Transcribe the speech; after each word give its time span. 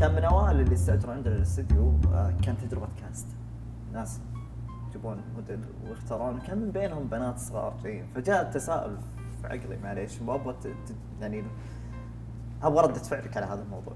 كان 0.00 0.14
من 0.14 0.24
أوائل 0.24 0.60
اللي 0.60 0.74
استأجروا 0.74 1.14
عندنا 1.14 1.36
الاستديو 1.36 2.00
آه، 2.12 2.34
كان 2.42 2.58
تجربة 2.58 2.88
كاست 3.00 3.26
ناس 3.92 4.20
يجيبون 4.88 5.20
موديل 5.36 5.60
ويختارون 5.88 6.40
كان 6.40 6.58
من 6.58 6.70
بينهم 6.70 7.08
بنات 7.08 7.38
صغار 7.38 7.74
جايين 7.82 8.06
فجاء 8.14 8.42
التساؤل 8.42 8.96
في 9.42 9.46
عقلي 9.46 9.76
معليش 9.82 10.20
وابغى 10.26 10.56
يعني 11.20 11.44
أبغى 12.62 12.86
ردة 12.86 13.00
فعلك 13.00 13.36
على 13.36 13.46
هذا 13.46 13.62
الموضوع. 13.62 13.94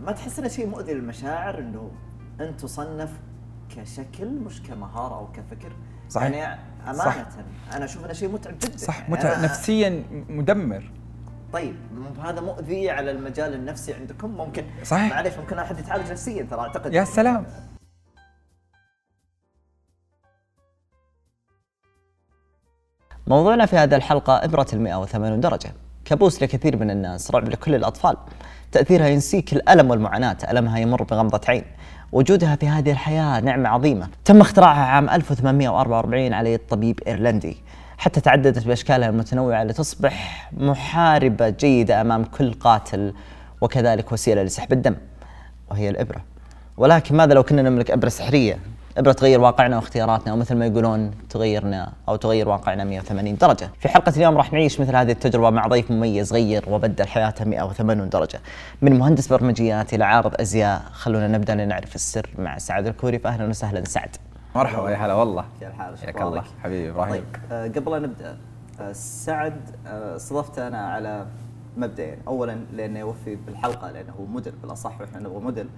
ما 0.00 0.12
تحس 0.12 0.38
إنه 0.38 0.48
شيء 0.48 0.66
مؤذي 0.66 0.94
للمشاعر 0.94 1.58
إنه 1.58 1.90
أنت 2.40 2.60
تصنف 2.60 3.20
كشكل 3.76 4.28
مش 4.28 4.62
كمهارة 4.62 5.14
أو 5.14 5.32
كفكر 5.32 5.72
صحيح. 6.08 6.30
يعني 6.30 6.60
أمانة 6.84 6.98
صح. 7.04 7.26
أنا 7.72 7.84
أشوف 7.84 8.04
إنه 8.04 8.12
شيء 8.12 8.32
متعب 8.32 8.54
جدا 8.58 8.76
صح 8.76 9.00
يعني 9.00 9.12
متعب 9.12 9.44
نفسيا 9.44 10.04
مدمر 10.28 10.90
طيب 11.52 11.76
هذا 12.24 12.40
مؤذي 12.40 12.90
على 12.90 13.10
المجال 13.10 13.54
النفسي 13.54 13.94
عندكم؟ 13.94 14.30
ممكن 14.30 14.64
صحيح. 14.84 15.14
معليش 15.14 15.34
ممكن 15.38 15.58
أحد 15.58 15.78
يتعالج 15.78 16.10
نفسيا 16.10 16.42
ترى 16.42 16.60
أعتقد. 16.60 16.94
يا 16.94 17.04
سلام. 17.04 17.46
موضوعنا 23.26 23.66
في 23.66 23.76
هذه 23.76 23.94
الحلقة 23.96 24.44
إبرة 24.44 24.66
المئة 24.72 25.00
وثمانون 25.00 25.40
درجة. 25.40 25.72
كابوس 26.04 26.42
لكثير 26.42 26.76
من 26.76 26.90
الناس 26.90 27.30
رعب 27.30 27.48
لكل 27.48 27.74
الأطفال. 27.74 28.16
تأثيرها 28.72 29.06
ينسيك 29.06 29.52
الألم 29.52 29.90
والمعاناة 29.90 30.36
ألمها 30.50 30.78
يمر 30.78 31.02
بغمضة 31.02 31.40
عين. 31.48 31.64
وجودها 32.12 32.56
في 32.56 32.68
هذه 32.68 32.90
الحياة 32.90 33.40
نعمة 33.40 33.68
عظيمة. 33.68 34.08
تم 34.24 34.40
اختراعها 34.40 34.84
عام 34.84 35.10
1844 35.10 36.32
على 36.32 36.52
يد 36.52 36.60
طبيب 36.68 37.00
إيرلندي. 37.06 37.56
حتى 38.02 38.20
تعددت 38.20 38.66
بأشكالها 38.66 39.08
المتنوعة 39.08 39.64
لتصبح 39.64 40.48
محاربة 40.52 41.48
جيدة 41.48 42.00
أمام 42.00 42.24
كل 42.24 42.52
قاتل 42.52 43.14
وكذلك 43.60 44.12
وسيلة 44.12 44.42
لسحب 44.42 44.72
الدم 44.72 44.96
وهي 45.70 45.88
الإبرة. 45.88 46.20
ولكن 46.76 47.16
ماذا 47.16 47.34
لو 47.34 47.42
كنا 47.42 47.62
نملك 47.62 47.90
إبرة 47.90 48.08
سحرية؟ 48.08 48.58
إبرة 48.98 49.12
تغير 49.12 49.40
واقعنا 49.40 49.76
واختياراتنا 49.76 50.32
ومثل 50.32 50.54
ما 50.54 50.66
يقولون 50.66 51.10
تغيرنا 51.30 51.92
أو 52.08 52.16
تغير 52.16 52.48
واقعنا 52.48 52.84
180 52.84 53.36
درجة. 53.36 53.70
في 53.80 53.88
حلقة 53.88 54.12
اليوم 54.16 54.36
راح 54.36 54.52
نعيش 54.52 54.80
مثل 54.80 54.96
هذه 54.96 55.12
التجربة 55.12 55.50
مع 55.50 55.66
ضيف 55.66 55.90
مميز 55.90 56.32
غير 56.32 56.64
وبدل 56.68 57.06
حياته 57.06 57.44
180 57.44 58.08
درجة. 58.08 58.40
من 58.82 58.98
مهندس 58.98 59.26
برمجيات 59.26 59.94
إلى 59.94 60.04
عارض 60.04 60.40
أزياء 60.40 60.82
خلونا 60.92 61.28
نبدأ 61.28 61.54
لنعرف 61.54 61.94
السر 61.94 62.30
مع 62.38 62.58
سعد 62.58 62.86
الكوري. 62.86 63.18
فأهلا 63.18 63.48
وسهلا 63.48 63.84
سعد. 63.84 64.16
مرحبا 64.54 64.90
يا 64.90 64.96
هلا 64.96 65.14
والله. 65.14 65.44
كيف 65.60 65.68
الحال 65.68 65.98
حياك؟ 65.98 66.22
الله 66.22 66.44
حبيبي 66.62 66.90
إبراهيم. 66.90 67.12
طيب 67.12 67.24
آه 67.52 67.68
قبل 67.68 67.94
أن 67.94 68.02
نبدأ 68.02 68.38
آه 68.80 68.92
سعد 68.92 69.60
آه 69.86 70.16
صدفت 70.16 70.58
أنا 70.58 70.86
على 70.86 71.26
مبدئين. 71.76 72.18
اولا 72.28 72.52
لأنه 72.72 72.98
يوفي 72.98 73.36
بالحلقة 73.36 73.90
لأنه 73.90 74.12
هو 74.20 74.24
موديل 74.24 74.52
بالأصح 74.62 75.00
وإحنا 75.00 75.18
نبغى 75.20 75.40
موديل 75.40 75.68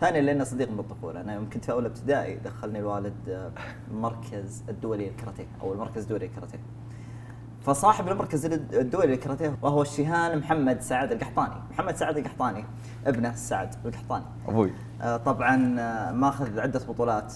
ثانيا 0.00 0.20
لأنه 0.20 0.44
صديق 0.44 0.70
من 0.70 0.78
الطفولة. 0.78 1.20
أنا 1.20 1.34
يوم 1.34 1.50
كنت 1.50 1.64
في 1.64 1.72
اولى 1.72 1.86
ابتدائي 1.88 2.36
دخلني 2.36 2.78
الوالد 2.78 3.28
آه، 3.28 3.50
المركز 3.90 4.62
الدولي 4.68 5.08
للكاراتيه 5.08 5.46
أو 5.62 5.72
المركز 5.72 6.02
الدولي 6.02 6.26
للكاراتيه 6.26 6.58
فصاحب 7.66 8.08
المركز 8.08 8.44
الدولي 8.46 9.06
للكاراتيه 9.06 9.56
وهو 9.62 9.82
الشيهان 9.82 10.38
محمد 10.38 10.80
سعد 10.80 11.12
القحطاني. 11.12 11.54
محمد 11.70 11.96
سعد 11.96 12.16
القحطاني 12.18 12.64
ابنه 13.06 13.34
سعد 13.34 13.74
القحطاني. 13.86 14.24
أبوي. 14.48 14.72
آه، 15.02 15.16
طبعا 15.16 15.76
آه، 15.80 16.12
ماخذ 16.12 16.60
عدة 16.60 16.80
بطولات. 16.88 17.34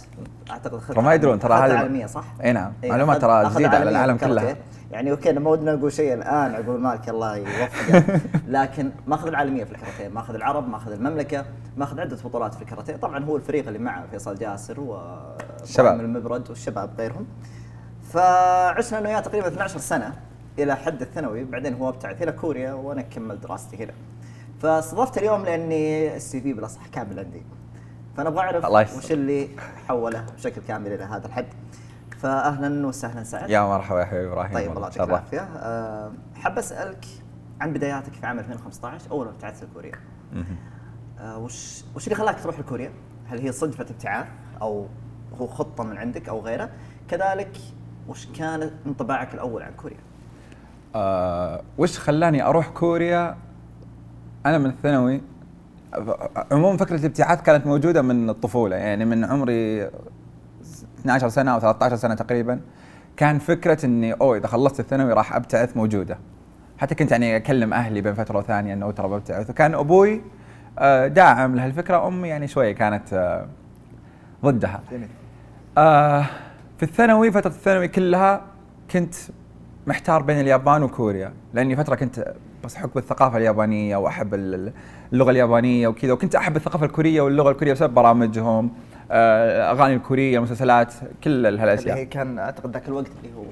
أعتقد 0.50 0.80
ترى 0.89 1.02
ما 1.02 1.14
يدرون، 1.14 1.39
ترى 1.39 1.55
هذه- 1.55 1.78
عالمية 1.78 2.06
صح؟ 2.06 2.25
إي 2.45 2.52
نعم. 2.52 2.72
معلومات 2.84 3.20
ترى 3.20 3.50
جديده 3.50 3.69
على 3.78 3.91
العالم. 3.91 4.17
كلها 4.17 4.56
يعني 4.91 5.11
okay 5.11 5.33
ما 5.33 5.50
ودنا 5.50 5.75
نقول 5.75 5.92
شيء 5.92 6.14
الآن 6.14 6.55
عقول 6.55 6.80
مالك 6.80 7.08
الله 7.08 7.36
يوفقه 7.36 8.20
لكن 8.48 8.91
ماخذ 9.06 9.27
العالمية 9.28 9.64
في 9.64 9.72
الكاراتيه. 9.72 10.08
ماخذ 10.08 10.34
العرب 10.34 10.69
ماخذ 10.69 10.92
المملكة 10.92 11.45
ماخذ 11.77 12.00
عدة 12.00 12.17
بطولات 12.25 12.55
في 12.55 12.62
الكاراتيه. 12.62 12.97
طبعا 12.97 13.25
هو 13.25 13.36
الفريق 13.36 13.67
اللي 13.67 13.78
معه 13.78 14.06
فيصل 14.11 14.34
جاسر 14.34 14.80
و 14.80 14.98
الشباب. 15.62 16.00
المبرد 16.00 16.48
والشباب 16.50 16.91
غيرهم. 16.98 17.27
فعشنا 18.15 18.98
أنا 18.98 19.08
وياه 19.08 19.20
تقريبا 19.20 19.48
12 19.48 19.79
سنة 19.79 20.13
إلى 20.58 20.77
حد 20.77 21.02
الثانوي 21.02 21.45
بعدين 21.45 21.75
هو 21.75 21.89
ابتعث 21.89 22.23
إلى 22.23 22.33
كوريا 22.33 22.73
وأنا 22.73 23.02
كملت 23.02 23.42
دراستي 23.42 23.85
هنا 23.85 23.92
فاستضفت 24.61 25.19
اليوم 25.19 25.45
لأني 25.45 26.17
السي 26.17 26.41
في 26.41 26.53
بالأصح 26.53 26.86
كامل 26.86 27.19
عندي 27.19 27.42
فانا 28.17 28.29
أبغى 28.29 28.41
اعرف. 28.41 28.97
وش 28.97 29.13
اللي 29.13 29.48
حوله 29.89 30.27
بشكل 30.36 30.61
كامل 30.69 30.92
إلى 30.92 31.05
هذا 31.05 31.27
الحد 31.27 31.47
فاهلا 32.19 32.86
وسهلا 32.86 33.24
سعد 33.24 33.51
يا 33.51 33.61
مرحبا 33.61 34.01
يا 34.01 34.05
حبيبي 34.05 34.27
إبراهيم 34.33 34.55
طيب 34.55 34.70
الله 34.70 34.83
يعطيك. 34.83 35.01
العافية 35.01 35.41
أه 35.41 36.13
حاب 36.35 36.58
أسألك 36.58 37.07
عن 37.61 37.73
بداياتك 37.73 38.13
في 38.13 38.27
عام 38.27 38.39
2015 38.39 39.11
أول 39.11 39.27
ما 39.27 39.33
ابتعثت 39.33 39.64
لكوريا. 39.64 39.92
أه 41.19 41.39
وش 41.39 41.85
وش 41.97 42.05
اللي 42.05 42.14
خلاك 42.17 42.41
تروح 42.42 42.58
لكوريا؟ 42.58 42.92
هل 43.27 43.41
هي 43.41 43.53
صدفة 43.53 43.86
ابتعاث 43.91 44.27
أو 44.63 44.86
هو 45.41 45.47
خطة 45.47 45.85
من 45.85 45.97
عندك 45.97 46.29
أو 46.29 46.41
غيره؟ 46.41 46.70
كذلك 47.08 47.57
وش 48.09 48.27
كان 48.27 48.70
انطباعك 48.87 49.35
الأول 49.35 49.63
عن 49.63 49.73
كوريا؟ 49.73 49.97
آه 50.95 51.61
وش 51.79 51.98
خلاني 51.98 52.42
أروح 52.42 52.69
كوريا؟ 52.69 53.37
أنا 54.47 54.59
من 54.59 54.67
الثانوي. 54.67 55.20
عموما 56.53 56.77
فكرة 56.77 56.97
الابتعاث 56.97 57.42
كانت 57.42 57.67
موجودة 57.67 58.03
من 58.03 58.31
الطفولة 58.31 58.77
يعني 58.77 59.05
من 59.05 59.25
عمري 59.25 59.91
12 61.01 61.29
سنة 61.29 61.55
أو 61.55 61.61
13 61.61 61.97
سنة 61.97 62.15
تقريبا. 62.15 62.61
كان 63.17 63.39
فكرة 63.39 63.87
إني 63.87 64.13
أوه 64.13 64.36
إذا 64.36 64.47
خلصت 64.47 64.81
الثانوي 64.81 65.13
راح 65.13 65.36
أبتعث 65.36 65.77
موجودة. 65.77 66.19
حتى 66.79 66.95
كنت 66.95 67.11
يعني 67.13 67.36
أكلم 67.36 67.73
أهلي 67.73 68.01
بين 68.01 68.15
فترة 68.15 68.39
وثانية 68.39 68.73
إنه 68.75 68.91
ترى 68.91 69.09
ببتعث. 69.09 69.51
وكان 69.51 69.75
أبوي 69.75 70.23
آه، 70.79 71.07
داعم 71.07 71.57
لهالفكرة. 71.57 72.09
أمي 72.09 72.29
يعني 72.29 72.48
شوية 72.48 72.73
كانت 72.73 73.13
آه، 73.13 73.47
ضدها. 74.45 74.81
جميل. 74.92 75.09
آه 75.79 76.27
الثانوي 76.84 77.30
فترة 77.33 77.50
الثانوي 77.50 77.89
كلها 77.89 78.42
كنت 78.90 79.14
محتار 79.86 80.22
بين 80.22 80.40
اليابان 80.40 80.83
وكوريا 80.83 81.33
لأني 81.55 81.77
فترة 81.77 81.95
كنت 81.95 82.34
بس 82.64 82.74
حكم 82.77 82.98
الثقافة 82.98 83.36
اليابانية 83.39 83.96
وأحب 83.96 84.34
ال- 84.34 84.72
اللغة 85.12 85.30
اليابانية 85.30 85.89
وكذا 85.89 86.12
وكنت 86.12 86.34
أحب 86.34 86.56
الثقافة 86.56 86.86
الكورية 86.86 87.20
واللغة 87.20 87.50
الكورية 87.50 87.73
بسبب 87.73 87.94
برامجهم 87.94 88.70
آه، 89.11 89.56
الاغاني 89.73 89.94
الكورية 89.94 90.39
المسلسلات 90.39 90.94
كل 91.24 91.46
اللي 91.46 91.58
هي 91.61 91.62
هالاشياء 91.62 92.05
كان 92.05 92.39
أعتقد 92.39 92.73
ذاك 92.73 92.89
الوقت 92.89 93.06
اللي 93.24 93.36
هو 93.36 93.42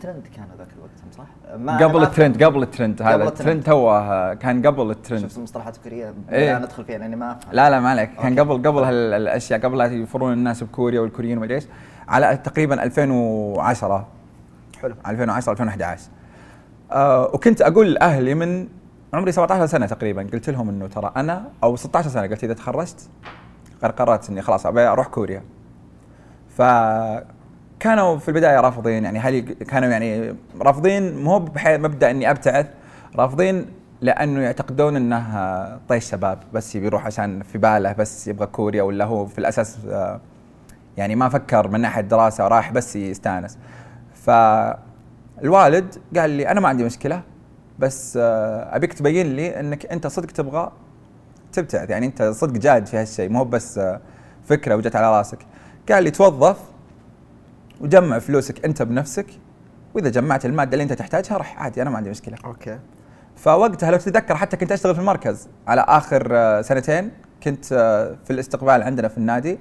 ترند 0.00 0.22
كان 0.36 0.46
ذاك 0.58 0.68
الوقت 0.76 0.90
صح؟ 1.18 1.56
ما 1.56 1.76
قبل 1.78 2.02
الترند 2.02 2.42
قبل 2.44 2.62
الترند 2.62 3.02
هذا 3.02 3.24
الترند. 3.28 3.62
توه 3.62 4.34
كان 4.34 4.66
قبل 4.66 4.90
الترند. 4.90 5.20
شفت 5.20 5.36
المصطلحات 5.38 5.76
الكورية؟ 5.76 6.14
إيه. 6.32 6.52
لا 6.52 6.58
ندخل 6.58 6.84
فيها 6.84 6.98
لأني 6.98 7.16
ما 7.16 7.32
أفهم. 7.32 7.52
لا 7.52 7.70
لا 7.70 7.80
ما 7.80 7.90
عليك. 7.90 8.10
كان. 8.14 8.38
قبل 8.40 8.52
قبل 8.68 8.82
هالأشياء 8.84 9.60
قبل 9.60 9.78
لا 9.78 9.84
يفرون 9.84 10.32
الناس 10.32 10.62
بكوريا 10.64 11.00
والكوريين 11.00 11.38
وما 11.38 11.50
إيش 11.54 11.64
على 12.08 12.36
تقريبا 12.36 12.82
2010 12.82 14.06
حلو. 14.82 14.94
2010 15.06 15.52
2011 15.52 16.02
آه 16.92 17.30
وكنت 17.34 17.62
أقول 17.62 17.92
لأهلي 17.94 18.34
من 18.34 18.68
عمري 19.14 19.32
17 19.32 19.66
سنة 19.66 19.86
تقريبا. 19.86 20.22
قلت 20.32 20.50
لهم 20.50 20.68
إنه 20.68 20.86
ترى 20.86 21.12
أنا 21.16 21.44
أو 21.64 21.76
16 21.76 22.08
سنة 22.10 22.22
قلت 22.26 22.44
إذا 22.44 22.54
تخرجت 22.54 23.08
قر- 23.82 23.90
قررت 23.90 24.30
إني 24.30 24.42
خلاص 24.42 24.66
أبي 24.66 24.80
أروح 24.80 25.06
كوريا. 25.06 25.42
فكانوا 27.80 28.18
في 28.18 28.28
البداية 28.28 28.60
رافضين 28.60 29.04
يعني 29.04 29.18
هل 29.18 29.40
كانوا 29.40 29.88
يعني 29.88 30.34
رافضين؟ 30.60 31.16
مو 31.22 31.38
بحي- 31.38 31.78
مبدأ 31.78 32.10
إني 32.10 32.30
أبتعث 32.30 32.66
رافضين 33.16 33.66
لأنه 34.00 34.40
يعتقدون 34.40 34.96
إنه 34.96 35.78
طيش 35.88 36.04
شباب 36.10 36.38
بس 36.52 36.74
يبي 36.74 36.86
يروح 36.86 37.06
عشان 37.06 37.42
في 37.42 37.58
باله 37.58 37.92
بس 37.92 38.28
يبغى 38.28 38.46
كوريا 38.46 38.82
ولا 38.82 39.04
هو 39.04 39.26
في 39.26 39.38
الأساس 39.38 39.78
آه، 39.88 40.20
يعني 40.96 41.14
ما 41.16 41.28
فكر 41.28 41.68
من 41.68 41.80
ناحية 41.80 42.00
دراسة 42.02 42.48
رايح 42.48 42.72
بس 42.72 42.96
يستانس. 42.96 43.58
فالوالد 44.14 45.94
قال 46.16 46.30
لي 46.30 46.48
أنا 46.48 46.60
ما 46.60 46.68
عندي 46.68 46.84
مشكلة 46.84 47.22
بس 47.78 48.18
آه، 48.22 48.76
أبيك 48.76 48.92
تبين 48.92 49.36
لي 49.36 49.60
إنك 49.60 49.86
أنت 49.86 50.06
صدق 50.06 50.26
تبغى 50.30 50.72
تبتعث 51.52 51.90
يعني 51.90 52.06
أنت 52.06 52.22
صدق 52.22 52.52
جاد 52.60 52.86
في 52.86 52.96
هالشيء 52.96 53.28
مو 53.28 53.44
بس 53.44 53.78
آه، 53.78 54.00
فكرة 54.44 54.74
وجت 54.76 54.96
على 54.96 55.18
راسك. 55.18 55.38
قال 55.92 56.04
لي 56.04 56.10
توظف 56.10 56.56
وجمع 57.80 58.18
فلوسك 58.18 58.64
انت 58.64 58.82
بنفسك 58.82 59.26
وإذا 59.94 60.08
جمعت 60.08 60.44
المادة 60.46 60.72
اللي 60.72 60.82
انت 60.82 60.92
تحتاجها 60.92 61.36
راح 61.36 61.62
عادي 61.62 61.82
أنا 61.82 61.90
ما 61.90 61.96
عندي 61.96 62.10
مشكلة. 62.10 62.36
أوكي. 62.44 62.78
فوقتها 63.36 63.90
لو 63.90 63.96
تتذكر 63.98 64.34
حتى 64.36 64.56
كنت 64.56 64.72
أشتغل 64.72 64.94
في 64.94 65.00
المركز 65.00 65.48
على 65.66 65.84
آخر 65.88 66.28
آه، 66.32 66.62
سنتين 66.62 67.10
كنت 67.42 67.72
آه، 67.72 68.16
في 68.24 68.30
الاستقبال 68.32 68.82
عندنا 68.82 69.08
في 69.08 69.18
النادي 69.18 69.58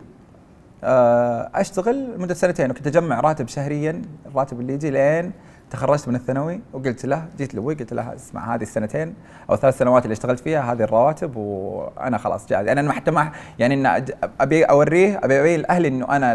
آه، 0.84 1.50
أشتغل 1.56 2.20
مده 2.20 2.34
سنتين 2.34 2.72
وكنت 2.72 2.88
أجمع 2.88 3.20
راتب 3.20 3.48
شهريا 3.48 4.02
الراتب 4.26 4.60
اللي 4.60 4.74
يجي 4.74 4.90
لين 4.90 5.32
تخرجت 5.72 6.08
من 6.08 6.16
الثانوي 6.16 6.62
وقلت 6.74 7.06
له 7.06 7.26
جيت 7.38 7.54
لأبوي 7.56 7.74
قلت 7.76 7.94
له 7.94 8.16
اسمع 8.16 8.56
هذه 8.56 8.62
السنتين 8.62 9.14
أو 9.50 9.56
ثلاث 9.56 9.78
سنوات 9.78 10.04
اللي 10.04 10.14
اشتغلت 10.14 10.40
فيها 10.40 10.74
هذه 10.74 10.84
الرواتب 10.84 11.36
وأنا 11.36 12.18
خلاص 12.18 12.48
جاهز. 12.48 12.68
يعني 12.68 12.80
أنا 12.80 12.94
حتى 12.94 13.12
ما 13.12 13.32
يعني 13.60 14.00
أج- 14.02 14.14
أبي 14.42 14.64
أوريه 14.64 15.20
أبي 15.24 15.40
ابين 15.42 15.60
لأهلي 15.60 15.88
إنه 15.88 16.16
أنا 16.16 16.34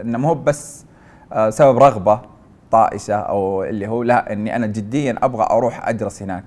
إنه 0.00 0.18
مو 0.18 0.34
بس 0.34 0.84
سبب 1.48 1.78
رغبة 1.78 2.20
طائشة 2.70 3.14
أو 3.14 3.64
اللي 3.64 3.86
هو 3.88 4.02
لا 4.02 4.32
إني 4.32 4.56
أنا 4.56 4.66
جديا 4.66 5.14
أبغى 5.22 5.46
أروح 5.50 5.88
ادرس 5.88 6.22
هناك 6.22 6.44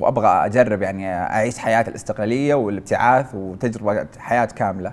وأبغى 0.00 0.26
أجرب 0.28 0.82
يعني 0.82 1.14
أعيش 1.14 1.58
حياه 1.58 1.84
الاستقلالية 1.88 2.54
والابتعاث 2.54 3.34
وتجربة 3.34 4.06
حياة 4.18 4.44
كاملة. 4.44 4.92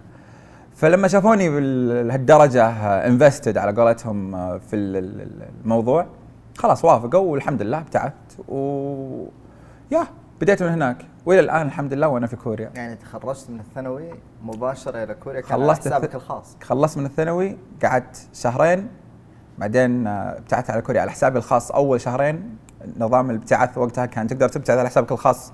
فلما 0.75 1.07
شافوني 1.07 1.49
بهالدرجه 1.49 2.67
انفستد 3.07 3.57
على 3.57 3.71
قولتهم 3.81 4.35
آه، 4.35 4.57
في 4.57 4.75
ال- 4.75 4.97
ال- 4.97 5.27
الموضوع 5.63 6.05
خلاص 6.57 6.85
وافقوا 6.85 7.31
والحمد 7.31 7.61
لله 7.61 7.77
ابتعثت 7.79 8.13
و 8.49 9.25
يا 9.91 10.03
بديت 10.43 10.63
من 10.63 10.69
هناك. 10.69 11.05
وإلى 11.25 11.39
الآن 11.39 11.67
الحمد 11.67 11.93
لله 11.93 12.07
وأنا 12.07 12.27
في 12.27 12.35
كوريا. 12.35 12.71
يعني 12.75 12.95
تخرجت 12.95 13.49
من 13.49 13.59
الثانوي 13.59 14.09
مباشرة 14.43 15.03
إلى 15.03 15.13
كوريا 15.13 15.41
كان 15.41 15.49
خلصت 15.49 15.87
حسابك 15.87 16.11
الث- 16.11 16.15
الخاص. 16.15 16.57
خلصت 16.63 16.97
من 16.97 17.05
الثانوي 17.05 17.57
قعدت 17.83 18.27
شهرين 18.33 18.87
بعدين 19.57 20.07
آه، 20.07 20.37
ابتعثت 20.37 20.69
على 20.71 20.81
كوريا 20.81 21.01
على 21.01 21.11
حسابي 21.11 21.37
الخاص 21.37 21.71
أول 21.71 22.01
شهرين. 22.01 22.57
نظام 22.97 23.29
الابتعاث 23.29 23.77
وقتها 23.77 24.05
كان 24.05 24.27
تقدر 24.27 24.49
تبتعث 24.49 24.77
على 24.77 24.89
حسابك 24.89 25.11
الخاص 25.11 25.53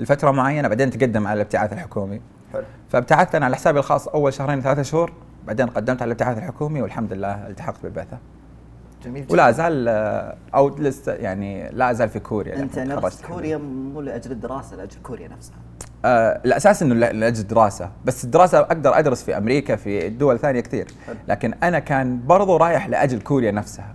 لفترة 0.00 0.30
معينة 0.30 0.68
بعدين 0.68 0.90
تقدم 0.90 1.26
على 1.26 1.36
الابتعاث 1.36 1.72
الحكومي. 1.72 2.20
حلو. 2.52 2.62
فابتعثت 2.88 3.34
أنا 3.34 3.46
على 3.46 3.56
حسابي 3.56 3.78
الخاص 3.78 4.08
أول 4.08 4.32
شهرين 4.32 4.60
ثلاثة 4.60 4.82
شهور 4.82 5.12
بعدين 5.46 5.66
قدمت 5.66 6.02
على 6.02 6.08
الابتعاث 6.08 6.38
الحكومي 6.38 6.82
والحمد 6.82 7.12
لله 7.12 7.46
التحقت 7.46 7.82
بالبعثة. 7.82 8.18
جميل 9.04 9.26
ولا 9.30 9.48
ازال 9.48 9.88
آه، 9.88 10.36
أو 10.54 10.68
لست 10.68 11.08
يعني 11.08 11.70
لا 11.70 11.90
ازال 11.90 12.08
في 12.08 12.20
كوريا. 12.20 12.56
أنت 12.56 12.76
يعني 12.76 12.94
نفس 12.94 13.22
كوريا 13.22 13.56
مو 13.56 14.00
لأجل 14.00 14.32
الدراسة 14.32 14.76
لأجل 14.76 14.96
كوريا 15.02 15.28
نفسها. 15.28 15.56
آه 16.04 16.40
الأساس 16.44 16.82
إنه 16.82 16.94
لأجل 16.94 17.46
دراسة. 17.46 17.90
بس 18.04 18.24
الدراسة 18.24 18.58
أقدر 18.58 18.98
أدرس 18.98 19.22
في 19.22 19.36
أمريكا 19.36 19.76
في 19.76 20.08
دول 20.08 20.38
ثانية 20.38 20.60
كثير. 20.60 20.86
لكن 21.28 21.54
أنا 21.62 21.78
كان 21.78 22.26
برضو 22.26 22.56
رايح 22.56 22.88
لأجل 22.88 23.20
كوريا 23.20 23.50
نفسها. 23.50 23.94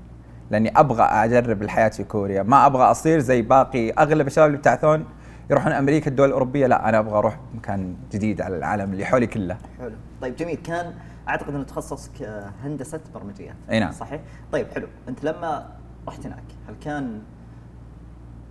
لأني 0.51 0.79
أبغى 0.79 1.03
أجرب 1.03 1.61
الحياة 1.61 1.89
في 1.89 2.03
كوريا. 2.03 2.43
ما 2.43 2.65
أبغى 2.65 2.83
أصير 2.83 3.19
زي 3.19 3.41
باقي 3.41 3.91
أغلب 3.91 4.27
الشباب 4.27 4.45
اللي 4.47 4.57
يبتعثون 4.57 5.05
يروحون 5.49 5.71
أمريكا 5.71 6.09
الدول 6.09 6.27
الأوروبية. 6.27 6.67
لا 6.67 6.89
أنا 6.89 6.99
أبغى 6.99 7.17
أروح 7.17 7.39
مكان 7.55 7.95
جديد 8.11 8.41
على 8.41 8.57
العالم 8.57 8.93
اللي 8.93 9.05
حولي 9.05 9.27
كله. 9.27 9.57
حلو. 9.79 9.91
طيب 10.21 10.35
جميل. 10.35 10.55
كان 10.55 10.93
أعتقد 11.29 11.53
إنه 11.55 11.63
تخصصك 11.63 12.21
آه، 12.21 12.51
هندسة 12.63 12.99
برمجيات 13.13 13.55
أي 13.69 13.79
نعم. 13.79 13.91
صحيح؟ 13.91 14.21
طيب 14.51 14.67
حلو. 14.67 14.87
أنت 15.09 15.23
لما 15.23 15.69
رحت 16.07 16.25
هناك 16.25 16.43
هل 16.69 16.75
كان 16.81 17.21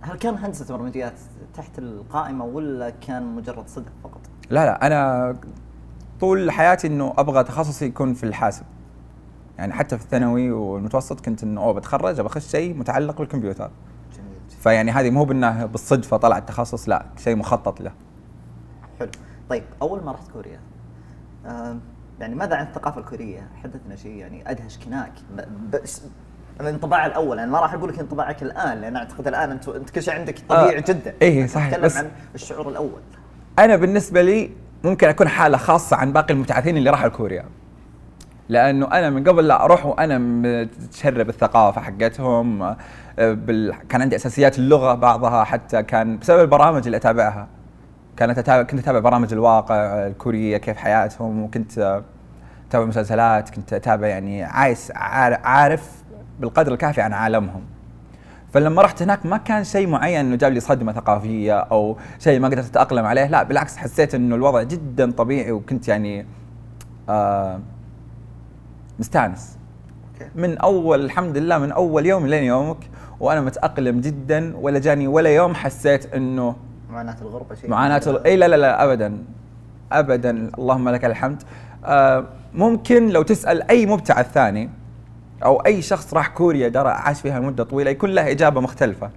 هل 0.01 0.17
كان 0.17 0.35
هندسة 0.37 0.77
برمجيات 0.77 1.13
تحت 1.53 1.79
القائمة 1.79 2.45
ولا 2.45 2.89
كان 2.89 3.35
مجرد 3.35 3.67
صدف 3.67 3.91
فقط؟ 4.03 4.21
لا 4.49 4.65
لا. 4.65 4.87
أنا 4.87 5.35
طول 6.19 6.51
حياتي 6.51 6.87
إنه 6.87 7.13
أبغى 7.17 7.43
تخصصي 7.43 7.85
يكون 7.85 8.13
في 8.13 8.23
الحاسب. 8.23 8.63
يعني 9.57 9.73
حتى 9.73 9.97
في 9.97 10.03
الثانوي 10.03 10.51
والمتوسط 10.51 11.19
كنت 11.25 11.43
إنه 11.43 11.61
أوه 11.61 11.73
بتخرج 11.73 12.21
بخش 12.21 12.47
شيء 12.47 12.73
متعلق 12.77 13.17
بالكمبيوتر. 13.17 13.71
جميل 14.17 14.39
فيعني 14.59 14.91
هذه 14.91 15.09
مو 15.09 15.25
بإنه 15.25 15.65
بالصدفه 15.65 16.17
طلع 16.17 16.37
التخصص 16.37 16.89
لا 16.89 17.05
شيء 17.17 17.35
مخطط 17.35 17.81
له. 17.81 17.91
حلو. 18.99 19.09
طيب 19.49 19.63
أول 19.81 20.03
ما 20.03 20.11
رحت 20.11 20.31
كوريا 20.31 20.59
آم، 21.45 21.81
يعني 22.19 22.35
ماذا 22.35 22.55
عن 22.55 22.65
الثقافة 22.65 22.99
الكورية؟ 23.01 23.47
حدثنا 23.63 23.95
شيء 23.95 24.11
يعني 24.15 24.51
ادهشك 24.51 24.87
هناك 24.87 25.11
ب- 25.37 25.71
بس 25.75 26.01
الانطباع 26.61 27.05
الأول 27.05 27.39
أنا 27.39 27.51
ما 27.51 27.59
راح 27.59 27.73
أقول 27.73 27.89
لك 27.89 27.99
انطباعك 27.99 28.43
الآن 28.43 28.81
لأن 28.81 28.95
أعتقد 28.95 29.27
الآن 29.27 29.51
انت 29.51 29.67
أنت 29.69 29.89
كل 29.89 30.03
شيء 30.03 30.13
عندك 30.13 30.35
طبيعي 30.49 30.77
آه، 30.77 30.83
جدا. 30.87 31.13
إيه، 31.21 31.47
صحيح، 31.47 31.67
أتكلم 31.67 31.85
بس- 31.85 31.97
عن 31.97 32.11
الشعور 32.35 32.69
الأول. 32.69 33.01
أنا 33.59 33.75
بالنسبة 33.75 34.21
لي 34.21 34.51
ممكن 34.83 35.07
أكون 35.07 35.27
حالة 35.27 35.57
خاصة 35.57 35.95
عن 35.97 36.13
باقي 36.13 36.33
المبتعثين 36.33 36.77
اللي 36.77 36.89
راحوا 36.89 37.07
لكوريا 37.07 37.45
لأنه 38.49 38.85
أنا 38.91 39.09
من 39.09 39.23
قبل 39.23 39.47
لا 39.47 39.63
أروح 39.65 39.85
وأنا 39.85 40.17
متشرب 40.17 41.29
الثقافة 41.29 41.81
حقتهم 41.81 42.61
آه، 42.63 42.75
بال... 43.19 43.75
كان 43.89 44.01
عندي 44.01 44.15
أساسيات 44.15 44.59
اللغة 44.59 44.93
بعضها 44.93 45.43
حتى 45.43 45.83
كان 45.83 46.17
بسبب 46.17 46.41
البرامج 46.41 46.85
اللي 46.85 46.97
أتابعها. 46.97 47.47
كانت 48.17 48.37
أتابع 48.37 48.63
كنت 48.63 48.79
أتابع 48.79 48.99
برامج 48.99 49.33
الواقع 49.33 49.75
الكورية 50.07 50.57
كيف 50.57 50.77
حياتهم 50.77 51.43
وكنت 51.43 51.77
آه، 51.79 52.03
أتابع 52.69 52.85
مسلسلات 52.85 53.49
كنت 53.49 53.73
أتابع 53.73 54.07
يعني 54.07 54.43
عايز 54.43 54.91
عار- 54.95 55.39
عارف 55.43 56.03
بالقدر 56.39 56.73
الكافي 56.73 57.01
عن 57.01 57.13
عالمهم. 57.13 57.61
فلما 58.53 58.81
رحت 58.81 59.01
هناك 59.01 59.25
ما 59.25 59.37
كان 59.37 59.63
شيء 59.63 59.87
معين 59.87 60.25
إنه 60.25 60.35
جاب 60.35 60.51
لي 60.53 60.59
صدمة 60.59 60.91
ثقافية 60.93 61.59
أو 61.59 61.97
شيء 62.19 62.39
ما 62.39 62.47
قدرت 62.47 62.65
أتأقلم 62.65 63.05
عليه. 63.05 63.25
لا 63.27 63.43
بالعكس 63.43 63.77
حسيت 63.77 64.15
إنه 64.15 64.35
الوضع 64.35 64.63
جدا 64.63 65.11
طبيعي 65.11 65.51
وكنت 65.51 65.87
يعني 65.87 66.25
آه 67.09 67.59
مستانس. 68.99 69.57
من 70.35 70.57
أول 70.57 71.05
الحمد 71.05 71.37
لله 71.37 71.57
من 71.57 71.71
أول 71.71 72.05
يوم 72.05 72.27
لين 72.27 72.43
يومك 72.43 72.77
وأنا 73.19 73.41
متأقلم 73.41 74.01
جدا 74.01 74.57
ولا 74.57 74.79
جاني 74.79 75.07
ولا 75.07 75.29
يوم 75.29 75.55
حسيت 75.55 76.13
إنه 76.13 76.55
معاناة 76.95 77.15
الغربة 77.21 77.55
شيء. 77.55 77.69
معاناة 77.69 78.01
ال- 78.07 78.23
اي 78.25 78.35
لا 78.35 78.47
لا 78.47 78.55
لا 78.55 78.83
ابدا. 78.83 79.17
ابدا. 79.91 80.29
اللهم 80.57 80.89
لك 80.89 81.05
الحمد. 81.05 81.43
آه 81.85 82.25
ممكن 82.53 83.09
لو 83.09 83.21
تسأل 83.21 83.69
أي 83.69 83.85
مبتعث 83.85 84.31
ثاني 84.31 84.69
أو 85.45 85.57
أي 85.57 85.81
شخص 85.81 86.13
راح 86.13 86.27
كوريا 86.27 86.67
درى 86.67 86.89
عاش 86.89 87.21
فيها 87.21 87.39
مده 87.39 87.63
طويلة 87.63 87.91
يكون 87.91 88.09
له 88.09 88.31
إجابة 88.31 88.61
مختلفة. 88.61 89.09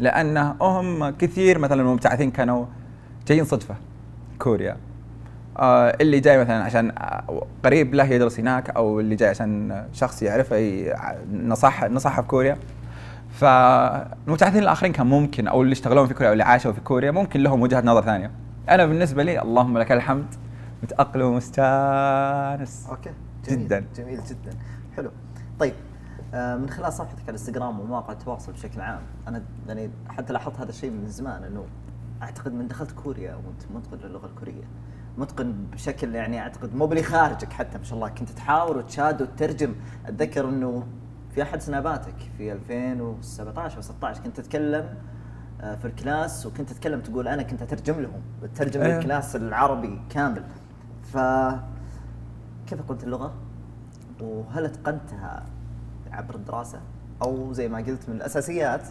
لأنه 0.00 0.54
هم 0.60 1.10
كثير 1.10 1.58
مثلا 1.58 1.82
المبتعثين 1.82 2.30
كانوا 2.30 2.64
جايين 3.28 3.44
صدفة 3.44 3.74
كوريا. 4.38 4.76
آه 5.58 5.96
اللي 6.00 6.20
جاي 6.20 6.38
مثلا 6.38 6.64
عشان 6.64 6.92
قريب 7.64 7.94
له 7.94 8.04
يدرس 8.04 8.40
هناك 8.40 8.70
أو 8.70 9.00
اللي 9.00 9.14
جاي 9.14 9.28
عشان 9.28 9.82
شخص 9.92 10.22
يعرفه 10.22 10.84
نصح 11.32 11.84
نصحه 11.84 12.22
في 12.22 12.28
كوريا. 12.28 12.56
فالمبتعثين 13.36 14.62
الآخرين 14.62 14.92
كان 14.92 15.06
ممكن 15.06 15.48
أو 15.48 15.62
اللي 15.62 15.72
اشتغلون 15.72 16.06
في 16.06 16.14
كوريا 16.14 16.28
أو 16.28 16.32
اللي 16.32 16.44
عاشوا 16.44 16.72
في 16.72 16.80
كوريا 16.80 17.10
ممكن 17.10 17.40
لهم 17.40 17.62
وجهة 17.62 17.80
نظر 17.80 18.02
ثانية. 18.02 18.30
أنا 18.68 18.86
بالنسبة 18.86 19.22
لي 19.22 19.42
اللهم 19.42 19.78
لك 19.78 19.92
الحمد. 19.92 20.34
متأقلم 20.82 21.26
ومستانس. 21.26 22.86
أوكي. 22.90 23.10
جميل. 23.48 23.64
جداً. 23.64 23.84
جميل 23.96 24.20
جدا. 24.24 24.50
حلو. 24.96 25.10
طيب 25.58 25.74
آه، 26.34 26.56
من 26.56 26.70
خلال 26.70 26.92
صفحتك 26.92 27.20
على 27.20 27.28
الانستغرام 27.28 27.80
ومواقع 27.80 28.12
التواصل 28.12 28.52
بشكل 28.52 28.80
عام 28.80 29.00
أنا 29.28 29.42
يعني 29.68 29.90
حتى 30.08 30.32
لاحظت 30.32 30.60
هذا 30.60 30.70
الشيء 30.70 30.90
من 30.90 31.06
زمان 31.08 31.44
إنه 31.44 31.64
أعتقد 32.22 32.52
من 32.52 32.68
دخلت 32.68 32.90
كوريا 32.90 33.34
وأنت 33.34 33.62
متقن 33.74 34.08
للغة 34.08 34.26
الكورية. 34.26 34.64
متقن 35.18 35.54
بشكل 35.72 36.14
يعني 36.14 36.40
أعتقد 36.40 36.74
مو 36.74 36.86
بلي 36.86 37.02
خارجك 37.02 37.52
حتى 37.52 37.78
ما 37.78 37.84
شاء 37.84 37.94
الله 37.94 38.08
كنت 38.08 38.28
تحاور 38.28 38.76
وتشاد 38.78 39.22
وتترجم. 39.22 39.74
أتذكر 40.06 40.48
إنه 40.48 40.86
في 41.36 41.42
أحد 41.42 41.60
سناباتك 41.60 42.14
في 42.38 42.52
2017 42.52 43.76
أو 43.76 43.82
16 43.82 44.22
كنت 44.22 44.40
تتكلم 44.40 44.94
آه، 45.60 45.74
في 45.74 45.84
ال 45.84 45.94
class 45.94 46.46
وكنت 46.46 46.72
تتكلم 46.72 47.00
تقول 47.00 47.28
أنا 47.28 47.42
كنت 47.42 47.62
أترجم 47.62 48.00
لهم 48.00 48.22
تترجم 48.42 48.80
أيوه. 48.80 48.98
ال 48.98 49.04
class 49.04 49.36
العربي 49.36 50.00
كامل 50.10 50.42
ف 51.12 51.18
كيف 52.66 52.82
قلت 52.88 53.04
اللغة؟ 53.04 53.34
وهل 54.20 54.64
أتقنتها 54.64 55.46
عبر 56.12 56.34
الدراسة 56.34 56.80
أو 57.22 57.52
زي 57.52 57.68
ما 57.68 57.78
قلت 57.78 58.08
من 58.08 58.16
الأساسيات 58.16 58.82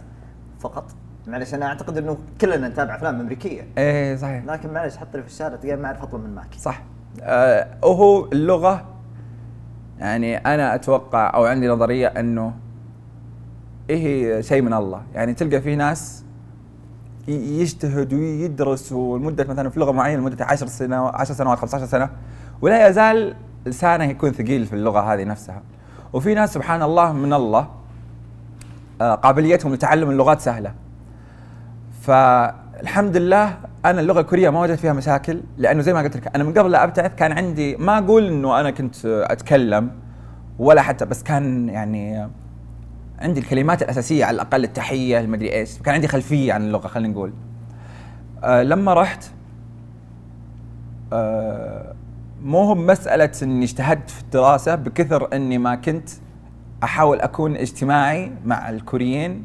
فقط؟ 0.60 0.84
معلش 1.26 1.54
أنا 1.54 1.66
أعتقد 1.66 1.98
إنه 1.98 2.18
كلنا 2.40 2.68
نتابع 2.68 2.96
أفلام 2.96 3.20
أمريكية 3.20 3.68
إيه 3.78 4.16
صحيح 4.16 4.44
لكن 4.44 4.72
معلش 4.72 4.96
حطني 4.96 5.22
في 5.22 5.28
الشارع 5.28 5.56
تلقى 5.56 5.76
ما 5.76 5.86
أعرف 5.86 6.02
أطلب 6.02 6.20
من 6.24 6.34
ماك 6.34 6.54
صح 6.54 6.82
آه 7.22 7.78
وهو 7.82 8.24
اللغة 8.32 8.95
يعني 9.98 10.36
أنا 10.36 10.74
أتوقع 10.74 11.34
أو 11.34 11.44
عندي 11.44 11.68
نظرية 11.68 12.06
أنه 12.06 12.54
إيه 13.90 14.40
شيء 14.40 14.62
من 14.62 14.72
الله. 14.72 15.02
يعني 15.14 15.34
تلقى 15.34 15.60
في 15.60 15.76
ناس 15.76 16.24
يجتهد 17.28 18.14
ويدرس 18.14 18.92
ولمدة 18.92 19.44
مثلا 19.44 19.70
في 19.70 19.80
لغة 19.80 19.92
معينة 19.92 20.20
لمدة 20.20 20.44
10 20.44 20.66
سنوات 20.66 21.14
10 21.14 21.34
سنوات 21.34 21.58
15 21.58 21.86
سنة 21.86 22.10
ولا 22.62 22.88
يزال 22.88 23.36
لسانه 23.66 24.04
يكون 24.04 24.32
ثقيل 24.32 24.66
في 24.66 24.72
اللغة 24.72 25.00
هذه 25.00 25.24
نفسها. 25.24 25.62
وفي 26.12 26.34
ناس 26.34 26.54
سبحان 26.54 26.82
الله 26.82 27.12
من 27.12 27.32
الله 27.32 27.68
آه 29.00 29.14
قابليتهم 29.14 29.74
لتعلم 29.74 30.10
اللغات 30.10 30.40
سهلة. 30.40 30.74
فالحمد 32.02 33.16
لله 33.16 33.58
أنا 33.90 34.00
اللغة 34.00 34.20
الكورية 34.20 34.50
ما 34.50 34.60
وجدت 34.60 34.78
فيها 34.78 34.92
مشاكل 34.92 35.40
لأنه 35.58 35.82
زي 35.82 35.92
ما 35.92 36.02
قلت 36.02 36.16
لك 36.16 36.36
أنا 36.36 36.44
من 36.44 36.52
قبل 36.52 36.70
لا 36.70 36.84
أبتعث 36.84 37.14
كان 37.14 37.32
عندي 37.32 37.76
ما 37.76 37.98
أقول 37.98 38.26
إنه 38.26 38.60
أنا 38.60 38.70
كنت 38.70 39.06
أتكلم 39.06 39.90
ولا 40.58 40.82
حتى 40.82 41.04
بس 41.04 41.22
كان 41.22 41.68
يعني 41.68 42.28
عندي 43.18 43.40
الكلمات 43.40 43.82
الأساسية 43.82 44.24
على 44.24 44.34
الأقل 44.34 44.64
التحية 44.64 45.20
المدري 45.20 45.52
إيش 45.52 45.78
كان 45.78 45.94
عندي 45.94 46.08
خلفية 46.08 46.52
عن 46.52 46.62
اللغة 46.62 46.88
خلينا 46.88 47.12
نقول. 47.12 47.32
آه 48.44 48.62
لما 48.62 48.94
رحت 48.94 49.24
آه 51.12 51.94
مو 52.42 52.62
هو 52.62 52.74
مسألة 52.74 53.30
إني 53.42 53.64
اجتهدت 53.64 54.10
في 54.10 54.22
الدراسة 54.22 54.74
بكثر 54.74 55.28
إني 55.32 55.58
ما 55.58 55.74
كنت 55.74 56.08
أحاول 56.84 57.20
أكون 57.20 57.56
اجتماعي 57.56 58.32
مع 58.44 58.70
الكوريين 58.70 59.44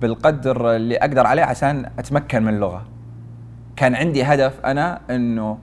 بالقدر 0.00 0.76
اللي 0.76 0.96
أقدر 0.96 1.26
عليه 1.26 1.42
عشان 1.42 1.90
أتمكن 1.98 2.42
من 2.42 2.54
اللغة. 2.54 2.97
كان 3.78 3.94
عندي 3.94 4.22
هدف 4.22 4.60
أنا 4.64 5.00
إنه 5.10 5.58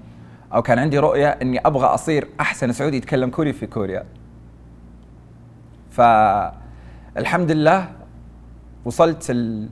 أو 0.54 0.62
كان 0.62 0.80
عندي 0.80 1.00
رؤية 1.00 1.28
إني 1.28 1.60
أبغى 1.60 1.86
أصير 1.86 2.28
أحسن 2.40 2.72
سعودي 2.72 2.98
يتكلم 2.98 3.30
كوري 3.30 3.54
في 3.54 3.68
كوريا. 3.68 4.04
فالحمد 5.92 7.52
لله 7.52 7.92
وصلت 8.86 9.28
ال... 9.30 9.70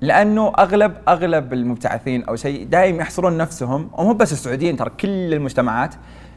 لأنه 0.00 0.52
أغلب 0.58 0.94
أغلب 1.08 1.52
المبتعثين 1.52 2.24
أو 2.24 2.36
شيء 2.36 2.66
دائما 2.66 3.02
يحصرون 3.02 3.36
نفسهم 3.36 3.90
ومو 3.92 4.12
بس 4.12 4.32
السعوديين 4.32 4.76
ترى 4.76 4.90
كل 4.90 5.34
المجتمعات 5.34 5.94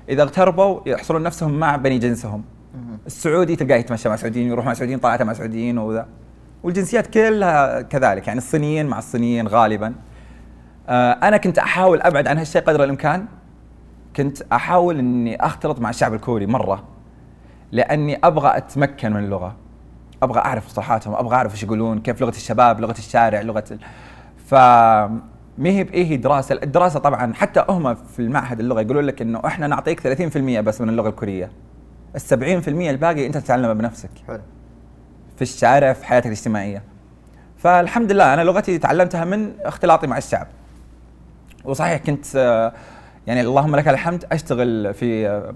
إذا 0.10 0.24
اغتربوا 0.24 0.80
يحصرون 0.86 1.24
نفسهم 1.24 1.60
مع 1.60 1.76
بني 1.76 2.00
جنسهم. 2.00 2.44
السعودي 3.06 3.56
تلقاه 3.56 3.78
يتمشى 3.78 4.10
مع 4.10 4.16
سعوديين 4.16 4.48
يروح 4.48 4.66
مع 4.66 4.74
سعوديين 4.74 5.00
طلعته 5.00 5.24
مع 5.24 5.34
سعوديين 5.34 5.78
وذا. 5.78 6.08
والجنسيات 6.64 7.08
كلها 7.08 7.82
كذلك 7.82 8.28
يعني 8.28 8.38
الصينيين 8.38 8.86
مع 8.86 8.98
الصينيين 8.98 9.48
غالبا. 9.48 9.94
أنا 10.90 11.38
كنت 11.38 11.60
أحاول 11.60 12.02
أبعد 12.02 12.28
عن 12.28 12.38
هالشيء 12.38 12.62
قدر 12.62 12.84
الإمكان. 12.84 13.26
كنت 14.16 14.42
أحاول 14.42 15.00
إني 15.00 15.46
أختلط 15.46 15.80
مع 15.80 15.90
الشعب 15.90 16.14
الكوري 16.14 16.46
مرة 16.46 16.84
لأني 17.72 18.20
أبغى 18.24 18.58
أتمكن 18.58 19.14
من 19.14 19.24
اللغة. 19.24 19.56
أبغى 20.24 20.40
أعرف 20.40 20.66
مصطلحاتهم 20.66 21.16
أبغى 21.16 21.36
أعرف 21.36 21.54
إيش 21.54 21.64
يقولون 21.64 22.00
كيف 22.00 22.22
لغة 22.22 22.30
الشباب 22.30 22.82
لغة 22.82 22.96
الشارع 22.98 23.42
لغة 23.42 23.64
ال... 23.72 23.80
ف 24.46 24.54
ما 25.58 25.70
هي 25.70 25.84
بايه 25.84 26.16
دراسه 26.16 26.60
الدراسة؟ 26.64 27.00
طبعا 27.00 27.34
حتى 27.34 27.66
هم 27.70 27.96
في 27.96 28.20
المعهد 28.20 28.60
اللغة 28.60 28.82
يقولون 28.82 29.04
لك 29.04 29.22
إنه 29.22 29.42
إحنا 29.46 29.68
نعطيك 29.68 30.02
30% 30.02 30.38
بس 30.60 30.82
من 30.82 30.90
اللغة 30.90 31.10
الكورية. 31.10 31.52
ال 32.16 32.22
70% 32.22 32.68
الباقي 32.68 33.28
أنت 33.28 33.38
تتعلمه 33.38 33.74
بنفسك. 33.74 34.10
حلو. 34.28 34.42
في 35.36 35.42
الشارع 35.42 35.94
في 35.94 36.06
حياتك 36.06 36.26
الاجتماعية. 36.28 36.84
فالحمد 37.58 38.12
لله 38.12 38.34
أنا 38.34 38.42
لغتي 38.42 38.78
تعلمتها 38.78 39.26
من 39.26 39.54
اختلاطي 39.60 40.08
مع 40.08 40.18
الشعب. 40.18 40.48
وصحيح 41.68 41.98
كنت 41.98 42.26
آه، 42.36 42.74
يعني 43.28 43.42
اللهم 43.42 43.76
لك 43.76 43.88
الحمد 43.88 44.26
أشتغل 44.32 44.94
في 44.94 45.28
آه، 45.28 45.54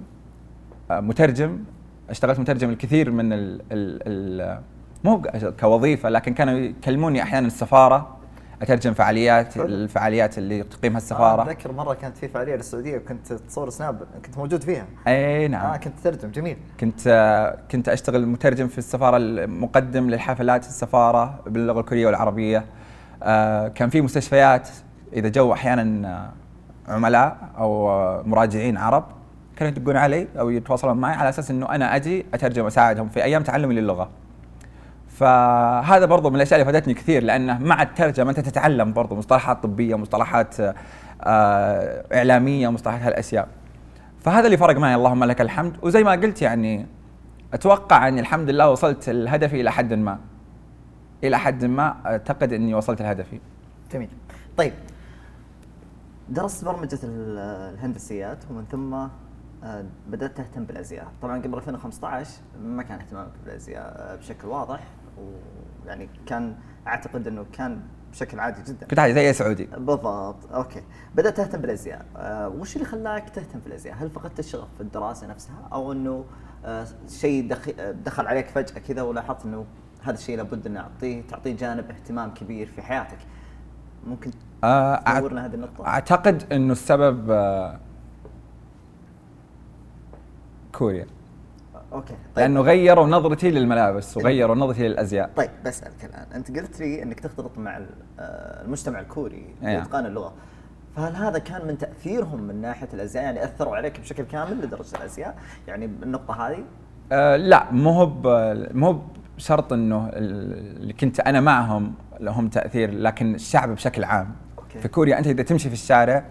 آه، 0.92 1.00
مترجم 1.00 1.64
اشتغلت 2.10 2.40
مترجم 2.40 2.70
الكثير 2.70 3.12
من 3.12 3.34
ال 3.34 3.62
ال 3.72 4.00
ال 4.42 4.60
مو 5.04 5.22
كوظيفة 5.60 6.10
لكن 6.10 6.34
كانوا 6.34 6.54
يكلموني 6.54 7.24
أحيانا 7.24 7.48
السفارة 7.48 8.18
أترجم 8.62 8.94
فعاليات 8.94 9.54
حلو. 9.54 9.66
الفعاليات 9.66 10.38
اللي 10.38 10.64
تقيمها 10.64 10.96
آه 10.98 11.02
السفارة. 11.02 11.42
أتذكر 11.42 11.72
مرة 11.72 11.94
كانت 11.94 12.18
في 12.18 12.28
فعالية 12.28 12.56
للسعودية 12.56 12.98
وكنت 12.98 13.34
تصور 13.34 13.70
سناب 13.70 14.04
كنت 14.26 14.38
موجود 14.38 14.64
فيها. 14.64 14.86
إي 15.08 15.48
نعم. 15.48 15.66
آه 15.72 15.78
كنت 15.78 16.00
ترجم 16.04 16.32
جميل. 16.32 16.58
كنت 16.80 17.00
آه، 17.08 17.58
كنت 17.72 17.90
أشتغل 17.90 18.26
مترجم 18.26 18.68
في 18.68 18.78
السفارة 18.78 19.18
المقدم 19.18 20.10
للحفلات 20.10 20.66
السفارة 20.66 21.40
باللغة 21.46 21.80
الكورية 21.80 22.06
والعربية. 22.06 22.66
آه، 23.24 23.68
كان 23.68 23.90
في 23.90 24.02
مستشفيات 24.02 24.70
إذا 25.14 25.30
جو 25.30 25.54
أحيانا 25.54 26.08
آه، 26.88 26.94
عملاء 26.94 27.38
أو 27.58 27.90
آه، 27.90 28.24
مراجعين 28.26 28.78
عرب 28.78 29.04
كانوا 29.56 29.72
يدقون 29.78 29.98
علي 29.98 30.28
أو 30.40 30.50
يتواصلون 30.50 30.98
معي 30.98 31.16
على 31.16 31.30
أساس 31.30 31.52
إنه 31.52 31.70
أنا 31.70 31.96
أجي 31.96 32.26
أترجم 32.34 32.64
وأساعدهم 32.64 33.10
في 33.10 33.24
أيام 33.24 33.44
تعلمي 33.44 33.76
للغة. 33.76 34.10
فهذا 35.08 36.06
برضو 36.06 36.30
من 36.30 36.36
الأشياء 36.36 36.62
اللي 36.62 36.72
فادتني 36.72 36.94
كثير 36.94 37.24
لأنه 37.24 37.60
مع 37.60 37.82
الترجمة 37.82 38.30
أنت 38.30 38.40
تتعلم 38.40 38.94
برضو 38.94 39.16
مصطلحات 39.16 39.64
طبية 39.64 39.96
مصطلحات 39.96 40.56
آه، 41.24 42.06
إعلامية 42.14 42.70
مصطلحات 42.70 43.02
هالأشياء. 43.02 43.48
فهذا 44.22 44.46
اللي 44.46 44.58
فرق 44.58 44.78
معي 44.78 44.96
اللهم 44.96 45.24
لك 45.24 45.42
الحمد. 45.42 45.78
وزي 45.82 46.04
ما 46.04 46.12
قلت 46.12 46.42
يعني 46.42 46.86
أتوقع 47.54 48.08
أني 48.08 48.20
الحمد 48.20 48.50
لله 48.50 48.70
وصلت 48.70 49.10
لهدفي 49.10 49.62
إلى 49.62 49.72
حد 49.72 49.94
ما. 49.94 50.20
إلى 51.24 51.40
حد 51.40 51.66
ما 51.66 51.96
أعتقد 52.06 52.54
إني 52.54 52.74
وصلت 52.74 53.02
لهدفي 53.02 53.40
جميل. 53.94 54.10
طيب 54.58 54.74
درست 56.32 56.66
برمجة 56.66 57.00
ال- 57.04 57.38
الهندسيات 57.74 58.44
ومن 58.52 58.66
ثم 58.66 58.94
آه، 59.64 59.86
بدأت 60.08 60.38
تهتم 60.38 60.64
بالأزياء. 60.66 61.08
طبعا 61.22 61.42
قبل 61.42 61.54
2015 61.56 62.30
ما 62.64 62.84
كان 62.84 63.00
اهتمامك 63.00 63.32
بالأزياء 63.46 63.84
آه، 63.98 64.16
بشكل 64.16 64.48
واضح 64.48 64.88
ويعني 65.86 66.10
كان 66.26 66.56
أعتقد 66.88 67.28
أنه 67.28 67.46
كان 67.54 67.82
بشكل 68.12 68.40
عادي 68.40 68.72
جدا. 68.74 68.88
كنت 68.88 69.00
عادي 69.00 69.14
زي 69.14 69.28
أي 69.28 69.34
سعودي. 69.34 69.66
بالضبط. 69.66 70.52
أوكي. 70.54 70.82
بدأت 71.16 71.38
تهتم 71.38 71.62
بالأزياء. 71.62 72.06
آه 72.18 72.50
وش 72.50 72.76
اللي 72.76 72.86
خلاك 72.88 73.30
تهتم 73.30 73.60
في 73.60 73.68
الازياء 73.68 73.96
هل 73.96 74.10
فقدت 74.10 74.40
الشغف 74.40 74.68
في 74.76 74.82
الدراسة 74.82 75.28
نفسها 75.28 75.68
أو 75.74 75.92
إنه 75.92 76.26
آه 76.66 76.86
شيء 77.08 77.48
دخل, 77.50 77.74
دخل 78.04 78.28
عليك 78.28 78.48
فجأة 78.48 78.80
كذا 78.80 79.02
ولاحظت 79.02 79.46
إنه 79.46 79.66
هذا 80.04 80.14
الشيء 80.16 80.38
لابد 80.38 80.68
ان 80.68 80.78
اعطيه 80.78 81.22
تعطيه 81.22 81.56
جانب 81.56 81.92
اهتمام 81.92 82.34
كبير 82.34 82.68
في 82.68 82.82
حياتك؟ 82.82 83.18
ممكن 84.08 84.32
آه، 84.64 84.96
أع- 84.96 85.18
تنورنا 85.18 85.46
هذه 85.46 85.54
النقطة. 85.56 85.88
أعتقد 85.88 86.54
إنه 86.54 86.72
السبب 86.72 87.32
آه، 87.32 87.80
كوريا. 90.74 91.06
okay 91.94 92.08
طيب. 92.14 92.20
لأنه 92.38 92.62
غيروا 92.62 93.08
نظرتي 93.08 93.52
للملابس 93.52 94.18
وغيروا 94.18 94.56
نظرتي 94.56 94.88
للأزياء. 94.88 95.30
طيب 95.36 95.50
بسالك 95.66 96.06
الآن. 96.06 96.26
أنت 96.36 96.58
قلت 96.60 96.80
لي 96.80 97.04
إنك 97.04 97.20
تختلط 97.20 97.58
مع 97.58 97.78
آه، 98.20 98.64
المجتمع 98.66 99.00
الكوري 99.00 99.46
في 99.62 99.68
أيوة. 99.68 99.82
اتقان 99.82 100.06
اللغة. 100.06 100.34
فهل 100.96 101.16
هذا 101.16 101.40
كان 101.40 101.68
من 101.68 101.78
تأثيرهم 101.78 102.42
من 102.44 102.62
ناحية 102.62 102.88
الأزياء؟ 102.94 103.24
يعني 103.24 103.44
أثروا 103.44 103.76
عليك 103.76 104.00
بشكل 104.00 104.24
كامل 104.24 104.62
لدرجة 104.62 104.96
الأزياء؟ 104.98 105.36
يعني 105.68 105.86
النقطه 105.86 106.48
هذه؟ 106.48 106.64
آه 107.12 107.36
لا 107.36 107.72
مو 107.72 107.90
هو 107.90 108.12
مو 108.74 108.88
هو 108.88 109.00
بشرط 109.38 109.74
إنه 109.74 110.08
ال- 110.10 110.78
اللي 110.82 110.94
كنت 110.94 111.20
أنا 111.20 111.42
معهم 111.42 111.94
لهم 112.20 112.48
تأثير 112.50 112.92
لكن 112.94 113.36
الشعب 113.36 113.70
بشكل 113.70 114.04
عام. 114.04 114.32
okay. 114.72 114.82
في 114.82 114.88
كوريا. 114.88 115.20
أنت 115.20 115.28
إذا 115.28 115.44
تمشي 115.44 115.68
في 115.70 115.76
الشارع 115.76 116.24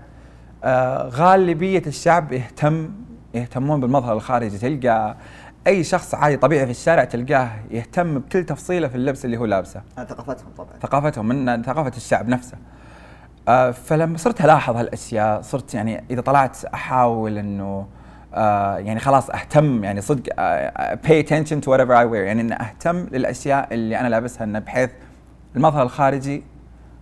آه 0.65 1.09
غالبية 1.09 1.83
الشعب 1.87 2.33
يهتم 2.33 2.91
يهتمون 3.35 3.81
بالمظهر 3.81 4.13
الخارجي. 4.13 4.59
تلقى 4.59 5.17
أي 5.67 5.85
شخص 5.85 6.15
عادي 6.15 6.37
طبيعي 6.37 6.65
في 6.65 6.71
الشارع 6.71 7.05
تلقاه 7.05 7.51
يهتم 7.71 8.19
بكل 8.19 8.45
تفصيله 8.45 8.89
في 8.89 8.95
اللبس 8.95 9.25
اللي 9.25 9.37
هو 9.37 9.45
لابسه. 9.45 9.83
آه، 9.99 10.05
ثقافتهم 10.05 10.49
طبعا. 10.59 10.71
ثقافتهم 10.83 11.29
من 11.29 11.63
ثقافة 11.63 11.93
الشعب 11.97 12.29
نفسه. 12.29 12.57
آه، 13.49 13.71
فلما 13.71 14.19
صرت 14.19 14.45
ألاحظ 14.45 14.77
هالأشياء 14.77 15.41
صرت 15.43 15.75
يعني 15.75 16.05
إذا 16.11 16.21
طلعت 16.21 16.65
أحاول 16.65 17.39
إنه 17.39 17.87
آه، 18.35 18.79
يعني 18.79 19.01
خلاص 19.01 19.31
أهتم 19.31 19.85
يعني 19.85 20.01
صدق 20.01 20.33
آه، 20.39 20.99
pay 21.07 21.25
attention 21.25 21.61
to 21.65 21.67
whatever 21.67 21.91
I 21.91 22.11
wear. 22.11 22.15
يعني 22.15 22.41
ان 22.41 22.53
أهتم 22.53 22.97
للأشياء 22.97 23.75
اللي 23.75 24.01
أنا 24.01 24.09
لابسها 24.09 24.45
إنه 24.45 24.59
بحيث 24.59 24.91
المظهر 25.57 25.83
الخارجي 25.83 26.43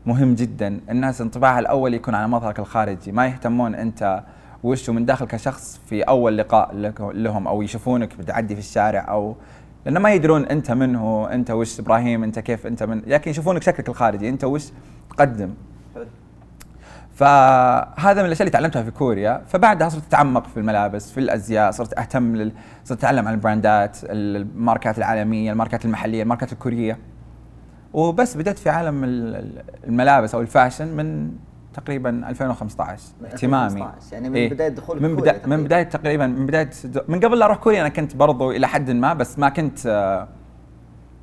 مهم 0.09 0.35
جدا 0.35 0.81
الناس 0.91 1.21
انطباعها 1.21 1.59
الأول 1.59 1.95
يكون 1.95 2.15
على 2.15 2.29
مظهرك 2.29 2.59
الخارجي. 2.59 3.13
ما 3.13 3.27
يهتمون 3.27 3.75
أنت 3.75 4.23
وش 4.63 4.91
من 4.91 5.05
داخل 5.05 5.27
كشخص 5.27 5.81
في 5.87 6.03
أول 6.03 6.39
لقاء 6.39 6.75
لهم 7.13 7.49
أو 7.49 7.63
يشوفونك 7.63 8.17
بتعدي 8.17 8.55
في 8.55 8.61
الشارع 8.61 9.07
أو 9.09 9.37
لأن 9.85 9.99
ما 9.99 10.13
يدرون 10.13 10.45
أنت 10.45 10.71
من 10.71 10.97
هو 10.97 11.27
أنت 11.27 11.51
وش 11.51 11.81
إبراهيم 11.81 12.25
أنت 12.25 12.39
كيف 12.39 12.67
أنت 12.67 12.83
من 12.83 13.03
لكن 13.07 13.31
يشوفونك 13.31 13.63
شكلك 13.63 13.89
الخارجي. 13.89 14.29
أنت 14.29 14.45
وش 14.45 14.71
تقدم. 15.11 15.51
فهذا 17.15 18.23
من 18.23 18.27
الأشياء 18.27 18.41
اللي 18.43 18.51
تعلمتها 18.51 18.83
في 18.83 18.91
كوريا. 18.91 19.43
فبعدها 19.49 19.89
صرت 19.89 20.07
أتعمق 20.07 20.47
في 20.47 20.57
الملابس 20.57 21.13
في 21.13 21.21
الأزياء 21.21 21.71
صرت 21.71 21.99
أهتم 21.99 22.37
لل... 22.37 22.53
صرت 22.85 22.99
أتعلم 22.99 23.29
عن 23.29 23.35
البراندات 23.35 23.99
الماركات 24.05 24.99
العالمية 24.99 25.53
الماركات 25.53 25.85
المحلية 25.85 26.23
الماركات 26.23 26.53
الكورية. 26.53 26.99
وبس 27.93 28.37
بدأت 28.37 28.59
في 28.59 28.71
عالم 28.71 29.05
ال- 29.05 29.37
ال- 29.37 29.63
الملابس 29.85 30.35
أو 30.35 30.41
الفاشن 30.41 30.89
من 30.89 31.31
تقريبا 31.75 32.11
2015 32.29 33.03
من 33.21 33.27
اهتمامي 33.27 33.65
2015 33.67 34.13
يعني 34.13 34.29
من 34.31 34.37
إيه. 34.37 34.51
بداية 34.51 34.69
دخولك 34.69 35.03
من 35.03 35.17
بداية 35.17 35.43
من. 35.47 35.65
بداية 35.65 35.83
تقريبا 35.83 36.27
من 36.27 36.47
بداية 36.47 36.71
من 37.09 37.21
قبل 37.21 37.39
لا 37.39 37.45
أروح 37.45 37.57
كوريا 37.59 37.81
أنا 37.81 37.89
كنت 37.89 38.17
برضو 38.17 38.51
إلى 38.51 38.67
حد 38.69 38.91
ما 38.91 39.15
بس 39.15 39.39
ما 39.39 39.49
كنت 39.49 39.87
آه، 39.87 40.29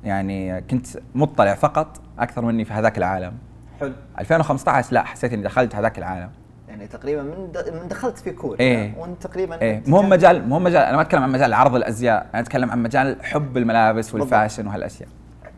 يعني 0.04 0.60
كنت 0.60 0.86
مطلع 1.14 1.54
فقط 1.54 2.00
أكثر 2.18 2.44
مني 2.44 2.64
في 2.64 2.72
هذاك 2.72 2.98
العالم 2.98 3.32
حلو 3.80 3.92
2015 4.20 4.92
لا 4.94 5.02
حسيت 5.04 5.32
إني 5.32 5.42
دخلت 5.42 5.74
هذاك 5.74 5.98
العالم 5.98 6.30
يعني 6.68 6.86
تقريبا 6.86 7.22
من. 7.22 7.52
من 7.82 7.88
دخلت 7.88 8.18
في 8.18 8.30
كوريا 8.30 8.60
إيه. 8.60 8.94
وأنت 8.98 9.22
تقريبا 9.26 9.54
أنت 9.62 9.88
مو 9.88 10.02
مجال 10.02 10.48
مو 10.48 10.58
مجال 10.58 10.82
أنا 10.82 10.96
ما 10.96 11.02
أتكلم 11.02 11.22
عن 11.22 11.32
مجال 11.32 11.54
عرض 11.54 11.74
الأزياء 11.74 12.26
أنا 12.34 12.42
أتكلم 12.42 12.70
عن 12.70 12.82
مجال 12.82 13.24
حب 13.24 13.56
الملابس. 13.56 14.14
والفاشن 14.14 14.66
وهالأشياء 14.66 15.08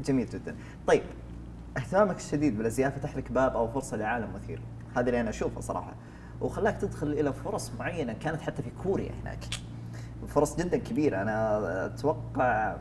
جميل 0.04 0.26
جدا. 0.26 0.56
طيب 0.86 1.02
اهتمامك 1.76 2.16
الشديد 2.16 2.58
بالازياء 2.58 2.90
فتح 2.90 3.16
لك 3.16 3.32
باب 3.32 3.56
أو 3.56 3.68
فرصة 3.68 3.96
لعالم 3.96 4.28
مثير. 4.34 4.60
هذا 4.96 5.06
اللي 5.06 5.20
أنا 5.20 5.30
اشوفه 5.30 5.60
صراحة. 5.60 5.94
وخلاك 6.40 6.76
تدخل 6.76 7.06
إلى 7.06 7.32
فرص 7.32 7.72
معينة 7.78 8.12
كانت 8.12 8.40
حتى 8.40 8.62
في 8.62 8.70
كوريا 8.82 9.12
هناك. 9.22 9.44
فرص 10.28 10.56
جدا 10.56 10.76
كبيرة. 10.76 11.22
أنا 11.22 11.86
أتوقع 11.86 12.76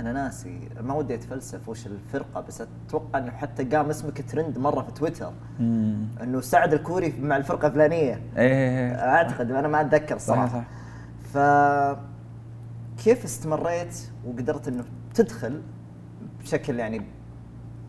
أنا 0.00 0.12
ناسي 0.12 0.68
ما 0.80 0.94
ودي 0.94 1.14
أتفلسف 1.14 1.68
وش 1.68 1.86
الفرقة 1.86 2.40
بس 2.40 2.62
أتوقع 2.86 3.18
إنه 3.18 3.30
حتى 3.30 3.64
قام 3.64 3.90
اسمك 3.90 4.30
ترند 4.30 4.58
مرة 4.58 4.82
في 4.82 4.92
تويتر. 4.92 5.32
إنه 5.60 6.40
سعد 6.40 6.72
الكوري 6.72 7.14
مع 7.20 7.36
الفرقة 7.36 7.66
الفلانية. 7.68 8.20
إيه. 8.36 8.94
أعتقد 8.94 9.50
أنا 9.50 9.68
ما 9.68 9.80
أتذكر 9.80 10.16
الصراحه 10.16 10.48
صح. 10.48 10.64
ف 11.32 11.38
كيف 13.04 13.24
استمريت 13.24 14.10
وقدرت 14.26 14.68
إنه 14.68 14.84
تدخل 15.14 15.62
بشكل 16.42 16.78
يعني 16.78 17.02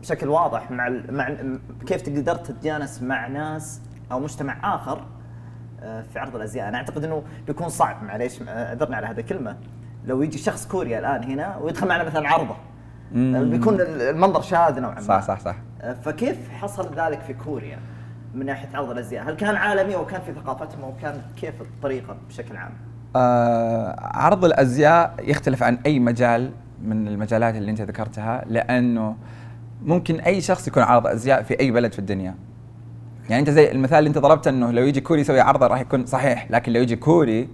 بشكل 0.00 0.28
واضح 0.28 0.70
مع 0.70 0.86
ال- 0.86 1.14
مع 1.14 1.28
كيف 1.86 2.02
قدرت 2.08 2.46
تتجانس 2.46 3.02
مع 3.02 3.26
ناس 3.26 3.80
أو 4.12 4.20
مجتمع 4.20 4.74
آخر 4.74 5.06
آه، 5.82 6.02
في 6.02 6.18
عرض 6.18 6.36
الأزياء 6.36 6.68
أنا 6.68 6.78
أعتقد 6.78 7.04
إنه 7.04 7.22
بيكون 7.46 7.68
صعب 7.68 8.02
معليش 8.04 8.42
اعذرني 8.48 8.96
على 8.96 9.06
هذه 9.06 9.20
الكلمة 9.20 9.56
لو 10.04 10.22
يجي 10.22 10.38
شخص 10.38 10.66
كوريا 10.68 10.98
الآن 10.98 11.24
هنا 11.24 11.56
ويدخل 11.56 11.88
معنا 11.88 12.04
مثلا 12.04 12.28
عرضه. 12.28 12.54
آه، 13.16 13.42
بيكون 13.42 13.74
ال- 13.74 14.02
المنظر 14.02 14.40
شاذ 14.42 14.80
نوعا 14.80 14.94
ما 14.94 15.00
صح 15.00 15.22
صح 15.22 15.40
صح 15.40 15.56
آه، 15.80 15.92
فكيف 15.92 16.50
حصل 16.50 16.94
ذلك 16.94 17.20
في 17.20 17.34
كوريا 17.34 17.78
من 18.34 18.46
ناحية 18.46 18.76
عرض 18.76 18.90
الأزياء؟ 18.90 19.28
هل 19.28 19.34
كان 19.34 19.54
عالمي 19.56 19.94
أو 19.94 20.06
كان 20.06 20.20
في 20.20 20.32
ثقافتهم 20.34 20.82
أو 20.82 20.92
كان 21.02 21.22
كيف 21.36 21.60
الطريقة 21.60 22.16
بشكل 22.28 22.56
عام؟ 22.56 22.72
آه 23.16 23.96
عرض 24.00 24.44
الأزياء 24.44 25.14
يختلف 25.18 25.62
عن 25.62 25.78
أي 25.86 25.98
مجال 26.00 26.52
من 26.84 27.08
المجالات 27.08 27.56
اللي 27.56 27.70
انت 27.70 27.80
ذكرتها 27.80 28.44
لأنه 28.48 29.16
ممكن 29.84 30.20
أي 30.20 30.40
شخص 30.40 30.68
يكون 30.68 30.82
عارض 30.82 31.06
أزياء 31.06 31.42
في 31.42 31.60
أي 31.60 31.70
بلد 31.70 31.92
في 31.92 31.98
الدنيا. 31.98 32.34
يعني 33.28 33.40
أنت 33.40 33.50
زي 33.50 33.72
المثال 33.72 33.98
اللي 33.98 34.08
أنت 34.08 34.18
ضربته 34.18 34.48
إنه 34.48 34.70
لو 34.70 34.82
يجي 34.82 35.00
كوري 35.00 35.20
يسوي 35.20 35.40
عرضه 35.40 35.66
راح 35.66 35.80
يكون 35.80 36.06
صحيح 36.06 36.50
لكن 36.50 36.72
لو 36.72 36.80
يجي 36.80 36.96
كوري 36.96 37.48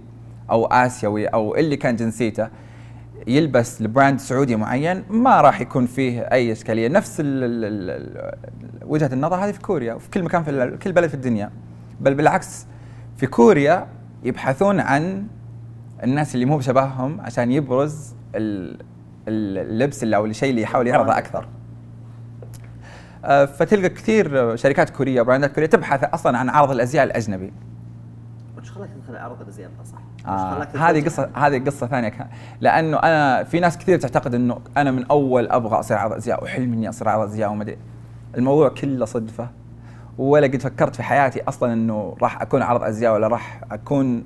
أو 0.51 0.65
آسيوي 0.65 1.27
أو 1.27 1.55
اللي 1.55 1.77
كان 1.77 1.95
جنسيته 1.95 2.47
يلبس 3.27 3.81
ل 3.81 3.87
brand 3.87 4.19
سعودي 4.19 4.55
معين 4.55 5.03
ما 5.09 5.41
راح 5.41 5.61
يكون 5.61 5.85
فيه 5.85 6.21
أي 6.21 6.51
إشكالية. 6.51 6.87
نفس 6.87 7.19
ال 7.19 7.25
ال 7.43 7.65
ال 7.89 8.33
وجهة 8.85 9.09
النظر 9.13 9.35
هذه 9.35 9.51
في 9.51 9.59
كوريا 9.59 9.93
وفي 9.93 10.09
كل 10.09 10.23
مكان 10.23 10.43
في 10.43 10.77
كل 10.83 10.91
بلد 10.91 11.07
في 11.07 11.13
الدنيا. 11.13 11.51
بل 12.01 12.13
بالعكس 12.13 12.65
في 13.17 13.27
كوريا 13.27 13.87
يبحثون 14.23 14.79
عن 14.79 15.27
الناس 16.03 16.35
اللي 16.35 16.45
مو 16.45 16.57
بشبههم 16.57 17.21
عشان 17.21 17.51
يبرز 17.51 18.15
اللبس 19.27 20.03
اللي 20.03 20.15
أو 20.15 20.25
الشيء 20.25 20.49
اللي 20.49 20.61
يحاول 20.61 20.87
يعرضه 20.87 21.17
أكثر. 21.17 21.47
آه، 23.25 23.45
فتلقى 23.45 23.89
كثير 23.89 24.55
شركات 24.55 24.89
كورية 24.89 25.21
وبراندات 25.21 25.55
كورية 25.55 25.67
تبحث 25.67 26.03
أصلا 26.03 26.37
عن 26.37 26.49
عرض 26.49 26.71
الأزياء 26.71 27.03
الأجنبي. 27.03 27.53
وش 28.57 28.71
خلاك 28.71 28.89
تدخل 28.89 29.17
عرض 29.17 29.41
الأزياء 29.41 29.71
صح؟ 29.83 30.27
آه 30.27 30.67
هذه 30.77 31.05
قصة 31.05 31.29
هذه 31.33 31.65
قصة 31.65 31.87
ثانية 31.87 32.09
كان. 32.09 32.27
لأنه 32.61 32.97
أنا 32.97 33.43
في 33.43 33.59
ناس 33.59 33.77
كثير 33.77 33.99
تعتقد 33.99 34.35
إنه 34.35 34.59
أنا 34.77 34.91
من 34.91 35.05
أول 35.05 35.47
أبغى 35.47 35.79
أصير 35.79 35.97
عرض 35.97 36.13
أزياء 36.13 36.43
وحلمي 36.43 36.75
إني 36.75 36.89
أصير 36.89 37.09
عرض 37.09 37.29
أزياء 37.29 37.51
وما 37.51 37.63
أدري. 37.63 37.77
الموضوع 38.37 38.69
كله 38.69 39.05
صدفة 39.05 39.49
ولا 40.17 40.47
قد 40.47 40.61
فكرت 40.61 40.95
في 40.95 41.03
حياتي 41.03 41.41
أصلا 41.47 41.73
إنه 41.73 42.15
راح 42.21 42.41
أكون 42.41 42.61
عرض 42.61 42.83
أزياء 42.83 43.13
ولا 43.13 43.27
راح 43.27 43.61
أكون 43.71 44.25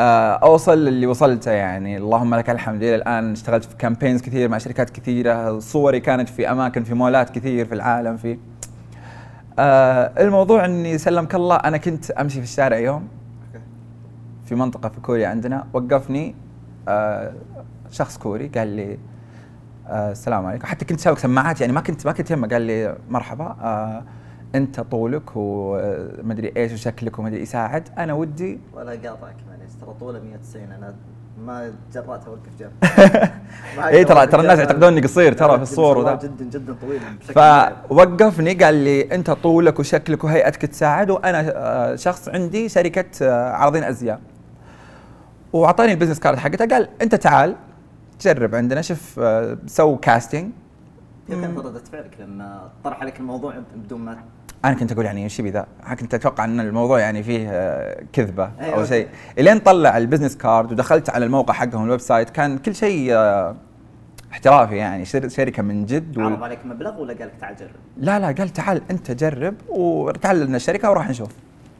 أوصل 0.00 0.84
للي 0.84 1.06
وصلته 1.06 1.50
يعني. 1.50 1.96
اللهم 1.96 2.34
لك 2.34 2.50
الحمد. 2.50 2.82
إلى 2.82 2.94
الآن 2.94 3.32
اشتغلت 3.32 3.64
في 3.64 3.76
كامبينز 3.76 4.22
كثير 4.22 4.48
مع 4.48 4.58
شركات 4.58 4.90
كثيرة. 4.90 5.58
صوري 5.58 6.00
كانت 6.00 6.28
في 6.28 6.50
أماكن 6.50 6.84
في 6.84 6.94
مولات 6.94 7.30
كثير 7.30 7.66
في 7.66 7.74
العالم 7.74 8.16
في 8.16 8.38
آه 9.58 10.12
الموضوع 10.18 10.64
إني 10.64 10.98
سلمك 10.98 11.34
الله 11.34 11.56
أنا 11.56 11.76
كنت 11.76 12.10
أمشي 12.10 12.38
في 12.38 12.44
الشارع 12.44 12.78
يوم 12.78 13.08
في 14.46 14.54
منطقة 14.54 14.88
في 14.88 15.00
كوريا 15.00 15.28
عندنا. 15.28 15.66
وقفني 15.72 16.34
آه 16.88 17.32
شخص 17.90 18.18
كوري 18.18 18.48
قال 18.48 18.68
لي 18.68 18.98
آه 19.88 20.10
السلام 20.10 20.46
عليكم. 20.46 20.66
حتى 20.66 20.84
كنت 20.84 21.00
سابق 21.00 21.18
سماعات 21.18 21.60
يعني 21.60 21.72
ما 21.72 21.80
كنت 21.80 22.06
ما 22.06 22.12
كنت 22.12 22.30
يهمه. 22.30 22.48
قال 22.48 22.62
لي 22.62 22.96
مرحبا 23.10 23.44
آه 23.44 24.02
أنت 24.54 24.80
طولك 24.80 25.30
ومدري 25.34 26.52
إيش 26.56 26.72
وشكلك 26.72 27.18
ومدري 27.18 27.42
يساعد 27.42 27.88
أنا 27.98 28.12
ودي 28.12 28.60
ولا 28.74 28.90
قاطعك 28.90 29.36
ترى 29.80 29.94
طوله 30.00 30.20
190 30.20 30.64
أنا 30.72 30.94
ما 31.44 31.72
جرأت 31.94 32.26
اوقف 32.26 32.50
جنب 32.58 32.72
اي 33.84 34.04
ترى 34.04 34.26
ترى 34.26 34.40
الناس 34.40 34.58
يعتقدون 34.58 34.92
اني 34.92 35.00
قصير 35.00 35.32
ترى 35.32 35.56
في 35.56 35.62
الصور 35.62 35.98
وذا. 35.98 36.14
جدا 36.14 36.44
جدا 36.44 36.76
طويل 36.80 37.00
فوقفني 37.20 38.54
قال 38.54 38.74
لي 38.74 39.14
أنت 39.14 39.30
طولك 39.30 39.78
وشكلك 39.80 40.24
وهيئتك 40.24 40.66
تساعد 40.66 41.10
وأنا 41.10 41.52
آه، 41.56 41.96
شخص 41.96 42.28
عندي 42.28 42.68
شركة 42.68 43.26
آه، 43.26 43.50
عارضين 43.52 43.84
أزياء. 43.84 44.20
وأعطاني 45.52 45.92
ال 45.92 45.95
business 45.95 46.18
card 46.20 46.38
حقته 46.38 46.66
قال 46.66 46.88
أنت 47.02 47.14
تعال 47.14 47.56
جرب 48.20 48.54
عندنا 48.54 48.82
شوف 48.82 49.18
آه، 49.18 49.58
سو 49.66 49.96
casting 49.96 50.50
كيف 51.28 51.40
كانت 51.40 51.58
ردة 51.58 51.80
فعلك 51.92 52.16
لما 52.20 52.70
طرح 52.84 53.00
عليك 53.00 53.20
الموضوع 53.20 53.54
بدون 53.76 54.00
ما 54.00 54.18
أنا 54.64 54.74
كنت 54.74 54.92
أقول 54.92 55.04
يعني 55.04 55.24
إيش 55.24 55.40
ذا؟ 55.40 55.66
كنت 56.00 56.14
أتوقع 56.14 56.44
إن 56.44 56.60
الموضوع 56.60 56.98
يعني 56.98 57.22
فيه 57.22 57.48
آه، 57.50 58.02
كذبة 58.12 58.50
أيوة 58.60 58.74
أو 58.74 58.84
شيء 58.84 59.08
إلين 59.38 59.58
طلع 59.58 59.98
ال 59.98 60.02
business 60.02 60.36
card 60.36 60.72
ودخلت 60.72 61.10
على 61.10 61.24
الموقع 61.24 61.54
حقهم 61.54 61.84
ال 61.84 62.00
website 62.00 62.30
كان 62.30 62.58
كل 62.58 62.74
شيء 62.74 63.12
آه، 63.12 63.56
احترافي 64.32 64.76
يعني 64.76 65.04
شركة 65.04 65.62
من 65.62 65.86
جد 65.86 66.18
عرض 66.18 66.42
عليك 66.42 66.66
مبلغ 66.66 67.00
ولا 67.00 67.14
قال 67.14 67.26
لك 67.26 67.34
تعال 67.40 67.56
جرب؟ 67.56 67.70
لا 67.96 68.18
لا 68.18 68.26
قال 68.26 68.48
تعال 68.48 68.82
أنت 68.90 69.10
جرب 69.10 69.54
وتعال 69.68 70.46
لنا 70.46 70.56
الشركة 70.56 70.90
وراح 70.90 71.10
نشوف 71.10 71.30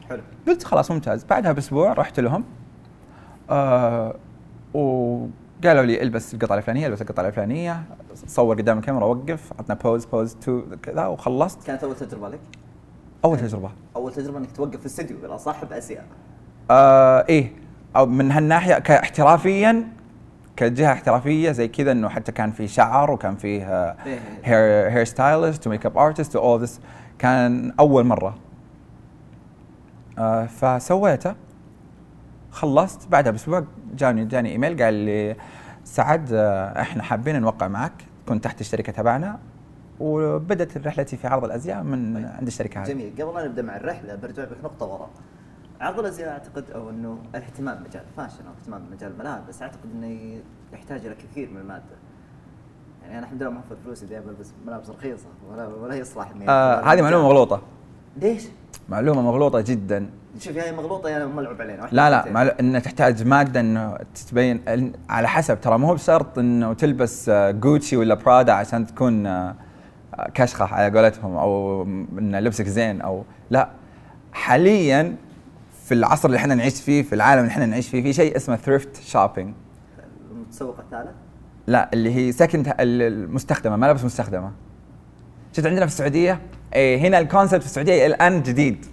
حلو 0.09 0.21
قلت 0.47 0.63
خلاص 0.63 0.91
ممتاز 0.91 1.23
بعدها 1.23 1.51
بأسبوع 1.51 1.93
رحت 1.93 2.19
لهم 2.19 2.43
آه 3.49 4.15
وقالوا 4.73 5.83
لي 5.83 6.01
إلبس 6.01 6.33
القطعة 6.33 6.57
الفلانية 6.57 6.87
إلبس 6.87 7.01
القطعة 7.01 7.27
الفلانية 7.27 7.83
صور 8.27 8.55
قدام 8.55 8.77
الكاميرا 8.77 9.05
وقف 9.05 9.53
عطنا 9.59 9.75
pose 9.75 10.05
pose 10.05 10.35
two 10.35 10.61
كذا 10.83 11.07
وخلصت 11.07 11.63
كانت 11.67 11.83
أول 11.83 11.95
تجربة 11.95 12.29
لك؟ 12.29 12.39
أول 13.25 13.39
تجربة. 13.39 13.69
أول 13.95 14.13
تجربة 14.13 14.37
إنك 14.37 14.51
توقف 14.51 14.75
في 14.75 14.81
الاستديو 14.85 15.17
بالاصح 15.21 15.65
باسيا 15.65 16.03
آه 16.71 17.25
إيه. 17.29 17.51
أو 17.95 18.05
من 18.05 18.31
هالناحية 18.31 18.79
كاحترافيا 18.79 19.87
كجهة 20.55 20.93
احترافية 20.93 21.51
زي 21.51 21.67
كذا 21.67 21.91
إنه 21.91 22.09
حتى 22.09 22.31
كان 22.31 22.51
في 22.51 22.67
شعر 22.67 23.11
وكان 23.11 23.35
فيه 23.35 23.89
hair 24.43 24.89
hair 24.91 25.05
stylist 25.05 25.67
و 25.67 25.71
make 25.71 25.85
up 25.85 25.97
artist 25.97 26.35
و 26.35 26.41
all 26.41 26.61
this 26.61 26.81
كان 27.19 27.73
أول 27.79 28.03
مرة. 28.03 28.37
آه 30.17 30.45
فسويته. 30.45 31.35
خلصت. 32.51 33.07
بعدها 33.07 33.31
بأسبوع 33.31 33.63
جاني 33.95 34.25
جاني 34.25 34.51
إيميل 34.51 34.83
قال 34.83 34.93
لي 34.93 35.35
سعد 35.83 36.29
آه، 36.33 36.81
إحنا 36.81 37.03
حابين 37.03 37.41
نوقع 37.41 37.67
معك. 37.67 37.93
كنت 38.27 38.43
تحت 38.43 38.61
الشركة 38.61 38.91
تبعنا. 38.91 39.39
وبدأت 39.99 40.77
رحلتي 40.87 41.17
في 41.17 41.27
عرض 41.27 41.43
الأزياء 41.43 41.83
من 41.83 42.13
طيب. 42.15 42.25
عند 42.25 42.47
الشركة 42.47 42.81
هذه. 42.81 42.87
جميل، 42.87 43.13
قبل 43.21 43.35
لا 43.35 43.47
نبدأ 43.47 43.61
مع 43.61 43.75
الرحلة 43.77 44.15
برجع 44.15 44.43
بك 44.43 44.57
نقطة 44.63 44.85
وراء. 44.85 45.09
عرض 45.81 45.99
الأزياء 45.99 46.29
أعتقد 46.29 46.71
أو 46.75 46.89
إنه 46.89 47.17
الاهتمام 47.35 47.77
بمجال 47.77 48.03
الفاشن 48.11 48.45
أو 48.47 48.53
اهتمام 48.61 48.81
بمجال 48.89 49.11
الملابس 49.11 49.61
أعتقد 49.61 49.89
إنه 49.95 50.41
يحتاج 50.73 51.05
إلى 51.05 51.15
كثير 51.15 51.49
من 51.49 51.57
المادة. 51.57 51.83
يعني 53.03 53.17
أنا 53.17 53.25
الحمد 53.25 53.41
لله 53.41 53.51
موفر 53.51 53.75
فلوسي 53.85 54.05
ذي 54.05 54.19
بلبس 54.19 54.51
ملابس 54.67 54.89
رخيصة 54.89 55.27
ولا 55.51 55.67
ولا 55.67 55.95
يصلح 55.95 56.31
إني 56.31 56.49
آه 56.49 56.93
هذه 56.93 57.01
معلومة 57.01 57.23
مغلوطة. 57.23 57.61
ليش؟ 58.17 58.43
معلومة 58.89 59.21
مغلوطة 59.21 59.61
جدا. 59.61 60.09
شوف 60.39 60.57
هي 60.57 60.71
مغلوطة 60.71 61.09
يعني 61.09 61.25
ملعوب 61.25 61.61
علينا 61.61 61.87
لا 61.91 62.09
لا 62.09 62.31
مع 62.31 62.51
انه 62.59 62.79
تحتاج 62.79 63.27
مادة 63.27 63.59
إنه 63.59 63.97
تتبين 64.15 64.61
على 65.09 65.27
حسب 65.27 65.61
ترى 65.61 65.77
مو 65.77 65.93
بشرط 65.93 66.39
إنه 66.39 66.73
تلبس 66.73 67.29
جوتشي 67.29 67.97
ولا 67.97 68.15
برادا 68.15 68.53
عشان 68.53 68.87
تكون 68.87 69.25
آه، 69.25 69.55
كشخة 70.33 70.65
على 70.65 70.99
قولتهم 70.99 71.35
أو 71.35 71.83
إن 71.83 72.35
لبسك 72.35 72.65
زين 72.67 73.01
أو 73.01 73.23
لا. 73.49 73.69
حاليا 74.33 75.15
في 75.83 75.93
العصر 75.93 76.27
اللي 76.27 76.37
إحنا 76.37 76.55
نعيش 76.55 76.81
فيه 76.81 77.03
في 77.03 77.15
العالم 77.15 77.41
اللي 77.41 77.51
إحنا 77.51 77.65
نعيش 77.65 77.89
فيه 77.89 78.03
في 78.03 78.13
شيء 78.13 78.35
اسمه 78.35 78.55
thrift 78.55 79.01
shopping 79.01 79.53
المتسوق 80.31 80.79
الثالث 80.79 81.15
لا 81.67 81.89
اللي 81.93 82.15
هي 82.15 82.31
second 82.31 82.73
المستخدمة 82.79 83.75
ملابس 83.75 84.03
مستخدمة. 84.03 84.51
شفت 85.53 85.65
عندنا 85.65 85.85
في 85.85 85.91
السعودية؟ 85.91 86.41
إيه 86.73 86.99
هنا 86.99 87.19
ال 87.19 87.24
concept 87.24 87.61
في 87.61 87.67
السعودية 87.67 88.05
الآن 88.05 88.43
جديد. 88.43 88.85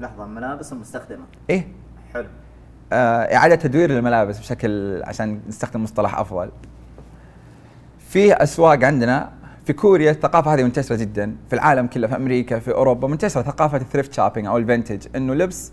لحظة 0.00 0.26
ملابس 0.26 0.72
مستخدمه 0.72 1.24
إيه. 1.50 1.68
حلو. 2.14 2.26
آه 2.92 3.36
إعادة 3.36 3.54
تدوير 3.54 3.90
الملابس 3.98 4.38
بشكل 4.38 5.02
عشان 5.04 5.40
نستخدم 5.48 5.82
مصطلح 5.82 6.18
أفضل. 6.18 6.50
في 7.98 8.32
أسواق 8.42 8.84
عندنا. 8.84 9.32
في 9.68 9.74
كوريا 9.74 10.10
الثقافة 10.10 10.54
هذه 10.54 10.62
منتشرة 10.62 10.96
جدا 10.96 11.36
في 11.48 11.52
العالم 11.52 11.86
كله 11.86 12.06
في 12.06 12.16
أمريكا 12.16 12.58
في 12.58 12.72
أوروبا 12.72 13.08
منتشرة 13.08 13.42
ثقافة 13.42 13.76
ال 13.76 13.81
thrift 13.81 14.12
shopping 14.12 14.46
أو 14.46 14.58
ال 14.58 14.64
vintage 14.64 15.06
إنه 15.16 15.34
لبس 15.34 15.72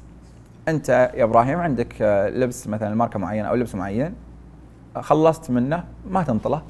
أنت 0.67 0.89
يا 0.89 1.23
إبراهيم 1.23 1.60
عندك 1.60 2.01
آه، 2.01 2.29
لبس 2.29 2.67
مثلا 2.67 2.95
ماركه 2.95 3.19
معينة 3.19 3.47
أو 3.47 3.55
لبس 3.55 3.75
معين 3.75 4.13
خلصت 4.95 5.51
منه 5.51 5.84
ما 6.10 6.23
تنطله 6.23 6.62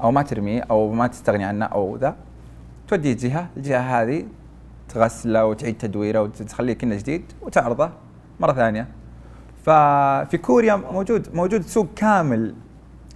أو 0.00 0.10
ما 0.10 0.22
ترميه 0.22 0.62
أو 0.70 0.92
ما 0.92 1.06
تستغني 1.06 1.44
عنه 1.44 1.64
أو 1.64 1.96
ذا 1.96 2.16
توديه 2.88 3.12
جهة 3.12 3.48
الجهة 3.56 4.02
هذه 4.02 4.24
تغسله 4.88 5.44
وتعيد 5.44 5.78
تدويره 5.78 6.22
وتخليه 6.22 6.72
كأنه 6.72 6.96
جديد 6.96 7.32
وتعرضه 7.42 7.90
مرة 8.40 8.52
ثانية. 8.52 8.88
ففي 9.64 10.38
كوريا 10.42 10.76
موجود 10.76 11.34
موجود 11.34 11.62
سوق 11.62 11.86
كامل 11.96 12.54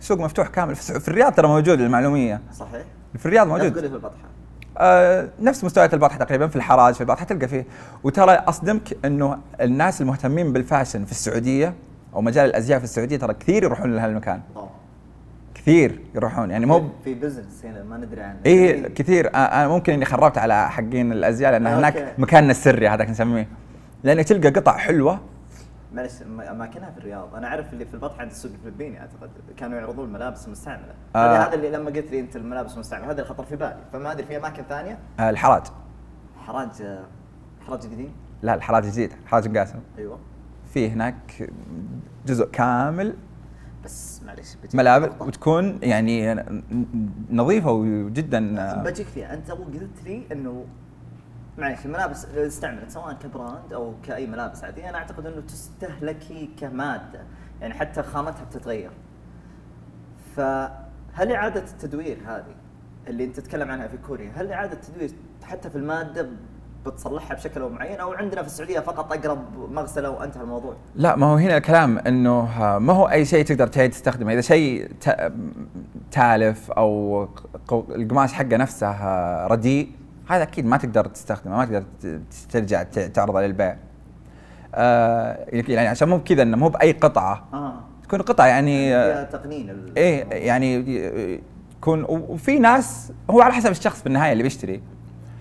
سوق 0.01 0.21
مفتوح 0.21 0.49
كامل 0.49 0.75
في 0.75 1.09
الرياض 1.09 1.35
ترى 1.35 1.49
موجود 1.49 1.81
المعلومية. 1.81 2.41
صحيح. 2.53 3.00
في 3.19 3.27
الرياض 3.27 3.47
موجود. 3.47 3.79
في 3.79 3.87
البطحة. 3.87 4.31
آه 4.79 5.29
نفس 5.41 5.65
مستويات 5.65 5.95
البطحة 5.95 6.19
تقريبا 6.19 6.47
في 6.47 6.57
الحراج 6.57 6.95
في 6.95 7.01
البطحة 7.01 7.25
تلقى 7.25 7.49
فيه. 7.49 7.67
وترى 8.05 8.33
أصدمك 8.33 8.97
إنه 9.05 9.39
الناس 9.61 10.01
المهتمين 10.01 10.53
بال 10.53 10.64
fashion 10.64 11.05
في 11.05 11.11
السعودية 11.11 11.75
أو 12.15 12.21
مجال 12.21 12.47
الأزياء 12.51 12.79
في 12.79 12.85
السعودية 12.85 13.17
ترى 13.17 13.35
كثير 13.35 13.65
يروحون 13.65 13.97
لهالمكان 13.97 14.41
كثير 15.55 16.01
يروحون 16.15 16.51
يعني 16.51 16.67
مو 16.67 16.89
في 17.05 17.15
business 17.15 17.65
هنا 17.65 17.83
ما 17.83 17.97
ندري 17.97 18.21
عنه. 18.21 18.39
اي 18.47 18.83
كثير. 18.83 19.35
أنا 19.35 19.69
ممكن 19.69 19.93
إني 19.93 20.05
خربت 20.05 20.39
على 20.39 20.71
حقين 20.71 21.13
الأزياء 21.13 21.53
لأن 21.53 21.67
هناك 21.67 22.15
مكاننا 22.19 22.51
السري 22.51 22.89
هذاك 22.89 23.11
نسميه 23.11 23.49
لانك 24.05 24.25
تلقى 24.25 24.49
قطع 24.49 24.77
حلوة 24.77 25.21
معلش 25.93 26.23
أماكنها 26.51 26.91
في 26.91 26.99
الرياض. 26.99 27.35
أنا 27.35 27.47
أعرف 27.47 27.73
اللي 27.73 27.85
في 27.85 27.95
البطحه 27.95 28.21
عند 28.21 28.31
السوق 28.31 28.53
الفلبيني 28.53 29.01
أعتقد. 29.01 29.31
كانوا 29.57 29.79
يعرضون 29.79 30.13
ملابس 30.13 30.49
مستعملة. 30.49 30.95
آه. 31.17 31.37
هذا 31.37 31.55
اللي 31.55 31.71
لما 31.71 31.91
قلت 31.91 32.11
لي 32.11 32.21
أنت 32.21 32.37
الملابس 32.37 32.75
المستعمله 32.75 33.07
هذا 33.07 33.13
اللي 33.13 33.25
خطر 33.25 33.45
في 33.45 33.57
بالي. 33.57 33.81
فما 33.93 34.13
أدري 34.13 34.27
في 34.27 34.37
أماكن 34.37 34.63
ثانية؟ 34.69 34.99
آه، 35.21 35.31
الحراج. 35.31 35.63
حراج 36.37 36.99
حراج 37.67 37.87
قديم 37.87 38.13
لا 38.43 38.55
الحراج 38.55 38.87
جديد. 38.87 39.13
حراج 39.27 39.59
قاسم. 39.59 39.79
أيوه. 39.99 40.19
في 40.75 40.91
هناك 40.91 41.51
جزء 42.27 42.47
كامل 42.51 43.15
بس 43.85 44.23
معلش 44.23 44.57
ملابس. 44.75 45.11
وتكون 45.21 45.79
يعني 45.83 46.45
نظيفة 47.31 47.73
وجدا 47.73 48.61
آه، 48.61 48.83
بجيك 48.83 49.07
فيها. 49.07 49.35
أنت 49.35 49.51
قلت 49.51 50.03
لي 50.05 50.23
إنه 50.33 50.65
معلش 51.59 51.87
الملابس 51.87 52.25
اللي 52.25 52.47
استعملت 52.47 52.91
سواء 52.91 53.13
كبراند 53.13 53.73
أو 53.73 53.95
كأي 54.03 54.27
ملابس 54.27 54.65
عادية 54.65 54.89
أنا 54.89 54.99
أعتقد 54.99 55.27
إنه 55.27 55.41
تستهلكي 55.41 56.51
كمادة 56.61 57.21
يعني 57.61 57.75
حتى 57.75 58.03
خامتها 58.03 58.45
بتتغير. 58.45 58.91
فهل 60.37 61.33
إعادة 61.33 61.61
التدوير 61.61 62.19
هذه 62.27 62.55
اللي 63.09 63.25
أنت 63.25 63.41
تتكلم 63.41 63.71
عنها 63.71 63.89
في 63.89 63.97
كوريا 63.97 64.33
هل 64.37 64.53
إعادة 64.53 64.73
التدوير 64.73 65.11
حتى 65.43 65.71
في 65.71 65.77
المادة 65.77 66.29
بتصلحها 66.87 67.35
بشكل 67.37 67.61
معين 67.69 68.01
أو 68.01 68.13
عندنا 68.13 68.43
في 68.43 68.47
السعودية 68.49 68.81
فقط 68.81 69.13
أقرب 69.13 69.71
مغسله 69.73 70.11
وانتهى 70.11 70.43
الموضوع؟ 70.43 70.77
لا 70.95 71.17
ما 71.17 71.27
هو 71.27 71.35
هنا 71.35 71.57
الكلام 71.57 71.99
إنه 71.99 72.63
آه، 72.63 72.79
ما 72.79 72.93
هو 72.93 73.05
أي 73.09 73.25
شيء 73.25 73.45
تقدر 73.45 73.67
تستخدمه. 73.67 74.33
إذا 74.33 74.41
شيء 74.41 74.91
تالف 76.11 76.71
أو 76.71 77.29
القماش 77.73 78.33
حقه 78.33 78.57
نفسه 78.57 78.87
آه، 78.91 79.47
رديء 79.47 79.93
هذا 80.31 80.43
أكيد 80.43 80.67
ما 80.67 80.77
تقدر 80.77 81.05
تستخدمه 81.05 81.57
ما 81.57 81.65
تقدر 81.65 81.85
ترجع 82.53 82.83
تعرضه 82.83 83.41
للبيع. 83.41 83.77
آه، 84.75 85.47
يعني 85.53 85.89
عشان 85.89 86.09
مو 86.09 86.19
بكذا 86.19 86.43
إنه 86.43 86.57
مو 86.57 86.69
بأي 86.69 86.93
قطعة. 86.93 87.49
آه. 87.53 87.75
تكون 88.03 88.23
قطعة 88.23 88.47
يعني 88.47 88.97
آه، 88.97 89.13
فيها 89.13 89.39
تقنين 89.39 89.87
إيه 89.97 90.25
يعني 90.25 90.75
يكون 91.77 92.05
وفي 92.09 92.59
ناس 92.59 93.13
هو 93.31 93.41
على 93.41 93.55
حسب 93.55 93.71
الشخص 93.71 94.01
في 94.01 94.07
النهايه 94.07 94.33
اللي 94.33 94.43
بيشتري. 94.43 94.83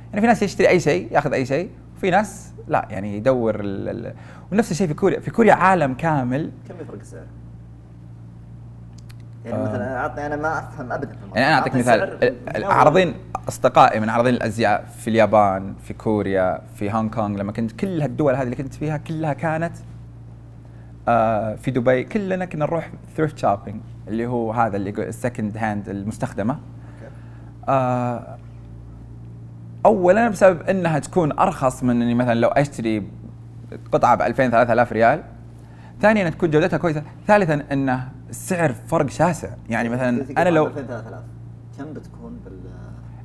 يعني 0.10 0.22
في 0.22 0.28
ناس 0.28 0.44
يشتري 0.44 0.70
أي 0.70 0.80
شيء 0.80 1.08
ياخذ 1.12 1.34
أي 1.34 1.46
شيء 1.46 1.70
وفي 1.98 2.10
ناس 2.10 2.54
لا 2.68 2.88
يعني 2.90 3.18
يدور 3.18 3.60
ال 3.60 3.90
ال 3.90 4.14
ونفس 4.52 4.72
الشيء 4.72 4.88
في 4.88 4.94
كوريا. 4.94 5.20
في 5.20 5.32
كوريا 5.32 5.54
عالم 5.54 5.94
كامل 5.94 6.52
كم 6.70 6.76
يفرق 6.82 7.00
السعر؟ 7.00 7.26
يعني. 9.50 9.64
مثلا 9.64 9.98
اعطني 9.98 10.26
أنا 10.26 10.36
ما 10.36 10.60
أفهم 10.60 10.92
ابدا. 10.92 11.12
يعني 11.36 11.48
أنا 11.48 11.56
أعطيك 11.56 11.76
مثال 11.76 12.34
العارضين 12.56 13.14
أصدقائي 13.48 14.00
من 14.00 14.10
عارضين 14.10 14.34
الأزياء 14.34 14.86
في 15.00 15.10
اليابان 15.10 15.76
في 15.84 15.94
كوريا 15.94 16.62
في 16.76 16.92
هونغ 16.92 17.10
كونغ 17.10 17.40
لما 17.40 17.52
كنت 17.52 17.72
كل 17.72 18.02
هالدول 18.02 18.36
هذه 18.36 18.44
اللي 18.44 18.56
كنت 18.56 18.74
فيها 18.74 18.98
كلها 18.98 19.34
كانت 19.34 19.74
آه 21.08 21.56
في 21.56 21.72
دبي 21.72 22.04
كلنا 22.04 22.46
كنا 22.46 22.66
نروح 22.66 22.92
thrift 23.18 23.38
shopping 23.38 23.82
اللي 24.08 24.28
هو 24.28 24.52
هذا 24.52 24.78
اللي 24.78 24.90
ال 24.90 24.99
second 24.99 25.58
hand 25.58 25.90
المستخدمة. 25.90 26.60
آه 27.70 28.38
اولا 29.86 30.30
بسبب 30.30 30.62
إنها 30.62 31.00
تكون 31.00 31.40
أرخص 31.40 31.84
من 31.84 32.02
إني 32.02 32.14
مثلا 32.14 32.34
لو 32.40 32.50
أشتري 32.50 33.08
قطعة 33.92 34.16
ب 34.16 34.22
2000 34.22 34.50
3000 34.50 34.92
ريال 34.92 35.24
ثانيا 36.02 36.30
تكون 36.30 36.52
جودتها 36.52 36.78
كويسة 36.78 37.04
ثالثا 37.28 37.64
إنه 37.72 38.10
السعر 38.30 38.74
فرق 38.88 39.10
شاسع 39.10 39.50
يعني 39.70 39.90
مثلا 39.90 40.26
أنا 40.38 40.50
لو 40.50 40.68
2000 40.68 40.82
3000 40.88 41.20
كم 41.78 41.94
بتكون 41.94 42.40
بال 42.46 42.54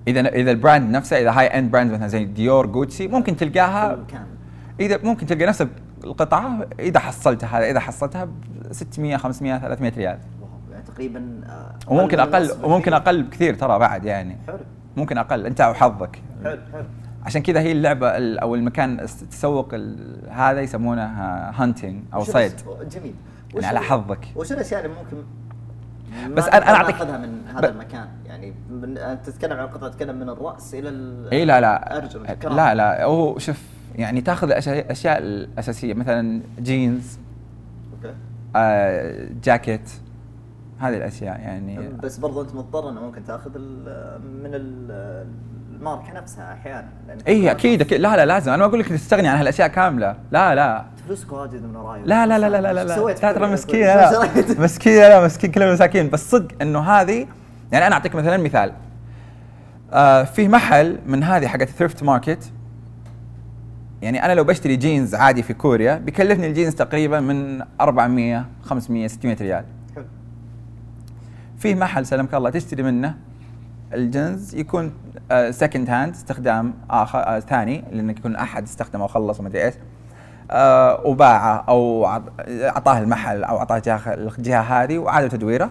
اذا 0.09 0.21
اذا 0.29 0.51
ال 0.51 0.58
brand 0.58 0.91
نفسه 0.91 1.17
اذا 1.21 1.31
high 1.31 1.47
end 1.47 1.71
brand 1.71 1.93
مثلا 1.93 2.09
زي 2.09 2.25
ديور 2.25 2.67
جوتشي 2.67 3.09
ممكن 3.09 3.37
تلقاها 3.37 3.99
اذا 4.81 4.99
ممكن 5.05 5.27
تلقى 5.27 5.47
نفس 5.47 5.67
القطعه 6.05 6.67
اذا 6.81 6.99
حصلتها 7.01 7.59
هذا 7.59 7.71
اذا 7.71 7.81
حصلتها 7.81 8.25
ب 8.25 8.31
600 8.71 9.17
500 9.17 9.59
300 9.59 9.93
ريال 9.97 10.19
يعني 10.73 10.83
تقريبا 10.87 11.41
آه، 11.47 11.75
وممكن 11.93 12.21
أقل 12.21 12.51
وممكن. 12.63 12.93
أقل 12.93 13.23
بكثير 13.23 13.55
ترى 13.55 13.79
بعد 13.79 14.05
يعني 14.05 14.37
حلو 14.47 14.57
ممكن 14.97 15.19
أقل 15.19 15.47
انت 15.47 15.61
وحظك 15.61 16.23
حلو 16.45 16.59
حلو 16.73 16.85
عشان 17.27 17.43
كذا 17.43 17.61
هي 17.61 17.73
اللعبه 17.73 18.17
ال- 18.17 18.39
أو 18.39 18.55
المكان 18.55 19.01
الس- 19.01 19.21
تسوق 19.31 19.69
ال- 19.75 20.31
هذا 20.31 20.61
يسمونه 20.61 21.03
hunting 21.51 22.03
أو 22.15 22.25
صيد 22.25 22.53
جميل 22.91 23.15
يعني 23.63 23.67
على 23.79 23.81
حظك. 23.87 24.19
وش 24.37 24.53
الأشياء 24.53 24.85
اللي 24.85 24.97
ممكن 24.97 25.17
بس 26.35 26.45
نقدر 26.45 26.65
أعطيك- 26.65 26.91
ناخذها 26.91 27.19
من 27.19 27.43
ب- 27.43 27.57
هذا 27.57 27.69
المكان؟ 27.69 28.09
يعني 28.27 28.55
من 28.71 28.99
أنت 28.99 29.27
تتكلم 29.27 29.53
عن 29.59 29.65
القطعه 29.65 29.91
تتكلم 29.91 30.17
من 30.17 30.29
الرأس 30.29 30.75
إلى 30.75 30.89
ال- 30.89 31.31
إي 31.33 31.45
لا 31.45 31.61
لا. 31.61 31.97
ارجل 31.97 32.27
الكرام. 32.31 32.57
لا 32.57 32.75
لا. 32.75 33.05
هو 33.05 33.39
شوف 33.39 33.63
يعني 33.95 34.21
تأخذ 34.21 34.51
الاشياء 34.51 35.19
الأساسية 35.19 35.95
مثلا 35.95 36.41
جينز 36.61 37.19
okay. 37.97 38.15
آه 38.57 39.29
جاكيت 39.45 39.91
هذه 40.79 40.97
الأشياء 40.97 41.41
يعني. 41.41 41.89
بس 42.03 42.19
برضو 42.19 42.43
أنت 42.43 42.55
مضطر 42.55 42.89
إنه 42.89 43.01
ممكن 43.01 43.25
تأخذ 43.25 43.51
ال- 43.57 44.21
من 44.43 44.51
ال- 44.55 45.27
الماركة 45.77 46.13
نفسها 46.13 46.53
أحيانا 46.53 46.89
إي 47.29 47.51
أكيد 47.51 47.81
أكيد. 47.81 48.01
لا 48.01 48.17
لا 48.17 48.27
لازم. 48.27 48.53
أنا 48.53 48.63
ما 48.63 48.69
أقول 48.69 48.81
لك 48.81 48.89
تستغني 48.89 49.29
عن 49.29 49.39
هالأشياء 49.39 49.69
كاملة. 49.69 50.17
لا 50.31 50.55
لا. 50.55 50.85
فلوسك 51.07 51.33
واجد 51.33 51.63
من 51.63 51.77
وراي. 51.77 52.01
لا 52.05 52.27
لا 52.27 52.39
لا 52.39 52.49
لا 52.49 52.61
لا 52.61 52.73
لا 52.73 52.85
لا. 52.85 53.13
ترى 53.33 53.53
مسكينه 53.53 53.87
لا؟ 53.87 54.29
مسكينه 54.65 55.09
لا 55.09 55.25
مسكين 55.25 55.51
كلنا 55.51 55.73
مساكين. 55.73 56.11
بس 56.11 56.31
صدق 56.31 56.49
إنه 56.63 56.81
هذه 56.81 57.27
يعني 57.73 57.87
أنا 57.87 57.95
اعطيك 57.95 58.15
مثلا 58.15 58.37
مثال. 58.37 58.73
آه 59.93 60.23
في 60.25 60.49
محل 60.49 60.99
من 61.07 61.23
هذه 61.23 61.47
حقت 61.47 61.69
thrift 61.69 62.03
market 62.03 62.53
يعني 64.03 64.25
أنا 64.25 64.33
لو 64.35 64.45
بشتري 64.45 64.77
جينز 64.77 65.15
عادي 65.15 65.43
في 65.43 65.55
كوريا 65.55 65.95
بيكلفني 65.99 66.47
الجينز 66.47 66.75
تقريبا 66.75 67.21
من 67.21 67.63
400 67.81 68.47
500 68.63 69.07
600 69.09 69.37
ريال. 69.41 69.65
حلو. 69.95 70.05
في 71.59 71.75
محل 71.75 72.07
سلمك 72.07 72.35
الله 72.35 72.51
تشتري 72.51 72.83
منه 72.83 73.15
الجنس 73.95 74.55
يكون 74.55 74.93
second 75.51 75.91
hand 75.91 76.15
استخدام 76.15 76.75
آخر 76.91 77.19
آه 77.19 77.41
ثاني 77.41 77.85
لأنك 77.93 78.19
يكون 78.19 78.37
أحد 78.37 78.63
استخدمه 78.63 79.05
وخلص 79.05 79.41
وما 79.41 79.49
أدري 79.49 79.65
إيش. 79.65 79.75
آه 79.75 79.94
وباعه 81.05 81.65
أو 81.69 82.05
عط- 82.07 82.33
أعطاه 82.49 82.99
المحل 82.99 83.45
أو 83.45 83.59
أعطاه 83.59 83.79
جهه 83.79 84.15
الجهة 84.15 84.61
هذه 84.61 84.99
وعادوا 84.99 85.29
تدويره. 85.29 85.71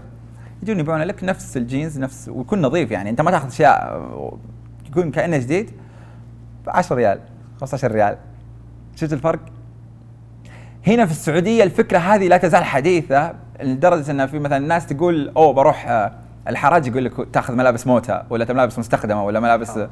يجون 0.64 0.80
يبيعون 0.80 1.02
لك 1.02 1.24
نفس 1.24 1.58
الجينز 1.58 2.00
نفس 2.00 2.30
ويكون 2.30 2.62
نظيف 2.62 2.92
يعني. 2.92 3.10
أنت 3.10 3.22
ما 3.22 3.32
تأخذ 3.32 3.48
أشياء 3.48 3.72
آه، 3.88 4.38
يكون 4.90 5.12
كأنه 5.12 5.38
جديد 5.38 5.72
ب 6.66 6.70
10 6.70 6.96
ريال 6.96 7.20
15 7.62 7.92
ريال. 7.92 8.18
شفت 8.96 9.14
الفرق؟ 9.14 9.40
هنا 10.88 11.06
في 11.06 11.12
السعودية 11.12 11.64
الفكرة 11.64 11.98
هذه 11.98 12.28
لا 12.28 12.38
تزال 12.38 12.64
حديثة 12.64 13.34
لدرجة 13.62 14.12
إن 14.12 14.28
في 14.28 14.40
مثلا 14.40 14.60
ناس 14.60 14.86
تقول 14.88 15.32
أوه 15.38 15.54
بروح 15.54 15.88
آه، 15.88 16.12
الحراج 16.48 16.88
يقول 16.88 17.06
لك 17.06 17.14
تأخذ 17.34 17.56
ملابس 17.56 17.88
موتا 17.88 18.26
ولا 18.30 18.54
ملابس 18.54 18.80
مستخدمة 18.80 19.24
ولا 19.26 19.40
ملابس 19.40 19.78
آه 19.78 19.90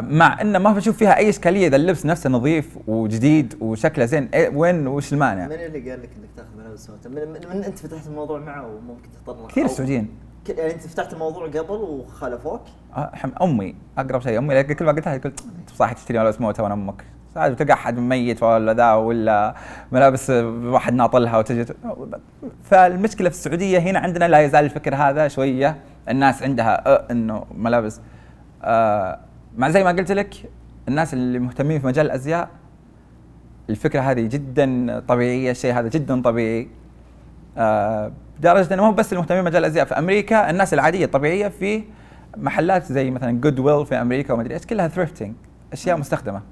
مع 0.00 0.40
إنه 0.40 0.58
ما 0.58 0.72
بشوف 0.72 0.96
فيها 0.96 1.16
أي 1.16 1.28
إشكالية 1.28 1.66
إذا 1.66 1.76
اللبس 1.76 2.06
نفسه 2.06 2.30
نظيف 2.30 2.78
وجديد 2.86 3.54
وشكله 3.60 4.04
زين 4.04 4.28
إيه 4.34 4.48
وين 4.48 4.86
وش 4.86 5.12
المانع؟ 5.12 5.46
من 5.46 5.52
اللي 5.52 5.90
قال 5.90 6.02
لك 6.02 6.10
إنك 6.16 6.28
تاخذ 6.36 6.48
ملابس؟ 6.58 6.90
من, 7.06 7.12
من, 7.14 7.56
من 7.56 7.64
أنت 7.64 7.78
فتحت 7.78 8.06
الموضوع 8.06 8.38
معه 8.38 8.66
وممكن 8.66 9.08
تتطرق 9.10 9.48
كثير 9.48 9.64
السعوديين 9.64 10.08
يعني 10.48 10.74
أنت 10.74 10.86
فتحت 10.86 11.12
الموضوع 11.12 11.46
قبل 11.46 11.70
وخالفوك؟ 11.70 12.60
آه، 12.96 13.12
أمي 13.42 13.74
أقرب 13.98 14.20
شيء 14.20 14.38
أمي 14.38 14.64
كل 14.64 14.84
ما 14.84 14.92
قلت 14.92 15.06
لها 15.06 15.16
قلت 15.16 15.44
صح 15.76 15.92
تشتري 15.92 16.18
ملابس 16.18 16.40
موته 16.40 16.62
وأنا 16.62 16.74
أمك 16.74 17.04
عاد 17.38 17.56
تلقى 17.56 17.72
أحد 17.72 17.98
ميت 17.98 18.42
ولا 18.42 18.74
ذا 18.74 18.92
ولا 18.92 19.54
ملابس 19.92 20.30
واحد 20.64 20.92
ناطلها 20.92 21.38
وتجي 21.38 21.64
فالمشكلة 22.62 23.28
في 23.28 23.34
السعودية 23.34 23.78
هنا 23.78 23.98
عندنا 23.98 24.28
لا 24.28 24.40
يزال 24.40 24.64
الفكر 24.64 24.94
هذا 24.94 25.28
شوية 25.28 25.76
الناس 26.08 26.42
عندها 26.42 26.88
أه 26.88 27.04
إنه 27.10 27.44
ملابس 27.54 28.00
آه 28.62 29.18
مع 29.58 29.70
زي 29.70 29.84
ما 29.84 29.90
قلت 29.90 30.12
لك 30.12 30.50
الناس 30.88 31.14
اللي 31.14 31.38
مهتمين 31.38 31.80
في 31.80 31.86
مجال 31.86 32.06
الأزياء 32.06 32.50
الفكرة 33.70 34.00
هذه 34.00 34.26
جدا 34.26 35.00
طبيعية 35.08 35.50
الشيء 35.50 35.78
هذا 35.78 35.88
جدا 35.88 36.22
طبيعي 36.22 36.68
آه 37.56 38.12
لدرجة 38.38 38.74
إنه 38.74 38.84
مو 38.84 38.92
بس 38.92 39.12
المهتمين 39.12 39.42
بمجال 39.42 39.58
الأزياء 39.58 39.84
في 39.84 39.98
أمريكا 39.98 40.50
الناس 40.50 40.74
العادية 40.74 41.04
الطبيعية 41.04 41.48
في 41.48 41.84
محلات 42.36 42.92
زي 42.92 43.10
مثلا 43.10 43.40
Goodwill 43.40 43.86
في 43.86 43.94
أمريكا 43.94 44.32
وما 44.32 44.42
أدري 44.42 44.54
إيش 44.54 44.66
كلها 44.66 44.88
thrifting 44.88 45.34
أشياء 45.72 45.96
مستخدمة 45.96 46.42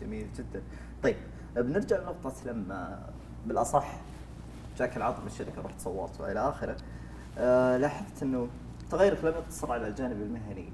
جميل 0.00 0.26
جدا. 0.38 0.62
طيب 1.02 1.16
بنرجع 1.56 1.96
لنقطة 1.96 2.32
لما 2.46 2.98
بالأصح 3.46 3.86
جاك 4.78 4.96
العرض 4.96 5.20
من 5.20 5.26
الشركة 5.26 5.62
رحت 5.64 5.80
صورت 5.80 6.20
والى 6.20 6.40
آخره. 6.48 6.76
آه 7.38 7.76
لاحظت 7.76 8.22
إنه 8.22 8.48
تغيرك 8.90 9.24
لم 9.24 9.28
يقتصر 9.30 9.72
على 9.72 9.88
الجانب 9.88 10.22
المهني. 10.22 10.68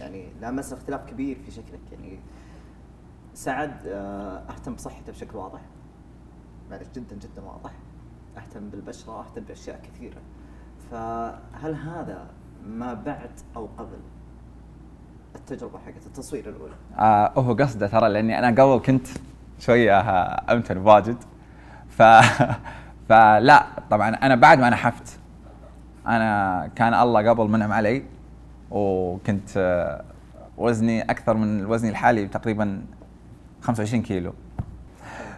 يعني 0.00 0.28
لامسنا 0.40 0.78
اختلاف 0.78 1.04
كبير 1.10 1.38
في 1.44 1.50
شكلك 1.50 1.80
يعني 1.92 2.18
سعد 3.34 3.86
آه 3.86 4.42
أهتم 4.50 4.74
بصحته 4.74 5.12
بشكل 5.12 5.36
واضح. 5.36 5.60
معلش 6.70 6.88
جدا 6.94 7.16
جدا 7.16 7.42
واضح. 7.42 7.70
أهتم 8.36 8.68
بالبشرة 8.68 9.20
أهتم 9.20 9.42
بأشياء 9.42 9.80
كثيرة. 9.82 10.20
فهل 10.90 11.74
هذا 11.74 12.26
ما 12.66 12.94
بعد 12.94 13.30
أو 13.56 13.68
قبل 13.78 13.98
التجربة 15.34 15.78
حقت 15.78 16.06
التصوير 16.06 16.48
الأولى؟ 16.48 16.74
آه 16.98 17.32
هو 17.36 17.52
قصده 17.54 17.86
ترى 17.86 18.08
لأني 18.08 18.38
أنا 18.38 18.62
قبل 18.62 18.78
كنت 18.78 19.06
شوية 19.58 20.00
آه، 20.00 20.52
أمتن 20.52 20.76
واجد 20.78 21.16
ف 21.88 22.02
فلا 23.08 23.66
طبعا 23.90 24.08
أنا 24.08 24.34
بعد 24.34 24.58
ما 24.58 24.70
نحفت 24.70 25.18
أنا 26.06 26.70
كان 26.74 26.94
الله 26.94 27.30
قبل 27.30 27.48
منعم 27.48 27.72
علي 27.72 28.02
وكنت 28.70 29.48
آه، 29.56 30.04
وزني 30.58 31.02
أكثر 31.02 31.34
من 31.34 31.66
وزني 31.66 31.90
الحالي 31.90 32.26
تقريبا 32.28 32.82
25 33.62 34.02
كيلو. 34.02 34.32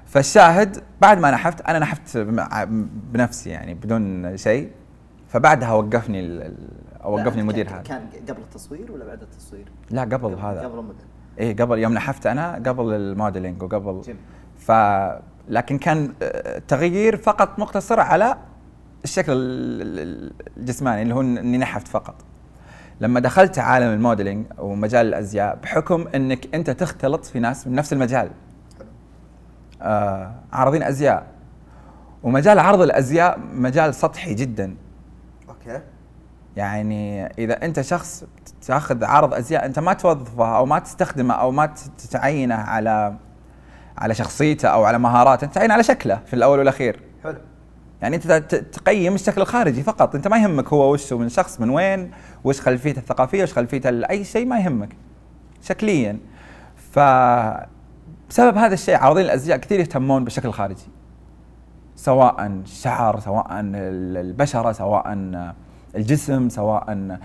فالشاهد 0.07 0.83
بعد 1.01 1.19
ما 1.21 1.31
نحفت 1.31 1.61
أنا 1.61 1.79
نحفت 1.79 2.19
بنفسي 3.13 3.51
يعني 3.51 3.75
بدون 3.75 4.37
شيء. 4.37 4.71
فبعدها 5.29 5.73
وقفني 5.73 6.51
وقفني 7.05 7.41
المدير 7.41 7.69
هذا. 7.71 7.83
كان 7.83 8.09
قبل 8.29 8.41
التصوير 8.43 8.93
ولا 8.93 9.05
بعد 9.05 9.23
التصوير؟ 9.23 9.65
لا 9.91 10.03
قبل 10.03 10.35
هذا. 10.35 10.61
قبل 10.61 10.79
الموديل 10.79 11.05
إيه 11.39 11.57
قبل 11.57 11.79
يوم 11.79 11.93
نحفت 11.95 12.27
أنا 12.27 12.55
قبل 12.55 12.93
الموديلينج 12.95 13.63
وقبل. 13.63 14.01
جميل. 14.01 14.19
ف 14.59 14.73
لكن 15.49 15.79
كان 15.79 16.13
آه، 16.23 16.59
تغيير 16.69 17.17
فقط 17.17 17.59
مقتصر 17.59 18.01
على 18.01 18.37
الشكل 19.05 19.33
ال- 19.33 19.99
ال- 19.99 20.33
الجسماني 20.57 21.03
اللي 21.03 21.15
هو 21.15 21.21
إني 21.21 21.59
نحفت 21.59 21.89
فقط. 21.89 22.15
لما 23.01 23.21
دخلت 23.21 23.59
عالم 23.59 23.93
ال 23.93 23.99
modeling 23.99 24.47
ومجال 24.59 25.07
الأزياء 25.07 25.57
بحكم 25.63 26.09
إنك 26.15 26.55
أنت 26.55 26.71
تختلط 26.71 27.25
في 27.25 27.41
ناس 27.41 27.67
من 27.67 27.75
نفس 27.75 27.93
المجال. 27.93 28.31
آه 29.83 30.35
عارضين 30.53 30.83
أزياء. 30.83 31.27
ومجال 32.23 32.59
عرض 32.59 32.81
الأزياء 32.81 33.39
مجال 33.53 33.95
سطحي 33.95 34.35
جدا. 34.35 34.77
okay. 35.49 35.81
يعني 36.57 37.27
إذا 37.27 37.65
أنت 37.65 37.81
شخص 37.81 38.25
تأخذ 38.67 39.05
عارض 39.05 39.35
أزياء 39.35 39.67
أنت 39.67 39.79
ما 39.79 39.93
توظفه 39.93 40.57
أو 40.57 40.67
ما 40.67 40.79
تستخدمه 40.79 41.35
أو 41.35 41.51
ما 41.51 41.75
تعينه 42.11 42.55
على 42.55 43.17
على 43.99 44.15
شخصيته 44.15 44.69
أو 44.69 44.85
على 44.85 44.99
مهاراته 44.99 45.45
أنت 45.45 45.55
تعين 45.55 45.71
على 45.71 45.83
شكله 45.83 46.21
في 46.27 46.35
الأول 46.35 46.59
والأخير. 46.59 47.01
حلو. 47.25 47.39
يعني 48.03 48.17
انت 48.17 48.33
تقيم 48.73 49.15
الشكل 49.15 49.41
الخارجي 49.41 49.83
فقط. 49.83 50.15
انت 50.15 50.29
ما 50.29 50.37
يهمك 50.39 50.69
هو 50.69 50.93
وش 50.93 51.13
من 51.13 51.29
شخص 51.29 51.61
من 51.61 51.71
وين 51.71 52.11
وش 52.45 52.61
خلفيته 52.61 52.99
الثقافية 52.99 53.43
وش 53.43 53.53
خلفيته 53.53 53.89
أي 54.11 54.25
شيء 54.25 54.47
ما 54.47 54.59
يهمك 54.59 54.97
شكليا. 55.63 56.19
ف 56.77 56.99
بسبب 58.31 58.57
هذا 58.57 58.75
الشيء 58.75 58.97
عارضين 58.97 59.25
الأزياء 59.25 59.59
كثير 59.59 59.81
يهتمون 59.81 60.25
بالشكل 60.25 60.49
الخارجي. 60.49 60.87
سواء 61.97 62.47
الشعر 62.47 63.21
سواء 63.21 63.47
ال- 63.61 64.17
البشرة 64.17 64.73
سواء 64.73 65.13
الجسم 65.97 66.49
سواء 66.49 67.19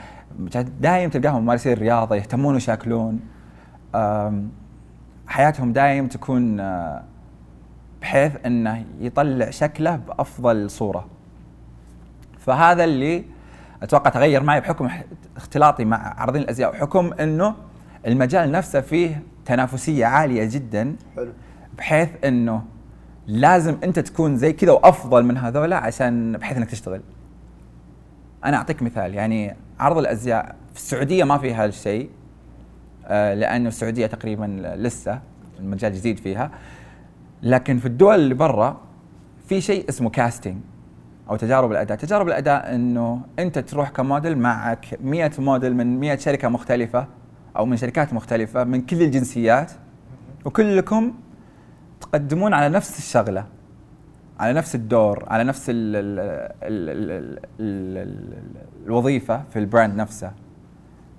دايم 0.81 1.09
تلقاهم 1.09 1.41
ممارسين 1.43 1.73
الرياضه 1.73 2.15
يهتمون 2.15 2.59
أم، 3.95 4.49
حياتهم 5.27 5.73
دايم 5.73 6.07
تكون 6.07 6.59
بحيث 8.03 8.31
إنه 8.45 8.85
يطلع 8.99 9.49
شكله 9.49 9.95
بأفضل 9.95 10.69
صورة. 10.69 11.07
فهذا 12.39 12.83
اللي 12.83 13.23
أتوقع 13.83 14.09
تغير 14.09 14.43
معي 14.43 14.59
بحكم 14.59 14.89
اختلاطي 15.37 15.85
مع 15.85 15.97
عارضين 15.97 16.41
الأزياء 16.41 16.71
وحكم 16.71 17.13
إنه 17.13 17.55
المجال 18.07 18.51
نفسه 18.51 18.81
فيه 18.81 19.23
تنافسية 19.45 20.05
عالية 20.05 20.49
جدا. 20.51 20.95
حلو. 21.15 21.31
بحيث 21.77 22.09
إنه 22.25 22.63
لازم 23.27 23.77
أنت 23.83 23.99
تكون 23.99 24.37
زي 24.37 24.53
كذا 24.53 24.71
وأفضل 24.71 25.25
من 25.25 25.37
هذولا 25.37 25.77
عشان 25.77 26.37
بحيث 26.37 26.57
إنك 26.57 26.69
تشتغل. 26.69 27.01
أنا 28.45 28.57
أعطيك 28.57 28.81
مثال 28.81 29.13
يعني 29.13 29.55
عرض 29.79 29.97
الأزياء 29.97 30.55
في 30.73 30.79
السعودية 30.79 31.23
ما 31.23 31.37
فيها 31.37 31.63
هالشيء 31.63 32.09
آه 33.05 33.33
لأنه 33.33 33.67
السعودية 33.67 34.05
تقريبا 34.05 34.75
لسه 34.77 35.19
المجال 35.59 35.93
جديد 35.93 36.19
فيها. 36.19 36.51
لكن 37.43 37.79
في 37.79 37.85
الدول 37.85 38.15
اللي 38.15 38.33
برا 38.33 38.81
في 39.47 39.61
شيء 39.61 39.89
اسمه 39.89 40.09
كاستنج 40.09 40.57
أو 41.29 41.35
تجارب 41.35 41.71
الأداء، 41.71 41.97
تجارب 41.97 42.27
الأداء 42.27 42.75
إنه 42.75 43.21
أنت 43.39 43.59
تروح 43.59 43.89
كموديل 43.89 44.37
معك 44.37 44.99
100 45.03 45.31
موديل 45.39 45.75
من 45.75 45.99
100 45.99 46.17
شركة 46.17 46.47
مختلفة 46.49 47.07
أو 47.57 47.65
من 47.65 47.77
شركات 47.77 48.13
مختلفة 48.13 48.63
من 48.63 48.81
كل 48.81 49.01
الجنسيات 49.01 49.71
وكلكم 50.45 51.13
تقدمون 52.01 52.53
على 52.53 52.69
نفس 52.69 52.97
الشغلة 52.97 53.45
على 54.39 54.53
نفس 54.53 54.75
الدور 54.75 55.25
على 55.27 55.43
نفس 55.43 55.69
ال 55.69 55.95
ال 56.63 57.39
ال 57.59 57.97
ال 57.97 58.43
الوظيفة 58.85 59.43
في 59.53 59.59
البراند 59.59 59.95
نفسه 59.95 60.31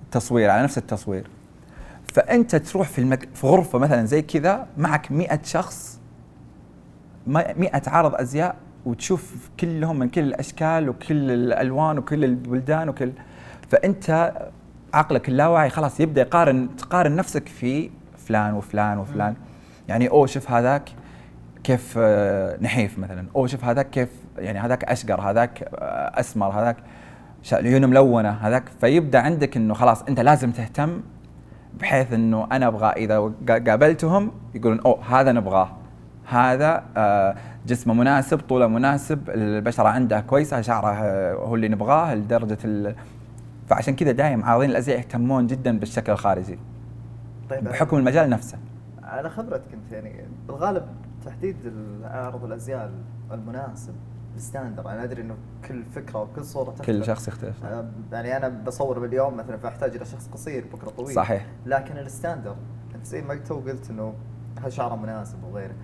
التصوير 0.04 0.50
على 0.50 0.62
نفس 0.62 0.78
التصوير. 0.78 1.26
فأنت 2.14 2.56
تروح 2.56 2.88
في, 2.88 2.98
المك... 2.98 3.28
في 3.34 3.46
غرفة 3.46 3.78
مثلا 3.78 4.04
زي 4.04 4.22
كذا 4.22 4.66
معك 4.78 5.12
مئة 5.12 5.40
شخص 5.42 6.00
100 7.26 7.82
عارض 7.87 8.14
أزياء 8.14 8.56
وتشوف 8.87 9.50
كلهم 9.60 9.98
من 9.98 10.08
كل 10.08 10.20
الأشكال 10.20 10.88
وكل 10.88 11.30
الألوان 11.30 11.98
وكل 11.98 12.24
البلدان 12.24 12.88
وكل 12.88 13.12
فأنت 13.68 14.32
عقلك 14.94 15.28
اللاواعي 15.28 15.70
خلاص 15.70 16.00
يبدأ 16.00 16.20
يقارن 16.20 16.76
تقارن 16.76 17.16
نفسك 17.16 17.48
في 17.48 17.90
فلان 18.18 18.54
وفلان 18.54 18.98
وفلان. 18.98 19.34
يعني 19.88 20.08
أوه 20.08 20.26
شوف 20.26 20.50
هذاك 20.50 20.88
كيف 21.64 21.94
آه، 21.98 22.58
نحيف 22.62 22.98
مثلا. 22.98 23.24
أوه 23.37 23.46
شوف 23.46 23.64
هذاك 23.64 23.90
كيف 23.90 24.08
يعني 24.38 24.58
هذاك 24.58 24.84
أشقر 24.84 25.20
هذاك 25.20 25.62
آه، 25.74 26.20
أسمر 26.20 26.48
هذاك 26.48 26.76
عيونه 27.52 27.87
ملونة 27.87 28.30
هذاك. 28.30 28.64
فيبدأ 28.80 29.18
عندك 29.20 29.56
إنه 29.56 29.74
خلاص 29.74 30.02
أنت 30.02 30.20
لازم 30.20 30.50
تهتم 30.50 31.00
بحيث 31.80 32.12
إنه 32.12 32.48
أنا 32.52 32.66
أبغى 32.66 32.88
إذا 32.90 33.32
قا- 33.48 33.68
قابلتهم 33.68 34.30
يقولون 34.54 34.80
أوه 34.80 35.20
هذا 35.20 35.32
نبغاه. 35.32 35.76
هذا 36.24 36.84
آه، 36.96 37.37
جسمه 37.66 37.94
مناسب 37.94 38.38
طوله 38.38 38.66
مناسب 38.66 39.30
البشرة 39.30 39.88
عنده 39.88 40.20
كويسة 40.20 40.60
شعره 40.60 40.92
آه، 40.92 41.34
هو 41.34 41.54
اللي 41.54 41.68
نبغاه 41.68 42.14
لدرجة 42.14 42.58
ال... 42.64 42.94
فعشان 43.68 43.96
كذا 43.96 44.12
دايم 44.12 44.44
عارضين 44.44 44.70
الأزياء 44.70 44.98
يهتمون 44.98 45.46
جدا 45.46 45.78
بالشكل 45.78 46.12
الخارجي. 46.12 46.58
طيب 47.50 47.64
بحكم 47.64 47.96
المجال 47.96 48.30
نفسه. 48.30 48.58
على 49.02 49.30
خبرتك 49.30 49.72
أنت 49.72 49.92
يعني 49.92 50.24
بالغالب 50.48 50.87
تحديد 51.26 51.56
عارض 52.04 52.44
الأزياء 52.44 52.90
المناسب 53.32 53.94
ال 54.37 54.42
standard 54.42 54.90
أنا 54.90 55.04
أدري 55.04 55.22
إنه 55.22 55.34
كل 55.68 55.84
فكرة 55.94 56.22
وكل 56.22 56.44
صورة 56.44 56.70
تختلف. 56.70 56.87
كل 56.87 57.04
شخص 57.04 57.28
يختلف. 57.28 57.64
آه، 57.64 57.84
يعني 58.12 58.37
أنا 58.37 58.48
بصور 58.48 58.98
باليوم 58.98 59.37
مثلا 59.37 59.56
فأحتاج 59.56 59.96
إلى 59.96 60.04
شخص 60.04 60.28
قصير 60.32 60.64
بكرة 60.72 60.90
طويل. 60.90 61.14
صحيح. 61.14 61.46
لكن 61.66 61.98
ال 61.98 62.05
standard 62.05 62.56
زي 63.04 63.22
ما 63.22 63.34
تو 63.34 63.54
قلت 63.54 63.90
إنه 63.90 64.14
هل 64.64 64.72
شعره 64.72 64.96
مناسب 64.96 65.44
وغيره. 65.44 65.74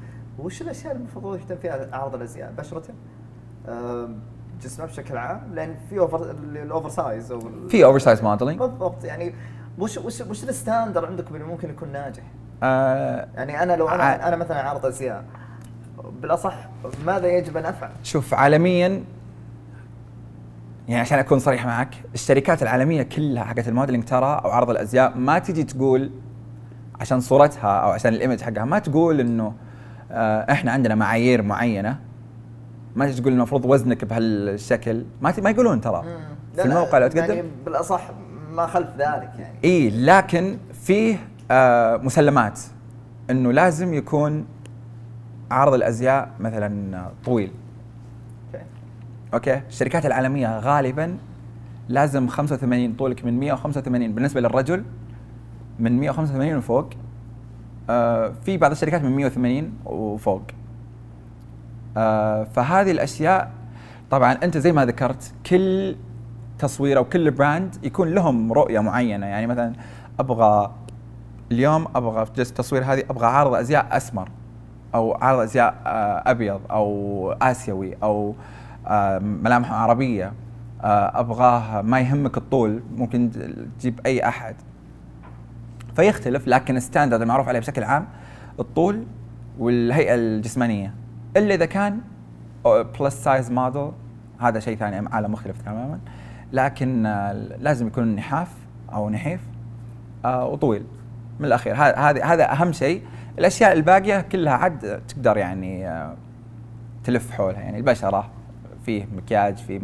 وش 0.45 0.63
الأشياء 0.63 0.93
اللي 0.93 1.03
المفروض 1.05 1.39
يهتم 1.39 1.57
فيها 1.57 1.89
عارض 1.93 2.15
الأزياء 2.15 2.53
بشرته 2.59 2.95
آه، 3.69 4.09
جسمه 4.63 4.87
بشكل 4.87 5.17
عام 5.17 5.55
لأن 5.55 5.75
في 5.91 5.99
over 5.99 6.31
ال 6.31 6.89
oversize 6.89 7.33
أو 7.33 7.41
في 7.69 7.85
oversize 7.85 8.19
modeling. 8.21 8.59
بالضبط 8.59 9.05
يعني 9.05 9.35
وش 9.79 9.99
وش 9.99 10.21
وش 10.21 10.45
ال 10.45 10.51
standard 10.51 11.07
عندكم 11.07 11.35
اللي 11.35 11.47
ممكن 11.47 11.71
يكون 11.71 11.93
ناجح؟ 11.93 12.23
آه 12.63 13.29
يعني 13.35 13.63
أنا 13.63 13.77
لو 13.77 13.89
أنا 13.89 14.29
أنا 14.29 14.37
مثلا 14.37 14.61
عارض 14.61 14.87
أزياء 14.87 15.25
بالأصح 16.23 16.69
ماذا 17.07 17.29
يجب 17.29 17.57
أن 17.57 17.67
أفعل؟ 17.67 17.91
شوف 18.03 18.35
عالميا 18.35 19.05
يعني 20.89 21.01
عشان 21.01 21.19
أكون 21.19 21.39
صريح 21.39 21.67
معك 21.67 21.95
الشركات 22.15 22.63
العالمية 22.63 23.03
كلها 23.03 23.45
حقت 23.45 23.69
ال 23.69 23.73
modeling 23.73 24.05
ترى 24.05 24.41
أو 24.45 24.51
عرض 24.51 24.71
الأزياء 24.71 25.17
ما 25.19 25.39
تجي 25.39 25.65
تقول 25.65 26.11
عشان 27.01 27.21
صورتها 27.21 27.79
أو 27.79 27.91
عشان 27.91 28.15
ال 28.15 28.19
image 28.19 28.41
حقها 28.41 28.65
ما 28.65 28.79
تقول 28.79 29.21
إنه 29.21 29.47
آه 29.47 29.70
إحنا 30.51 30.73
عندنا 30.73 30.95
معايير 30.95 31.43
معينة. 31.43 31.99
ما 32.97 33.13
تقول 33.13 33.33
المفروض 33.33 33.65
وزنك 33.65 34.05
بهالشكل. 34.05 35.05
ما 35.21 35.35
ما 35.39 35.51
يقولون 35.51 35.81
ترى. 35.81 36.05
في 36.57 36.65
الموقع 36.65 36.99
لو 36.99 37.09
تقدم. 37.09 37.35
يعني 37.35 37.49
بالأصح 37.65 38.11
ما 38.53 38.67
خلف 38.67 38.89
ذلك 38.99 39.31
يعني. 39.39 39.59
إي 39.65 39.91
لكن 39.91 40.59
فيه 40.73 41.17
آه 41.51 41.97
مسلمات. 41.97 42.61
إنه 43.31 43.53
لازم 43.53 43.95
يكون 43.95 44.47
عارض 45.51 45.75
الأزياء 45.75 46.31
مثلا 46.41 47.01
طويل. 47.25 47.53
okay. 48.55 48.65
okay؟ 49.35 49.63
الشركات 49.69 50.07
العالمية 50.07 50.59
غالبا 50.59 51.19
لازم 51.89 52.29
85 52.29 52.93
طولك 52.93 53.25
من 53.25 53.41
185 53.41 54.15
بالنسبة 54.15 54.41
للرجل 54.41 54.85
من 55.79 56.01
185 56.01 56.57
وفوق. 56.57 56.85
آه 56.85 57.10
في 58.45 58.57
بعض 58.57 58.71
الشركات 58.71 59.03
من 59.03 59.17
180 59.17 59.73
وفوق. 59.85 60.43
آه 61.97 62.45
فهذه 62.45 62.91
الأشياء 62.91 63.51
طبعا 64.11 64.33
أنت 64.33 64.59
زي 64.59 64.73
ما 64.73 64.87
ذكرت 64.87 65.35
كل 65.47 65.97
تصوير 66.59 66.99
أو 66.99 67.05
كل 67.05 67.31
براند 67.31 67.77
يكون 67.83 68.09
لهم 68.15 68.53
رؤية 68.53 68.81
معينة. 68.81 69.27
يعني 69.27 69.47
مثلا 69.47 69.73
أبغى 70.21 70.73
اليوم 71.53 71.87
أبغى 71.95 72.27
في 72.27 72.33
جلسه 72.33 72.51
التصوير 72.51 72.85
هذه 72.85 73.03
أبغى 73.11 73.27
عارض 73.27 73.55
أزياء 73.55 73.97
أسمر 73.97 74.29
أو 74.95 75.15
عارض 75.15 75.39
أزياء 75.39 75.75
آه، 75.87 76.23
أبيض 76.31 76.61
أو 76.71 77.33
آسيوي 77.43 77.97
أو 78.03 78.35
آه، 78.87 79.19
ملامح 79.19 79.73
عربية. 79.73 80.33
آه، 80.83 81.21
ابغاه 81.21 81.83
ما 81.83 82.01
يهمك 82.01 82.37
الطول 82.37 82.83
ممكن 82.97 83.31
تجيب 83.79 84.01
أي 84.07 84.29
أحد. 84.29 84.55
فيختلف 85.97 86.49
لكن 86.49 86.77
ال 86.77 86.82
standard 86.82 87.23
المعروف 87.23 87.49
عليه 87.49 87.61
بشكل 87.61 87.85
عام 87.85 88.07
الطول 88.61 89.05
والهيئة 89.59 90.15
الجسمانية. 90.15 90.95
إلا 91.37 91.55
إذا 91.55 91.67
كان 91.67 92.01
plus 93.01 93.15
size 93.15 93.51
model 93.51 93.91
هذا 94.41 94.61
شيء 94.61 94.77
ثاني 94.77 95.09
عالم 95.13 95.33
مختلف 95.33 95.63
تماما. 95.63 95.99
لكن 96.53 97.03
لازم 97.59 97.87
يكون 97.87 98.15
نحاف 98.15 98.49
أو 98.93 99.11
نحيف 99.11 99.41
آه، 100.25 100.47
وطويل. 100.47 100.85
من 101.39 101.47
الأخير 101.47 101.75
هذا 101.75 102.25
هذا 102.25 102.53
أهم 102.53 102.73
شيء. 102.73 103.03
الأشياء 103.39 103.73
الباقية 103.73 104.21
كلها 104.21 104.53
عاد 104.53 105.03
تقدر 105.09 105.37
يعني 105.37 105.89
آه، 105.89 106.15
تلف 107.05 107.31
حولها. 107.31 107.61
يعني 107.61 107.77
البشرة 107.79 108.31
فيه 108.87 109.07
مكياج 109.17 109.57
فيه 109.57 109.81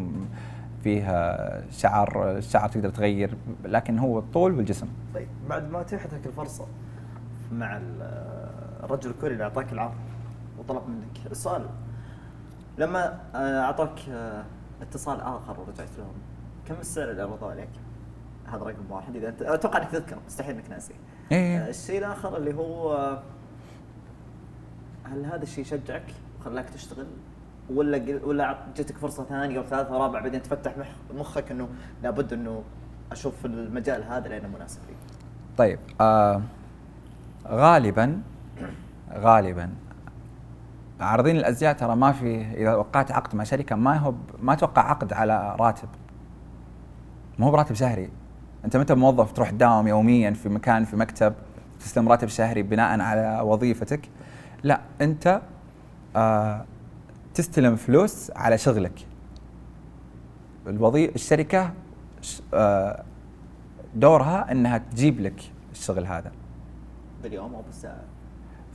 فيه 0.87 1.11
آه، 1.11 1.64
شعر 1.70 2.37
الشعر 2.37 2.68
تقدر 2.68 2.90
تغير 2.90 3.37
لكن 3.64 3.99
هو 3.99 4.18
الطول 4.18 4.53
والجسم 4.55 4.88
طيب 5.14 5.29
بعد 5.49 5.70
ما 5.70 5.81
اتيحت 5.81 6.14
لك 6.14 6.27
الفرصة 6.27 6.66
مع 7.53 7.77
ال- 7.77 8.03
الرجل 8.85 9.11
الكوري 9.11 9.33
اللي 9.33 9.44
أعطاك 9.44 9.72
العرض 9.72 9.94
وطلب 10.59 10.83
منك 10.88 11.27
السؤال 11.31 11.66
لما 12.79 13.20
آه، 13.35 13.61
أعطاك 13.61 14.01
آه، 14.11 14.44
اتصال 14.83 15.20
آخر 15.20 15.61
ورجعت 15.61 15.88
لهم 15.99 16.12
كم 16.66 16.75
السعر 16.81 17.11
اللي 17.11 17.22
عرضوه 17.22 17.51
عليك؟ 17.51 17.68
هذا 18.46 18.59
رقم 18.64 18.90
واحد 18.90 19.16
إذا 19.16 19.29
أنت 19.29 19.42
أتوقع 19.42 19.79
إنك 19.79 19.90
تذكر 19.90 20.16
مستحيل 20.27 20.55
إنك 20.55 20.70
ناسي. 20.70 20.94
إيه. 21.33 21.59
آه، 21.59 21.68
الشيء 21.68 21.99
الآخر 21.99 22.37
اللي 22.37 22.55
هو 22.55 22.94
هل 25.05 25.25
هذا 25.25 25.42
الشيء 25.42 25.64
شجعك 25.64 26.05
وخلاك 26.40 26.70
تشتغل 26.70 27.07
ولا 27.74 28.20
ولا 28.24 28.59
جتك 28.76 28.98
فرصة 28.98 29.24
ثانية 29.24 29.59
وثالثة 29.61 29.98
ورابعة 29.98 30.22
بعدين 30.22 30.42
تفتح 30.42 30.79
مخ- 30.79 31.18
مخك 31.20 31.50
إنه 31.50 31.68
لابد 32.02 32.33
إنه 32.33 32.62
أشوف 33.12 33.46
المجال 33.46 34.05
هذا 34.05 34.29
لأنه 34.29 34.48
مناسب 34.48 34.81
لي. 34.88 34.94
طيب 35.59 35.79
آه 36.00 36.42
غالبا 37.48 38.20
غالبا 39.14 39.70
عارضين 41.00 41.37
الأزياء 41.37 41.72
ترى 41.72 41.96
ما 41.96 42.12
في 42.12 42.42
إذا 42.55 42.74
وقعت 42.74 43.12
عقد 43.12 43.35
مع 43.37 43.44
شركة 43.44 43.76
ما 43.76 43.96
هو 43.96 44.14
ما 44.42 44.55
توقع 44.55 44.83
عقد 44.90 45.12
على 45.12 45.57
راتب. 45.61 45.88
ما 47.38 47.46
هو 47.46 47.50
براتب 47.50 47.74
شهري. 47.74 48.09
أنت 48.64 48.76
متى 48.76 48.94
موظف 48.94 49.33
تروح 49.33 49.50
تداوم 49.50 49.88
يوميا 49.88 50.31
في 50.31 50.48
مكان 50.48 50.85
في 50.85 50.96
مكتب 50.96 51.35
تستلم 51.81 52.09
راتب 52.09 52.29
شهري 52.29 52.62
بناء 52.62 53.00
على 53.00 53.40
وظيفتك؟ 53.44 54.09
لا 54.62 54.81
أنت 55.00 55.40
آه 56.16 56.64
تستلم 57.37 57.77
فلوس 57.77 58.31
على 58.37 58.59
شغلك 58.59 59.07
الوظيفه 60.66 61.14
الشركة 61.14 61.72
آه 62.55 63.05
دورها 63.94 64.53
إنها 64.53 64.79
تجيب 64.79 65.20
لك 65.20 65.42
الشغل 65.72 66.07
هذا 66.07 66.33
باليوم 67.22 67.55
أو 67.55 67.62
بالساعة. 67.62 68.01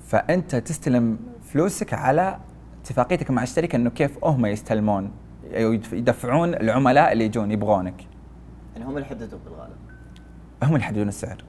فأنت 0.08 0.56
تستلم 0.56 1.20
فلوسك 1.44 1.94
على 1.94 2.38
اتفاقيتك 2.82 3.32
مع 3.32 3.44
الشركة 3.44 3.76
إنه 3.76 3.90
كيف 3.90 4.24
هم 4.26 4.46
يستلمون 4.46 5.12
يدف- 5.52 5.94
يدفعون 5.94 6.54
العملاء 6.54 7.12
اللي 7.14 7.26
يجون 7.26 7.52
يبغونك 7.52 8.08
يعني 8.74 8.86
هم 8.86 8.90
اللي 8.90 9.02
يحددون 9.02 9.40
بالغالب. 9.46 9.76
هم 10.64 10.70
اللي 10.70 10.80
يحددون 10.80 11.08
السعر 11.08 11.44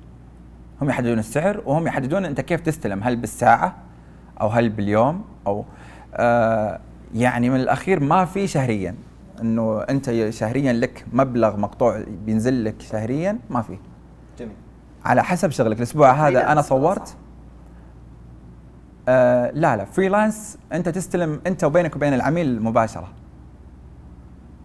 هم 0.80 0.88
يحددون 0.88 1.18
السعر 1.18 1.62
وهم 1.66 1.86
يحددون 1.86 2.24
أنت 2.24 2.40
كيف 2.40 2.60
تستلم 2.60 3.02
هل 3.02 3.16
بالساعة 3.16 3.76
أو 4.40 4.48
هل 4.48 4.68
باليوم 4.68 5.24
أو 5.46 5.64
آه 6.14 6.80
يعني 7.14 7.50
من 7.50 7.60
الأخير 7.60 8.00
ما 8.00 8.24
في 8.24 8.46
شهريا. 8.46 8.94
إنه 9.40 9.80
أنت 9.80 10.30
شهريا 10.30 10.72
لك 10.72 11.04
مبلغ 11.12 11.56
مقطوع 11.56 12.04
بينزل 12.08 12.64
لك 12.64 12.80
شهريا 12.80 13.38
ما 13.50 13.62
في. 13.62 13.78
جميل. 14.38 14.56
على 15.04 15.24
حسب 15.24 15.50
شغلك. 15.50 15.76
الأسبوع 15.76 16.12
هذا 16.12 16.52
أنا 16.52 16.62
صورت؟ 16.62 17.16
آه 19.08 19.50
لا 19.50 19.76
لا. 19.76 19.84
فريلانس 19.84 20.58
أنت 20.72 20.88
تستلم 20.88 21.40
أنت 21.46 21.64
وبينك 21.64 21.96
وبين 21.96 22.14
العميل 22.14 22.62
مباشرة. 22.62 23.08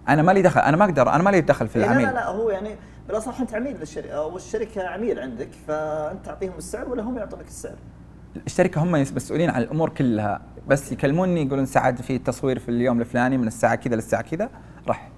أنا 0.10 0.22
ما 0.22 0.32
لي 0.32 0.42
دخل 0.42 0.62
أنا 0.62 0.78
ما 0.78 0.86
أقدر 0.86 1.10
أنا 1.10 1.24
ما 1.24 1.30
لي 1.30 1.42
دخل 1.42 1.68
في 1.68 1.80
إيه 1.80 1.86
العميل. 1.86 2.06
لا 2.06 2.12
لا 2.12 2.16
لا. 2.16 2.28
هو 2.28 2.50
يعني 2.50 2.76
بالأصح 3.08 3.42
أنت 3.42 3.54
عميل 3.56 3.78
للشركة 3.80 4.26
والشركة 4.26 4.88
عميل 4.88 5.20
عندك 5.20 5.50
فأنت 5.68 6.26
تعطيهم 6.26 6.54
السعر 6.58 6.90
ولا 6.90 7.04
هم 7.04 7.18
يعطونك 7.18 7.48
السعر؟ 7.48 7.76
الشركة 8.46 8.84
هم 8.84 8.92
مسؤولين 8.92 9.50
عن 9.50 9.62
الأمور 9.62 9.90
كلها. 9.90 10.42
بس 10.68 10.92
يكلموني 10.92 11.46
يقولون 11.46 11.66
سعد 11.66 12.02
في 12.02 12.18
تصوير 12.18 12.60
في 12.60 12.70
اليوم 12.70 13.02
الفلاني 13.02 13.38
من 13.38 13.48
الساعة 13.48 13.76
كذا 13.76 13.96
للساعة 13.96 14.22
كذا 14.22 14.50
راح. 14.88 15.10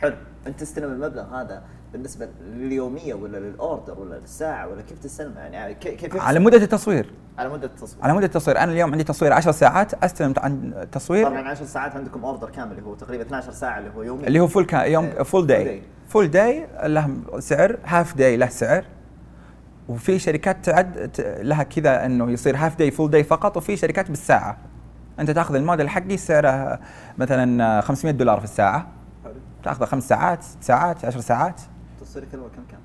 حلو. 0.00 0.14
انت 0.46 0.60
تستلم 0.60 0.92
المبلغ 0.92 1.40
هذا 1.40 1.62
بالنسبة 1.92 2.28
لليومية 2.54 3.14
ولا 3.14 3.38
للأوردر 3.38 4.00
ولا 4.00 4.14
للساعة 4.14 4.68
ولا 4.68 4.82
كيف 4.82 4.98
تستلمه؟ 4.98 5.40
يعني 5.40 5.74
كي- 5.74 5.94
كيف؟ 5.94 6.16
على 6.16 6.38
مدة 6.38 6.56
التصوير. 6.56 7.10
على 7.38 7.48
مدة 7.48 7.66
التصوير. 7.66 8.04
على 8.04 8.12
مدة 8.14 8.26
التصوير. 8.26 8.58
أنا 8.58 8.72
اليوم 8.72 8.90
عندي 8.92 9.04
تصوير 9.04 9.32
10 9.32 9.52
ساعات 9.52 10.04
أستلم 10.04 10.34
عن 10.38 10.86
تصوير. 10.92 11.26
طبعا 11.26 11.48
10 11.48 11.64
ساعات 11.66 11.96
عندكم 11.96 12.24
order 12.24 12.50
كامل 12.50 12.70
اللي 12.72 12.82
هو 12.82 12.94
تقريبا 12.94 13.22
12 13.24 13.52
ساعة 13.52 13.78
اللي 13.78 13.90
هو 13.96 14.02
يومي 14.02 14.26
اللي 14.26 14.40
هو 14.40 14.46
full 14.46 14.64
كا 14.64 14.76
يوم 14.82 15.10
full 15.10 15.46
day. 15.46 15.82
full 16.08 16.30
day 16.30 16.66
له 16.84 17.10
سعر 17.38 17.78
half 17.84 18.16
day 18.16 18.36
له 18.36 18.46
سعر. 18.48 18.84
وفي 19.88 20.18
شركات 20.18 20.64
تعد 20.64 21.10
لها 21.40 21.62
كذا 21.62 22.06
إنه 22.06 22.30
يصير 22.30 22.56
half 22.56 22.78
day 22.78 22.90
full 22.90 23.10
day 23.10 23.24
فقط 23.24 23.56
وفي 23.56 23.76
شركات 23.76 24.08
بالساعة. 24.10 24.56
أنت 25.20 25.30
تأخذ 25.30 25.54
الموديل 25.54 25.88
حقي 25.88 26.16
سعره 26.16 26.80
مثلا 27.18 27.80
500 27.80 28.14
دولار 28.14 28.38
في 28.38 28.44
الساعة. 28.44 28.86
تاخذه 29.62 29.84
خمس 29.84 30.08
ساعات 30.08 30.42
ست 30.42 30.62
ساعات 30.62 31.04
10 31.04 31.20
ساعات. 31.20 31.60
تصويرك 32.00 32.34
الأول 32.34 32.48
كم؟ 32.50 32.76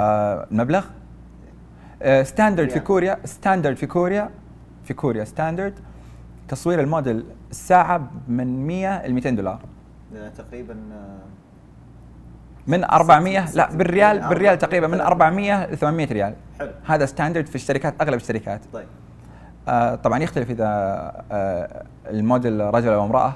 آه 0.00 0.46
المبلغ 0.50 0.84
آه 2.02 2.22
standard 2.22 2.68
في 2.68 2.74
ريال. 2.74 2.84
كوريا 2.84 3.18
standard 3.24 3.76
في 3.76 3.86
كوريا 3.86 4.30
في 4.84 4.94
كوريا 4.94 5.24
standard 5.24 5.74
تصوير 6.48 6.80
الموديل 6.80 7.24
الساعة 7.50 8.10
من 8.28 8.66
100 8.66 9.06
ل 9.06 9.12
200 9.14 9.30
دولار. 9.30 9.60
آه، 10.16 10.28
تقريبا 10.28 10.76
آه، 10.92 11.18
من 12.66 12.84
400 12.84 13.46
ست- 13.46 13.56
لا 13.56 13.70
بالريال 13.70 14.28
بالريال 14.28 14.58
تقريبا 14.58 14.86
من 14.86 14.92
ثلاثة. 14.94 15.08
400 15.08 15.66
ل 15.66 15.76
800 15.78 16.12
ريال. 16.12 16.34
حلو. 16.58 16.70
هذا 16.86 17.06
standard 17.06 17.46
في 17.46 17.54
الشركات 17.54 17.94
أغلب 18.02 18.14
الشركات. 18.14 18.60
طيب. 18.72 18.86
آه 19.68 19.94
طبعا 19.94 20.18
يختلف 20.22 20.50
إذا 20.50 20.64
آه 21.32 21.84
الموديل 22.10 22.74
رجل 22.74 22.88
أو 22.92 23.04
امرأة. 23.04 23.34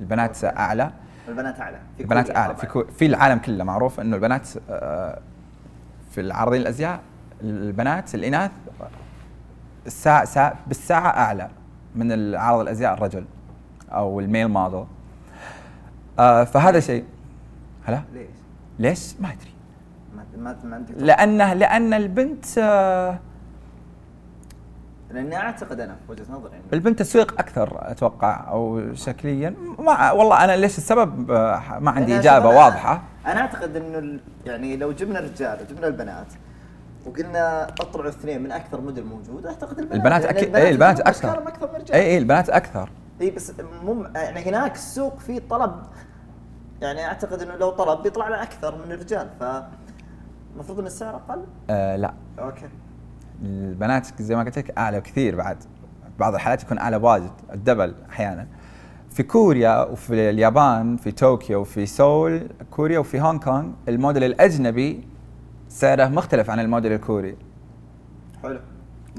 البنات 0.00 0.44
أعلى. 0.44 0.90
البنات 1.28 1.60
أعلى. 1.60 1.78
في 1.96 2.02
البنات 2.02 2.36
أعلى. 2.36 2.56
في. 2.56 2.66
كو 2.66 2.84
في 2.84 3.06
العالم 3.06 3.38
كله 3.38 3.64
معروف 3.64 4.00
إنه 4.00 4.16
البنات 4.16 4.48
آه 4.70 5.18
في 6.10 6.20
العارضين 6.20 6.60
الأزياء 6.60 7.00
البنات 7.42 8.14
الإناث 8.14 8.50
الساعة 9.86 10.24
ساعة 10.24 10.54
بالساعة 10.66 11.08
أعلى 11.08 11.48
من 11.96 12.12
العارض 12.12 12.60
الأزياء 12.60 12.94
الرجل 12.94 13.24
أو 13.92 14.20
الميل 14.20 14.48
موديل. 14.48 14.84
آه 16.18 16.44
فهذا 16.44 16.80
شيء. 16.80 17.04
هلا؟ 17.86 18.02
ليش؟ 18.14 18.26
ليش؟ 18.78 19.14
ما 19.20 19.28
أدري. 19.28 19.50
ما 20.42 20.56
ما 20.64 20.84
لأنه 20.96 21.52
لأن 21.52 21.94
البنت 21.94 22.44
آه 22.58 23.18
لأني 25.10 25.36
أعتقد 25.36 25.80
أنا 25.80 25.96
في 26.06 26.12
وجهة 26.12 26.24
نظري 26.32 26.52
يعني. 26.52 26.64
البنت 26.72 26.98
تسويق 26.98 27.32
أكثر 27.38 27.78
أتوقع 27.90 28.48
أو 28.50 28.94
شكليا. 28.94 29.54
ما 29.78 30.10
والله 30.12 30.44
أنا 30.44 30.56
ليش 30.56 30.78
السبب؟ 30.78 31.30
آه، 31.30 31.78
ما 31.78 31.90
عندي 31.90 32.18
إجابة 32.18 32.50
أنا- 32.50 32.54
واضحة. 32.54 33.02
أنا 33.26 33.40
أعتقد 33.40 33.76
إنه 33.76 34.20
يعني 34.46 34.76
لو 34.76 34.92
جبنا 34.92 35.18
الرجال 35.18 35.58
وجبنا 35.62 35.86
البنات 35.86 36.26
وقلنا 37.06 37.64
اطلعوا 37.68 38.08
اثنين 38.08 38.42
من 38.42 38.52
أكثر 38.52 38.80
موديل 38.80 39.06
موجود 39.06 39.46
أعتقد 39.46 39.78
البنات 39.78 39.94
البنات 40.24 40.24
إيه، 40.24 40.70
البنات 40.70 40.98
يكونوا 40.98 41.08
أكثر. 41.10 41.10
أشكالهم 41.28 41.48
أكثر 41.48 41.68
من 41.68 41.74
الرجال. 41.76 41.96
اي 41.96 42.02
اي 42.06 42.18
البنات 42.18 42.50
أكثر. 42.50 42.90
اي 43.20 43.30
بس 43.30 43.52
مو 43.84 44.04
يعني 44.14 44.40
هناك 44.40 44.74
السوق 44.74 45.18
فيه 45.18 45.40
طلب 45.50 45.82
يعني 46.82 47.06
أعتقد 47.06 47.42
إنه 47.42 47.54
لو 47.54 47.70
طلب 47.70 48.02
بيطلع 48.02 48.28
له 48.28 48.42
أكثر 48.42 48.74
من 48.86 48.92
الرجال 48.92 49.28
ف 49.40 49.44
المفروض 50.54 50.78
إن 50.78 50.86
السعر 50.86 51.16
أقل؟ 51.16 51.44
آه 51.70 51.96
لا. 51.96 52.14
أوكي. 52.38 52.68
البنات 53.42 54.22
زي 54.22 54.36
ما 54.36 54.42
قلت 54.42 54.58
لك 54.58 54.78
أعلى 54.78 55.00
كثير 55.00 55.36
بعد. 55.36 55.56
بعض 56.18 56.34
الحالات 56.34 56.62
يكون 56.62 56.78
أعلى 56.78 56.96
واجد 56.96 57.30
ال 57.52 57.58
double 57.58 57.94
أحيانا. 58.10 58.46
في 59.10 59.22
كوريا 59.22 59.84
وفي 59.84 60.30
اليابان 60.30 60.96
في 60.96 61.10
طوكيو 61.10 61.60
وفي 61.60 61.86
سول 61.86 62.48
كوريا 62.70 62.98
وفي 62.98 63.20
هونغ 63.20 63.40
كونغ 63.40 63.70
الموديل 63.88 64.24
الأجنبي 64.24 65.08
سعره 65.68 66.06
مختلف 66.08 66.50
عن 66.50 66.60
الموديل 66.60 66.92
الكوري. 66.92 67.36
حلو. 68.42 68.60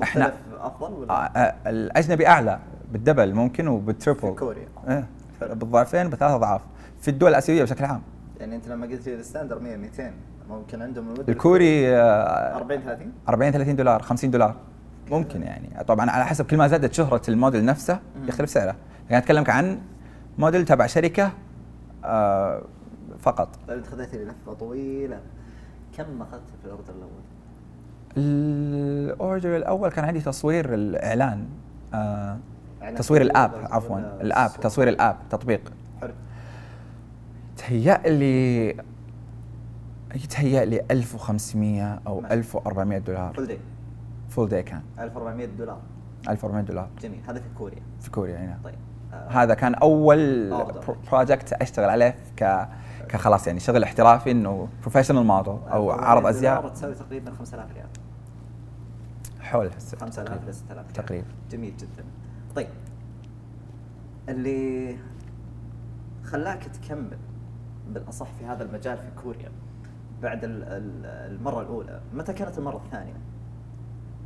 مختلف 0.02 0.34
أفضل 0.60 0.94
آه 0.94 1.00
ولا؟ 1.00 1.48
آه 1.48 1.56
الأجنبي 1.70 2.28
أعلى 2.28 2.60
بال 2.92 3.02
double 3.02 3.34
ممكن 3.34 3.68
وبال 3.68 3.85
triple 3.85 4.20
في 4.20 4.32
كوريا. 4.32 4.68
إيه 4.88 5.08
بالضعفين 5.42 6.10
بثلاث 6.10 6.32
أضعاف. 6.32 6.62
في 7.02 7.08
الدول 7.08 7.30
الآسيوية 7.30 7.64
بشكل 7.64 7.86
عام. 7.86 8.02
يعني 8.40 8.56
أنت 8.56 8.68
لما 8.68 8.88
قلت 8.88 9.08
لي 9.08 9.16
ال 9.16 9.21
standard 9.21 9.60
100 9.60 9.78
200 9.78 10.12
ممكن 10.50 10.82
عندهم 10.82 11.14
الكوري 11.30 11.96
آه، 11.96 12.58
40 12.58 12.82
30 12.82 13.12
40 13.30 13.52
30 13.52 13.76
دولار 13.76 14.02
50 14.02 14.32
دولار. 14.32 14.56
ممكن 15.12 15.42
يعني. 15.44 15.84
طبعا 15.88 16.10
على 16.10 16.26
حسب 16.26 16.46
كل 16.46 16.58
ما 16.58 16.68
زادت 16.68 16.94
شهرة 16.94 17.22
الموديل 17.30 17.66
نفسه. 17.66 18.00
يختلف 18.28 18.50
سعره. 18.50 18.76
يعني 19.10 19.24
أتكلمك 19.24 19.50
عن 19.50 19.80
موديل 20.38 20.66
تبع 20.66 20.86
شركة 20.88 21.32
آه 22.06 22.62
فقط. 23.20 23.50
طيب 23.68 23.78
أنت 23.78 23.88
خذيت 23.88 24.16
لي 24.16 24.26
لفة 24.26 24.54
طويلة. 24.54 25.20
كم 25.98 26.22
أخذت 26.22 26.42
في 26.62 26.66
الأوردر 26.66 26.94
الأول؟ 26.94 27.22
الأوردر 28.18 29.58
الأول 29.58 29.90
كان 29.90 30.06
عندي 30.06 30.20
تصوير 30.20 30.74
الإعلان 30.74 31.46
آه 31.94 32.38
تصوير 32.96 33.22
الآب 33.22 33.52
عفوا 33.72 34.00
الآب؟ 34.22 34.52
تصوير 34.62 34.90
الآب 34.90 35.16
تطبيق. 35.30 35.72
تهيأ 37.60 37.98
لي 38.08 38.68
يتهيأ 40.16 40.66
لي 40.66 40.86
1500 40.92 42.02
أو 42.08 42.22
ماشي. 42.22 42.34
1400 42.34 42.98
دولار. 43.00 43.34
full 43.34 43.48
day 43.48 43.60
full 44.30 44.50
day 44.50 44.64
كان. 44.64 44.82
1400 45.00 45.46
دولار. 45.46 45.82
1400 46.30 46.64
دولار. 46.64 46.90
جميل. 47.02 47.20
هذا 47.28 47.40
في 47.40 47.50
كوريا. 47.58 47.82
في 48.02 48.12
كوريا 48.12 48.38
هنا 48.38 48.60
طيب. 48.64 48.76
آه، 49.14 49.28
هذا 49.30 49.54
كان 49.54 49.76
أول 49.76 50.54
أفضل. 50.54 50.96
project 51.12 51.54
أشتغل 51.54 51.90
عليه 51.90 52.16
ك 52.38 52.68
كخلاص 53.10 53.48
يعني 53.48 53.60
شغل 53.60 53.84
احترافي 53.84 54.32
إنه 54.32 54.68
professional 54.82 55.26
model 55.26 55.54
أو 55.54 55.94
1400 55.94 56.06
عرض 56.10 56.18
دولار 56.22 56.30
أزياء. 56.30 56.68
تساوي 56.70 56.96
تقريبا 56.96 57.32
5000 57.32 57.72
ريال. 57.74 57.88
حول 59.40 59.70
هسه 59.78 59.98
5000 59.98 60.48
ل 60.48 60.54
6000 60.54 60.84
ريال. 60.84 60.94
تقريبا. 60.94 61.28
جميل 61.52 61.78
جدا. 61.78 62.04
طيب. 62.56 62.68
اللي 64.30 64.98
خلاك 66.24 66.64
تكمل 66.64 67.18
بالأصح 67.94 68.28
في 68.40 68.46
هذا 68.46 68.64
المجال 68.64 68.98
في 68.98 69.22
كوريا 69.24 69.52
بعد 70.22 70.44
ال- 70.44 70.64
ال- 70.64 71.06
المرة 71.06 71.62
الأولى. 71.62 72.00
متى 72.14 72.34
كانت 72.34 72.58
المرة 72.58 72.82
الثانية؟ 72.86 73.14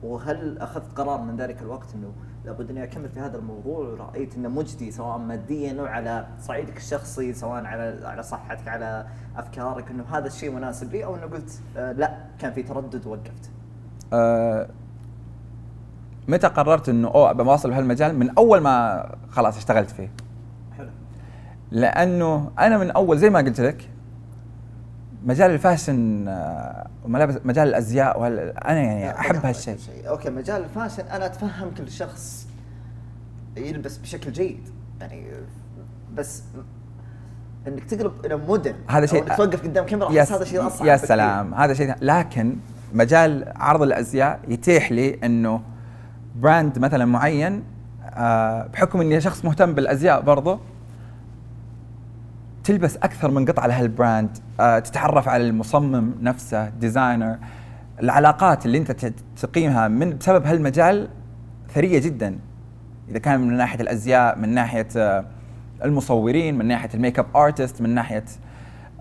وهل 0.03 0.57
أخذت 0.57 0.97
قرار 0.97 1.21
من 1.21 1.37
ذلك 1.37 1.61
الوقت 1.61 1.95
إنه 1.95 2.11
لابد 2.45 2.69
إني 2.69 2.83
أكمل 2.83 3.09
في 3.09 3.19
هذا 3.19 3.37
الموضوع؟ 3.37 3.77
ورايت 3.87 4.35
إنه 4.35 4.49
مجدي 4.49 4.91
سواء 4.91 5.17
ماديا 5.17 5.81
أو 5.81 5.85
على 5.85 6.27
صعيدك 6.39 6.77
الشخصي 6.77 7.33
سواء 7.33 7.65
على 7.65 8.07
على 8.07 8.23
صحتك 8.23 8.67
على 8.67 9.05
أفكارك 9.37 9.91
إنه 9.91 10.03
هذا 10.11 10.27
الشيء 10.27 10.51
مناسب 10.51 10.91
لي؟ 10.91 11.05
أو 11.05 11.15
إنه 11.15 11.25
قلت 11.25 11.61
آه 11.77 11.91
لا 11.91 12.17
كان 12.39 12.53
في 12.53 12.63
تردد 12.63 13.05
ووقفت. 13.07 13.51
أه 14.13 14.67
متى 16.27 16.47
قررت 16.47 16.89
إنه 16.89 17.07
أوه 17.07 17.31
أبى 17.31 17.43
أواصل 17.43 17.69
بهالمجال 17.69 18.19
من 18.19 18.29
أول 18.37 18.59
ما 18.59 19.05
خلاص 19.29 19.57
اشتغلت 19.57 19.89
فيه؟ 19.89 20.09
لأنه 21.73 22.51
أنا 22.59 22.77
من 22.77 22.91
أول 22.91 23.17
زي 23.17 23.29
ما 23.29 23.39
قلت 23.39 23.61
لك 23.61 23.89
مجال 25.25 25.51
ال 25.51 25.61
fashion 25.61 26.27
آه، 26.27 26.87
وملابس 27.05 27.35
مجال 27.45 27.67
الأزياء 27.67 28.19
وهال 28.19 28.39
أنا 28.57 28.81
يعني 28.81 29.19
أحب 29.19 29.45
هالشيء. 29.45 29.77
okay 30.07 30.29
مجال 30.29 30.63
ال 30.63 30.68
fashion 30.68 31.03
أنا 31.03 31.25
أتفهم 31.25 31.71
كل 31.77 31.91
شخص 31.91 32.47
يلبس 33.57 33.97
بشكل 33.97 34.31
جيد 34.31 34.69
يعني 35.01 35.25
بس 36.15 36.43
إنك 37.67 37.83
تقلب 37.83 38.25
إلى 38.25 38.35
موديل 38.35 38.75
هذا 38.87 39.05
شيء 39.05 39.23
توقف 39.23 39.63
قدام 39.63 39.85
كاميرا 39.85 40.19
أحس 40.19 40.31
هذا 40.31 40.43
شيء 40.45 40.67
أصعب 40.67 40.87
يا. 40.87 40.97
سلام 40.97 41.53
هذا 41.53 41.73
شيء 41.73 41.95
لكن 42.01 42.55
مجال 42.93 43.53
عرض 43.55 43.81
الأزياء 43.81 44.39
يتيح 44.47 44.91
لي 44.91 45.19
إنه 45.23 45.61
brand 46.35 46.79
مثلا 46.79 47.05
معين 47.05 47.63
آه، 48.03 48.67
بحكم 48.67 49.01
إني 49.01 49.21
شخص 49.21 49.45
مهتم 49.45 49.73
بالأزياء 49.73 50.21
برضه 50.21 50.59
تلبس 52.63 52.97
أكثر 52.97 53.31
من 53.31 53.45
قطعة 53.45 53.67
لهال 53.67 53.94
brand 53.94 54.37
آه، 54.59 54.79
تتعرف 54.79 55.27
على 55.29 55.47
المصمم 55.47 56.13
نفسه 56.21 56.69
designer 56.69 57.37
العلاقات 58.01 58.65
اللي 58.65 58.77
أنت 58.77 58.91
تقيمها 59.41 59.87
من 59.87 60.17
بسبب 60.17 60.45
هالمجال 60.45 61.09
ثرية 61.73 61.99
جدا. 61.99 62.39
إذا 63.09 63.19
كان 63.19 63.39
من 63.39 63.57
ناحية 63.57 63.81
الأزياء 63.81 64.39
من 64.39 64.49
ناحية 64.49 64.87
آه، 64.97 65.25
المصورين 65.83 66.57
من 66.57 66.65
ناحية 66.65 66.89
ال 66.93 67.19
makeup 67.19 67.25
artist 67.35 67.81
من 67.81 67.89
ناحية 67.89 68.25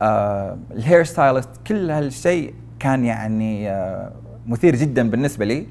آه، 0.02 0.58
ال 0.70 0.77
hair 0.77 1.04
stylist 1.04 1.50
كل 1.66 1.90
هالشيء 1.90 2.54
كان 2.78 3.04
يعني 3.04 3.70
مثير 4.46 4.76
جدا 4.76 5.10
بالنسبة 5.10 5.44
لي. 5.44 5.66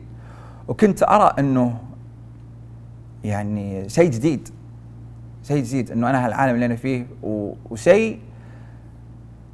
وكنت 0.67 1.03
أرى 1.03 1.33
إنه 1.39 1.77
يعني 3.23 3.89
شيء 3.89 4.11
جديد. 4.11 4.49
شيء 5.43 5.63
جديد 5.63 5.91
إنه 5.91 6.09
أنا 6.09 6.25
هالعالم 6.25 6.55
اللي 6.55 6.65
أنا 6.65 6.75
فيه 6.75 7.05
و- 7.23 7.53
وشيء 7.69 8.19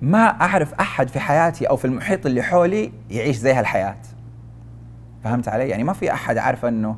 ما 0.02 0.20
أعرف 0.42 0.74
أحد 0.74 1.08
في 1.10 1.20
حياتي 1.20 1.66
أو 1.66 1.76
في 1.76 1.86
المحيط 1.86 2.26
اللي 2.26 2.42
حولي 2.42 2.92
يعيش 3.10 3.36
زي 3.38 3.54
هالحياة. 3.54 3.98
فهمت 5.24 5.48
علي؟ 5.48 5.70
يعني 5.70 5.84
ما 5.84 5.94
في 5.94 6.14
أحد 6.14 6.38
عارف 6.38 6.66
إنه 6.66 6.98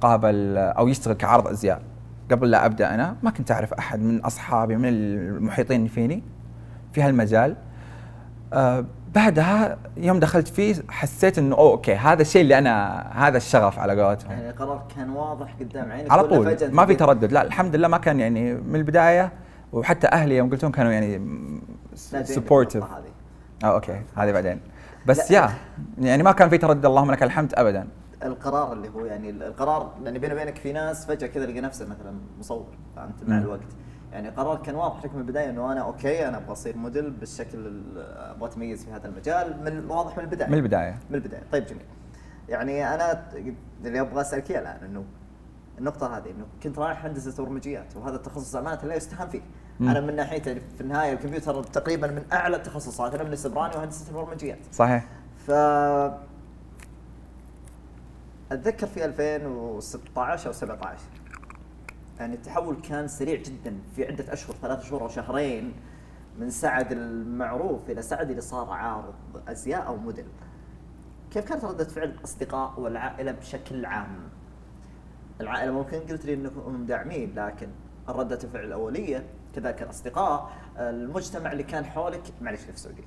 قابل 0.00 0.56
أو 0.56 0.88
يشتغل 0.88 1.14
كعرض 1.14 1.46
أزياء. 1.48 1.82
قبل 2.30 2.50
لا 2.50 2.66
أبدأ 2.66 2.94
أنا 2.94 3.16
ما 3.22 3.30
كنت 3.30 3.50
أعرف 3.50 3.72
أحد 3.74 4.00
من 4.00 4.18
أصحابي 4.20 4.76
من 4.76 4.88
المحيطين 4.88 5.86
فيني 5.86 6.22
في 6.92 7.02
هالمجال. 7.02 7.56
آه 8.52 8.84
بعدها 9.16 9.78
يوم 9.96 10.20
دخلت 10.20 10.48
فيه 10.48 10.74
حسيت 10.88 11.38
إنه 11.38 11.56
أوه 11.56 11.70
okay 11.70 11.94
هذا 11.94 12.22
الشيء 12.22 12.42
اللي 12.42 12.58
أنا 12.58 12.98
هذا 13.14 13.36
الشغف 13.36 13.78
على 13.78 14.02
قولتهم. 14.02 14.30
يعني 14.30 14.50
القرار 14.50 14.86
كان 14.96 15.10
واضح 15.10 15.54
قدام 15.60 15.92
عينك 15.92 16.10
على 16.10 16.22
طول 16.22 16.56
ما 16.72 16.86
في 16.86 16.94
تردد. 16.94 17.32
لا 17.32 17.42
الحمد 17.42 17.76
لله 17.76 17.88
ما 17.88 17.98
كان 17.98 18.20
يعني 18.20 18.54
من 18.54 18.76
البداية 18.76 19.32
وحتى 19.72 20.06
أهلي 20.06 20.36
يوم 20.36 20.50
قلت 20.50 20.62
لهم 20.62 20.72
كانوا 20.72 20.92
يعني 20.92 21.20
supportive 22.24 22.84
آه 23.64 23.66
okay 23.74 24.00
هذه 24.16 24.32
بعدين. 24.32 24.60
بس. 25.06 25.30
يا 25.30 25.50
يعني 25.98 26.22
ما 26.22 26.32
كان 26.32 26.48
في 26.48 26.58
تردد 26.58 26.86
اللهم 26.86 27.10
لك 27.10 27.22
الحمد 27.22 27.54
ابدا. 27.54 27.88
القرار 28.22 28.72
اللي 28.72 28.88
هو 28.88 29.04
يعني 29.04 29.30
القرار 29.30 29.92
لأن 30.02 30.18
بيني 30.18 30.34
وبينك 30.34 30.56
في 30.56 30.72
ناس 30.72 31.06
فجأة 31.06 31.26
كذا 31.26 31.46
لقى 31.46 31.60
نفسه 31.60 31.84
مثلا 31.84 32.14
مصور 32.38 32.66
فهمت 32.96 33.28
مع. 33.28 33.38
الوقت. 33.38 33.60
يعني 34.16 34.28
قرار 34.28 34.62
كان 34.62 34.74
واضح 34.74 35.04
لك 35.04 35.14
من 35.14 35.20
البداية 35.20 35.50
إنه 35.50 35.72
أنا 35.72 35.80
أوكي 35.80 36.28
أنا 36.28 36.36
أبغى 36.36 36.52
أصير 36.52 36.76
موديل 36.76 37.10
بالشكل 37.10 37.58
ال- 37.58 37.98
أبغى 38.36 38.48
أتميز 38.48 38.84
في 38.84 38.90
هذا 38.92 39.08
المجال 39.08 39.62
من 39.64 39.90
واضح 39.90 40.16
من 40.18 40.24
البداية 40.24 40.48
من 40.48 40.54
البداية 40.54 40.98
من 41.10 41.14
البداية 41.16 41.42
طيب 41.52 41.66
جميل 41.66 41.82
يعني 42.48 42.94
أنا 42.94 43.22
اللي 43.84 44.00
أبغى 44.00 44.20
أسألك 44.20 44.50
إياه 44.50 44.60
الآن 44.60 44.84
إنه 44.84 45.04
النقطة 45.78 46.16
هذه 46.16 46.30
إنه 46.30 46.46
كنت 46.62 46.78
رايح 46.78 47.04
هندسة 47.04 47.44
برمجيات 47.44 47.96
وهذا 47.96 48.16
التخصص 48.16 48.56
أمانة 48.56 48.82
لا 48.84 48.94
يستهان 48.94 49.28
فيه. 49.28 49.40
مم. 49.80 49.88
أنا 49.88 50.00
من 50.00 50.16
ناحية 50.16 50.42
يعني 50.46 50.60
في 50.74 50.80
النهاية 50.80 51.12
الكمبيوتر 51.12 51.62
تقريبا 51.62 52.06
من 52.06 52.22
أعلى 52.32 52.56
التخصصات 52.56 53.14
أنا 53.14 53.24
من 53.24 53.32
السبراني 53.32 53.76
وهندسة 53.76 54.08
البرمجيات. 54.08 54.58
صحيح 54.72 55.06
ف 55.46 55.50
أتذكر 58.52 58.86
في 58.86 59.04
2016 59.04 60.46
أو 60.48 60.52
17 60.52 60.98
يعني 62.20 62.34
التحول 62.34 62.76
كان 62.88 63.08
سريع 63.08 63.42
جدا 63.42 63.78
في 63.96 64.06
عدة 64.06 64.32
أشهر 64.32 64.56
ثلاث 64.62 64.84
شهور 64.84 65.02
أو 65.02 65.08
شهرين 65.08 65.74
من 66.38 66.50
سعد 66.50 66.92
المعروف 66.92 67.90
إلى 67.90 68.02
سعد 68.02 68.30
اللي 68.30 68.42
صار 68.42 68.70
عارض 68.70 69.14
أزياء 69.48 69.86
أو 69.86 69.96
موديل. 69.96 70.26
كيف 71.30 71.48
كانت 71.48 71.64
ردة 71.64 71.84
فعل 71.84 72.08
الأصدقاء 72.08 72.80
والعائلة 72.80 73.32
بشكل 73.32 73.84
عام؟ 73.84 74.28
العائلة 75.40 75.72
ممكن 75.72 76.00
قلت 76.00 76.24
لي 76.24 76.34
انهم 76.34 76.86
داعمين 76.86 77.34
لكن 77.34 77.68
ردة 78.08 78.38
الفعل 78.44 78.64
الأولية 78.64 79.24
كذلك 79.54 79.82
الأصدقاء 79.82 80.50
المجتمع 80.78 81.52
اللي 81.52 81.62
كان 81.62 81.84
حولك 81.84 82.22
معلش 82.40 82.60
في 82.60 82.70
السعودية 82.70 83.04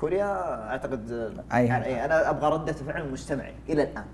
كوريا 0.00 0.64
أعتقد 0.70 1.10
يعني 1.52 2.04
أنا 2.04 2.30
أبغى 2.30 2.50
ردة 2.52 2.72
فعل 2.72 3.10
مجتمعي 3.12 3.54
إلى 3.68 3.82
الآن 3.82 4.04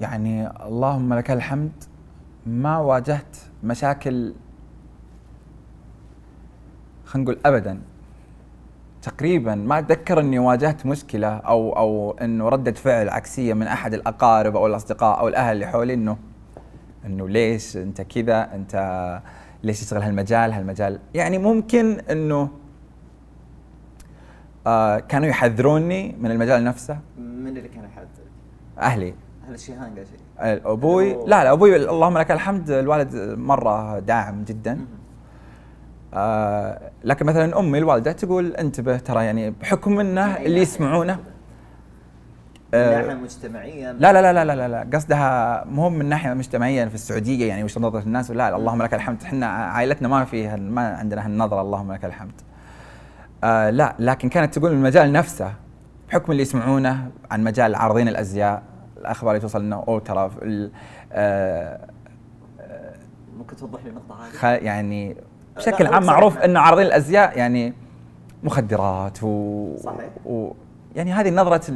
يعني 0.00 0.48
اللهم 0.66 1.14
لك 1.14 1.30
الحمد 1.30 1.72
ما 2.46 2.78
واجهت 2.78 3.36
مشاكل 3.64 4.34
خلينا 7.04 7.30
نقول 7.30 7.40
ابدا. 7.46 7.80
تقريبا 9.02 9.54
ما 9.54 9.78
أتذكر 9.78 10.20
إني 10.20 10.38
واجهت 10.38 10.86
مشكلة 10.86 11.28
أو 11.28 11.76
أو 11.76 12.10
إنه 12.10 12.48
ردة 12.48 12.72
فعل 12.72 13.08
عكسية 13.08 13.54
من 13.54 13.66
أحد 13.66 13.94
الأقارب 13.94 14.56
أو 14.56 14.66
الأصدقاء 14.66 15.20
أو 15.20 15.28
الأهل 15.28 15.52
اللي 15.52 15.66
حولي 15.66 15.94
إنه 15.94 16.16
إنه 17.06 17.28
ليش 17.28 17.76
أنت 17.76 18.00
كذا؟ 18.00 18.54
أنت 18.54 19.20
ليش 19.62 19.80
تشتغل 19.80 20.02
هالمجال؟ 20.02 20.52
هالمجال. 20.52 20.98
يعني 21.14 21.38
ممكن 21.38 22.00
إنه 22.10 22.50
آه 24.66 24.98
كانوا 24.98 25.28
يحذروني 25.28 26.16
من 26.20 26.30
المجال 26.30 26.64
نفسه. 26.64 26.98
من 27.18 27.48
اللي 27.48 27.68
كان 27.68 27.84
يحدد؟ 27.84 28.08
أهلي. 28.78 29.14
هل 29.48 29.52
قال 29.52 29.58
شيء؟ 29.58 30.72
أبوي. 30.72 31.12
لا 31.12 31.44
لا 31.44 31.52
أبوي 31.52 31.76
اللهم 31.76 32.18
لك 32.18 32.30
الحمد 32.30 32.70
الوالد 32.70 33.14
مرة 33.38 33.98
داعم 33.98 34.44
جدا 34.44 34.86
آه 36.14 36.90
لكن 37.04 37.26
مثلا 37.26 37.58
أمي 37.58 37.78
الوالدة 37.78 38.12
تقول 38.12 38.56
انتبه 38.56 38.96
ترى 38.96 39.24
يعني 39.24 39.50
بحكم 39.50 40.00
إنه 40.00 40.26
من 40.26 40.32
أي 40.34 40.46
اللي؟ 40.46 40.60
يسمعونه 40.60 41.14
من 41.14 42.80
آه، 42.80 43.00
ناحية 43.02 43.14
مجتمعيا 43.14 43.92
لا 43.92 44.12
لا 44.12 44.22
لا 44.22 44.32
لا 44.32 44.44
لا 44.44 44.56
لا, 44.56 44.68
لا 44.68 44.96
قصدها 44.96 45.64
مو 45.64 45.88
من 45.88 46.06
ناحية 46.08 46.34
مجتمعية 46.34 46.84
في 46.84 46.94
السعودية 46.94 47.48
يعني 47.48 47.64
وش 47.64 47.78
نظرة 47.78 48.00
الناس 48.02 48.30
لا, 48.30 48.50
لا 48.50 48.56
اللهم 48.56 48.82
لك 48.82 48.94
الحمد 48.94 49.22
إحنا 49.22 49.46
عائلتنا 49.46 50.08
ما 50.08 50.24
في 50.24 50.56
ما 50.56 50.96
عندنا 50.96 51.26
هالنظرة 51.26 51.60
اللهم 51.60 51.92
لك 51.92 52.04
الحمد 52.04 52.40
آه 53.44 53.70
لا 53.70 53.94
لكن 53.98 54.28
كانت 54.28 54.58
تقول 54.58 54.72
المجال 54.72 55.12
نفسه 55.12 55.52
بحكم 56.08 56.32
اللي 56.32 56.42
يسمعونه 56.42 57.10
عن 57.30 57.44
مجال 57.44 57.74
عارضين 57.74 58.08
الأزياء 58.08 58.62
الأخبار 58.96 59.30
اللي 59.30 59.40
توصل 59.40 59.62
لنا 59.64 59.76
اوه 59.88 60.00
ترى 60.00 60.30
ال- 60.42 60.70
آه 61.12 61.88
ممكن 63.38 63.56
توضح 63.56 63.84
لي 63.84 63.90
النقطه 63.90 64.14
هذه؟ 64.42 64.64
يعني 64.64 65.14
لا، 65.14 65.20
بشكل 65.56 65.86
عام. 65.86 66.04
معروف 66.06 66.38
انه 66.38 66.60
عارضين 66.60 66.86
الأزياء 66.86 67.38
يعني 67.38 67.72
مخدرات 68.42 69.18
و, 69.22 69.76
صحيح. 69.76 70.08
و 70.26 70.52
يعني 70.96 71.12
هذه 71.12 71.30
نظرة 71.30 71.74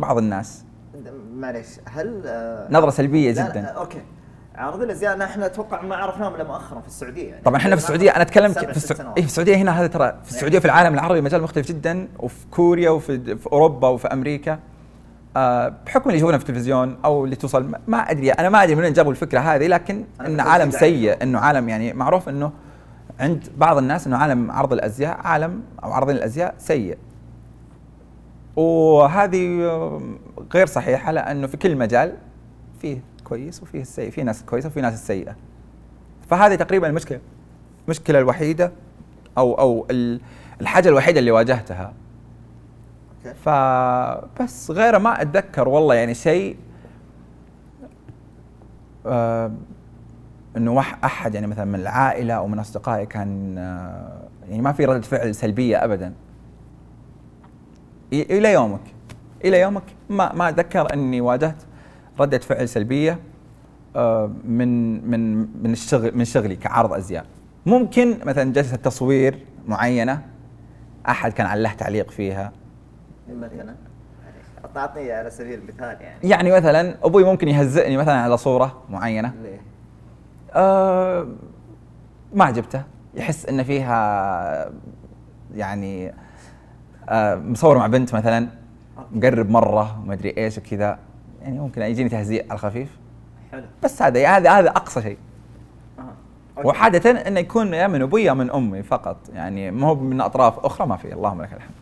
بعض 0.00 0.18
الناس 0.18 0.64
معليش 1.34 1.66
هل 1.84 2.22
آه، 2.26 2.68
نظرة 2.70 2.90
سلبية 2.90 3.32
لا 3.32 3.40
لا 3.40 3.48
جدا 3.50 3.66
أوكي 3.66 4.00
عارضين 4.54 4.82
الأزياء 4.82 5.22
إحنا 5.24 5.46
أتوقع 5.46 5.82
ما 5.82 5.96
عرفناهم 5.96 6.34
إلا 6.34 6.44
مؤخرا 6.44 6.80
في 6.80 6.86
السعودية 6.86 7.28
يعني 7.30 7.42
طبعا 7.42 7.56
إحنا 7.56 7.76
في 7.76 7.82
السعودية 7.82 8.10
أنا 8.10 8.22
أتكلم 8.22 8.52
في, 8.52 8.60
ست 8.60 8.68
السع... 8.76 8.94
سنوات. 8.94 9.16
إيه 9.16 9.22
في 9.22 9.28
السعودية 9.28 9.56
هنا 9.56 9.80
هذا 9.80 9.86
ترى 9.86 10.18
في 10.24 10.30
السعودية 10.30 10.58
في 10.58 10.64
العالم 10.64 10.94
العربي 10.94 11.20
مجال 11.20 11.42
مختلف 11.42 11.68
جدا 11.68 12.08
وفي 12.18 12.46
كوريا 12.50 12.90
وفي 12.90 13.36
في 13.36 13.46
أوروبا 13.52 13.88
وفي 13.88 14.08
أمريكا 14.08 14.52
آه 14.52 14.58
بحكم 15.36 16.02
اللي 16.10 16.16
يشوفونه 16.16 16.38
في 16.38 16.42
التلفزيون 16.44 16.96
أو 17.04 17.24
اللي 17.24 17.36
توصل 17.36 17.72
ما- 17.88 18.10
أدري 18.10 18.30
أنا 18.30 18.48
ما 18.48 18.62
أدري 18.62 18.74
من 18.74 18.82
وين 18.82 18.92
جابوا 18.92 19.10
الفكرة 19.10 19.40
هذه 19.40 19.66
لكن 19.66 20.04
إن 20.20 20.40
عالم 20.40 20.70
سيء. 20.70 21.22
إنه 21.22 21.38
عالم 21.38 21.68
يعني 21.68 21.92
معروف 21.92 22.28
إنه 22.28 22.52
عند 23.20 23.48
بعض 23.56 23.76
الناس 23.78 24.06
إنه 24.06 24.16
عالم 24.16 24.50
عرض 24.50 24.72
الأزياء 24.72 25.20
عالم 25.24 25.62
أو 25.84 25.92
عرض 25.92 26.10
الأزياء 26.10 26.54
سيء 26.58 26.98
وهذه 28.56 29.62
آه، 29.64 30.00
غير 30.54 30.66
صحيحة 30.66 31.12
لأنه 31.12 31.46
في 31.46 31.56
كل 31.56 31.76
مجال 31.76 32.16
فيه 32.80 32.98
كويس 33.24 33.62
وفيه 33.62 33.80
السيء 33.80 34.10
في 34.10 34.22
ناس 34.22 34.42
كويسة 34.42 34.66
وفي 34.68 34.80
ناس 34.80 34.94
السيئه 34.94 35.36
فهذه 36.30 36.54
تقريبا 36.54 36.86
المشكلة 36.86 37.20
المشكلة 37.84 38.18
الوحيدة 38.18 38.72
أو 39.38 39.54
أو 39.54 39.86
ال- 39.90 40.20
الحاجة 40.60 40.88
الوحيدة 40.88 41.18
اللي 41.20 41.30
واجهتها. 41.30 41.92
فبس 43.44 44.70
غيره 44.70 44.98
ما 44.98 45.22
أتذكر 45.22 45.68
والله 45.68 45.94
يعني 45.94 46.14
شيء 46.14 46.56
آه 49.06 49.52
إنه 50.56 50.80
أحد 50.80 51.34
يعني 51.34 51.46
مثلا 51.46 51.64
من 51.64 51.74
العائلة 51.74 52.34
أو 52.34 52.46
من 52.46 52.58
أصدقائي 52.58 53.06
كان 53.06 53.58
آه 53.58 54.22
يعني 54.48 54.62
ما 54.62 54.72
في 54.72 54.84
رده 54.84 55.00
فعل 55.00 55.34
سلبية 55.34 55.84
ابدا. 55.84 56.12
إلى 58.12 58.52
يومك. 58.52 58.80
إلى 59.44 59.60
يومك. 59.60 59.82
ما 60.10 60.32
ما 60.32 60.48
أتذكر 60.48 60.92
إني 60.94 61.20
واجهت 61.20 61.62
ردة 62.20 62.38
فعل 62.38 62.68
سلبية 62.68 63.18
آه، 63.96 64.30
من 64.44 65.04
من 65.10 65.38
من 65.62 65.72
الشغل 65.72 66.16
من 66.16 66.24
شغلي 66.24 66.56
كعرض 66.56 66.92
أزياء. 66.92 67.26
ممكن 67.66 68.18
مثلا 68.26 68.52
جلسة 68.52 68.76
تصوير 68.76 69.46
معينة 69.68 70.22
أحد 71.08 71.32
كان 71.32 71.46
عليه 71.46 71.70
تعليق 71.70 72.10
فيها. 72.10 72.52
مثلا 73.40 73.74
اعطني 74.76 75.12
على 75.12 75.30
سبيل 75.30 75.58
المثال 75.58 75.96
يعني. 76.00 76.28
يعني 76.28 76.52
مثلا 76.52 76.96
أبوي 77.02 77.24
ممكن 77.24 77.48
يهزئني 77.48 77.96
مثلا 77.96 78.20
على 78.22 78.36
صورة 78.36 78.82
معينة. 78.90 79.32
ليه؟ 79.42 79.60
آه 80.54 81.26
ما 82.34 82.44
عجبته. 82.44 82.82
يحس 83.14 83.46
إن 83.46 83.62
فيها 83.62 84.70
يعني 85.54 86.14
آه 87.08 87.34
مصور 87.34 87.78
مع 87.78 87.86
بنت 87.86 88.14
مثلا 88.14 88.48
مقرب 89.12 89.50
مرة 89.50 90.00
وما 90.00 90.14
أدري 90.14 90.34
إيش 90.36 90.58
وكذا. 90.58 90.98
يعني 91.42 91.58
ممكن 91.58 91.82
يجيني 91.82 92.08
تهزيء 92.08 92.44
على 92.44 92.52
الخفيف. 92.52 92.98
حلو. 93.52 93.62
بس 93.82 94.02
هذا 94.02 94.28
هذا 94.28 94.50
هذا 94.50 94.68
أقصى 94.68 95.02
شيء. 95.02 95.18
أوكي. 96.58 96.68
وعاده 96.68 97.28
انه 97.28 97.40
يكون 97.40 97.74
يا 97.74 97.86
من 97.86 98.02
أبوي 98.02 98.24
يا 98.24 98.32
من 98.32 98.50
أمي 98.50 98.82
فقط. 98.82 99.16
يعني 99.34 99.70
ما 99.70 99.86
هو 99.86 99.94
من 99.94 100.20
أطراف 100.20 100.58
أخرى 100.58 100.86
ما 100.86 100.96
في. 100.96 101.12
اللهم 101.12 101.42
لك 101.42 101.52
الحمد. 101.52 101.81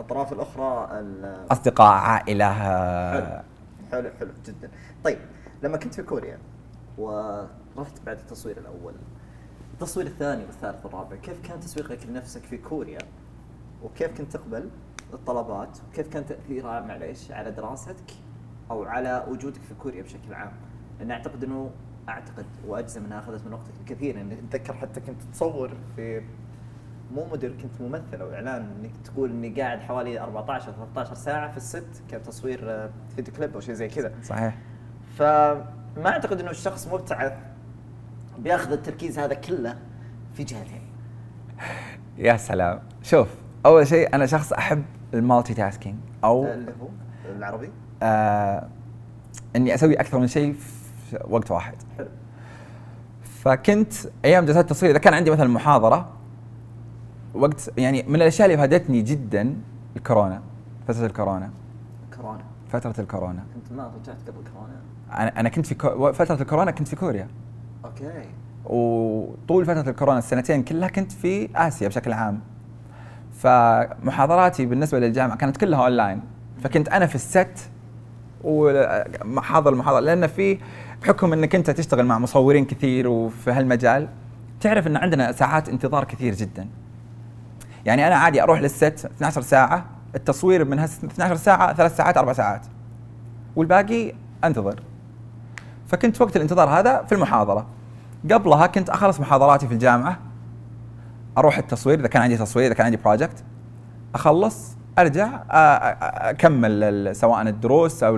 الأطراف 0.00 0.32
الأخرى 0.32 0.88
ال- 1.00 1.52
أصدقاء 1.52 1.92
عائلة 1.92 2.44
آه، 2.46 3.42
حلو 3.92 4.02
حلو 4.02 4.10
حلو 4.18 4.30
جدا. 4.46 4.70
طيب 5.04 5.18
لما 5.62 5.76
كنت 5.76 5.94
في 5.94 6.02
كوريا 6.02 6.38
ورحت 6.98 8.00
بعد 8.06 8.18
التصوير 8.18 8.58
الأول 8.58 8.94
التصوير 9.74 10.06
الثاني 10.06 10.44
والثالث 10.44 10.84
والرابع 10.84 11.16
كيف 11.16 11.40
كان 11.48 11.60
تسويقك 11.60 12.06
لنفسك 12.06 12.42
في 12.42 12.58
كوريا؟ 12.58 12.98
وكيف 13.82 14.18
كنت 14.18 14.32
تقبل 14.32 14.70
الطلبات؟ 15.12 15.78
وكيف 15.90 16.08
كان 16.08 16.26
تأثيرها 16.26 16.80
معليش 16.80 17.30
على 17.32 17.50
دراستك 17.50 18.10
أو 18.70 18.84
على 18.84 19.24
وجودك 19.28 19.60
في 19.62 19.74
كوريا 19.74 20.02
بشكل 20.02 20.34
عام؟ 20.34 20.52
لأن 20.98 21.10
أعتقد 21.10 21.44
إنه 21.44 21.70
أعتقد 22.08 22.46
وأجزم 22.66 23.04
إنها 23.04 23.18
أخذت 23.18 23.46
من 23.46 23.52
وقتك 23.52 23.72
الكثير 23.80 24.20
انك 24.20 24.38
أتذكر 24.38 24.72
حتى 24.74 25.00
كنت 25.00 25.22
تصور 25.32 25.70
في 25.96 26.22
مو 27.14 27.26
مدير 27.32 27.52
كنت 27.62 27.80
ممثل. 27.80 28.20
أو 28.20 28.32
إعلان 28.34 28.66
إنك 28.80 28.90
تقول 29.04 29.30
إني 29.30 29.60
قاعد 29.60 29.80
حوالي 29.80 30.20
14 30.20 30.72
13 30.72 31.14
ساعة 31.14 31.50
في 31.50 31.56
الست 31.56 32.02
كتصوير 32.10 32.60
آه، 32.64 32.90
فيديو 33.16 33.34
كليب 33.34 33.54
أو 33.54 33.60
شيء 33.60 33.74
زي 33.74 33.88
كذا. 33.88 34.12
صحيح. 34.22 34.58
فما 35.16 36.06
أعتقد 36.06 36.40
إنه 36.40 36.50
الشخص 36.50 36.88
مبتعث 36.88 37.32
بياخذ 38.38 38.72
التركيز 38.72 39.18
هذا 39.18 39.34
كله 39.34 39.76
في 40.34 40.44
جهتين. 40.44 40.82
يا 42.18 42.36
سلام. 42.36 42.80
شوف 43.02 43.28
أول 43.66 43.86
شيء 43.86 44.14
أنا 44.14 44.26
شخص 44.26 44.52
أحب 44.52 44.84
ال 45.14 45.54
multitasking 45.54 45.96
أو 46.24 46.46
اللي 46.46 46.72
هو 46.82 46.88
بالعربي؟ 47.36 47.70
آه 48.02 48.68
إني 49.56 49.74
أسوي 49.74 49.94
أكثر 49.94 50.18
من 50.18 50.26
شيء 50.26 50.52
في 50.52 51.18
وقت 51.28 51.50
واحد. 51.50 51.74
حلو. 51.98 52.08
فكنت 53.22 53.92
أيام 54.24 54.44
جلسات 54.44 54.64
التصوير 54.64 54.90
إذا 54.90 54.98
كان 54.98 55.14
عندي 55.14 55.30
مثلا 55.30 55.48
محاضرة 55.48 56.19
وقت 57.34 57.70
يعني 57.78 58.04
من 58.08 58.14
الأشياء 58.14 58.46
اللي 58.46 58.58
فادتني 58.58 59.02
جدا 59.02 59.56
الكورونا 59.96 60.42
فترة 60.88 61.06
الكورونا. 61.06 61.50
كورونا. 62.16 62.44
فترة 62.68 62.94
الكورونا. 62.98 63.42
كنت 63.54 63.72
ما 63.78 63.90
رجعت 64.02 64.16
قبل 64.28 64.48
كورونا. 64.52 64.80
أنا 65.12 65.40
أنا 65.40 65.48
كنت 65.48 65.66
في 65.66 65.74
كو... 65.74 66.12
فترة 66.12 66.42
الكورونا 66.42 66.70
كنت 66.70 66.88
في 66.88 66.96
كوريا. 66.96 67.28
okay. 67.84 68.24
وطول 68.64 69.64
فترة 69.64 69.90
الكورونا 69.90 70.18
السنتين 70.18 70.62
كلها 70.62 70.88
كنت 70.88 71.12
في 71.12 71.48
آسيا 71.56 71.88
بشكل 71.88 72.12
عام. 72.12 72.40
فمحاضراتي 73.32 74.66
بالنسبة 74.66 74.98
للجامعة 74.98 75.36
كانت 75.36 75.56
كلها 75.56 75.84
اونلاين 75.84 76.20
فكنت 76.62 76.88
أنا 76.88 77.06
في 77.06 77.14
ال 77.14 77.28
set 77.28 77.70
وحاضر 78.44 79.72
المحاضره 79.72 80.00
لأن 80.00 80.26
في 80.26 80.58
بحكم 81.02 81.32
إنك 81.32 81.54
أنت 81.54 81.70
تشتغل 81.70 82.06
مع 82.06 82.18
مصورين 82.18 82.64
كثير 82.64 83.08
وفي 83.08 83.50
هالمجال 83.50 84.08
تعرف 84.60 84.86
إن 84.86 84.96
عندنا 84.96 85.32
ساعات 85.32 85.68
انتظار 85.68 86.04
كثير 86.04 86.34
جدا. 86.34 86.68
يعني 87.86 88.06
أنا 88.06 88.14
عادي 88.14 88.42
أروح 88.42 88.60
لل 88.60 88.80
set 88.80 89.10
12 89.16 89.40
ساعة 89.40 89.84
التصوير 90.14 90.64
من 90.64 90.78
هال 90.78 90.88
12 91.04 91.36
ساعة 91.36 91.74
ثلاث 91.74 91.96
ساعات 91.96 92.16
أربع 92.16 92.32
ساعات. 92.32 92.66
والباقي 93.56 94.12
أنتظر. 94.44 94.80
فكنت 95.86 96.20
وقت 96.20 96.36
الانتظار 96.36 96.68
هذا 96.68 97.02
في 97.02 97.14
المحاضرة. 97.14 97.66
قبلها 98.32 98.66
كنت 98.66 98.90
أخلص 98.90 99.20
محاضراتي 99.20 99.66
في 99.66 99.74
الجامعة 99.74 100.18
أروح 101.38 101.58
التصوير 101.58 102.00
إذا 102.00 102.08
كان 102.08 102.22
عندي 102.22 102.36
تصوير 102.36 102.66
إذا 102.66 102.74
كان 102.74 102.86
عندي 102.86 102.96
project 102.96 103.44
أخلص 104.14 104.76
أرجع 104.98 105.28
أكمل 105.50 107.10
سواء 107.16 107.42
الدروس 107.42 108.02
أو 108.02 108.16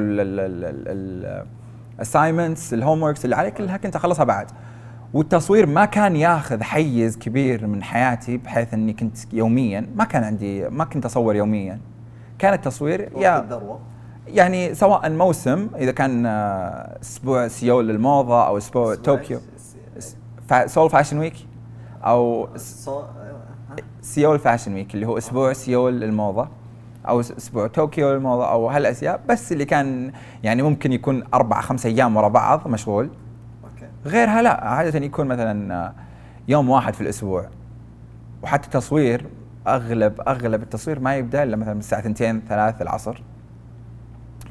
ال 1.99 2.05
assignments 2.05 2.75
ال 2.75 3.03
homeworks 3.03 3.25
اللي 3.25 3.37
علي 3.37 3.51
كلها 3.51 3.77
كنت 3.77 3.97
أخلصها 3.97 4.25
بعد. 4.25 4.47
والتصوير 5.15 5.67
ما 5.67 5.85
كان 5.85 6.17
ياخذ 6.17 6.63
حيز 6.63 7.19
كبير 7.19 7.67
من 7.67 7.83
حياتي 7.83 8.37
بحيث 8.37 8.75
إني 8.75 8.93
كنت 8.93 9.19
يوميا 9.33 9.87
ما 9.97 10.05
كان 10.05 10.25
عندي 10.25 10.69
ما 10.69 10.85
كنت 10.85 11.05
أصور 11.05 11.37
يوميا. 11.37 11.81
كان 12.39 12.55
التصوير 12.55 13.13
يا 13.17 13.41
الذروة؟ 13.41 13.81
يعني 14.27 14.75
سواء 14.75 15.11
موسم 15.11 15.69
إذا 15.77 15.93
كان 15.93 16.27
آه، 16.27 16.99
أسبوع 17.03 17.49
سيول 17.49 17.89
للموضة 17.89 18.47
أو 18.47 18.59
أسبوع 18.59 18.95
طوكيو. 18.95 19.41
سول 20.67 20.91
fashion 20.91 21.19
week؟ 21.19 21.35
أو 22.05 22.49
صو... 22.57 23.01
ها؟ 23.01 23.77
سيول 24.03 24.39
fashion 24.39 24.75
week 24.75 24.95
اللي 24.95 25.07
هو 25.07 25.19
أسبوع 25.19 25.53
سيول 25.53 26.01
للموضة 26.01 26.49
أو 27.09 27.21
أسبوع 27.21 27.67
طوكيو 27.67 28.13
للموضة 28.13 28.51
أو 28.51 28.69
هالأشياء. 28.69 29.21
بس 29.29 29.53
اللي 29.53 29.65
كان 29.65 30.13
يعني 30.43 30.63
ممكن 30.63 30.93
يكون 30.93 31.23
أربع 31.35 31.61
خمس 31.61 31.87
أيام 31.87 32.17
ورا 32.17 32.29
بعض 32.29 32.69
مشغول. 32.69 33.11
غيرها 34.07 34.43
لا 34.43 34.65
عادة 34.65 34.99
يكون 34.99 35.27
مثلا 35.27 35.75
آه، 35.75 35.95
يوم 36.49 36.71
واحد 36.71 36.95
في 36.95 37.01
الأسبوع. 37.01 37.49
وحتى 38.43 38.67
التصوير 38.67 39.27
أغلب 39.67 40.21
أغلب 40.21 40.63
التصوير 40.63 41.01
ما 41.01 41.17
يبدأ 41.17 41.43
إلا 41.43 41.57
مثلا 41.57 41.75
من 41.75 41.81
الساعة 41.81 42.01
2 42.01 42.43
3 42.49 42.83
العصر. 42.83 43.23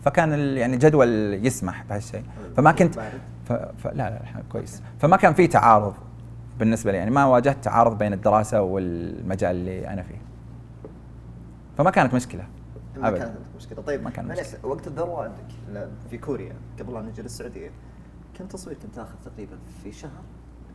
فكان 0.04 0.58
يعني 0.58 0.78
جدول 0.78 1.34
يسمح 1.46 1.84
بهالشيء. 1.90 2.24
فما 2.58 2.72
كنت؟ 2.72 3.00
ف... 3.46 3.54
ف... 3.54 3.88
لا 3.88 3.94
لا 3.94 4.20
كويس. 4.52 4.82
فما 5.00 5.18
كان 5.18 5.34
في 5.34 5.48
تعارض 5.48 5.94
بالنسبة 6.60 6.92
لي. 6.92 6.98
يعني 6.98 7.12
ما 7.12 7.26
واجهت 7.26 7.64
تعارض 7.64 7.98
بين 7.98 8.14
الدراسة 8.14 8.62
والمجال 8.62 9.56
اللي 9.56 9.88
أنا 9.88 10.04
فيه. 10.04 10.22
فما 11.78 11.92
كانت 11.92 12.14
مشكلة. 12.14 12.44
ما. 12.98 13.12
كانت 13.12 13.32
مشكلة. 13.58 13.82
طيب 13.82 14.04
ما 14.04 14.10
كان 14.10 14.28
معليش، 14.28 14.48
مشكلة. 14.48 14.66
وقت 14.66 14.88
الذروة 14.88 15.24
عندك 15.24 15.88
في 16.10 16.18
كوريا 16.18 16.54
قبل 16.80 16.94
لا 16.94 17.02
نجي 17.02 17.22
للسعودية. 17.22 17.72
كم 18.42 18.48
تصوير 18.48 18.78
كنت 18.84 18.96
تاخذ 18.96 19.16
تقريبا 19.26 19.58
في 19.84 19.92
شهر؟ 19.92 20.12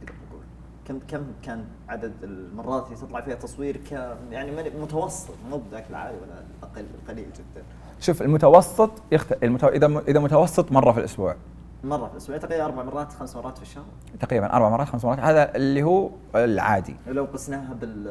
أقدر 0.00 0.14
أقول. 0.30 0.42
كم 0.84 0.98
كم 1.08 1.26
كان 1.42 1.64
عدد 1.88 2.12
المرات 2.22 2.86
اللي 2.86 2.96
تطلع 2.96 3.20
فيها 3.20 3.34
تصوير؟ 3.34 3.76
ك 3.76 3.92
يعني 4.30 4.70
متوسط 4.80 5.34
مو 5.50 5.56
بذاك 5.56 5.84
العالي 5.90 6.16
ولا 6.16 6.42
أقل 6.62 6.86
قليل 7.08 7.26
جدا. 7.32 7.64
شوف 8.00 8.22
المتوسط 8.22 8.90
يخت... 9.12 9.44
المتو... 9.44 9.68
إذا 9.68 9.88
م... 9.88 9.98
إذا 9.98 10.20
متوسط 10.20 10.72
مرة 10.72 10.92
في 10.92 10.98
الأسبوع. 10.98 11.36
مرة 11.84 12.06
في 12.06 12.12
الأسبوع 12.12 12.36
تقريبا 12.36 12.64
أربع 12.64 12.82
مرات 12.82 13.12
خمس 13.12 13.36
مرات 13.36 13.56
في 13.56 13.62
الشهر؟ 13.62 13.84
تقريبا 14.20 14.52
أربع 14.52 14.68
مرات 14.68 14.88
خمس 14.88 15.04
مرات. 15.04 15.18
هذا 15.18 15.56
اللي 15.56 15.82
هو 15.82 16.10
العادي. 16.34 16.96
لو 17.06 17.24
قسناها 17.24 17.74
بال 17.74 18.04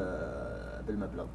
بالمبلغ. 0.86 1.26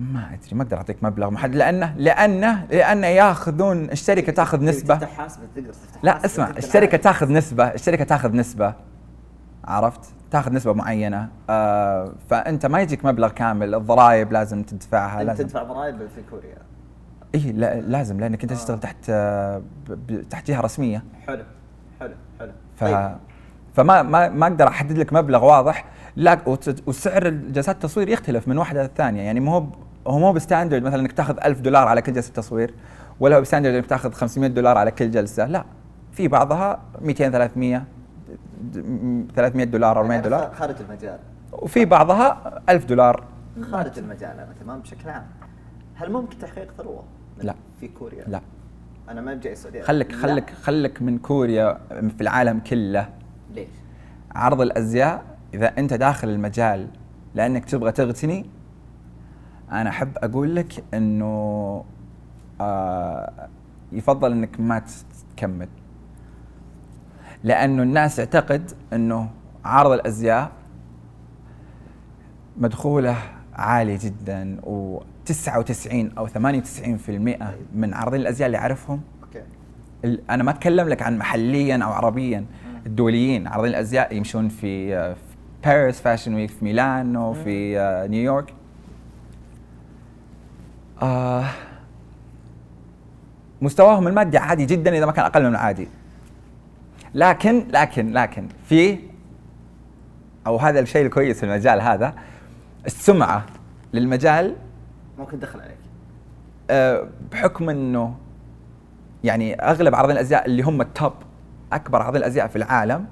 ما 0.00 0.26
أدري 0.34 0.56
ما 0.56 0.62
أقدر 0.62 0.76
أعطيك 0.76 1.04
مبلغ 1.04 1.30
محدد. 1.30 1.54
لأنه 1.56 1.94
لأنه 1.96 2.66
لأنه 2.70 3.06
ياخذون 3.06 3.84
الشركة 3.90 4.32
تاخذ 4.32 4.64
نسبة. 4.64 4.94
تفتح 4.94 5.16
حاسبة 5.16 5.42
تقدر 5.54 5.72
تفتح 5.72 6.04
لا 6.04 6.24
اسمع 6.24 6.50
الشركة. 6.50 6.96
تاخذ 6.96 7.32
نسبة 7.32 7.64
الشركة 7.64 8.04
تاخذ 8.04 8.36
نسبة. 8.36 8.74
عرفت؟ 9.64 10.00
تاخذ 10.30 10.52
نسبة 10.52 10.72
معينة. 10.72 11.28
آه 11.50 12.12
فأنت 12.28 12.66
ما 12.66 12.80
يجيك 12.80 13.04
مبلغ 13.04 13.28
كامل. 13.28 13.74
الضرائب 13.74 14.32
لازم 14.32 14.62
تدفعها 14.62 15.24
لازم 15.24 15.44
تدفع 15.44 15.62
ضرائب 15.62 15.96
في 15.96 16.22
كوريا. 16.30 16.58
إي 17.34 17.52
لا 17.52 17.80
لازم 17.80 18.20
لأنك 18.20 18.42
أنت 18.42 18.52
تشتغل 18.52 18.80
تحت 18.80 18.96
آه 19.10 19.62
تحت 20.30 20.48
جهة 20.48 20.60
رسمية. 20.60 21.04
حلو 21.26 21.44
حلو 22.00 22.14
حلو. 22.38 22.52
ف 22.76 22.84
طيب. 22.84 23.16
فما 23.74 24.02
ما 24.02 24.28
ما 24.28 24.46
أقدر 24.46 24.68
أحدد 24.68 24.98
لك 24.98 25.12
مبلغ 25.12 25.44
واضح. 25.44 25.84
لا 26.16 26.38
وسعر 26.86 27.28
جلسات 27.28 27.74
التصوير 27.74 28.08
يختلف 28.08 28.48
من 28.48 28.58
واحدة 28.58 28.82
للثانية. 28.82 29.22
يعني 29.22 29.40
مو 29.40 29.72
هو 30.06 30.18
مو 30.18 30.32
ب 30.32 30.38
standard 30.38 30.82
مثلا 30.82 31.00
إنك 31.00 31.12
تأخذ 31.12 31.36
1000 31.44 31.60
دولار 31.60 31.88
على 31.88 32.02
كل 32.02 32.12
جلسة 32.12 32.32
تصوير 32.32 32.74
ولا 33.20 33.36
هو 33.36 33.40
ب 33.40 33.44
standard 33.44 33.74
إنك 33.74 33.86
تأخذ 33.86 34.12
500 34.12 34.50
دولار 34.50 34.78
على 34.78 34.90
كل 34.90 35.10
جلسة 35.10 35.46
لا. 35.46 35.64
في 36.12 36.28
بعضها 36.28 36.80
200 37.02 37.30
300 37.30 37.84
د- 38.62 39.26
300 39.36 39.64
دولار 39.64 39.96
400 39.98 40.10
يعني 40.16 40.22
دولار. 40.28 40.50
خارج 40.54 40.74
المجال. 40.80 41.18
وفي 41.52 41.84
بعضها 41.84 42.60
1000 42.68 42.84
دولار. 42.84 43.24
خارج 43.70 43.98
المجال 43.98 44.30
أنا 44.30 44.48
كمان 44.62 44.80
بشكل 44.80 45.08
عام. 45.08 45.26
هل 45.94 46.12
ممكن 46.12 46.38
تحقيق 46.38 46.72
ثروة؟ 46.78 47.02
لا. 47.42 47.54
في 47.80 47.88
كوريا؟ 47.88 48.24
لا. 48.28 48.40
أنا 49.08 49.20
ما 49.20 49.34
بجاي 49.34 49.52
السعودية. 49.52 49.82
خلك. 49.82 50.12
خلك 50.12 50.50
خلك 50.62 51.02
من 51.02 51.18
كوريا 51.18 51.78
في 51.90 52.20
العالم 52.20 52.60
كله. 52.60 53.08
ليش؟ 53.54 53.68
عرض 54.34 54.60
الأزياء 54.60 55.22
إذا 55.54 55.66
أنت 55.78 55.94
داخل 55.94 56.28
المجال 56.28 56.86
لأنك 57.34 57.64
تبغى 57.64 57.92
تغتني 57.92 58.46
أنا 59.72 59.90
أحب 59.90 60.12
أقول 60.16 60.56
لك 60.56 60.84
إنه 60.94 61.84
آه 62.60 63.48
يفضل 63.92 64.32
إنك 64.32 64.60
ما 64.60 64.82
تكمل. 65.36 65.68
لأنه 67.44 67.82
الناس 67.82 68.16
تعتقد 68.16 68.70
إنه 68.92 69.30
عرض 69.64 69.90
الأزياء 69.90 70.52
مدخوله 72.58 73.16
عالي 73.54 73.96
جدا 73.96 74.60
و99 74.62 75.94
أو 76.18 76.28
98% 76.28 76.32
من 77.74 77.94
عارضين 77.94 78.20
الأزياء 78.20 78.46
اللي 78.46 78.58
اعرفهم 78.58 79.00
okay. 79.22 79.42
أنا 80.30 80.42
ما 80.42 80.50
أتكلم 80.50 80.88
لك 80.88 81.02
عن 81.02 81.18
محليا 81.18 81.84
أو 81.84 81.92
عربيا 81.92 82.44
الدوليين 82.86 83.46
عارضين 83.46 83.70
الأزياء 83.70 84.16
يمشون 84.16 84.48
في 84.48 84.96
آه، 84.96 85.14
في 85.14 85.20
باريس 85.64 86.00
fashion 86.00 86.34
week 86.34 86.50
في 86.50 86.64
ميلانو 86.64 87.32
في 87.32 87.78
آه، 87.78 88.06
نيويورك 88.06 88.54
آه 91.02 91.44
مستواهم 93.62 94.08
المادي 94.08 94.38
عادي 94.38 94.66
جدا 94.66 94.96
إذا 94.96 95.06
ما 95.06 95.12
كان 95.12 95.24
أقل 95.24 95.42
من 95.42 95.50
العادي 95.50 95.88
لكن 97.14 97.64
لكن 97.72 98.12
لكن 98.12 98.48
في 98.64 98.98
أو 100.46 100.56
هذا 100.56 100.80
الشيء 100.80 101.06
الكويس 101.06 101.38
في 101.38 101.46
المجال 101.46 101.80
هذا 101.80 102.14
السمعة 102.86 103.46
للمجال 103.92 104.56
ممكن 105.18 105.38
دخل 105.38 105.60
عليك 105.60 105.76
آه، 106.70 107.06
بحكم 107.32 107.70
إنه 107.70 108.14
يعني 109.24 109.54
أغلب 109.54 109.94
عارضين 109.94 110.16
الأزياء 110.16 110.46
اللي 110.46 110.62
هم 110.62 110.80
ال 110.80 110.88
top 110.88 111.12
أكبر 111.72 112.02
عارضين 112.02 112.20
الأزياء 112.20 112.46
في 112.46 112.56
العالم 112.56 113.06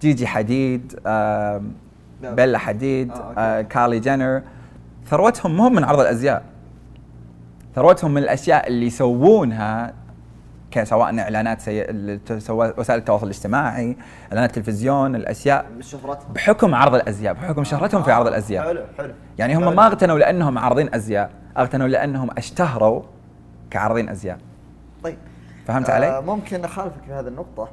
جيجي 0.00 0.26
حديد 0.26 1.00
آه، 1.06 1.62
لا. 2.22 2.34
بيلا 2.34 2.58
حديد 2.58 3.10
آه،. 3.10 3.34
آه، 3.38 3.62
كايلي 3.62 4.00
جينر 4.00 4.42
ثروتهم 5.06 5.56
مو 5.56 5.68
من 5.68 5.84
عرض 5.84 6.00
الأزياء 6.00 6.49
ثروتهم 7.74 8.10
من 8.14 8.22
الأشياء 8.22 8.68
اللي 8.68 8.86
يسوونها 8.86 9.94
كسواء 10.70 11.18
إعلانات 11.18 11.60
سي... 11.60 11.80
وسائل 12.50 12.98
التواصل 12.98 13.24
الاجتماعي 13.26 13.96
إعلانات 14.32 14.50
التلفزيون 14.50 15.16
الأشياء 15.16 15.66
شهرتهم 15.80 16.32
بحكم 16.32 16.74
عرض 16.74 16.94
الأزياء 16.94 17.34
بحكم 17.34 17.64
شهرتهم 17.64 18.02
في 18.02 18.12
عرض 18.12 18.26
الأزياء. 18.26 18.64
حلو 18.64 18.84
حلو. 18.98 19.14
يعني 19.38 19.56
هم 19.56 19.64
حلو. 19.64 19.70
ما 19.70 19.86
أغتنوا 19.86 20.18
لأنهم 20.18 20.58
عارضين 20.58 20.94
أزياء 20.94 21.30
أغتنوا 21.58 21.88
لأنهم 21.88 22.30
أشتهروا 22.38 23.02
كعارضين 23.70 24.08
أزياء. 24.08 24.38
طيب. 25.04 25.18
فهمت 25.66 25.90
آه 25.90 25.94
علي؟ 25.94 26.22
ممكن 26.26 26.64
أخالفك 26.64 27.02
في 27.06 27.12
هذه 27.12 27.28
النقطة 27.28 27.68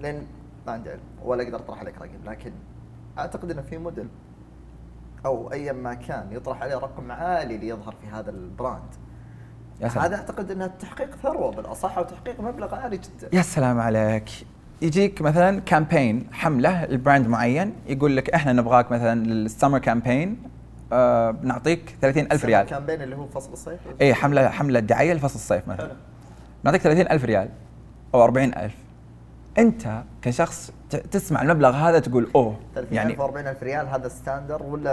لأن 0.00 0.22
ما 0.66 0.72
عندي 0.72 0.90
علم 0.90 1.00
ولا 1.24 1.42
أقدر 1.42 1.56
أطرح 1.56 1.78
عليك 1.78 1.94
رقم 1.98 2.30
لكن 2.30 2.52
أعتقد 3.18 3.50
إنه 3.50 3.62
في 3.62 3.78
موديل 3.78 4.08
أو 5.26 5.52
ايا 5.52 5.72
ما 5.72 5.94
كان 5.94 6.26
يطرح 6.30 6.62
عليه 6.62 6.74
رقم 6.74 7.12
عالي 7.12 7.56
ليظهر 7.56 7.94
في 8.02 8.06
هذا 8.06 8.30
البراند. 8.30 8.94
يا 9.80 9.88
سلام. 9.88 10.04
هذا 10.04 10.16
أعتقد 10.16 10.50
انه 10.50 10.66
تحقيق 10.66 11.16
ثروة 11.22 11.50
بالأصح 11.52 11.98
وتحقيق 11.98 12.40
مبلغ 12.40 12.74
عالي 12.74 12.96
جدا. 12.96 13.28
يا 13.32 13.42
سلام 13.42 13.80
عليك. 13.80 14.30
يجيك 14.82 15.22
مثلا 15.22 15.60
campaign 15.60 16.26
حملة 16.32 16.84
ل 16.86 16.93
brand 16.93 17.28
معين 17.28 17.72
يقول 17.86 18.16
لك 18.16 18.30
إحنا 18.30 18.52
نبغاك 18.52 18.92
مثلا 18.92 19.24
لل 19.24 19.38
summer 19.38 19.78
campaign 19.78 20.42
آه 20.92 21.30
بنعطيك 21.30 21.96
30000 22.02 22.44
ريال. 22.44 22.66
campaign 22.66 23.02
اللي 23.02 23.16
هو 23.16 23.26
فصل 23.26 23.52
الصيف؟ 23.52 23.78
اي 24.00 24.14
حملة 24.14 24.48
حملة 24.48 24.80
دعاية 24.80 25.12
لفصل 25.12 25.34
الصيف 25.34 25.68
مثلا. 25.68 25.86
حلو. 25.86 25.96
نعطيك 26.64 26.80
30000 26.80 27.24
ريال 27.24 27.48
أو 28.14 28.24
40000 28.24 28.72
أنت 29.58 30.02
كشخص 30.22 30.72
تسمع 31.10 31.42
المبلغ 31.42 31.70
هذا 31.70 31.98
تقول 31.98 32.30
أوه 32.34 32.56
يعني 32.76 32.86
يعني 32.92 33.20
40000 33.20 33.62
ريال 33.62 33.88
هذا 33.88 34.08
standard 34.08 34.62
ولا. 34.62 34.92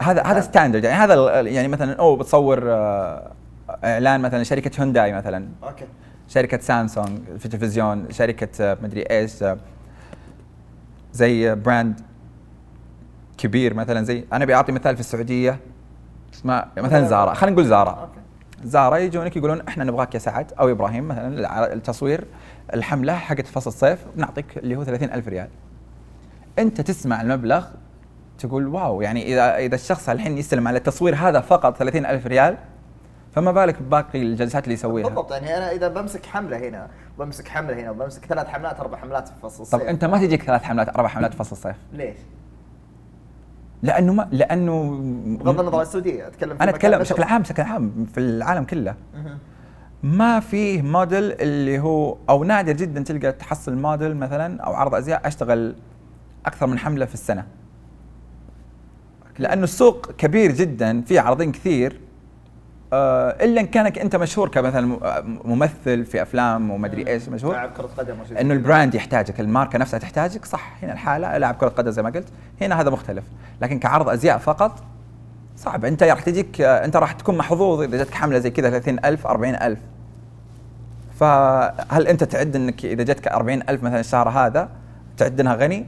هذا 0.00 0.22
هذا 0.22 0.40
standard 0.40 0.84
يعني 0.84 0.96
هذا 0.96 1.40
يعني 1.40 1.68
مثلا 1.68 1.92
أوه 1.98 2.16
بتصور 2.16 2.62
آه، 2.72 3.32
اعلان 3.70 4.20
مثلا 4.20 4.42
شركة 4.42 4.82
هونداي 4.82 5.12
مثلا. 5.12 5.48
okay. 5.62 5.84
شركة 6.28 6.58
سامسونج 6.58 7.18
في 7.38 7.44
التلفزيون 7.44 8.10
شركة 8.10 8.48
آه، 8.60 8.78
مدري 8.82 9.02
إيش 9.02 9.42
آه، 9.42 9.58
زي 11.12 11.54
brand 11.54 12.00
كبير 13.38 13.74
مثلا 13.74 14.04
زي 14.04 14.24
أنا 14.32 14.44
بعطي 14.44 14.72
مثال 14.72 14.94
في 14.94 15.00
السعودية 15.00 15.58
اسمها 16.34 16.68
مثلا 16.76 17.06
زارا. 17.06 17.34
خلينا 17.34 17.54
نقول 17.54 17.66
زارا. 17.66 18.08
زارا 18.64 18.96
يجونك 18.96 19.36
يقولون 19.36 19.60
إحنا 19.68 19.84
نبغاك 19.84 20.14
يا 20.14 20.18
سعد 20.18 20.52
أو 20.60 20.70
إبراهيم 20.70 21.08
مثلا 21.08 21.72
التصوير 21.72 22.24
الحملة 22.74 23.14
حقت 23.14 23.46
فصل 23.46 23.70
الصيف 23.70 23.98
بنعطيك 24.16 24.58
اللي 24.58 24.76
هو 24.76 24.84
30000 24.84 25.28
ريال. 25.28 25.48
أنت 26.58 26.80
تسمع 26.80 27.22
المبلغ 27.22 27.66
تقول 28.38 28.66
واو 28.66 29.02
يعني 29.02 29.26
إذا 29.26 29.56
إذا 29.56 29.74
الشخص 29.74 30.08
الحين 30.08 30.38
يستلم 30.38 30.68
على 30.68 30.78
التصوير 30.78 31.14
هذا 31.14 31.40
فقط 31.40 31.76
30000 31.76 32.26
ريال 32.26 32.56
فما 33.36 33.52
بالك 33.52 33.82
بباقي 33.82 34.22
الجلسات 34.22 34.64
اللي 34.64 34.74
يسويها 34.74 35.06
بالضبط 35.06 35.32
يعني 35.32 35.56
أنا 35.56 35.72
إذا 35.72 35.88
بمسك 35.88 36.26
حملة 36.26 36.68
هنا 36.68 36.88
وبمسك 37.18 37.48
حملة 37.48 37.80
هنا 37.80 37.90
وبمسك 37.90 38.24
ثلاث 38.24 38.46
حملات 38.46 38.80
أربع 38.80 38.98
حملات 38.98 39.28
في 39.28 39.34
فصل 39.42 39.62
الصيف 39.62 39.80
طب 39.80 39.86
أنت 39.86 40.04
ما 40.04 40.18
تجيك 40.18 40.42
ثلاث 40.42 40.62
حملات 40.62 40.88
أربع 40.88 41.08
حملات 41.08 41.32
في 41.32 41.38
فصل 41.38 41.56
الصيف 41.56 41.76
ليش؟ 41.92 42.16
لأنه 43.82 44.12
ما 44.12 44.28
لأنه 44.32 44.90
بغض 45.38 45.60
النظر 45.60 45.76
عن 45.76 45.82
السعودية 45.82 46.26
أتكلم 46.26 46.56
أنا 46.60 46.70
أتكلم. 46.70 46.98
بشكل 46.98 47.22
عام 47.22 47.42
بشكل 47.42 47.62
عام 47.62 48.06
في 48.14 48.20
العالم 48.20 48.64
كله. 48.64 48.94
ما 50.02 50.40
فيه 50.40 50.82
موديل 50.82 51.32
اللي 51.32 51.78
هو 51.78 52.16
أو 52.30 52.44
نادر 52.44 52.72
جدا 52.72 53.02
تلقى 53.02 53.32
تحصل 53.32 53.76
موديل 53.76 54.16
مثلا 54.16 54.62
أو 54.62 54.74
عرض 54.74 54.94
أزياء 54.94 55.26
أشتغل 55.26 55.76
أكثر 56.46 56.66
من 56.66 56.78
حملة 56.78 57.04
في 57.06 57.14
السنة 57.14 57.46
لأنه 59.38 59.64
السوق 59.64 60.12
كبير 60.12 60.52
جدا 60.52 61.00
في 61.00 61.18
عارضين 61.18 61.52
كثير 61.52 62.05
إلا 62.92 63.60
إن 63.60 63.66
كانك 63.66 63.98
أنت 63.98 64.16
مشهور 64.16 64.48
كمثلا 64.48 64.98
آه، 65.04 65.20
ممثل 65.44 66.04
في 66.04 66.22
أفلام 66.22 66.70
ومدري 66.70 67.06
إيش 67.08 67.28
مشهور. 67.28 67.54
لاعب 67.54 67.70
كرة 67.76 67.88
قدم. 67.98 68.14
إنه 68.40 68.54
البراند 68.54 68.94
يحتاجك 68.94 69.40
الماركة 69.40 69.78
نفسها 69.78 69.98
تحتاجك 69.98 70.44
صح. 70.44 70.72
هنا 70.82 70.92
الحالة 70.92 71.38
لاعب 71.38 71.54
كرة 71.54 71.68
قدم 71.68 71.90
زي 71.90 72.02
ما 72.02 72.10
قلت. 72.10 72.28
هنا 72.60 72.80
هذا 72.80 72.90
مختلف. 72.90 73.24
لكن 73.62 73.78
كعرض 73.78 74.08
أزياء 74.08 74.38
فقط 74.38 74.82
صعب. 75.56 75.84
أنت 75.84 76.02
راح 76.02 76.20
تجيك 76.20 76.60
أنت 76.60 76.96
راح 76.96 77.12
تكون 77.12 77.38
محظوظ 77.38 77.82
إذا 77.82 77.96
جاتك 77.96 78.14
حملة 78.14 78.38
زي 78.38 78.50
كذا 78.50 78.70
30000 78.70 79.26
40000 79.26 79.78
فهل 81.20 82.06
أنت 82.06 82.24
تعد 82.24 82.56
إنك 82.56 82.84
إذا 82.84 83.02
جاتك 83.02 83.28
40000 83.28 83.82
مثلا 83.82 84.00
الشهر 84.00 84.28
هذا 84.28 84.68
تعد 85.16 85.40
إنها 85.40 85.54
غني؟ 85.54 85.86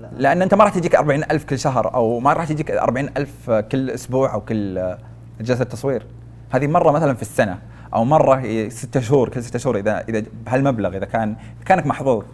لا. 0.00 0.10
لأن 0.16 0.42
أنت 0.42 0.54
ما 0.54 0.64
راح 0.64 0.74
تجيك 0.74 0.96
40000 0.96 1.44
كل 1.44 1.58
شهر 1.58 1.94
أو 1.94 2.20
ما 2.20 2.32
راح 2.32 2.44
تجيك 2.44 2.70
40000 2.70 3.50
كل 3.50 3.90
أسبوع 3.90 4.34
أو 4.34 4.40
كل 4.40 4.94
جلسة 5.40 5.64
تصوير 5.64 6.06
هذه 6.50 6.66
مرة 6.66 6.90
مثلا 6.90 7.14
في 7.14 7.22
السنة 7.22 7.62
أو 7.94 8.04
مرة 8.04 8.68
ستة 8.68 9.00
شهور 9.00 9.28
كل 9.28 9.42
ستة 9.42 9.58
شهور 9.58 9.76
إذا 9.76 10.00
إذا 10.00 10.24
بهالمبلغ 10.46 10.96
إذا 10.96 11.04
كان 11.04 11.36
كانك 11.64 11.86
محظوظ. 11.86 12.24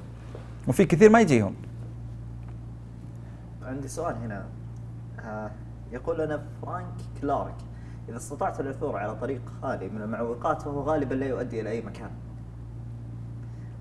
وفي 0.69 0.85
كثير 0.85 1.11
ما 1.11 1.21
يجيهم. 1.21 1.55
عندي 3.63 3.89
سؤال 3.89 4.17
هنا. 4.17 4.45
آه 5.21 5.51
يقول 5.93 6.19
لنا 6.19 6.43
فرانك 6.63 6.95
كلارك 7.21 7.55
إذا 8.09 8.17
استطعت 8.17 8.61
العثور 8.61 8.97
على 8.97 9.15
طريق 9.15 9.41
خالي 9.63 9.89
من 9.89 10.03
المعوقات 10.03 10.63
فهو 10.63 10.81
غالبا 10.81 11.15
لا 11.15 11.27
يؤدي 11.27 11.61
إلى 11.61 11.71
أي 11.71 11.81
مكان. 11.83 12.11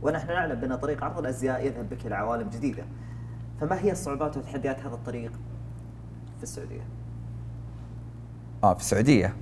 ونحن 0.02 0.28
نعلم 0.28 0.60
بأن 0.60 0.76
طريق 0.76 1.04
عرض 1.04 1.20
الأزياء 1.20 1.66
يذهب 1.66 1.90
بك 1.90 2.06
إلى 2.06 2.16
عوالم 2.16 2.50
جديدة. 2.50 2.84
فما 3.62 3.80
هي 3.80 3.92
الصعوبات 3.92 4.38
وتحديات 4.38 4.80
هذا 4.80 4.94
الطريق 4.94 5.32
في 6.38 6.44
السعودية؟ 6.44 6.99
آه 8.64 8.74
في 8.74 8.80
السعودية. 8.80 9.34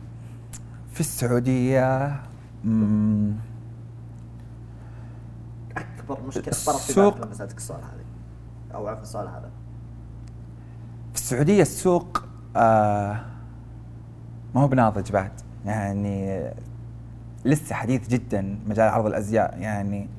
في 0.94 1.00
السعودية 1.00 2.20
مم، 2.64 3.34
أكبر 5.78 6.22
مشكلة 6.28 6.54
صارت 6.54 6.78
في 6.78 6.90
السوق- 6.90 7.14
بالك 7.14 7.26
لما 7.26 7.34
سالتك 7.34 7.58
السؤال 7.58 7.80
هذا 7.80 8.04
أو 8.76 8.88
عفوا 8.88 9.02
السؤال 9.04 9.28
هذا. 9.28 9.50
في 11.14 11.16
السعودية 11.16 11.62
السوق 11.62 12.24
آه 12.56 13.26
ما 14.56 14.62
هو 14.62 14.68
بناضج 14.68 15.12
بعد. 15.12 15.32
يعني 15.66 16.44
لسه 17.46 17.76
حديث 17.76 18.08
جدا 18.08 18.60
مجال 18.68 18.90
عرض 18.90 19.06
الأزياء. 19.06 19.58
يعني 19.60 20.10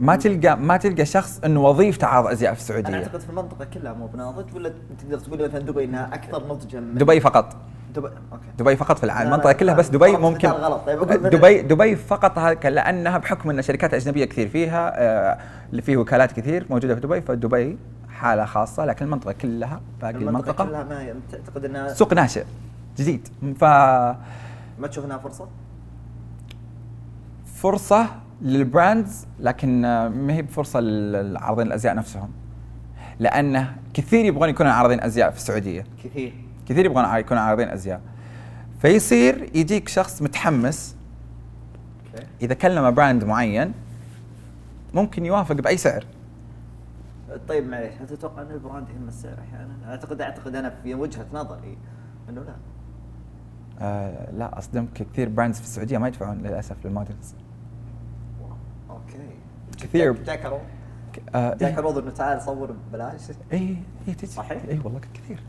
ما 0.00 0.16
تلقى 0.16 0.56
ما 0.56 0.76
تلقى 0.76 1.06
شخص 1.06 1.40
إنه 1.44 1.64
وظيفته 1.64 2.06
عرض 2.06 2.26
أزياء 2.26 2.54
في 2.54 2.72
أنا 2.72 2.78
السعوديه 2.80 3.04
أعتقد 3.04 3.20
في 3.20 3.30
المنطقة 3.30 3.64
كلها 3.64 3.92
مو 3.92 4.06
بناضج 4.06 4.54
ولا 4.54 4.72
تقدر 4.98 5.18
تقول 5.18 5.48
مثلا 5.48 5.58
دبي 5.58 5.84
إنها 5.84 6.14
أكثر 6.14 6.46
نضجا 6.48 6.80
من 6.80 6.94
دبي 6.94 7.20
فقط. 7.20 7.56
دبي 7.94 8.08
أوكي. 8.32 8.44
دبي 8.58 8.76
فقط 8.76 8.98
في 8.98 9.04
العالم. 9.04 9.32
المنطقة 9.32 9.52
كلها 9.52 9.74
بس 9.74 9.88
دبي 9.88 10.16
ممكن 10.16 10.48
غلط. 10.48 10.80
طيب 10.86 11.26
دبي 11.26 11.62
دبي 11.62 11.96
فقط 11.96 12.38
لانها 12.64 13.18
بحكم 13.18 13.50
إن 13.50 13.62
شركات 13.62 13.94
أجنبية 13.94 14.24
كثير 14.24 14.48
فيها 14.48 14.92
آه، 14.96 15.38
اللي 15.70 15.82
فيه 15.82 15.96
وكالات 15.96 16.32
كثير 16.32 16.66
موجودة 16.70 16.94
في 16.94 17.00
دبي 17.00 17.20
فدبي 17.20 17.78
حالة 18.08 18.44
خاصة 18.44 18.84
لكن 18.84 19.04
المنطقة 19.04 19.32
كلها 19.32 19.80
باقي 20.00 20.14
المنطقة 20.14 20.28
المنطقة 20.28 20.64
كلها 20.64 20.84
ما 20.84 21.20
تعتقد 21.32 21.64
إنها 21.64 21.94
سوق 21.94 22.14
ناشئ 22.14 22.44
جديد. 22.98 23.28
ف 23.60 23.64
ما 23.64 24.86
تشوف 24.90 25.04
إنها 25.04 25.18
فرصة؟ 25.18 25.48
فرصة 27.46 28.06
لل 28.42 28.63
brands 28.63 29.26
لكن 29.40 29.84
آه، 29.84 30.08
ما 30.08 30.32
هي 30.32 30.42
بفرصة 30.42 30.80
للعارضين 30.80 31.66
الأزياء 31.66 31.94
نفسهم. 31.94 32.30
لأنه 33.18 33.76
كثير 33.94 34.24
يبغون 34.24 34.48
يكونوا 34.48 34.72
عارضين 34.72 35.00
أزياء 35.00 35.30
في 35.30 35.36
السعودية. 35.36 35.84
كثير. 36.04 36.34
كثير 36.68 36.84
يبغون 36.84 37.04
يكونوا 37.16 37.42
عارضين 37.42 37.68
أزياء. 37.68 38.00
فيصير 38.82 39.50
يجيك 39.54 39.88
شخص 39.88 40.22
متحمس. 40.22 40.96
إذا 42.42 42.54
كلم 42.54 42.90
brand 42.90 43.24
معين 43.24 43.72
ممكن 44.94 45.26
يوافق 45.26 45.54
بأي 45.54 45.76
سعر. 45.76 46.04
طيب 47.48 47.68
معليش 47.68 47.94
هل 48.00 48.06
تتوقع 48.06 48.42
إن 48.42 48.50
ال 48.50 48.56
brand 48.56 48.88
يهم 48.88 49.08
السعر 49.08 49.38
أحيانا؟ 49.48 49.74
أعتقد 49.88 50.20
أعتقد 50.20 50.54
أنا 50.54 50.74
في 50.82 50.94
وجهة 50.94 51.26
نظري 51.32 51.78
إنه 52.28 52.40
لا. 52.40 52.54
آه 53.80 54.30
لا 54.32 54.58
اصدمك 54.58 54.88
كثير 54.94 55.28
brands 55.28 55.58
في 55.58 55.64
السعودية 55.64 55.98
ما 55.98 56.08
يدفعون 56.08 56.38
للأسف 56.38 56.76
لل 56.84 56.97
models 56.97 57.34
كثير. 59.78 60.12
جاك 60.12 60.46
عروض 60.46 60.60
آه 61.34 61.56
إيه. 61.62 61.98
انه 61.98 62.10
تعال 62.10 62.42
صور 62.42 62.72
ببلاش. 62.72 63.20
اي 63.52 63.76
اي 64.08 64.14
تجي. 64.14 64.26
صحيح؟ 64.26 64.62
اي 64.68 64.80
والله 64.84 65.00
كثير. 65.14 65.42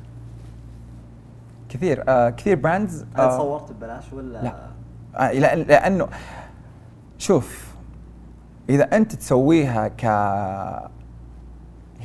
كثير 1.69 2.03
آه 2.09 2.29
كثير 2.29 2.55
brands 2.55 3.05
هل 3.15 3.21
آه 3.21 3.37
صورت 3.37 3.71
ببلاش 3.71 4.13
ولا؟ 4.13 4.43
لا. 4.43 4.69
آه 5.15 5.31
لأن 5.31 5.59
لأنه 5.59 6.07
شوف 7.17 7.75
إذا 8.69 8.97
أنت 8.97 9.15
تسويها 9.15 9.87
ك 9.87 10.05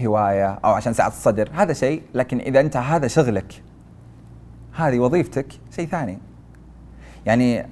هواية 0.00 0.52
أو 0.64 0.70
عشان 0.70 0.92
سعه 0.92 1.08
الصدر 1.08 1.50
هذا 1.54 1.72
شيء 1.72 2.02
لكن 2.14 2.38
إذا 2.38 2.60
أنت 2.60 2.76
هذا 2.76 3.06
شغلك 3.06 3.62
هذه 4.72 4.98
وظيفتك 4.98 5.46
شيء 5.70 5.88
ثاني. 5.88 6.18
يعني 7.26 7.66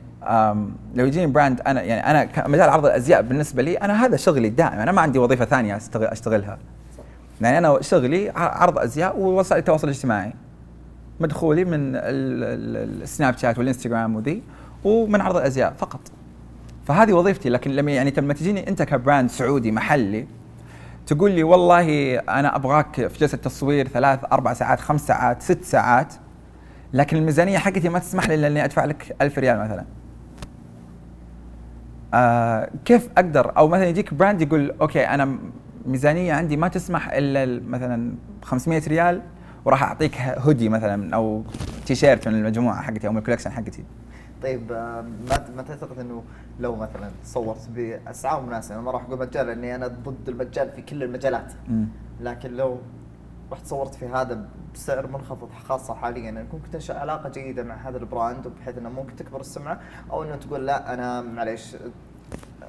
لو 0.95 1.07
يجيني 1.07 1.27
براند 1.27 1.61
أنا 1.67 1.83
يعني 1.83 2.11
أنا 2.11 2.49
مجال 2.49 2.69
عرض 2.71 2.87
الأزياء 2.87 3.23
بالنسبة 3.23 3.63
لي 3.63 3.75
أنا 3.77 4.05
هذا 4.05 4.17
شغلي 4.17 4.49
الدائم 4.49 4.79
أنا 4.79 4.93
ما 4.93 5.01
عندي 5.01 5.19
وظيفة 5.19 5.45
ثانية 5.45 5.77
أشتغل 5.77 6.05
أشتغلها. 6.05 6.59
يعني 7.41 7.59
أنا 7.59 7.83
شغلي 7.83 8.31
عرض 8.37 8.79
أزياء 8.79 9.19
ووسائل 9.19 9.59
التواصل 9.61 9.89
الاجتماعي. 9.89 10.33
مدخولي 11.21 11.65
من 11.65 11.97
ال- 11.97 12.01
ال- 12.05 13.03
السناب 13.03 13.37
شات 13.39 13.59
والإنستغرام 13.59 14.17
وذي 14.17 14.43
ومن 14.85 15.21
عرض 15.21 15.37
الأزياء 15.37 15.73
فقط. 15.79 16.01
فهذه 16.87 17.13
وظيفتي 17.13 17.49
لكن 17.49 17.71
لما 17.71 17.91
يعني 17.93 18.13
لما 18.19 18.35
تجيني 18.35 18.69
أنت 18.69 18.83
ك 18.83 18.91
brand 18.91 19.31
سعودي 19.31 19.73
محلي 19.73 20.27
تقول 21.07 21.31
لي 21.31 21.43
والله 21.43 22.17
أنا 22.19 22.57
أبغاك 22.57 23.07
في 23.07 23.19
جلسة 23.19 23.39
تصوير 23.39 23.89
ثلاث 23.89 24.21
أربع 24.33 24.53
ساعات 24.55 24.81
خمس 24.81 25.07
ساعات 25.07 25.43
ست 25.43 25.65
ساعات 25.65 26.15
لكن 26.93 27.17
الميزانية 27.17 27.59
حقتي 27.59 27.89
ما 27.89 27.99
تسمح 27.99 28.29
لي 28.29 28.35
إلا 28.35 28.47
إني 28.47 28.65
أدفع 28.65 28.85
لك 28.85 29.17
ألف 29.23 29.39
ريال 29.39 29.59
مثلا. 29.59 29.85
آه 32.15 32.71
كيف 32.85 33.09
أقدر؟ 33.17 33.53
أو 33.57 33.69
مثلا 33.69 33.87
يجيك 33.87 34.15
brand 34.15 34.43
يقول 34.43 34.75
okay 34.81 35.07
أنا 35.09 35.25
م- 35.25 35.39
ميزانية 35.87 36.33
عندي 36.33 36.57
ما 36.57 36.69
تسمح 36.69 37.09
إلا 37.13 37.45
ال- 37.45 37.71
مثلا 37.71 38.15
500 38.43 38.83
ريال 38.89 39.23
وراح 39.65 39.83
أعطيك 39.83 40.17
هودي 40.21 40.69
مثلا 40.69 41.15
أو 41.17 41.43
تي 41.87 41.95
شيرت 41.95 42.29
من 42.29 42.35
المجموعة 42.35 42.83
حقتي 42.83 43.07
أو 43.07 43.13
من 43.13 43.19
ال 43.19 43.22
collection 43.22 43.51
حقتي. 43.51 43.85
طيب 44.43 44.73
آه، 44.73 45.01
ما 45.29 45.45
ما 45.57 45.63
تعتقد 45.63 45.99
إنه 45.99 46.23
لو 46.61 46.77
مثلا 46.77 47.11
صورت 47.25 47.69
بأسعار 47.75 48.43
مناسبة 48.43 48.75
أنا 48.75 48.83
ما 48.85 48.91
راح 48.91 49.03
أقول 49.03 49.19
مجان 49.19 49.47
لأني 49.47 49.75
أنا 49.75 49.87
ضد 49.89 50.29
المجان 50.29 50.71
في 50.77 50.83
كل 50.83 51.03
المجالات. 51.03 51.53
مم. 51.69 51.87
لكن 52.21 52.51
لو 52.55 52.79
رحت 53.53 53.67
صورت 53.67 53.95
في 53.95 54.07
هذا 54.07 54.45
بسعر 54.75 55.07
منخفض 55.07 55.49
خاصة 55.69 55.95
حاليا. 55.95 56.31
انك 56.31 56.55
ممكن 56.55 56.71
تنشا 56.71 56.99
علاقة 56.99 57.29
جيده 57.29 57.63
مع 57.63 57.75
هذا 57.75 57.99
ال 57.99 58.07
brand 58.07 58.49
بحيث 58.49 58.79
إنه 58.79 58.89
ممكن 58.89 59.17
تكبر 59.17 59.41
السمعة 59.41 59.81
أو 60.11 60.23
إنه 60.23 60.37
تقول 60.37 60.67
لا 60.67 60.95
أنا 60.95 61.21
معليش 61.21 61.77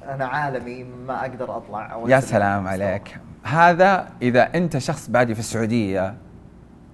أنا 0.08 0.26
عالمي 0.26 0.84
ما 0.84 1.20
أقدر 1.20 1.56
أطلع 1.56 1.92
أو 1.92 2.08
يا 2.08 2.20
سلام. 2.20 2.68
عليك. 2.68 3.18
هذا 3.42 4.08
إذا 4.22 4.54
أنت 4.54 4.78
شخص 4.78 5.10
بادي 5.10 5.34
في 5.34 5.40
السعودية 5.40 6.14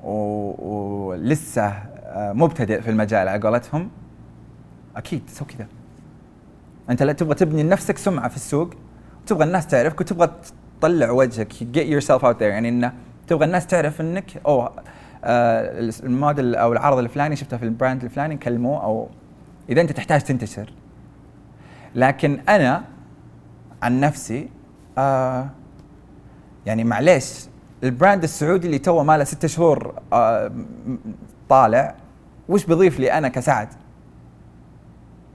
ولسه 0.02 1.66
آه، 1.66 2.32
مبتدئ 2.32 2.80
في 2.80 2.90
المجال 2.90 3.28
على 3.28 3.42
قولتهم 3.42 3.90
أكيد 4.96 5.26
تسوي 5.26 5.48
كذا. 5.48 5.66
أنت 6.90 7.02
لا 7.02 7.12
تبغى 7.12 7.34
تبني 7.34 7.62
لنفسك 7.62 7.98
سمعة 7.98 8.28
في 8.28 8.36
السوق 8.36 8.70
وتبغى 9.22 9.44
الناس 9.44 9.66
تعرفك 9.66 10.00
وتبغى 10.00 10.30
تطلع 10.80 11.10
وجهك 11.10 11.52
get 11.52 12.02
yourself 12.02 12.22
out 12.22 12.38
there. 12.38 12.42
يعني 12.42 12.68
إنه 12.68 12.92
تبغى 13.30 13.44
الناس 13.44 13.66
تعرف 13.66 14.00
إنك 14.00 14.40
اوه 14.46 14.72
آه 15.24 15.90
الموديل 16.02 16.54
أو 16.54 16.72
العرض 16.72 16.98
الفلاني 16.98 17.36
شفته 17.36 17.56
في 17.56 17.64
ال 17.64 17.71
brand 17.71 18.04
الفلاني 18.04 18.36
كلموه 18.36 18.84
أو 18.84 19.08
إذا 19.68 19.80
أنت 19.80 19.92
تحتاج 19.92 20.20
تنتشر 20.20 20.72
لكن 21.94 22.40
أنا 22.48 22.84
عن 23.82 24.00
نفسي 24.00 24.48
آه 24.98 25.48
يعني 26.66 26.84
معليش 26.84 27.46
البراند 27.84 28.22
السعودي 28.22 28.66
اللي 28.66 28.78
توه 28.78 29.02
ماله 29.02 29.24
ستة 29.24 29.48
شهور 29.48 29.94
آه 30.12 30.52
طالع 31.48 31.94
وش 32.48 32.64
بيضيف 32.64 33.00
لي 33.00 33.12
أنا 33.12 33.28
كسعد؟ 33.28 33.68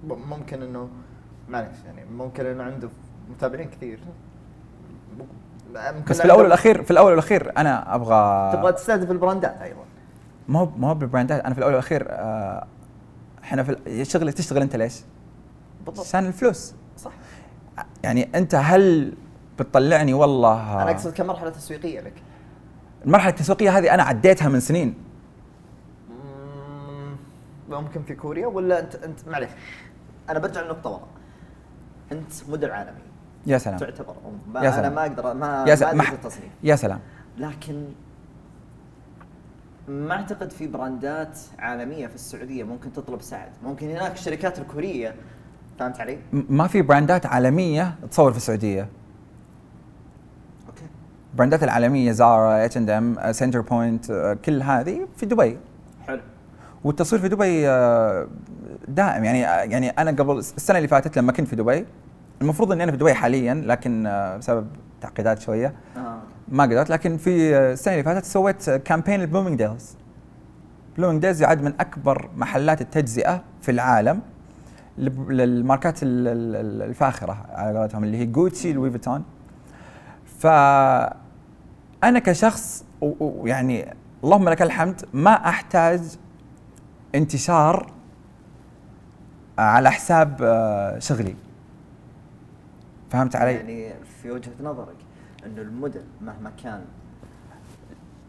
ممكن 0.08 0.62
إنه 0.62 0.89
معليش 1.50 1.78
يعني 1.86 2.06
ممكن 2.12 2.46
إنه 2.46 2.64
عنده 2.64 2.89
متابعين 3.30 3.70
كثير 3.70 4.00
بس 6.09 6.17
في 6.17 6.26
الأول 6.26 6.43
والاخير 6.43 6.84
في 6.84 6.91
الأول 6.91 7.11
والأخير 7.11 7.51
أنا 7.57 7.95
أبغى 7.95 8.51
تبغى 8.53 8.71
تستهدف 8.71 9.11
البراندات 9.11 9.61
أيضا. 9.61 9.84
ما 10.47 10.59
هو 10.59 10.69
ما 10.78 10.89
هو 10.89 10.95
بالبراندات 10.95 11.45
أنا 11.45 11.53
في 11.53 11.57
الأول 11.57 11.73
والأخير 11.73 12.07
آه 12.09 12.67
إحنا 13.43 13.63
في 13.63 14.05
شغلك 14.05 14.34
تشتغل 14.34 14.61
أنت 14.61 14.76
ليش؟ 14.76 15.01
بالضبط. 15.86 16.05
عشان 16.05 16.26
الفلوس. 16.26 16.73
صح. 16.97 17.11
يعني 18.03 18.30
أنت 18.36 18.55
هل 18.55 19.13
بتطلعني؟ 19.59 20.13
والله 20.13 20.84
أنا 20.84 20.91
أقصد 20.91 21.13
كمرحلة 21.13 21.49
تسويقية 21.49 21.99
لك. 21.99 22.13
المرحلة 23.05 23.30
التسويقية 23.30 23.78
هذه 23.78 23.93
أنا 23.93 24.03
عديتها 24.03 24.49
من 24.49 24.59
سنين. 24.59 24.95
مم، 26.09 27.15
ممكن 27.69 28.03
في 28.03 28.15
كوريا 28.15 28.47
ولا 28.47 28.80
انت 28.80 28.95
انت 28.95 29.28
معليش 29.28 29.49
أنا 30.30 30.39
برجع 30.39 30.61
لنقطة 30.61 30.89
ورا. 30.89 31.07
أنت 32.11 32.32
مدير 32.49 32.71
عالمي. 32.71 32.99
يا 33.48 33.58
سلام. 33.58 33.78
تعتبر. 33.78 34.16
ما 34.54 34.60
يا 34.62 34.68
أنا 34.68 34.76
سلام. 34.78 34.93
ما 34.96 35.02
أقدر 35.02 35.34
ما 35.34 35.48
يا 35.68 35.72
ما 35.72 35.76
سلام. 35.76 36.02
في 36.02 36.14
التصنيف. 36.14 36.50
يا 36.64 36.76
سلام. 36.76 37.00
لكن 37.38 37.86
ما 39.88 40.14
أعتقد 40.16 40.50
في 40.52 40.68
brandات 40.68 41.39
عالمية 41.60 42.08
في 42.08 42.16
السعودية 42.16 42.64
ممكن 42.64 42.93
تطلب 42.93 43.22
سعد. 43.22 43.50
ممكن 43.64 43.89
هناك 43.89 44.14
الشركات 44.14 44.60
الكورية. 44.60 45.16
فهمت 45.80 46.00
علي؟ 46.00 46.18
ما 46.32 46.68
في 46.68 46.82
brandات 46.82 47.26
عالمية 47.26 47.96
تصور 48.12 48.32
في 48.32 48.38
السعودية. 48.38 48.88
okay. 50.68 50.86
brandات 51.36 51.64
العالمية 51.64 52.12
زارا 52.12 52.66
اتش 52.66 52.78
اند 52.78 52.89
ام 52.89 53.32
سنتر 53.32 53.62
بوينت 53.62 54.38
كل 54.46 54.62
هذه 54.62 55.08
في 55.18 55.26
دبي. 55.26 55.58
حلو. 56.08 56.22
والتصوير 56.84 57.22
في 57.22 57.28
دبي 57.30 57.70
آه، 57.70 58.28
دائم. 58.88 59.24
يعني 59.24 59.39
يعني 59.72 59.89
أنا 59.89 60.12
قبل 60.12 60.38
السنة 60.38 60.78
اللي 60.78 60.88
فاتت 60.88 61.18
لما 61.18 61.32
كنت 61.32 61.48
في 61.48 61.56
دبي 61.56 61.86
المفروض 62.42 62.72
إني 62.72 62.84
أنا 62.84 62.92
في 62.92 62.98
دبي 62.98 63.14
حاليا 63.14 63.54
لكن 63.54 64.06
آه، 64.08 64.38
بسبب 64.38 64.68
تعقيدات 65.02 65.40
شوية. 65.40 65.74
آه. 65.98 66.18
ما 66.48 66.64
قدرت 66.64 66.90
لكن 66.90 67.18
في 67.18 67.56
آه، 67.56 67.74
السنة 67.74 67.94
اللي 67.94 68.04
فاتت 68.04 68.26
سويت 68.26 68.70
campaign 68.70 69.16
ل 69.16 69.22
Bloomingdale's. 69.22 69.95
Bloomingdale's 70.97 71.41
يعد 71.42 71.62
من 71.62 71.74
أكبر 71.80 72.30
محلات 72.36 72.82
التجزئة 72.82 73.44
في 73.62 73.72
العالم 73.72 74.22
للماركات 74.98 76.04
ال- 76.04 76.28
ال- 76.28 76.56
ال- 76.56 76.82
الفاخرة 76.90 77.46
على 77.54 77.80
قولتهم 77.80 78.04
اللي 78.04 78.18
هي 78.18 78.26
جوتشي 78.26 78.74
لوي 78.74 78.92
فيتون 78.92 79.24
ف 80.40 80.48
أنا 82.04 82.20
كشخص 82.20 82.86
ويعني 83.02 83.94
اللهم 84.24 84.50
لك 84.50 84.62
الحمد 84.62 85.02
ما 85.14 85.32
أحتاج 85.50 86.02
انتشار 87.16 87.92
على 89.58 89.92
حساب 89.92 90.38
آه، 90.44 91.00
شغلي. 91.00 91.36
فهمت 93.16 93.36
علي؟ 93.36 93.53
يعني 93.53 93.93
في 94.22 94.32
وجهة 94.32 94.51
نظرك 94.63 94.95
إنه 95.45 95.61
الموديل 95.61 96.01
مهما 96.22 96.51
كان 96.63 96.82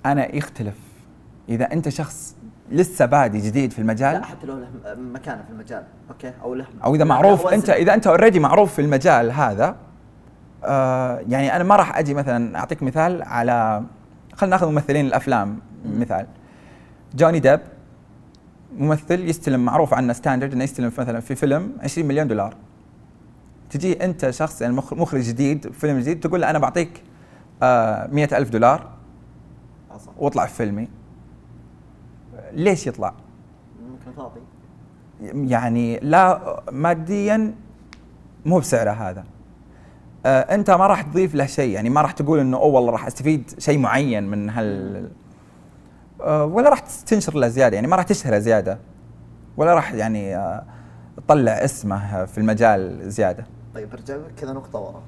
أنا 0.06 0.34
يختلف. 0.36 0.74
إذا 1.48 1.72
أنت 1.72 1.88
شخص 1.88 2.36
لسه 2.70 3.06
بادي 3.06 3.38
جديد 3.38 3.72
في 3.72 3.78
المجال 3.78 4.14
لا 4.14 4.24
حتى 4.24 4.46
لو 4.46 4.58
له 4.58 4.68
مكانة 4.94 5.42
في 5.42 5.50
المجال 5.50 5.84
okay؟ 6.10 6.32
أو 6.42 6.54
له 6.54 6.66
أو 6.84 6.94
إذا 6.94 7.04
معروف. 7.04 7.46
أنت 7.46 7.70
إذا 7.70 7.94
أنت 7.94 8.06
already 8.06 8.40
معروف 8.40 8.74
في 8.74 8.80
المجال 8.82 9.32
هذا 9.32 9.76
آه 10.64 11.20
يعني 11.28 11.56
أنا 11.56 11.64
ما 11.64 11.76
راح 11.76 11.98
أجي 11.98 12.14
مثلا 12.14 12.58
أعطيك 12.58 12.82
مثال 12.82 13.22
على 13.22 13.82
خلينا 14.34 14.56
نأخذ 14.56 14.70
ممثلين 14.70 15.06
الأفلام 15.06 15.58
مثال. 15.84 16.26
جوني 17.14 17.38
ديب 17.40 17.60
ممثل 18.78 19.28
يستلم 19.28 19.64
معروف 19.64 19.94
عنه 19.94 20.12
standard 20.12 20.52
إنه 20.52 20.64
يستلم 20.64 20.92
مثلا 20.98 21.20
في 21.20 21.34
فيلم 21.34 21.72
20 21.82 22.08
مليون 22.08 22.28
دولار. 22.28 22.56
تجي 23.70 24.04
أنت 24.04 24.30
شخص 24.30 24.62
يعني 24.62 24.74
مخ- 24.74 24.92
مخرج 24.94 25.20
جديد 25.20 25.72
فيلم 25.72 25.98
جديد 25.98 26.20
تقول 26.20 26.40
له 26.40 26.50
أنا 26.50 26.58
بعطيك 26.58 27.02
آه 27.62 28.06
100 28.12 28.28
ألف 28.38 28.50
دولار. 28.50 28.90
واطلع 30.18 30.46
في 30.46 30.54
فيلمي 30.54 30.88
ليش 32.52 32.86
يطلع؟ 32.86 33.14
ممكن 33.90 34.12
فاضي 34.16 34.40
يعني 35.52 35.98
لا 36.02 36.40
ماديا 36.72 37.54
مو 38.46 38.58
بسعره 38.58 38.90
هذا 38.90 39.24
آه 40.26 40.40
أنت 40.40 40.70
ما 40.70 40.86
راح 40.86 41.02
تضيف 41.02 41.34
له 41.34 41.46
شيء 41.46 41.70
يعني 41.74 41.90
ما 41.90 42.00
راح 42.02 42.12
تقول 42.12 42.38
إنه 42.38 42.56
أوه 42.56 42.66
والله 42.74 42.90
راح 42.92 43.06
أستفيد 43.06 43.50
شيء 43.58 43.78
معين 43.78 44.24
من 44.28 44.50
هال 44.50 45.08
آه 46.20 46.44
ولا 46.44 46.68
راح 46.70 46.80
تنشر 46.80 47.34
له 47.34 47.48
زيادة 47.48 47.74
يعني 47.74 47.86
ما 47.86 47.96
راح 47.96 48.04
تشهره 48.04 48.38
زيادة 48.38 48.78
ولا 49.56 49.74
راح 49.74 49.92
يعني 49.92 50.36
آه 50.36 50.64
تطلع 51.16 51.52
اسمه 51.52 52.24
في 52.24 52.38
المجال 52.38 53.10
زيادة 53.10 53.46
طيب 53.76 53.92
ارجع 53.92 54.16
كذا 54.36 54.52
نقطة 54.52 54.78
ورا. 54.78 55.02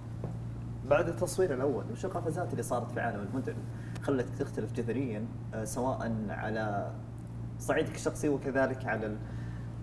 بعد 0.90 1.08
التصوير 1.08 1.54
الأول 1.54 1.84
وش 1.92 2.04
القفزات 2.04 2.52
اللي 2.52 2.62
صارت 2.62 2.90
في 2.92 3.00
عالم 3.00 3.20
الموديل 3.20 3.54
خلتك 4.02 4.26
تختلف 4.38 4.72
جذريا 4.72 5.24
آه، 5.54 5.64
سواء 5.64 6.12
على 6.28 6.90
صعيدك 7.58 7.94
الشخصي 7.94 8.28
وكذلك 8.28 8.86
على 8.86 9.16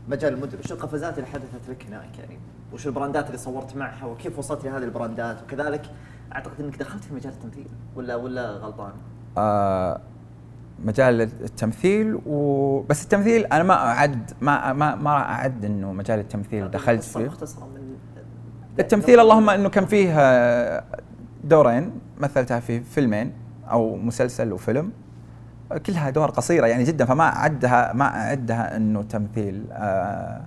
مجال 0.08 0.34
الموديل 0.34 0.60
وش 0.60 0.72
القفزات 0.72 1.18
اللي 1.18 1.30
حدثت 1.30 1.70
لك 1.70 1.86
هناك 1.86 2.20
يعني؟ 2.20 2.40
وش 2.74 2.88
البراندات 2.88 3.28
اللي 3.28 3.38
صورت 3.38 3.76
معها؟ 3.76 4.06
وكيف 4.06 4.40
وصلت 4.40 4.66
لهذه 4.66 4.84
البراندات؟ 4.84 5.44
وكذلك 5.44 5.92
أعتقد 6.34 6.62
أنك 6.62 6.80
دخلت 6.80 7.04
في 7.04 7.14
مجال 7.14 7.34
التمثيل 7.34 7.68
ولا 7.96 8.16
ولا 8.16 8.52
غلطان؟ 8.52 8.94
آه 9.38 10.02
مجال 10.80 11.22
التمثيل 11.22 12.20
وبس 12.26 13.04
التمثيل 13.04 13.46
أنا 13.46 13.64
ما 13.64 13.74
اعد 13.74 14.32
ما 14.42 14.74
ما 14.74 14.96
ما 14.96 15.10
أعد 15.10 15.66
إنه 15.66 15.94
مجال 15.94 16.20
التمثيل 16.20 16.72
دخلت 16.72 17.04
فيه. 17.04 17.26
مختصرة 17.26 17.66
من 17.66 17.85
التمثيل 18.80 19.20
اللهم 19.20 19.50
إنه 19.50 19.70
كان 19.70 19.86
فيه 19.86 20.20
آه، 20.20 20.84
دورين 21.44 21.92
مثلتها 22.18 22.60
في 22.60 22.82
فيلمين 22.82 23.32
أو 23.72 23.96
مسلسل 23.96 24.54
وفيلم. 24.54 24.92
كلها 25.86 26.10
دور 26.10 26.30
قصيرة 26.30 26.68
يعني 26.68 26.84
جدا 26.84 27.06
فما 27.06 27.24
اعدها 27.24 27.94
ما 27.94 28.06
أعدها 28.06 28.78
إنه 28.78 29.04
تمثيل 29.04 29.66
آه، 29.72 30.42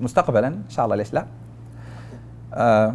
مستقبلا 0.00 0.46
إن 0.48 0.62
شاء 0.68 0.84
الله 0.84 0.96
ليش 0.96 1.12
لا. 1.12 1.26
آه، 2.54 2.94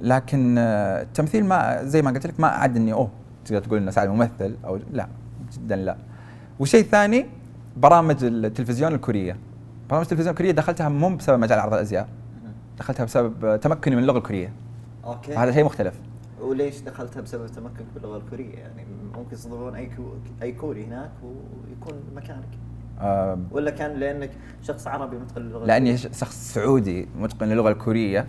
لكن 0.00 0.58
التمثيل 0.58 1.44
ما 1.44 1.84
زي 1.84 2.02
ما 2.02 2.10
قلت 2.10 2.26
لك 2.26 2.40
ما 2.40 2.48
أعد 2.48 2.76
إني 2.76 2.92
أوه 2.92 3.10
تقدر 3.44 3.60
تقول 3.60 3.78
إنه 3.78 3.90
سعد 3.90 4.08
ممثل 4.08 4.56
أو 4.64 4.78
لا 4.92 5.08
جدا 5.52 5.76
لا. 5.76 5.96
وشيء 6.60 6.84
ثاني 6.84 7.26
برامج 7.76 8.24
التلفزيون 8.24 8.94
الكورية. 8.94 9.36
برامج 9.90 10.04
التلفزيون 10.04 10.30
الكورية 10.30 10.50
دخلتها 10.50 10.88
مو 10.88 11.16
بسبب 11.16 11.38
مجال 11.38 11.58
عرض 11.58 11.74
الأزياء. 11.74 12.08
دخلتها 12.78 13.04
بسبب 13.04 13.60
تمكني 13.60 13.96
من 13.96 14.02
اللغة 14.02 14.18
الكورية. 14.18 14.52
okay. 15.04 15.32
فهذا 15.32 15.52
شيء 15.52 15.64
مختلف. 15.64 15.94
وليش 16.40 16.80
دخلتها 16.80 17.20
بسبب 17.20 17.46
تمكنك 17.46 17.86
باللغة 17.94 18.16
الكورية؟ 18.16 18.58
يعني 18.58 18.84
ممكن 19.14 19.32
يصدرون 19.32 19.74
أي 19.74 19.86
كو 19.86 20.02
أي 20.42 20.52
كوري 20.52 20.84
هناك 20.84 21.10
ويكون 21.22 21.98
مكانك. 22.16 22.48
آه 23.00 23.38
ولا 23.50 23.70
كان 23.70 24.00
لأنك 24.00 24.30
شخص 24.62 24.86
عربي 24.86 25.16
متقن 25.16 25.42
للغة 25.42 25.66
لأني 25.66 25.96
شخص 25.96 26.54
سعودي 26.54 27.08
متقن 27.18 27.48
للغة 27.48 27.70
الكورية. 27.70 28.26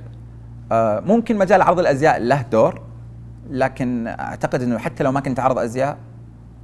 آه 0.72 1.00
ممكن 1.00 1.38
مجال 1.38 1.62
عرض 1.62 1.80
الأزياء 1.80 2.20
له 2.20 2.42
دور 2.42 2.82
لكن 3.50 4.08
أعتقد 4.08 4.62
إنه 4.62 4.78
حتى 4.78 5.04
لو 5.04 5.12
ما 5.12 5.20
كنت 5.20 5.40
عرض 5.40 5.58
أزياء 5.58 5.98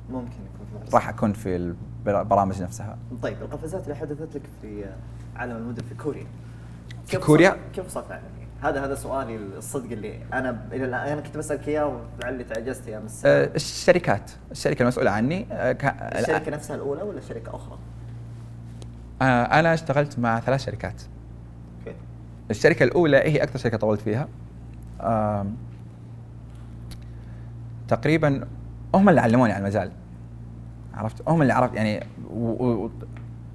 ممكن 0.10 0.28
يكون 0.28 0.86
في 0.86 0.96
راح 0.96 1.10
أكون 1.10 1.34
في 1.34 1.76
البرامج 2.08 2.62
نفسها. 2.62 2.98
طيب 3.22 3.38
القفزات 3.42 3.84
اللي 3.84 3.96
حدثت 3.96 4.36
لك 4.36 4.42
في 4.62 4.86
عالم 5.36 5.58
المدن 5.58 5.84
في 5.84 5.96
كوريا. 5.96 6.26
كيف 7.10 7.26
كوريا؟ 7.26 7.58
كيف 7.74 7.86
وصلت 7.86 8.12
عالميا؟ 8.12 8.30
هذا 8.62 8.86
هذا 8.86 8.96
سؤالي 8.96 9.36
الصدق 9.36 9.92
اللي 9.92 10.20
أنا 10.34 10.68
إلى 10.72 10.86
الان 10.86 11.08
أنا 11.08 11.22
كنت 11.22 11.38
بسالك 11.38 11.68
اياه 11.68 12.00
ولعلي 12.20 12.44
تعجزت 12.44 12.88
يا 12.88 13.00
مس. 13.00 13.26
آه 13.26 13.50
الشركات. 13.56 14.32
الشركة 14.52 14.84
المسؤولة 14.84 15.12
عني. 15.12 15.46
آه 15.52 15.72
كا- 15.72 16.20
الشركة 16.20 16.52
نفسها 16.52 16.76
الأولى 16.76 17.02
ولا 17.02 17.22
شركة 17.22 17.56
أخرى؟ 17.56 17.78
أنا 19.22 19.74
اشتغلت 19.74 20.20
مع 20.20 20.40
ثلاث 20.40 20.66
شركات. 20.66 21.02
أوكي. 21.80 21.98
الشركة 22.52 22.84
الأولى 22.84 23.18
هي 23.18 23.44
أكثر 23.44 23.60
شركة 23.60 23.78
طولت 23.78 24.02
فيها. 24.02 24.28
تقريبا 27.88 28.48
هم 28.96 29.10
اللي 29.10 29.22
علموني 29.22 29.54
على 29.54 29.62
المجال. 29.62 29.92
عرفت؟ 30.94 31.30
هم 31.30 31.42
اللي 31.42 31.54
عرفت 31.54 31.74
يعني 31.76 32.06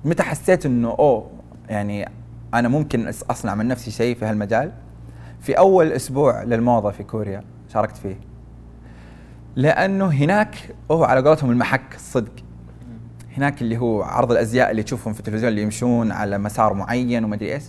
متى 0.05 0.23
حسيت 0.23 0.67
إنه 0.67 0.89
أوه 0.99 1.31
يعني 1.69 2.09
أنا 2.55 2.69
ممكن 2.69 3.09
أصنع 3.31 3.55
من 3.55 3.69
نفسي 3.69 3.91
شيء 3.91 4.17
في 4.17 4.25
هالمجال. 4.25 4.73
في 5.41 5.59
أول 5.59 5.93
أسبوع 5.93 6.43
للموضه 6.43 6.91
في 6.91 7.03
كوريا 7.03 7.45
شاركت 7.69 7.97
فيه. 7.97 8.21
لأنه 9.57 10.07
هناك 10.07 10.75
هو 10.91 11.05
على 11.05 11.29
قولتهم 11.29 11.51
المحك 11.51 11.95
الصدق. 11.95 12.33
هناك 13.37 13.63
اللي 13.63 13.79
هو 13.79 14.03
عرض 14.03 14.33
الأزياء 14.33 14.71
اللي 14.71 14.83
تشوفهم 14.83 15.13
في 15.13 15.21
التلفزيون 15.21 15.49
اللي 15.49 15.63
يمشون 15.63 16.13
على 16.13 16.39
مسار 16.39 16.75
معين 16.75 17.25
وما 17.25 17.35
أدري 17.35 17.55
إيش. 17.55 17.65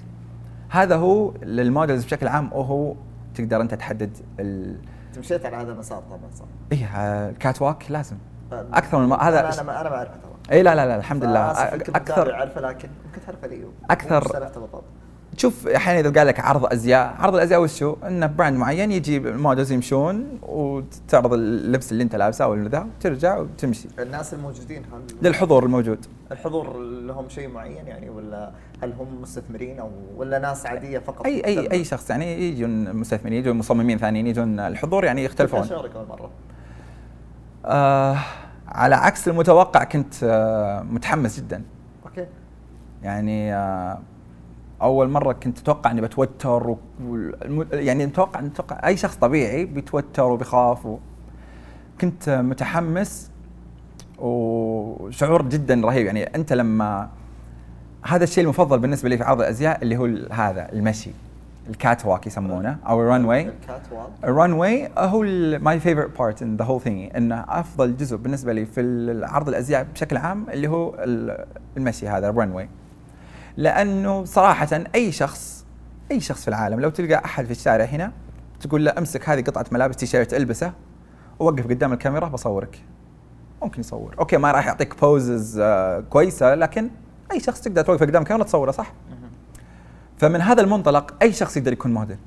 هذا 0.69 0.95
هو 0.95 1.34
لل 1.43 1.59
models 1.59 2.05
بشكل 2.05 2.27
عام 2.27 2.53
وهو 2.53 2.95
تقدر 3.36 3.61
أنت 3.61 3.73
تحدد 3.73 4.17
ال... 4.39 4.77
مشيت 5.17 5.45
على 5.45 5.55
هذا 5.55 5.71
المسار 5.71 6.03
طبعا 6.09 6.32
صح؟ 6.36 6.45
إيه 6.71 6.86
ال 7.29 7.61
catwalk 7.61 7.91
لازم. 7.91 8.15
أكثر 8.51 8.99
من. 8.99 9.13
أنا 9.13 9.29
هذا 9.29 9.39
أنا 9.39 9.63
ما 9.63 9.82
أنا 9.82 9.89
ما 9.89 9.95
اعرفه 9.95 10.30
اي 10.51 10.63
لا 10.63 10.75
لا 10.75 10.85
لا 10.85 10.95
الحمد 10.95 11.23
لله. 11.23 11.51
متابع 11.51 11.73
أكثر 11.95 12.33
أعرفه 12.33 12.61
لكن 12.61 12.89
أكثر- 13.91 14.11
مو 14.11 14.21
سالفته 14.21 14.61
بالضبط 14.61 14.83
تشوف 15.37 15.67
أحيانا 15.67 15.99
إذا 15.99 16.19
قال 16.19 16.27
لك 16.27 16.39
عرض 16.39 16.65
أزياء 16.73 17.15
عرض 17.19 17.35
الأزياء 17.35 17.61
وش 17.61 17.83
هو؟ 17.83 17.95
إنه 18.07 18.25
brand 18.27 18.57
معين 18.57 18.91
يجي 18.91 19.17
ال 19.17 19.25
models 19.25 19.71
يمشون 19.71 20.39
وتعرض 20.41 21.33
اللبس 21.33 21.91
اللي 21.91 22.03
أنت 22.03 22.15
لابسه 22.15 22.45
أو 22.45 22.55
ذا 22.55 22.87
وترجع 22.99 23.37
وتمشي. 23.37 23.87
الناس 23.99 24.33
الموجودين 24.33 24.83
هل 24.93 25.01
للحضور 25.27 25.63
الموجود. 25.65 26.05
الحضور 26.31 26.77
لهم 26.79 27.29
شيء 27.29 27.47
معين 27.49 27.87
يعني 27.87 28.09
ولا 28.09 28.51
هل 28.83 28.93
هم 28.99 29.21
مستثمرين 29.21 29.79
أو 29.79 29.89
ولا 30.17 30.39
ناس 30.39 30.65
عادية 30.65 30.99
فقط؟ 30.99 31.25
أي 31.25 31.45
أي 31.45 31.71
أي 31.71 31.83
شخص 31.83 32.09
يعني 32.09 32.49
يجون 32.49 32.93
مستثمرين 32.95 33.39
يجون 33.39 33.57
مصممين 33.57 33.97
ثانيين 33.97 34.27
يجون 34.27 34.59
الحضور 34.59 35.05
يعني 35.05 35.23
يختلفون. 35.23 35.63
شارك 35.63 35.95
أول 35.95 36.07
مرة. 36.07 36.29
آه 37.65 38.17
على 38.72 38.95
عكس 38.95 39.28
المتوقع 39.28 39.84
كنت 39.84 40.13
آه 40.24 40.82
متحمس 40.82 41.39
جدا. 41.39 41.63
أوكي. 42.05 42.26
يعني 43.03 43.55
آه 43.55 43.99
أول 44.82 45.09
مرة 45.09 45.34
كنت 45.34 45.59
أتوقع 45.59 45.91
إني 45.91 46.01
بتوتر 46.01 46.69
و... 46.69 46.78
يعني 47.72 48.05
متوقع 48.05 48.41
متوقع 48.41 48.88
أي 48.88 48.97
شخص 48.97 49.15
طبيعي 49.15 49.65
بيتوتر 49.65 50.24
وبيخاف 50.24 50.86
و... 50.86 50.97
كنت 52.01 52.30
متحمس 52.30 53.32
وشعور 54.19 55.41
جدا 55.41 55.82
رهيب. 55.86 56.05
يعني 56.05 56.24
أنت 56.24 56.53
لما 56.53 57.09
هذا 58.05 58.24
الشيء 58.24 58.43
المفضل 58.43 58.80
بالنسبة 58.80 59.09
لي 59.09 59.17
في 59.17 59.24
عرض 59.24 59.41
الأزياء 59.41 59.84
اللي 59.84 59.97
هو 59.97 60.05
هذا 60.32 60.72
المشي. 60.72 61.11
ال 61.69 62.05
catwalk 62.05 62.27
يسمونه 62.28 62.78
أو 62.88 63.01
ال 63.01 63.25
runway 63.25 63.51
ال 64.23 64.53
runway 64.53 64.89
هو 64.97 65.22
my 65.59 65.79
favorite 65.79 66.17
part 66.19 66.41
in 66.41 66.57
the 66.57 66.65
whole 66.65 66.82
thing 66.82 67.11
إنه 67.16 67.45
أفضل 67.49 67.97
جزء 67.97 68.18
بالنسبة 68.18 68.53
لي 68.53 68.66
في 68.66 68.82
عرض 69.30 69.47
الأزياء 69.49 69.84
بشكل 69.93 70.18
عام 70.18 70.45
اللي 70.49 70.68
هو 70.68 70.95
ال- 70.99 71.45
المشي 71.78 72.07
هذا 72.07 72.30
ال 72.29 72.51
runway 72.51 72.69
لأنه 73.57 74.26
صراحة 74.26 74.68
أي 74.95 75.12
شخص 75.12 75.66
أي 76.12 76.20
شخص 76.20 76.41
في 76.41 76.47
العالم 76.47 76.80
لو 76.80 76.89
تلقى 76.89 77.26
أحد 77.26 77.45
في 77.45 77.51
الشارع 77.51 77.86
هنا 77.86 78.12
تقول 78.59 78.86
له 78.86 78.93
أمسك 78.97 79.30
هذه 79.30 79.41
قطعة 79.41 79.66
ملابس 79.72 79.95
تي 79.95 80.05
شيرت 80.05 80.34
البسه 80.34 80.74
ووقف 81.39 81.68
قدام 81.68 81.93
الكاميرا 81.93 82.28
بصورك. 82.28 82.80
ممكن 83.64 83.80
يصور. 83.80 84.16
okay 84.19 84.38
ما 84.38 84.51
راح 84.51 84.68
يعطيك 84.68 85.01
poses 85.01 85.59
آه 85.59 85.99
كويسة 85.99 86.55
لكن 86.55 86.89
أي 87.32 87.39
شخص 87.39 87.62
تقدر 87.62 87.82
توقف 87.82 88.01
قدام 88.03 88.22
الكاميرا 88.22 88.43
تصوره 88.45 88.72
صح؟ 88.72 88.93
فمن 90.22 90.41
هذا 90.41 90.61
المنطلق 90.61 91.13
أي 91.22 91.34
شخص 91.34 91.57
يقدر 91.57 91.74
يكون 91.74 91.93
موديل 91.93 92.17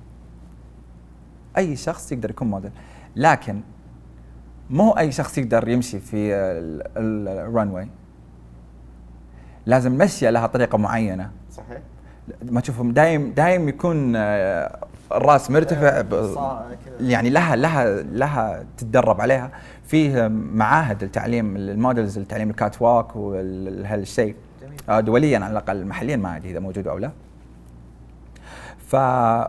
أي 1.56 1.76
شخص 1.76 2.12
يقدر 2.12 2.30
يكون 2.30 2.50
موديل 2.50 2.70
لكن 3.16 3.60
مو 4.70 4.90
أي 4.90 5.12
شخص 5.12 5.38
يقدر 5.38 5.68
يمشي 5.68 6.00
في 6.00 6.34
ال 6.96 7.68
runway 7.68 7.88
لازم 9.66 9.92
المشيه 9.92 10.30
لها 10.30 10.46
طريقة 10.46 10.78
معينة. 10.78 11.30
صحيح. 11.52 11.78
ما 12.42 12.60
تشوفهم 12.60 12.92
دايم 12.92 13.32
دايم 13.32 13.68
يكون 13.68 14.16
آه، 14.16 14.78
الرأس 15.12 15.50
مرتفع 15.50 16.02
كذا. 16.02 16.76
يعني 17.00 17.30
لها 17.30 17.56
لها 17.56 18.02
لها 18.02 18.64
تتدرب 18.76 19.20
عليها. 19.20 19.50
فيه 19.84 20.28
معاهد 20.28 21.04
لتعليم 21.04 21.56
ال 21.56 21.65
models 21.65 22.18
لتعليم 22.18 22.50
ال 22.50 22.82
catwalk 22.82 23.16
وهالشيء. 23.16 24.34
آه، 24.88 25.00
دوليا 25.00 25.38
على 25.38 25.52
الأقل 25.52 25.86
محليا 25.86 26.16
ما 26.16 26.36
أدري 26.36 26.50
إذا 26.50 26.60
موجود 26.60 26.88
أو 26.88 26.98
لا. 26.98 27.10
ف 28.86 28.96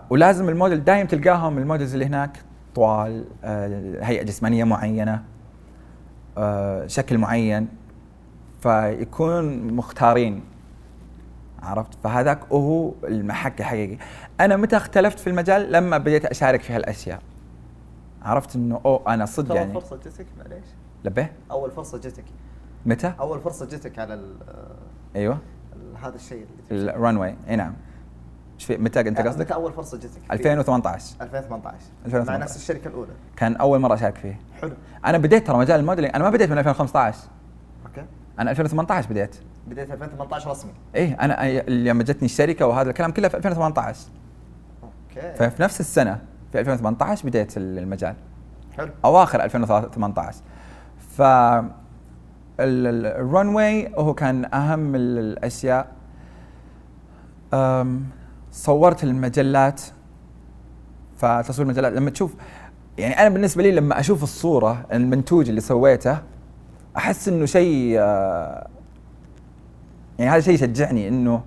ولازم 0.09 0.49
الموديل 0.49 0.83
دايم 0.83 1.07
تلقاهم 1.07 1.57
ال 1.57 1.62
models 1.62 1.93
اللي 1.93 2.05
هناك 2.05 2.37
طوال 2.75 3.25
آه، 3.43 4.03
هيئة 4.03 4.23
جسمانية 4.23 4.63
معينة 4.63 5.23
آه، 6.37 6.87
شكل 6.87 7.17
معين 7.17 7.67
فيكون 8.61 9.73
مختارين 9.73 10.43
عرفت؟ 11.63 11.93
فهذاك 12.03 12.39
هو 12.51 12.91
المحك 13.03 13.59
الحقيقي 13.59 13.97
أنا 14.39 14.57
متى 14.57 14.77
اختلفت 14.77 15.19
في 15.19 15.27
المجال؟ 15.29 15.71
لما 15.71 15.97
بديت 15.97 16.25
أشارك 16.25 16.61
في 16.61 16.73
هالأشياء. 16.73 17.19
عرفت 18.23 18.55
إنه 18.55 18.81
اوه 18.85 19.13
أنا 19.13 19.25
صدق 19.25 19.49
اول 19.51 19.57
يعني. 19.59 19.73
فرصة 19.73 19.95
جتك 19.97 20.25
معليش. 20.37 20.65
لبيه 21.05 21.31
أول 21.51 21.71
فرصة 21.71 21.97
جتك. 21.97 22.23
متى؟ 22.85 23.13
أول 23.19 23.39
فرصة 23.41 23.65
جتك 23.65 23.99
على 23.99 24.13
ال- 24.13 24.35
أيوه. 25.15 25.37
ال- 25.75 25.97
هذا 26.05 26.15
الشيء 26.15 26.45
الران 26.71 27.17
واي 27.17 27.35
أي 27.49 27.55
نعم. 27.55 27.73
إيش 28.55 28.65
في 28.65 28.77
متى 28.77 28.99
انت 28.99 29.17
يعني 29.17 29.29
قصدك؟ 29.29 29.45
متى 29.45 29.53
أول 29.53 29.73
فرصة 29.73 29.97
جتك؟ 29.97 30.09
في 30.27 30.33
2018 30.33 31.15
2018 31.21 31.77
2018. 32.05 32.31
مع 32.31 32.43
نفس 32.43 32.55
الشركة 32.55 32.87
الأولى. 32.87 33.11
كان 33.35 33.55
أول 33.55 33.79
مرة 33.79 33.93
أشارك 33.93 34.15
فيه. 34.15 34.39
حلو. 34.61 34.71
أنا 35.05 35.17
بديت 35.17 35.47
ترى 35.47 35.57
مجال 35.57 35.79
ال 35.79 35.83
modeling 35.83 36.11
أنا 36.15 36.23
ما 36.23 36.29
بديت 36.29 36.49
من 36.51 36.57
2015 36.57 37.17
okay. 37.85 38.05
أنا 38.39 38.51
2018 38.51 39.09
بديت. 39.09 39.35
بديت 39.67 39.91
2018 39.91 40.49
رسمي. 40.49 40.71
إيه 40.95 41.13
أنا 41.21 41.61
لما 41.69 42.03
جتني 42.03 42.25
الشركة 42.25 42.65
وهذا 42.67 42.89
الكلام 42.89 43.11
كله 43.11 43.27
في 43.27 43.37
2018 43.37 43.99
okay. 44.83 45.33
ففي 45.35 45.61
نفس 45.61 45.79
السنة 45.79 46.19
في 46.51 46.59
2018 46.59 47.27
بديت 47.27 47.57
المجال. 47.57 48.15
حلو. 48.77 48.89
أواخر 49.05 49.43
2018 49.43 50.37
ف 51.17 51.21
ال 52.59 53.47
runway 53.47 53.91
هو 53.97 54.13
كان 54.13 54.53
أهم 54.53 54.95
ال- 54.95 55.19
الأشياء. 55.19 55.87
صورت 58.55 59.03
المجلات 59.03 59.81
فتصوير 61.17 61.61
المجلات. 61.69 61.93
لما 61.93 62.09
تشوف 62.09 62.33
يعني 62.97 63.19
أنا 63.19 63.29
بالنسبة 63.29 63.63
لي 63.63 63.71
لما 63.71 63.99
أشوف 63.99 64.23
الصورة 64.23 64.85
المنتوج 64.93 65.49
اللي 65.49 65.61
سويته 65.61 66.17
أحس 66.97 67.27
إنه 67.27 67.45
شيء 67.45 67.95
آه، 67.99 68.67
يعني 70.19 70.31
هذا 70.31 70.39
شيء 70.39 70.53
يشجعني 70.53 71.07
إنه 71.07 71.43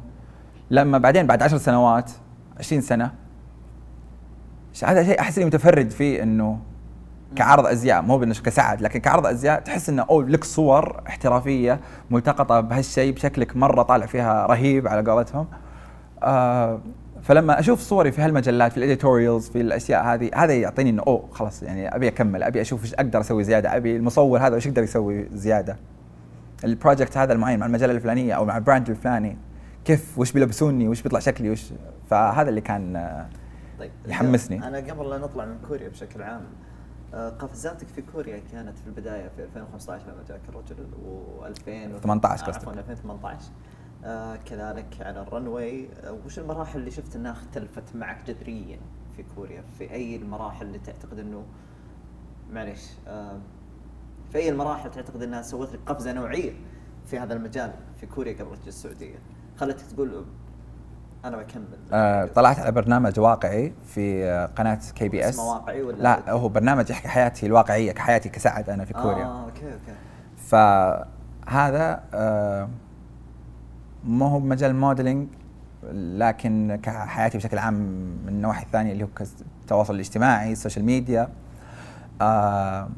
لما 0.70 0.98
بعدين 0.98 1.26
بعد 1.26 1.42
عشر 1.42 1.58
سنوات 1.58 2.10
20 2.58 2.80
سنة 2.80 3.10
هذا 4.84 5.04
شيء 5.04 5.20
أحس 5.20 5.38
إني 5.38 5.46
متفرد 5.46 5.90
فيه 5.90 6.22
إنه 6.22 6.58
كعرض 7.36 7.66
أزياء. 7.66 8.02
مو 8.02 8.18
بإنه 8.18 8.34
كسعد 8.34 8.82
لكن 8.82 9.00
كعرض 9.00 9.26
أزياء 9.26 9.60
تحس 9.60 9.88
إنه 9.88 10.06
أوه 10.10 10.24
لك 10.28 10.44
صور 10.44 11.02
احترافية 11.08 11.80
ملتقطة 12.10 12.60
بهالشيء 12.60 13.14
بشكلك 13.14 13.56
مرة 13.56 13.82
طالع 13.82 14.06
فيها 14.06 14.46
رهيب 14.46 14.88
على 14.88 15.10
قولتهم. 15.10 15.46
آه 16.22 16.80
فلما 17.22 17.60
أشوف 17.60 17.80
صوري 17.80 18.12
في 18.12 18.20
هالمجلات 18.20 18.72
في 18.72 18.78
ال 18.78 18.85
editorials 18.85 19.48
في 19.48 19.60
الأشياء 19.60 20.04
هذه 20.04 20.30
هذا 20.34 20.54
يعطيني 20.54 20.90
إنه 20.90 21.02
أوه 21.06 21.28
خلاص 21.32 21.62
يعني 21.62 21.96
أبي 21.96 22.08
أكمل 22.08 22.42
أبي 22.42 22.60
أشوف 22.60 22.84
إيش 22.84 22.94
أقدر 22.94 23.20
أسوي 23.20 23.44
زيادة 23.44 23.76
أبي 23.76 23.96
المصور 23.96 24.38
هذا 24.38 24.54
إيش 24.54 24.66
يقدر 24.66 24.82
يسوي 24.82 25.28
زيادة 25.32 25.76
ال 26.64 26.71
project 26.71 27.16
هذا 27.16 27.32
المعين 27.32 27.58
مع 27.58 27.66
المجلة 27.66 27.92
الفلانية 27.92 28.34
أو 28.34 28.44
مع 28.44 28.56
ال 28.56 28.62
brand 28.62 28.90
الفلاني 28.90 29.36
كيف 29.84 30.18
وش 30.18 30.32
بيلبسوني 30.32 30.88
وش 30.88 31.02
بيطلع 31.02 31.18
شكلي 31.20 31.50
وش 31.50 31.72
فهذا 32.10 32.48
اللي 32.48 32.60
كان 32.60 32.96
آه، 32.96 33.26
طيب 33.78 33.90
يحمسني. 34.06 34.66
أنا 34.66 34.78
قبل 34.78 35.10
لا 35.10 35.18
نطلع 35.18 35.44
من 35.44 35.58
كوريا 35.68 35.88
بشكل 35.88 36.22
عام 36.22 36.42
آه، 37.14 37.28
قفزاتك 37.30 37.88
في 37.88 38.02
كوريا 38.02 38.42
كانت 38.52 38.78
في 38.78 38.86
البداية 38.86 39.28
في 39.36 39.42
2015 39.42 40.04
لما 40.04 40.22
جاك 40.28 40.40
الرجل 40.48 40.76
و2000 40.76 42.02
18 42.02 42.44
قصدك. 42.44 42.68
عفوا 42.68 42.72
2018 42.72 43.50
آه 44.04 44.36
كذلك 44.36 44.96
على 45.00 45.20
ال 45.22 45.32
runway 45.32 45.88
آه 46.04 46.16
وش 46.26 46.38
المراحل 46.38 46.78
اللي 46.78 46.90
شفت 46.90 47.16
إنها 47.16 47.32
اختلفت 47.32 47.96
معك 47.96 48.18
جذريا 48.26 48.78
في 49.16 49.24
كوريا؟ 49.36 49.62
في 49.78 49.90
أي 49.92 50.16
المراحل 50.16 50.66
اللي 50.66 50.78
تعتقد 50.78 51.18
انه 51.18 51.44
معليش 52.52 52.82
آه 53.08 53.38
في 54.32 54.38
أي 54.38 54.48
المراحل 54.48 54.90
تعتقد 54.90 55.22
إنها 55.22 55.42
سوت 55.42 55.72
لك 55.72 55.80
قفزة 55.86 56.12
نوعية 56.12 56.52
في 57.06 57.18
هذا 57.18 57.34
المجال 57.34 57.72
في 58.00 58.06
كوريا 58.06 58.32
قبل 58.32 58.56
تجي 58.56 58.68
السعودية؟ 58.68 59.18
خلتك 59.56 59.86
تقول 59.86 60.24
أنا 61.24 61.36
بكمل. 61.36 61.64
آه، 61.92 62.24
طلعت 62.24 62.58
على 62.58 62.72
برنامج 62.72 63.20
واقعي 63.20 63.72
في 63.86 64.24
آه، 64.24 64.46
قناة 64.46 64.78
KBS. 64.94 65.38
واقعي 65.38 65.82
ولا 65.82 66.02
لا 66.02 66.30
هو 66.30 66.48
برنامج 66.48 66.90
يحكي 66.90 67.08
حياتي 67.08 67.46
الواقعية 67.46 67.92
كحياتي 67.92 68.28
كسعد 68.28 68.70
أنا 68.70 68.84
في 68.84 68.92
كوريا. 68.92 69.24
آه 69.24 69.44
okay 69.44 69.72
okay. 69.72 69.94
فهذا 70.36 72.02
آه، 72.14 72.68
ما 74.04 74.26
هو 74.26 74.40
بمجال 74.40 74.70
ال 74.70 74.77
modeling 74.77 75.28
لكن 75.92 76.78
كحياتي 76.82 77.38
بشكل 77.38 77.58
عام 77.58 77.74
من 78.24 78.28
النواحي 78.28 78.64
الثانية 78.64 78.92
اللي 78.92 79.04
هو 79.04 79.08
التواصل 79.62 79.94
الاجتماعي 79.94 80.52
ال 80.52 80.57
social 80.57 80.84
media 80.84 81.28
آه، 82.20 82.88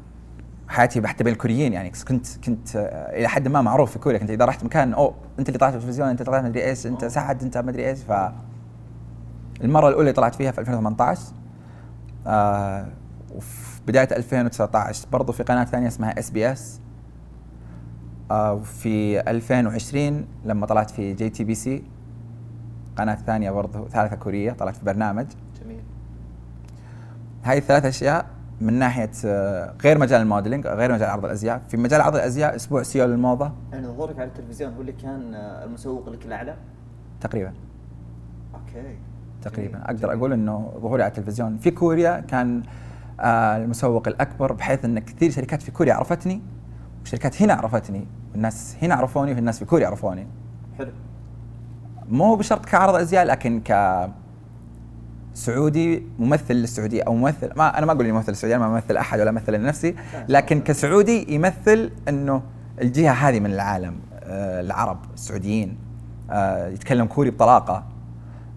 حياتي 0.68 1.00
بحتى 1.00 1.24
بين 1.24 1.32
الكوريين 1.32 1.72
يعني. 1.72 1.92
كنت 2.08 2.26
كنت 2.44 2.76
آه، 2.76 3.18
إلى 3.18 3.28
حد 3.28 3.48
ما 3.48 3.62
معروف 3.62 3.92
في 3.92 3.98
كوريا. 3.98 4.18
كنت 4.18 4.30
إذا 4.30 4.44
رحت 4.44 4.64
مكان 4.64 4.92
أو 4.92 5.14
أنت 5.38 5.48
اللي 5.48 5.58
طلعت 5.58 5.72
في 5.72 5.78
التلفزيون 5.78 6.08
أنت 6.08 6.22
طلعت 6.22 6.44
مدري 6.44 6.64
إيش 6.64 6.86
أنت 6.86 7.04
سعد 7.04 7.42
أنت 7.42 7.58
مدري 7.58 7.88
إيش. 7.88 7.98
ف 7.98 8.12
المرة 9.64 9.88
الأولى 9.88 10.00
اللي 10.00 10.12
طلعت 10.12 10.34
فيها 10.34 10.52
في 10.52 10.60
2018 10.60 11.22
آه 12.26 12.86
وفي 13.34 13.80
بداية 13.86 14.08
2019 14.16 15.06
برضو 15.12 15.32
في 15.32 15.42
قناة 15.42 15.64
ثانية 15.64 15.88
اسمها 15.88 16.18
SBS 16.18 16.80
وفي 18.30 19.20
2020 19.30 20.26
لما 20.44 20.66
طلعت 20.66 20.90
في 20.90 21.14
JTBC 21.14 21.82
قناة 22.96 23.14
ثانية 23.14 23.50
برضو 23.50 23.88
ثالثة 23.88 24.16
كورية 24.16 24.52
طلعت 24.52 24.76
في 24.76 24.84
برنامج. 24.84 25.26
جميل. 25.62 25.80
هاي 27.44 27.58
الثلاث 27.58 27.84
أشياء 27.84 28.26
من 28.60 28.72
ناحية 28.72 29.10
آه، 29.24 29.74
غير 29.84 29.98
مجال 29.98 30.20
ال 30.20 30.25
modeling 30.25 30.66
غير 30.66 30.92
مجال 30.92 31.10
عرض 31.10 31.24
الأزياء. 31.24 31.62
في 31.68 31.76
مجال 31.76 32.00
عرض 32.00 32.14
الأزياء 32.16 32.56
أسبوع 32.56 32.82
سيول 32.82 33.10
للموضه 33.10 33.52
يعني 33.72 33.86
ظهورك 33.86 34.18
على 34.18 34.28
التلفزيون 34.28 34.74
هو 34.74 34.80
اللي 34.80 34.92
كان 34.92 35.34
آه، 35.34 35.64
المسوق 35.64 36.08
لك 36.08 36.26
الأعلى؟ 36.26 36.56
تقريبا. 37.20 37.52
أوكي. 38.54 38.98
تقريبا. 39.42 39.72
جميل. 39.72 39.82
أقدر 39.86 40.12
أقول 40.12 40.32
إنه 40.32 40.72
ظهوري 40.76 41.02
على 41.02 41.10
التلفزيون. 41.10 41.58
في 41.58 41.70
كوريا 41.70 42.20
كان 42.20 42.62
آه 43.20 43.56
المسوق 43.56 44.08
الأكبر 44.08 44.52
بحيث 44.52 44.84
إن 44.84 44.98
كثير 44.98 45.30
شركات 45.30 45.62
في 45.62 45.70
كوريا 45.70 45.94
عرفتني. 45.94 46.42
وشركات 47.02 47.42
هنا 47.42 47.54
عرفتني 47.54 48.06
والناس 48.32 48.76
هنا 48.82 48.94
عرفوني 48.94 49.34
والناس 49.34 49.58
في 49.58 49.64
كوريا 49.64 49.86
عرفوني. 49.86 50.26
حلو. 50.78 50.92
مو 52.08 52.34
بشرط 52.34 52.64
كعرض 52.64 52.94
أزياء 52.94 53.24
لكن 53.24 53.60
ك 53.60 53.72
سعودي 55.34 56.06
ممثل 56.18 56.54
للسعودية 56.54 57.02
أو 57.02 57.14
ممثل 57.14 57.50
ما 57.56 57.78
أنا 57.78 57.86
ما 57.86 57.92
أقول 57.92 58.04
إني 58.04 58.12
ممثل 58.12 58.30
للسعودية 58.32 58.56
أنا 58.56 58.68
ما 58.68 58.74
أمثل 58.74 58.96
أحد 58.96 59.20
ولا 59.20 59.30
أمثل 59.30 59.52
لنفسي 59.52 59.94
لكن 60.28 60.60
كسعودي 60.60 61.34
يمثل 61.34 61.90
إنه 62.08 62.42
الجهة 62.82 63.12
هذه 63.12 63.40
من 63.40 63.52
العالم 63.52 63.94
آه 64.14 64.60
العرب 64.60 64.98
السعوديين 65.14 65.78
آه 66.30 66.68
يتكلم 66.68 67.06
كوري 67.06 67.30
بطلاقة. 67.30 67.84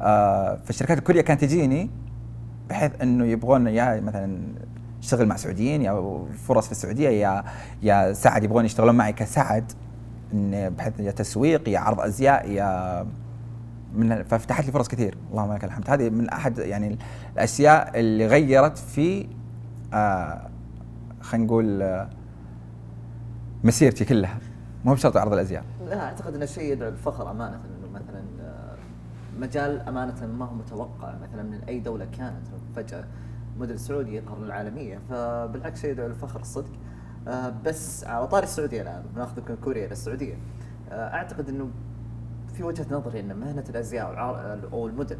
آه 0.01 0.59
فالشركات 0.65 0.97
الكورية 0.97 1.21
كانت 1.21 1.41
تجيني 1.41 1.89
بحيث 2.69 2.91
إنه 3.01 3.25
يبغون 3.25 3.67
يا 3.67 4.01
مثلا 4.01 4.37
اشتغل 5.03 5.25
مع 5.25 5.35
سعوديين 5.35 5.81
يا 5.81 6.25
فرص 6.47 6.65
في 6.65 6.71
السعودية 6.71 7.09
يا 7.09 7.43
يا 7.81 8.13
سعد 8.13 8.43
يبغون 8.43 8.65
يشتغلون 8.65 8.95
معي 8.95 9.13
كسعد 9.13 9.71
بحيث 10.77 10.99
يا 10.99 11.11
تسويق 11.11 11.69
يا 11.69 11.79
عرض 11.79 12.01
أزياء 12.01 12.49
يا 12.49 13.05
من 13.95 14.23
ففتحت 14.23 14.65
لي 14.65 14.71
فرص 14.71 14.87
كثير. 14.87 15.17
اللهم 15.31 15.53
لك 15.53 15.63
الحمد. 15.63 15.89
هذه 15.89 16.09
من 16.09 16.29
أحد 16.29 16.57
يعني 16.57 16.97
الأشياء 17.33 17.99
اللي 17.99 18.27
غيرت 18.27 18.77
في 18.77 19.27
آه 19.93 20.49
خلينا 21.21 21.45
نقول 21.45 21.81
آه 21.81 22.09
مسيرتي 23.63 24.05
كلها. 24.05 24.37
مو 24.85 24.93
بشرط 24.93 25.17
عرض 25.17 25.33
الأزياء. 25.33 25.63
لا 25.85 26.03
أعتقد 26.03 26.35
إنه 26.35 26.45
شيء 26.45 26.71
يدعو 26.71 26.89
للفخر 26.89 27.31
أمانة 27.31 27.55
إنه 27.55 27.91
مثلا 27.93 28.23
آه، 28.41 28.75
مجال 29.39 29.81
أمانة 29.81 30.25
ما 30.25 30.45
هو 30.45 30.53
متوقع. 30.53 31.13
مثلا 31.21 31.43
من 31.43 31.59
أي 31.67 31.79
دولة 31.79 32.05
كانت 32.05 32.43
فجأة 32.75 33.03
موديل 33.59 33.79
سعودي 33.79 34.15
يظهر 34.15 34.39
للعالميه 34.39 34.99
فبالعكس 35.09 35.81
شيء 35.81 35.91
يدعو 35.91 36.07
للفخر 36.07 36.39
الصدق. 36.39 36.71
آه، 37.27 37.53
بس 37.65 38.03
على 38.03 38.27
طاري 38.27 38.43
السعودية 38.43 38.81
الآن 38.81 39.03
بناخذك 39.15 39.51
من 39.51 39.57
كوريا 39.63 39.85
إلى 39.85 39.91
السعودية. 39.91 40.35
آه، 40.91 41.13
أعتقد 41.13 41.49
إنه 41.49 41.69
في 42.53 42.63
وجهة 42.63 42.85
نظري 42.91 43.19
إن 43.19 43.35
مهنة 43.35 43.63
الأزياء 43.69 44.19
أو 44.73 44.87
الموديل 44.87 45.17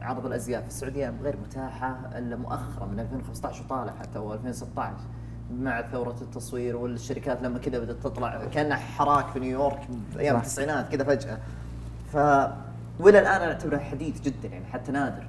عرض 0.00 0.26
الأزياء 0.26 0.60
في 0.60 0.68
السعودية 0.68 1.14
غير 1.22 1.36
متاحة 1.36 2.10
إلا 2.18 2.36
مؤخرا 2.36 2.86
من 2.86 3.00
2015 3.00 3.64
وطالع 3.64 3.92
حتى 3.92 4.18
أو 4.18 4.34
2016 4.34 4.96
مع 5.60 5.82
ثورة 5.82 6.16
التصوير 6.22 6.76
والشركات 6.76 7.42
لما 7.42 7.58
كذا 7.58 7.78
بدأت 7.78 7.96
تطلع 7.96 8.44
كأنها 8.44 8.76
حراك 8.76 9.26
في 9.26 9.38
نيويورك 9.38 9.88
أيام. 10.18 10.36
التسعينات 10.36 10.88
كذا 10.88 11.04
فجأة. 11.04 11.38
ف 12.12 12.16
وإلى 13.00 13.18
الآن 13.18 13.42
أنا 13.42 13.52
أعتبره 13.52 13.78
حديث 13.78 14.20
جدا 14.20 14.48
يعني 14.48 14.64
حتى 14.66 14.92
نادر. 14.92 15.26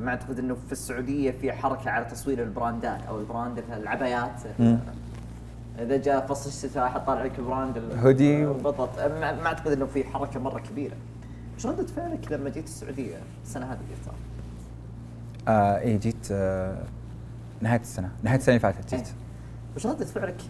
ما 0.00 0.10
أعتقد 0.10 0.38
إنه 0.38 0.54
في 0.66 0.72
السعودية 0.72 1.30
في 1.30 1.52
حركة 1.52 1.90
على 1.90 2.04
تصوير 2.04 2.42
البراندات 2.42 3.02
أو 3.08 3.18
ال 3.20 3.27
brand 3.27 3.62
العبايات. 3.72 4.40
إذا 5.78 5.96
جاء 5.96 6.26
فصل 6.26 6.48
الشتاء 6.48 6.88
حطلع 6.88 7.22
لك 7.24 7.38
ال 7.38 7.44
brand 7.44 7.76
ال- 7.76 7.98
هودي. 7.98 8.46
بالضبط 8.46 8.98
ما 8.98 9.46
أعتقد 9.46 9.72
إنه 9.72 9.86
في 9.86 10.04
حركة 10.04 10.40
مرة 10.40 10.58
كبيرة 10.60 10.94
وش 11.56 11.66
ردة 11.66 11.86
فعلك 11.86 12.32
لما 12.32 12.50
جيت 12.50 12.64
السعودية 12.64 13.16
السنة 13.44 13.72
هذه 13.72 13.78
صار؟ 14.04 14.14
آه 15.48 15.78
إيه 15.78 15.96
جيت 16.00 16.28
آه 16.30 16.76
نهاية 17.60 17.80
السنة 17.80 18.10
نهاية 18.22 18.38
السنة 18.38 18.56
اللي 18.56 18.60
فاتت 18.72 18.94
جيت 18.94 19.08
وش 19.76 19.86
ردة 19.86 20.04
فعلك 20.04 20.40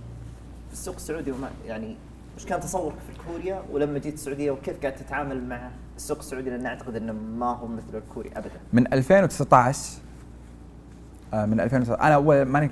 في 0.69 0.73
السوق 0.73 0.95
السعودي 0.95 1.33
وما 1.33 1.49
يعني 1.67 1.97
وش 2.37 2.45
كان 2.47 2.61
تصورك 2.61 2.95
في 2.95 3.31
كوريا 3.33 3.63
ولما 3.73 3.99
جيت 3.99 4.15
السعودية 4.15 4.51
وكيف 4.51 4.81
قاعد 4.81 4.95
تتعامل 4.95 5.49
مع 5.49 5.71
السوق 5.97 6.19
السعودي 6.19 6.51
لأن 6.51 6.67
أعتقد 6.67 6.97
إنه 6.97 7.13
ما 7.13 7.47
هو 7.57 7.67
مثل 7.67 7.99
الكوري 7.99 8.31
ابدا. 8.37 8.51
من 8.73 8.93
2019 8.93 9.99
آه 11.35 11.47
من 11.47 11.61
2019 11.61 12.03
أنا 12.03 12.15
أول 12.15 12.43
ماني 12.43 12.71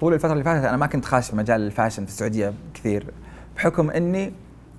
طول 0.00 0.14
الفترة 0.14 0.32
اللي 0.32 0.44
فاتت 0.44 0.64
أنا 0.64 0.76
ما 0.76 0.86
كنت 0.86 1.04
خاش 1.04 1.30
في 1.30 1.36
مجال 1.36 1.60
الفاشن 1.60 2.04
في 2.04 2.10
السعودية 2.10 2.52
كثير 2.74 3.06
بحكم 3.56 3.90
إني 3.90 4.32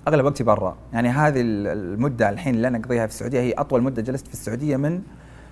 أغلب 0.08 0.24
وقتي 0.24 0.44
برا. 0.44 0.76
يعني 0.92 1.08
هذه 1.08 1.40
ال- 1.40 1.66
المدة 1.66 2.28
الحين 2.30 2.54
اللي 2.54 2.68
أنا 2.68 2.78
أقضيها 2.78 3.06
في 3.06 3.12
السعودية 3.12 3.40
هي 3.40 3.52
أطول 3.52 3.82
مدة 3.82 4.02
جلست 4.02 4.26
في 4.26 4.32
السعودية 4.32 4.76
من 4.76 5.02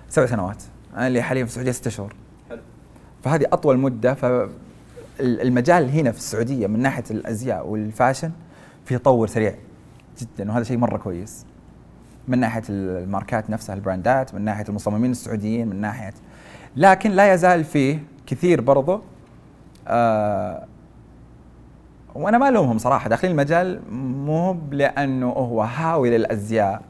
سبع 0.09 0.25
سنوات. 0.25 0.63
أنا 0.95 1.07
اللي 1.07 1.21
حاليا 1.21 1.43
في 1.43 1.49
السعودية 1.49 1.71
ست 1.71 1.89
شهور. 1.89 2.13
حلو. 2.49 2.59
فهذه 3.23 3.45
أطول 3.53 3.77
مدة. 3.77 4.13
فالمجال 4.13 5.89
هنا 5.89 6.11
في 6.11 6.17
السعودية 6.17 6.67
من 6.67 6.79
ناحية 6.79 7.03
الأزياء 7.11 7.67
والفاشن 7.67 8.31
في 8.85 8.97
تطور 8.97 9.27
سريع 9.27 9.55
جدا 10.21 10.51
وهذا 10.51 10.63
شيء 10.63 10.77
مرة 10.77 10.97
كويس. 10.97 11.45
من 12.27 12.39
ناحية 12.39 12.63
الماركات 12.69 13.49
نفسها 13.49 13.75
البراندات 13.75 14.35
من 14.35 14.41
ناحية 14.41 14.65
المصممين 14.69 15.11
السعوديين 15.11 15.67
من 15.67 15.81
ناحية 15.81 16.13
لكن 16.75 17.11
لا 17.11 17.33
يزال 17.33 17.63
فيه 17.63 18.03
كثير 18.27 18.61
برضو 18.61 19.01
آه 19.87 20.65
وأنا 22.15 22.37
ما 22.37 22.49
ألومهم 22.49 22.77
صراحة 22.77 23.09
داخلين 23.09 23.31
المجال 23.31 23.81
مو 24.25 24.57
لأنه 24.71 25.29
هو 25.29 25.61
هاوي 25.61 26.17
للأزياء 26.17 26.81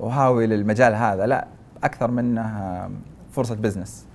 وهاوي 0.00 0.46
للمجال 0.46 0.94
هذا 0.94 1.26
لا 1.26 1.46
أكثر 1.84 2.10
منه 2.10 2.90
فرصة 3.32 3.54
business 3.54 4.06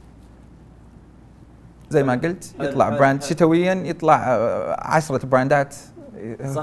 زي 1.89 2.03
ما 2.03 2.13
قلت 2.13 2.55
يطلع 2.59 2.89
brand. 2.89 3.23
شتويا 3.23 3.73
يطلع 3.73 4.23
آه، 4.27 4.75
عشرة 4.79 5.25
براندات 5.25 5.75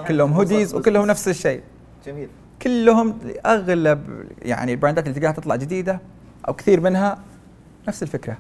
كلهم 0.08 0.32
hoodies 0.32 0.74
وكلهم. 0.74 1.06
نفس 1.06 1.28
الشيء 1.28 1.62
جميل. 2.06 2.28
كلهم 2.62 3.18
أغلب 3.46 4.26
يعني 4.42 4.72
البراندات 4.72 5.06
اللي 5.06 5.20
تلقاها 5.20 5.32
تطلع 5.32 5.56
جديدة 5.56 6.00
أو 6.48 6.52
كثير 6.54 6.80
منها 6.80 7.18
نفس 7.88 8.02
الفكرة. 8.02 8.36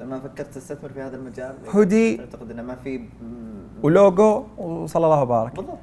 لما 0.00 0.20
فكرت 0.20 0.54
تستثمر 0.54 0.88
في 0.88 1.00
هذا 1.00 1.16
المجال؟ 1.16 1.54
هودي. 1.74 2.16
تعتقد 2.16 2.50
إنه 2.50 2.62
ما 2.62 2.74
في 2.74 3.00
ولوجو 3.82 4.44
وصلى 4.58 5.06
الله 5.06 5.22
وبارك. 5.22 5.56
بالضبط. 5.56 5.78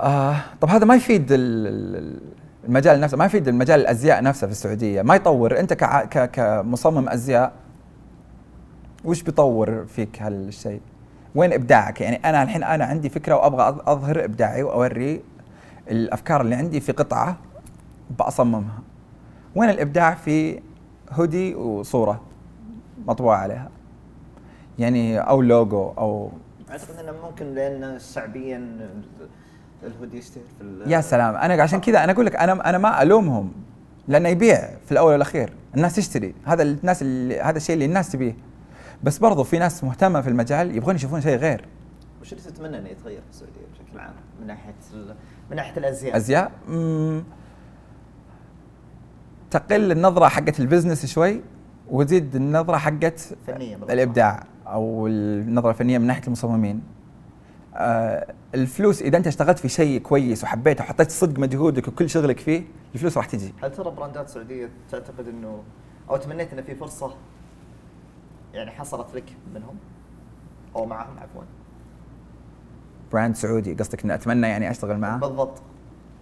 آه 0.00 0.36
طب 0.60 0.68
هذا 0.68 0.84
ما 0.84 0.94
يفيد 0.94 1.32
ال- 1.32 1.66
ال- 1.66 2.20
المجال 2.64 3.00
نفسه 3.00 3.16
ما 3.16 3.24
يفيد 3.24 3.48
المجال 3.48 3.80
الأزياء 3.80 4.22
نفسه 4.22 4.46
في 4.46 4.52
السعودية 4.52 5.02
ما 5.02 5.14
يطور. 5.14 5.58
أنت 5.60 5.72
كع- 5.72 6.04
ك 6.04 6.30
كمصمم 6.30 7.08
أزياء 7.08 7.52
وش 9.04 9.22
بيطور 9.22 9.84
فيك 9.86 10.22
هالشيء؟ 10.22 10.80
وين 11.34 11.52
إبداعك؟ 11.52 12.00
يعني 12.00 12.16
أنا 12.16 12.42
الحين 12.42 12.62
أنا 12.62 12.84
عندي 12.84 13.08
فكرة 13.08 13.34
وأبغى 13.34 13.76
أظهر 13.86 14.24
إبداعي 14.24 14.62
وأوري 14.62 15.20
الأفكار 15.90 16.40
اللي 16.40 16.54
عندي 16.54 16.80
في 16.80 16.92
قطعة 16.92 17.36
بصممها 18.18 18.78
وين 19.54 19.70
الإبداع 19.70 20.14
في 20.14 20.60
هودي 21.12 21.54
وصورة 21.54 22.20
مطبوعة 23.06 23.36
عليها؟ 23.38 23.70
يعني 24.78 25.18
أو 25.18 25.42
لوجو 25.42 25.92
أو 25.98 26.30
أعتقد 26.70 26.98
إنه 26.98 27.12
ممكن 27.28 27.54
لأن 27.54 27.98
شعبيا 27.98 28.88
الهودي 29.82 30.18
يشتهر 30.18 30.44
في 30.58 30.64
ال- 30.64 30.92
يا 30.92 31.00
سلام. 31.00 31.34
أنا 31.36 31.62
عشان 31.62 31.80
كذا 31.80 32.04
أنا 32.04 32.12
أقول 32.12 32.26
لك 32.26 32.36
أنا 32.36 32.68
أنا 32.68 32.78
ما 32.78 33.02
ألومهم 33.02 33.52
لأنه 34.08 34.28
يبيع 34.28 34.68
في 34.86 34.92
الأول 34.92 35.12
والأخير. 35.12 35.52
الناس 35.76 35.96
تشتري. 35.96 36.34
هذا 36.44 36.62
الناس 36.62 37.02
اللي 37.02 37.40
هذا 37.40 37.56
الشيء 37.56 37.74
اللي 37.74 37.84
الناس 37.84 38.12
تبيه. 38.12 38.36
بس 39.02 39.18
برضو 39.18 39.44
في 39.44 39.58
ناس 39.58 39.84
مهتمة 39.84 40.20
في 40.20 40.28
المجال 40.28 40.76
يبغون 40.76 40.94
يشوفون 40.94 41.20
شيء 41.20 41.36
غير. 41.36 41.64
وش 42.20 42.32
اللي 42.32 42.44
تتمنى 42.44 42.78
إنه 42.78 42.88
يتغير 42.88 43.20
في 43.20 43.30
السعودية 43.30 43.60
بشكل 43.72 43.98
عام 44.00 44.14
من 44.40 44.46
ناحية 44.46 44.74
من 45.50 45.56
ناحية 45.56 45.76
الأزياء؟ 45.76 46.16
أزياء؟ 46.16 46.52
مم، 46.68 47.22
تقل 49.50 49.92
النظرة 49.92 50.28
حقت 50.28 50.60
البزنس 50.60 51.06
شوي 51.06 51.40
وتزيد 51.90 52.36
النظرة 52.36 52.76
حقت 52.76 53.34
بالضبط. 53.46 53.90
الإبداع 53.90 54.44
أو 54.66 55.06
النظرة 55.06 55.70
الفنية 55.70 55.98
من 55.98 56.06
ناحية 56.06 56.26
المصممين. 56.26 56.82
آه 57.74 58.34
الفلوس 58.54 59.02
إذا 59.02 59.16
أنت 59.16 59.26
اشتغلت 59.26 59.58
في 59.58 59.68
شيء 59.68 60.00
كويس 60.00 60.44
وحبيته 60.44 60.84
وحطيت 60.84 61.10
صدق 61.10 61.38
مجهودك 61.38 61.88
وكل 61.88 62.10
شغلك 62.10 62.38
فيه 62.40 62.62
الفلوس 62.94 63.16
راح 63.16 63.26
تجي. 63.26 63.54
هل 63.62 63.72
ترى 63.72 63.90
براندات 63.90 64.28
سعودية 64.28 64.70
تعتقد 64.90 65.28
إنه 65.28 65.62
أو 66.10 66.16
تمنيت 66.16 66.52
إنه 66.52 66.62
في 66.62 66.74
فرصة 66.74 67.14
يعني 68.54 68.70
حصلت 68.70 69.14
لك 69.14 69.32
منهم 69.54 69.76
أو 70.76 70.86
معهم 70.86 71.18
عفوا؟ 71.18 71.42
brand 73.12 73.36
سعودي. 73.36 73.74
قصدك 73.74 74.04
إني 74.04 74.14
أتمنى 74.14 74.46
يعني 74.46 74.70
أشتغل 74.70 74.98
معه؟ 74.98 75.18
بالضبط. 75.18 75.62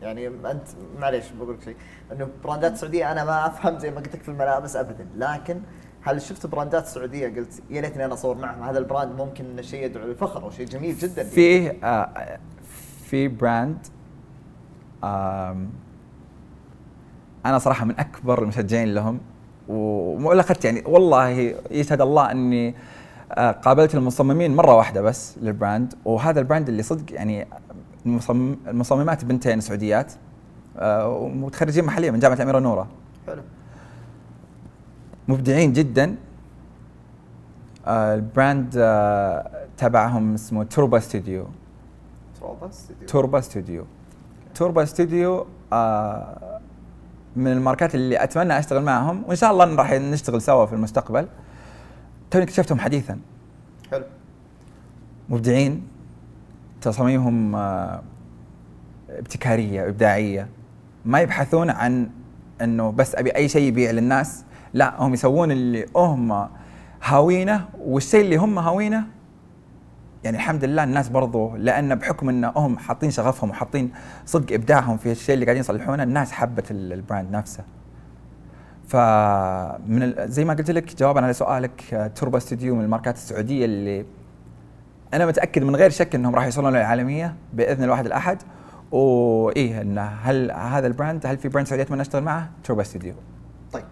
يعني 0.02 0.26
انت 0.26 0.68
معليش 0.98 1.24
بقول 1.30 1.54
لك 1.54 1.62
شيء. 1.62 1.76
إنه 2.12 2.28
براندات 2.44 2.76
سعودية 2.76 3.12
أنا 3.12 3.24
ما 3.24 3.46
أفهم 3.46 3.78
زي 3.78 3.90
ما 3.90 3.96
قلت 3.96 4.14
لك 4.14 4.22
في 4.22 4.28
الملابس 4.28 4.76
ابدا. 4.76 5.06
لكن 5.16 5.60
هل 6.02 6.22
شفت 6.22 6.46
براندات 6.46 6.86
سعودية؟ 6.86 7.28
قلت 7.28 7.62
يا 7.70 7.80
ليتني 7.80 8.04
أنا 8.04 8.14
أصور 8.14 8.36
معهم. 8.36 8.62
هذا 8.62 8.78
ال 8.78 8.85
brand 8.85 9.20
ممكن 9.20 9.44
إنه 9.44 9.62
شيء 9.62 9.84
يدعو 9.84 10.06
للفخر 10.06 10.42
أو 10.42 10.50
شيء 10.50 10.66
جميل 10.66 10.96
جدا. 10.96 11.24
فيه 11.24 11.76
آه 11.84 12.38
في 13.04 13.28
brand 13.28 13.78
آم 15.04 15.70
أنا 17.46 17.58
صراحة 17.58 17.84
من 17.84 17.98
أكبر 18.00 18.42
المشجعين 18.42 18.94
لهم. 18.94 19.20
ولا 19.68 20.40
اخذت 20.40 20.64
يعني 20.64 20.82
والله 20.86 21.28
يشهد 21.70 22.00
الله 22.00 22.30
إني 22.30 22.68
آه 22.68 22.74
قابلت 23.34 23.94
المصممين 23.94 24.56
مرة 24.56 24.74
واحدة 24.74 25.02
بس 25.02 25.38
لل 25.38 25.54
brand 25.54 25.94
وهذا 26.04 26.40
ال 26.40 26.45
brand 26.45 26.68
اللي 26.68 26.82
صدق 26.82 27.14
يعني 27.14 27.46
المصمم 28.06 28.56
المصممات 28.66 29.24
بنتين 29.24 29.60
سعوديات 29.60 30.12
آه 30.78 31.08
ومتخرجين 31.08 31.84
محليا 31.84 32.10
من 32.10 32.18
جامعة 32.18 32.36
الأميرة 32.36 32.58
نورة. 32.58 32.88
حلو. 33.26 33.42
مبدعين 35.28 35.72
جدا. 35.72 36.16
آه 37.86 38.14
ال 38.14 38.24
brand 38.24 38.74
آه 38.78 39.50
تبعهم 39.76 40.34
اسمه 40.34 40.64
توربا 40.64 40.98
ستوديو. 40.98 41.46
تروبا 42.40 42.68
استوديو 42.68 43.06
توربا 43.08 43.40
ستوديو. 43.40 43.84
توربا 44.54 44.84
ستوديو 44.84 45.46
آه 45.72 46.60
من 47.36 47.52
الماركات 47.52 47.94
اللي 47.94 48.22
أتمنى 48.24 48.58
أشتغل 48.58 48.82
معهم 48.82 49.22
وإن 49.26 49.36
شاء 49.36 49.50
الله 49.52 49.74
راح 49.74 49.92
نشتغل 49.92 50.42
سوا 50.42 50.66
في 50.66 50.72
المستقبل. 50.72 51.26
توني 52.30 52.44
اكتشفتهم 52.44 52.78
حديثا. 52.80 53.18
حلو. 53.90 54.04
مبدعين 55.28 55.82
تصاميمهم 56.80 57.54
آه 57.56 58.02
ابتكارية 59.10 59.88
إبداعية. 59.88 60.48
ما 61.04 61.20
يبحثون 61.20 61.70
عن 61.70 62.10
إنه 62.62 62.90
بس 62.92 63.14
أبي 63.14 63.30
أي 63.30 63.48
شيء 63.48 63.62
يبيع 63.68 63.90
للناس. 63.90 64.44
لا 64.74 65.02
هم 65.02 65.14
يسوون 65.14 65.50
اللي 65.50 65.86
هم 65.96 66.48
هاوينه 67.02 67.68
والشيء 67.78 68.20
اللي 68.20 68.36
هم 68.36 68.58
هاوينه 68.58 69.04
يعني 70.24 70.36
الحمد 70.36 70.64
لله 70.64 70.84
الناس 70.84 71.08
برضو 71.08 71.56
لأن 71.56 71.94
بحكم 71.94 72.28
إن 72.28 72.44
هم 72.44 72.78
حاطين 72.78 73.10
شغفهم 73.10 73.50
وحاطين 73.50 73.90
صدق 74.26 74.52
إبداعهم 74.54 74.96
في 74.96 75.12
الشيء 75.12 75.34
اللي 75.34 75.44
قاعدين 75.44 75.60
يصلحونه 75.60 76.02
الناس 76.02 76.32
حبت 76.32 76.70
ال- 76.70 76.92
ال 76.92 76.98
brand 76.98 77.30
نفسه. 77.30 77.64
فمن 78.86 80.14
زي 80.28 80.44
ما 80.44 80.54
قلت 80.54 80.70
لك 80.70 80.96
جوابا 80.96 81.20
على 81.20 81.32
سؤالك 81.32 81.94
آه، 81.94 82.06
توربا 82.06 82.38
ستوديو 82.38 82.74
من 82.74 82.84
الماركات 82.84 83.14
السعودية 83.14 83.64
اللي 83.64 84.06
أنا 85.14 85.26
متأكد 85.26 85.62
من 85.62 85.76
غير 85.76 85.90
شك 85.90 86.14
إنهم 86.14 86.34
راح 86.34 86.44
يوصلون 86.44 86.72
للعالمية 86.72 87.34
بإذن 87.52 87.84
الواحد 87.84 88.06
الأحد. 88.06 88.42
وايه 88.92 89.80
انه 89.80 90.02
هل 90.02 90.50
هذا 90.50 90.86
ال 90.86 90.93
brand 90.93 91.26
هل 91.26 91.38
في 91.38 91.48
brand 91.48 91.66
سعودي 91.66 91.82
اتمنى 91.82 92.02
أشتغل 92.02 92.22
معه؟ 92.22 92.50
توربا 92.64 92.82
ستوديو. 92.82 93.14
طيب 93.72 93.84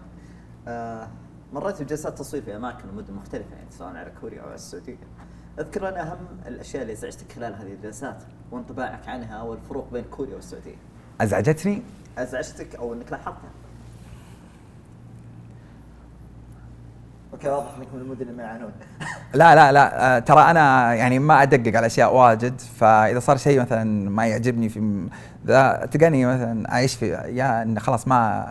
آه 0.67 1.07
مريت 1.53 1.81
بجلسات 1.81 2.17
تصوير 2.17 2.43
في 2.43 2.55
أماكن 2.55 2.89
ومدن 2.89 3.13
مختلفة 3.13 3.55
يعني 3.55 3.71
سواء 3.71 3.89
على 3.89 4.11
كوريا 4.21 4.41
أو 4.41 4.45
على 4.45 4.55
السعودية. 4.55 4.97
أذكر 5.59 5.89
لنا 5.89 6.11
أهم 6.11 6.27
الأشياء 6.47 6.81
اللي 6.81 6.93
ازعجتك 6.93 7.31
خلال 7.31 7.55
هذه 7.55 7.73
الجلسات 7.73 8.23
وانطباعك 8.51 9.07
عنها 9.07 9.41
والفروق 9.41 9.93
بين 9.93 10.03
كوريا 10.03 10.35
والسعودية. 10.35 10.75
أزعجتني؟ 11.21 11.81
أزعجتك 12.17 12.75
أو 12.75 12.93
إنك 12.93 13.11
لاحظتها؟ 13.11 13.49
okay 17.35 17.49
واضح 17.49 17.75
إنك 17.77 17.87
من 17.93 18.01
ال 18.01 18.06
models 18.06 18.39
يعانون. 18.39 18.71
لا 19.33 19.55
لا 19.55 19.71
لا 19.71 20.15
آه، 20.15 20.19
ترى 20.19 20.41
أنا 20.41 20.93
يعني 20.93 21.19
ما 21.19 21.41
أدقق 21.43 21.77
على 21.77 21.85
أشياء 21.85 22.15
واجد 22.15 22.61
فإذا 22.61 23.19
صار 23.19 23.37
شيء 23.37 23.61
مثلا 23.61 24.09
ما 24.09 24.27
يعجبني 24.27 24.69
في 24.69 25.07
ذا 25.45 25.87
تلقاني 25.91 26.25
مثلا 26.25 26.71
أعيش 26.71 26.95
في 26.95 27.07
يا 27.09 27.61
ان 27.61 27.79
خلاص 27.79 28.07
ما 28.07 28.45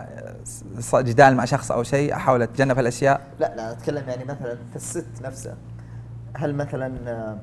جدال 0.94 1.36
مع 1.36 1.44
شخص 1.44 1.72
أو 1.72 1.82
شيء 1.82 2.14
أحاول 2.14 2.42
أتجنب 2.42 2.78
هالأشياء. 2.78 3.20
لا 3.40 3.56
لا 3.56 3.72
أتكلم 3.72 4.08
يعني 4.08 4.24
مثلا 4.24 4.54
في 4.70 4.76
ال 4.76 4.88
set 4.88 5.22
نفسه 5.24 5.54
هل 6.36 6.54
مثلا 6.54 7.10
آه، 7.10 7.38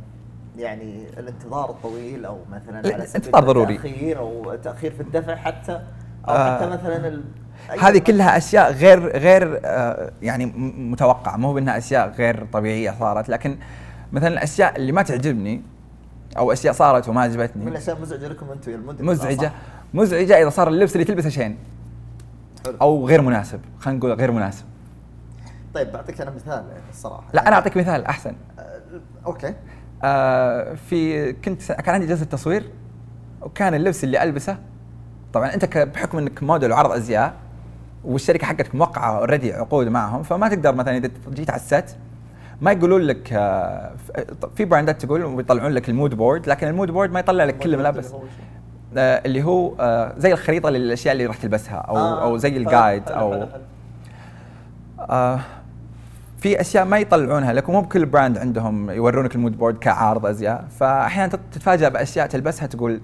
يعني 0.57 1.05
الانتظار 1.17 1.69
الطويل 1.69 2.25
أو 2.25 2.37
مثلا 2.51 2.81
لا، 2.81 2.93
على 2.93 3.05
سبيل 3.05 3.21
الانتظار 3.21 3.43
ضروري. 3.43 3.75
التأخير 3.75 4.19
أو 4.19 4.55
تأخير 4.55 4.91
في 4.91 5.01
الدفع 5.01 5.35
حتى؟ 5.35 5.81
أو 6.27 6.33
آه، 6.35 6.57
حتى 6.57 6.67
مثلا 6.69 7.21
ال... 7.73 7.79
أي- 7.79 7.83
هذه 7.83 7.97
كلها 7.97 8.37
أشياء 8.37 8.71
غير 8.71 9.17
غير 9.17 9.59
آه، 9.65 10.11
يعني 10.21 10.45
متوقعة. 10.77 11.37
مو 11.37 11.53
بأنها 11.53 11.77
أشياء 11.77 12.09
غير 12.09 12.45
طبيعية 12.53 12.95
صارت 12.99 13.29
لكن 13.29 13.57
مثلا 14.11 14.27
الأشياء 14.27 14.75
اللي 14.75 14.91
ما 14.91 15.01
تعجبني 15.01 15.61
أو 16.37 16.51
أشياء 16.51 16.73
صارت 16.73 17.07
وما 17.09 17.21
من 17.21 17.31
عجبتني 17.31 17.67
الأشياء 17.69 18.01
مزعجه 18.01 18.27
لكم 18.27 18.51
أنتم 18.51 18.71
يا 18.71 18.75
المدن 18.75 19.05
مزعجة. 19.05 19.45
صح؟ 19.45 19.51
مزعجة 19.93 20.41
إذا 20.41 20.49
صار 20.49 20.67
اللبس 20.67 20.93
اللي 20.93 21.05
تلبسه 21.05 21.29
شين. 21.29 21.57
أو 22.81 23.07
غير 23.07 23.21
مناسب. 23.21 23.59
خلينا 23.79 23.99
نقول 23.99 24.13
غير 24.13 24.31
مناسب. 24.31 24.65
طيب 25.73 25.91
بعطيك 25.91 26.21
أنا 26.21 26.31
مثال 26.31 26.63
الصراحة. 26.89 27.23
لا 27.33 27.47
أنا 27.47 27.55
أعطيك 27.55 27.77
مثال 27.77 28.05
أحسن. 28.05 28.35
آه، 28.59 28.81
أوكي. 29.25 29.53
آه 30.03 30.73
في 30.73 31.33
كنت 31.33 31.71
كان 31.71 31.95
عندي 31.95 32.07
جلسة 32.07 32.25
تصوير 32.25 32.69
وكان 33.41 33.73
اللبس 33.73 34.03
اللي 34.03 34.23
ألبسه 34.23 34.57
طبعا 35.33 35.53
أنت 35.53 35.77
بحكم 35.77 36.17
إنك 36.17 36.43
موديل 36.43 36.71
وعرض 36.71 36.91
أزياء 36.91 37.33
والشركة 38.05 38.47
حقتك 38.47 38.75
موقعة 38.75 39.17
already 39.19 39.53
عقود 39.53 39.87
معهم 39.87 40.23
فما 40.23 40.49
تقدر 40.49 40.75
مثلا 40.75 40.97
إذا 40.97 41.09
جيت 41.33 41.49
على 41.49 41.59
ال 41.59 41.69
set 41.69 41.97
ما 42.61 42.71
يقولون 42.71 43.01
لك 43.01 43.33
آه، 43.33 43.91
في 44.55 44.65
براندات 44.65 45.01
تقول 45.05 45.23
ويطلعون 45.25 45.71
لك 45.71 45.89
ال 45.89 45.95
mood 45.95 46.15
board 46.15 46.47
لكن 46.47 46.67
ال 46.67 46.72
mood 46.72 46.91
board 46.91 47.11
ما 47.11 47.19
يطلع 47.19 47.43
لك 47.43 47.57
كل 47.57 47.73
الملابس 47.73 48.11
آه، 48.97 49.21
اللي 49.25 49.43
هو 49.43 49.73
آه، 49.79 50.13
زي 50.17 50.33
الخريطة 50.33 50.69
للأشياء 50.69 51.11
اللي 51.13 51.25
راح 51.25 51.37
تلبسها 51.37 51.75
أو 51.77 51.97
آه، 51.97 52.23
أو 52.23 52.37
زي 52.37 52.57
ال 52.57 52.65
guide 52.65 53.03
أو. 53.09 53.47
آه 54.99 55.39
في 56.37 56.61
أشياء 56.61 56.85
ما 56.85 56.97
يطلعونها 56.99 57.53
لك 57.53 57.69
ومو 57.69 57.81
بكل 57.81 58.05
brand 58.05 58.37
عندهم 58.37 58.89
يورونك 58.89 59.35
ال 59.35 59.40
mood 59.40 59.57
board 59.57 59.77
كعارض 59.77 60.25
أزياء. 60.25 60.65
فاحيانا 60.79 61.27
تت- 61.31 61.39
تتفاجأ 61.51 61.89
بأشياء 61.89 62.27
تلبسها 62.27 62.67
تقول 62.67 63.01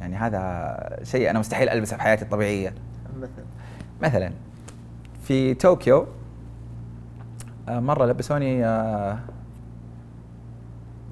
يعني 0.00 0.16
هذا 0.16 0.98
شيء 1.02 1.30
أنا 1.30 1.38
مستحيل 1.38 1.68
ألبسه 1.68 1.96
في 1.96 2.02
حياتي 2.02 2.22
الطبيعية. 2.24 2.74
مثل 3.20 3.44
مثلا 4.02 4.32
في 5.22 5.54
طوكيو 5.54 6.06
آه 7.68 7.80
مرة 7.80 8.06
لبسوني 8.06 8.66
آه 8.66 9.18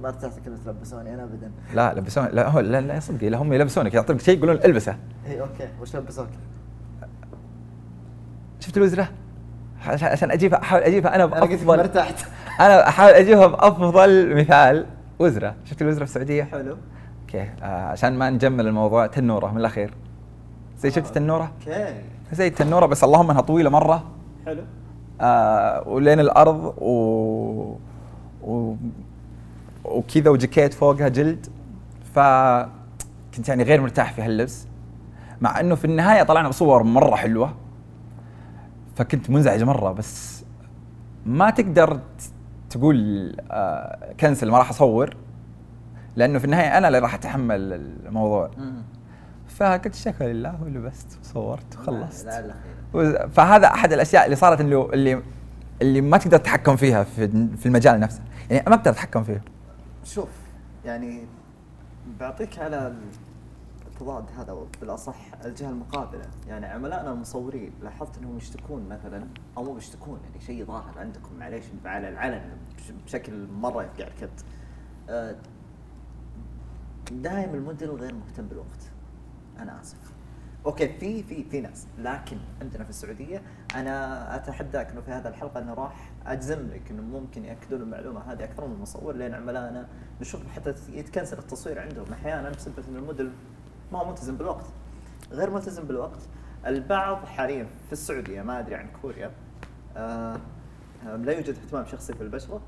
ما 0.03 0.09
ارتحت 0.09 0.39
كلمة 0.45 0.59
تلبسوني 0.65 1.15
أنا 1.15 1.25
ابدا. 1.25 1.51
لا 1.75 1.95
لبسوني 1.95 2.29
لا 2.33 2.49
هو 2.49 2.61
لا, 2.61 2.81
لا 2.81 3.01
صدقي 3.01 3.29
لا 3.29 3.39
هم 3.39 3.53
يلبسونك 3.53 3.95
يعطونك 3.95 4.21
شيء 4.21 4.39
يقولون 4.39 4.57
ألبسه. 4.65 4.97
اي 5.27 5.41
okay 5.41 5.69
وش 5.81 5.97
لبسوك؟ 5.97 6.29
شفت 8.61 8.77
الوزرة؟ 8.77 9.09
عشان 9.87 10.09
عشان 10.09 10.31
أجيبها 10.31 10.63
أحاول 10.63 10.83
أجيبها 10.83 11.15
أنا 11.15 11.25
أنا 11.25 11.45
بأفضل. 11.45 11.81
ارتحت. 11.81 12.27
أنا 12.61 12.89
أحاول 12.89 13.13
أجيبها 13.13 13.47
بأفضل 13.47 14.37
مثال 14.37 14.87
وزرة. 15.19 15.55
شفت 15.65 15.83
الوزرة 15.83 16.05
في 16.05 16.11
السعودية؟ 16.11 16.45
حلو. 16.45 16.77
okay 17.23 17.41
آه 17.63 17.65
عشان 17.65 18.19
ما 18.19 18.31
نجمل 18.31 18.67
الموضوع 18.67 19.07
تنورة 19.07 19.51
من 19.53 19.59
الأخير. 19.61 19.95
زي 20.79 20.91
شفت 20.91 21.07
التنوره 21.07 21.53
okay. 21.61 21.95
زي 22.33 22.47
التنوره 22.47 22.87
بس 22.87 23.05
اللهم 23.05 23.31
إنها 23.31 23.43
طويلة 23.43 23.71
مرة. 23.71 24.05
حلو. 24.47 24.63
آه 25.21 25.89
ولين 25.89 26.21
الأرض 26.21 26.75
و, 26.79 27.77
و... 28.43 28.77
وكذا 29.85 30.31
وجاكيت 30.31 30.75
فوقها 30.75 31.09
جلد. 31.09 31.47
ف 32.15 32.19
كنت 33.37 33.49
يعني 33.49 33.63
غير 33.63 33.81
مرتاح 33.81 34.13
في 34.13 34.23
هاللبس. 34.23 34.67
مع 35.41 35.61
إنه 35.61 35.75
في 35.75 35.85
النهاية 35.85 36.23
طلعنا 36.23 36.49
بصور 36.49 36.83
مرة 36.83 37.17
حلوة. 37.17 37.55
فكنت 38.97 39.31
منزعج 39.31 39.63
مرة 39.63 39.93
بس 39.93 40.45
ما 41.27 41.51
تقدر 41.51 42.01
تقول 42.71 43.37
آه 43.51 44.13
كنسل 44.21 44.51
ما 44.51 44.59
راح 44.59 44.71
أصور. 44.71 45.17
لأنه 46.17 46.39
في 46.39 46.45
النهاية 46.45 46.79
أنا 46.79 46.89
اللي 46.89 46.99
راح 46.99 47.15
أتحمل 47.15 47.73
الموضوع. 48.07 48.51
فقلت 49.59 49.95
شكرا 49.95 50.27
لله 50.27 50.63
ولبست 50.63 51.19
وصورت 51.21 51.77
وخلصت. 51.77 52.25
لا 52.27 52.47
لا 52.47 52.55
خير 52.93 53.29
فهذا 53.29 53.67
أحد 53.67 53.93
الأشياء 53.93 54.25
اللي 54.25 54.37
صارت 54.37 54.61
اللي 54.61 54.85
اللي 54.93 55.23
اللي 55.83 56.01
ما 56.01 56.19
تقدر 56.19 56.37
تتحكم 56.39 56.77
فيها 56.77 57.05
في 57.05 57.29
في 57.57 57.67
المجال 57.67 58.01
نفسه. 58.01 58.21
يعني 58.51 58.65
ما 58.69 58.75
أقدر 58.75 58.91
اتحكم 58.91 59.25
فيه. 59.25 59.43
شوف 60.05 60.29
يعني 60.85 61.27
بعطيك 62.21 62.59
على 62.59 62.95
التضاد 63.87 64.25
هذا 64.39 64.57
بالاصح 64.81 65.17
الجهة 65.45 65.69
المقابلة. 65.71 66.25
يعني 66.49 66.67
عملائنا 66.67 67.13
المصورين 67.13 67.73
لاحظت 67.83 68.19
إنهم 68.19 68.37
يشتكون 68.37 68.89
مثلا 68.89 69.27
أو 69.57 69.65
مو 69.65 69.73
بيشتكون 69.75 70.19
يعني 70.25 70.45
شيء 70.47 70.65
ظاهر 70.65 70.99
عندكم 70.99 71.31
معليش 71.39 71.65
على 71.85 72.09
العلن 72.09 72.43
بش- 72.77 72.93
بشكل 73.07 73.47
مرة 73.61 73.83
يفقع 73.83 74.07
الكبد 74.09 74.41
آه، 75.11 75.37
دائما 77.13 77.55
الموديل 77.55 77.91
غير 77.91 78.15
مهتم 78.15 78.47
بالوقت. 78.47 78.88
أنا 79.59 79.81
آسف. 79.81 79.99
okay 80.67 80.89
في 80.89 81.23
في 81.23 81.45
في 81.45 81.61
ناس 81.61 81.87
لكن 81.99 82.39
عندنا 82.61 82.85
في 82.85 82.91
السعودية 82.91 83.43
أنا 83.75 84.37
أتحداك 84.37 84.91
إنه 84.91 85.01
في 85.01 85.11
هذه 85.11 85.29
الحلقة 85.29 85.61
إنه 85.61 85.75
راح 85.75 86.11
أجزم 86.27 86.67
لك 86.67 86.91
إنه 86.91 87.03
ممكن 87.03 87.45
يأكدون 87.45 87.81
المعلومة 87.83 88.21
هذه 88.33 88.45
أكثر 88.45 88.67
من 88.67 88.75
المصور 88.75 89.15
لأن 89.15 89.35
عملائنا 89.35 89.89
نشوف 90.21 90.49
حتى 90.57 90.75
يتكنسل 90.93 91.39
التصوير 91.39 91.81
عندهم. 91.81 92.13
أحيانا 92.13 92.51
بسبب 92.51 92.75
ان 92.89 92.97
الموديل 92.97 93.31
ما 93.93 93.99
هو 93.99 94.09
ملتزم 94.09 94.37
بالوقت. 94.37 94.65
غير 95.33 95.51
ملتزم 95.51 95.85
بالوقت 95.85 96.21
البعض 96.67 97.25
حاليا 97.25 97.67
في 97.87 97.93
السعودية 97.93 98.43
ما 98.43 98.59
أدري 98.59 98.75
عن 98.75 98.89
كوريا 99.03 99.31
آه 99.97 100.41
آه، 101.07 101.17
لا 101.17 101.33
يوجد 101.33 101.55
اهتمام 101.55 101.87
شخصي 101.87 102.13
في 102.15 102.23
البشرة 102.23 102.61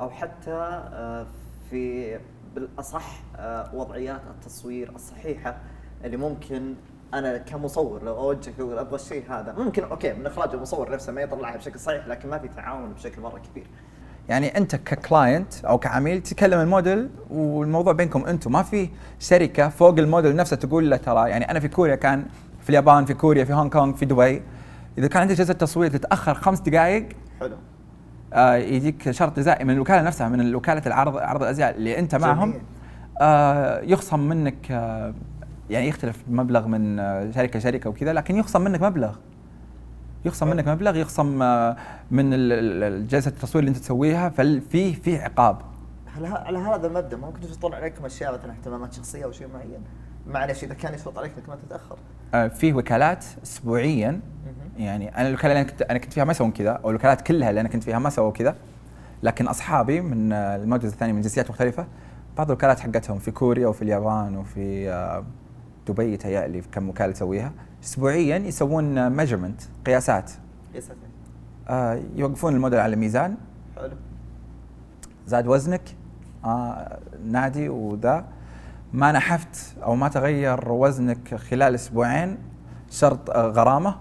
أو 0.00 0.10
حتى 0.10 0.52
آه 0.52 1.26
في 1.70 2.18
بالأصح 2.54 3.22
آه 3.36 3.74
وضعيات 3.74 4.20
التصوير 4.30 4.94
الصحيحة 4.94 5.60
اللي 6.04 6.16
ممكن 6.16 6.74
أنا 7.14 7.38
كمصور 7.38 8.04
لو 8.04 8.16
أوجهك 8.16 8.54
أقول 8.60 8.78
أبغى 8.78 8.94
الشيء 8.94 9.24
هذا 9.30 9.54
ممكن 9.58 9.84
okay 9.84 10.12
من 10.12 10.26
إخراج 10.26 10.54
المصور 10.54 10.90
نفسه 10.90 11.12
ما 11.12 11.20
يطلعها 11.20 11.56
بشكل 11.56 11.80
صحيح 11.80 12.06
لكن 12.06 12.28
ما 12.28 12.38
في 12.38 12.48
تعاون 12.48 12.92
بشكل 12.92 13.22
مرة 13.22 13.40
كبير. 13.50 13.66
يعني 14.28 14.56
أنت 14.56 14.76
ك 14.76 14.89
client 14.89 15.64
أو 15.64 15.78
كعميل 15.78 16.22
تكلم 16.22 16.60
الموديل 16.60 17.10
والموضوع 17.30 17.92
بينكم 17.92 18.24
أنتم. 18.26 18.52
ما 18.52 18.62
في 18.62 18.88
شركة 19.18 19.68
فوق 19.68 19.98
الموديل 19.98 20.36
نفسه 20.36 20.56
تقول 20.56 20.90
له 20.90 20.96
ترى 20.96 21.30
يعني 21.30 21.50
أنا 21.50 21.60
في 21.60 21.68
كوريا 21.68 21.94
كان 21.94 22.26
في 22.60 22.70
اليابان 22.70 23.04
في 23.04 23.14
كوريا 23.14 23.44
في 23.44 23.52
هونغ 23.52 23.70
كونغ 23.70 23.94
في 23.94 24.04
دبي. 24.04 24.42
إذا 24.98 25.06
كان 25.06 25.20
عندك 25.22 25.34
جلسة 25.34 25.54
تصوير 25.54 25.90
تتأخر 25.90 26.34
خمس 26.34 26.60
دقائق 26.60 27.08
حلو. 27.40 27.56
آه 28.32 28.54
يجيك 28.54 29.10
شرط 29.10 29.36
جزائي 29.36 29.64
من 29.64 29.74
الوكالة 29.74 30.02
نفسها 30.02 30.28
من 30.28 30.54
وكاله 30.54 30.82
العرض 30.86 31.16
عرض 31.16 31.42
الأزياء 31.42 31.76
اللي 31.76 31.98
أنت 31.98 32.14
معهم. 32.14 32.54
آه 33.20 33.80
يخصم 33.80 34.20
منك 34.28 34.70
آه 34.70 35.14
يعني 35.70 35.88
يختلف 35.88 36.22
المبلغ 36.28 36.66
من 36.66 36.96
شركة 37.32 37.58
شركه 37.58 37.90
وكذا 37.90 38.12
لكن 38.12 38.36
يخصم 38.36 38.60
منك 38.60 38.82
مبلغ. 38.82 39.16
يخصم 40.24 40.48
منك 40.48 40.68
مبلغ 40.68 40.96
يخصم 40.96 41.42
آه 41.42 41.76
من 42.10 42.30
جلسة 43.06 43.28
التصوير 43.28 43.64
اللي 43.64 43.68
انت 43.68 43.78
تسويها 43.78 44.28
ففي 44.28 44.94
في 44.94 45.18
عقاب. 45.18 45.58
هل 46.06 46.26
على 46.26 46.58
هذا 46.58 46.86
المبدأ 46.86 47.16
ممكن 47.16 47.42
يشرط 47.42 47.74
عليكم 47.74 48.04
أشياء 48.04 48.34
مثلا 48.34 48.52
اهتمامات 48.52 48.92
شخصية 48.92 49.24
أو 49.24 49.32
شيء 49.32 49.48
معين؟ 49.54 49.80
معلش 50.26 50.64
إذا 50.64 50.74
كان 50.74 50.94
يشرط 50.94 51.18
عليك 51.18 51.32
انك 51.38 51.48
ما 51.48 51.56
تتأخر. 51.56 51.96
آه 52.34 52.48
في 52.48 52.72
وكالات 52.72 53.24
اسبوعيا. 53.42 54.20
يعني 54.78 55.16
أنا 55.16 55.28
الوكالة 55.28 55.52
اللي 55.52 55.60
أنا 55.60 55.70
كنت 55.70 55.82
أنا 55.82 55.98
كنت 55.98 56.12
فيها 56.12 56.24
ما 56.24 56.32
سووا 56.32 56.50
كذا 56.50 56.70
أو 56.70 56.90
الوكالات 56.90 57.20
كلها 57.20 57.50
اللي 57.50 57.60
أنا 57.60 57.68
كنت 57.68 57.84
فيها 57.84 57.98
ما 57.98 58.10
سووا 58.10 58.30
كذا. 58.30 58.56
لكن 59.22 59.48
أصحابي 59.48 60.00
من 60.00 60.32
آه، 60.32 60.56
ال 60.56 60.61
models 60.61 60.92
الثاني 60.92 61.12
من 61.12 61.20
جنسيات 61.20 61.50
مختلفة 61.50 61.86
بعض 62.36 62.46
الوكالات 62.46 62.80
حقتهم 62.80 63.18
في 63.18 63.30
كوريا 63.30 63.68
وفي 63.68 63.82
اليابان 63.82 64.36
وفي 64.36 64.90
دبي 65.92 66.16
تهيألي 66.16 66.62
في 66.62 66.68
كم 66.68 66.88
وكالة 66.88 67.12
تسويها 67.12 67.52
اسبوعيا 67.84 68.38
يسوون 68.38 69.10
measurement 69.10 69.62
قياسات. 69.86 70.30
يا 70.74 70.80
ساتر 70.80 70.96
آه، 71.68 72.02
يوقفون 72.16 72.54
الموديل 72.54 72.78
على 72.78 72.94
الميزان. 72.94 73.36
حلو. 73.76 73.90
زاد 75.26 75.46
وزنك. 75.46 75.82
آه 76.44 76.98
نادي 77.24 77.68
وذا. 77.68 78.24
ما 78.92 79.12
نحفت 79.12 79.76
أو 79.82 79.94
ما 79.94 80.08
تغير 80.08 80.72
وزنك 80.72 81.34
خلال 81.34 81.74
أسبوعين 81.74 82.38
شرط 82.90 83.30
آه 83.30 83.46
غرامة. 83.46 83.96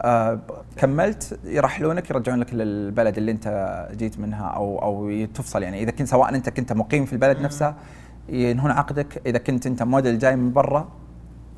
آه 0.00 0.40
كملت 0.76 1.38
يرحلونك 1.44 2.10
يرجعون 2.10 2.40
لك 2.40 2.54
للبلد 2.54 3.16
اللي 3.16 3.30
انت 3.32 3.88
جيت 3.96 4.18
منها 4.18 4.46
أو 4.46 4.82
أو 4.82 5.24
تفصل 5.34 5.62
يعني. 5.62 5.82
إذا 5.82 5.90
كنت 5.90 6.08
سواء 6.08 6.34
أنت 6.34 6.48
كنت 6.48 6.72
مقيم 6.72 7.04
في 7.04 7.12
البلد 7.12 7.40
نفسها 7.40 7.76
ينهون 8.28 8.70
عقدك 8.70 9.22
إذا 9.26 9.38
كنت 9.38 9.66
أنت 9.66 9.82
موديل 9.82 10.18
جاي 10.18 10.36
من 10.36 10.52
برا 10.52 10.88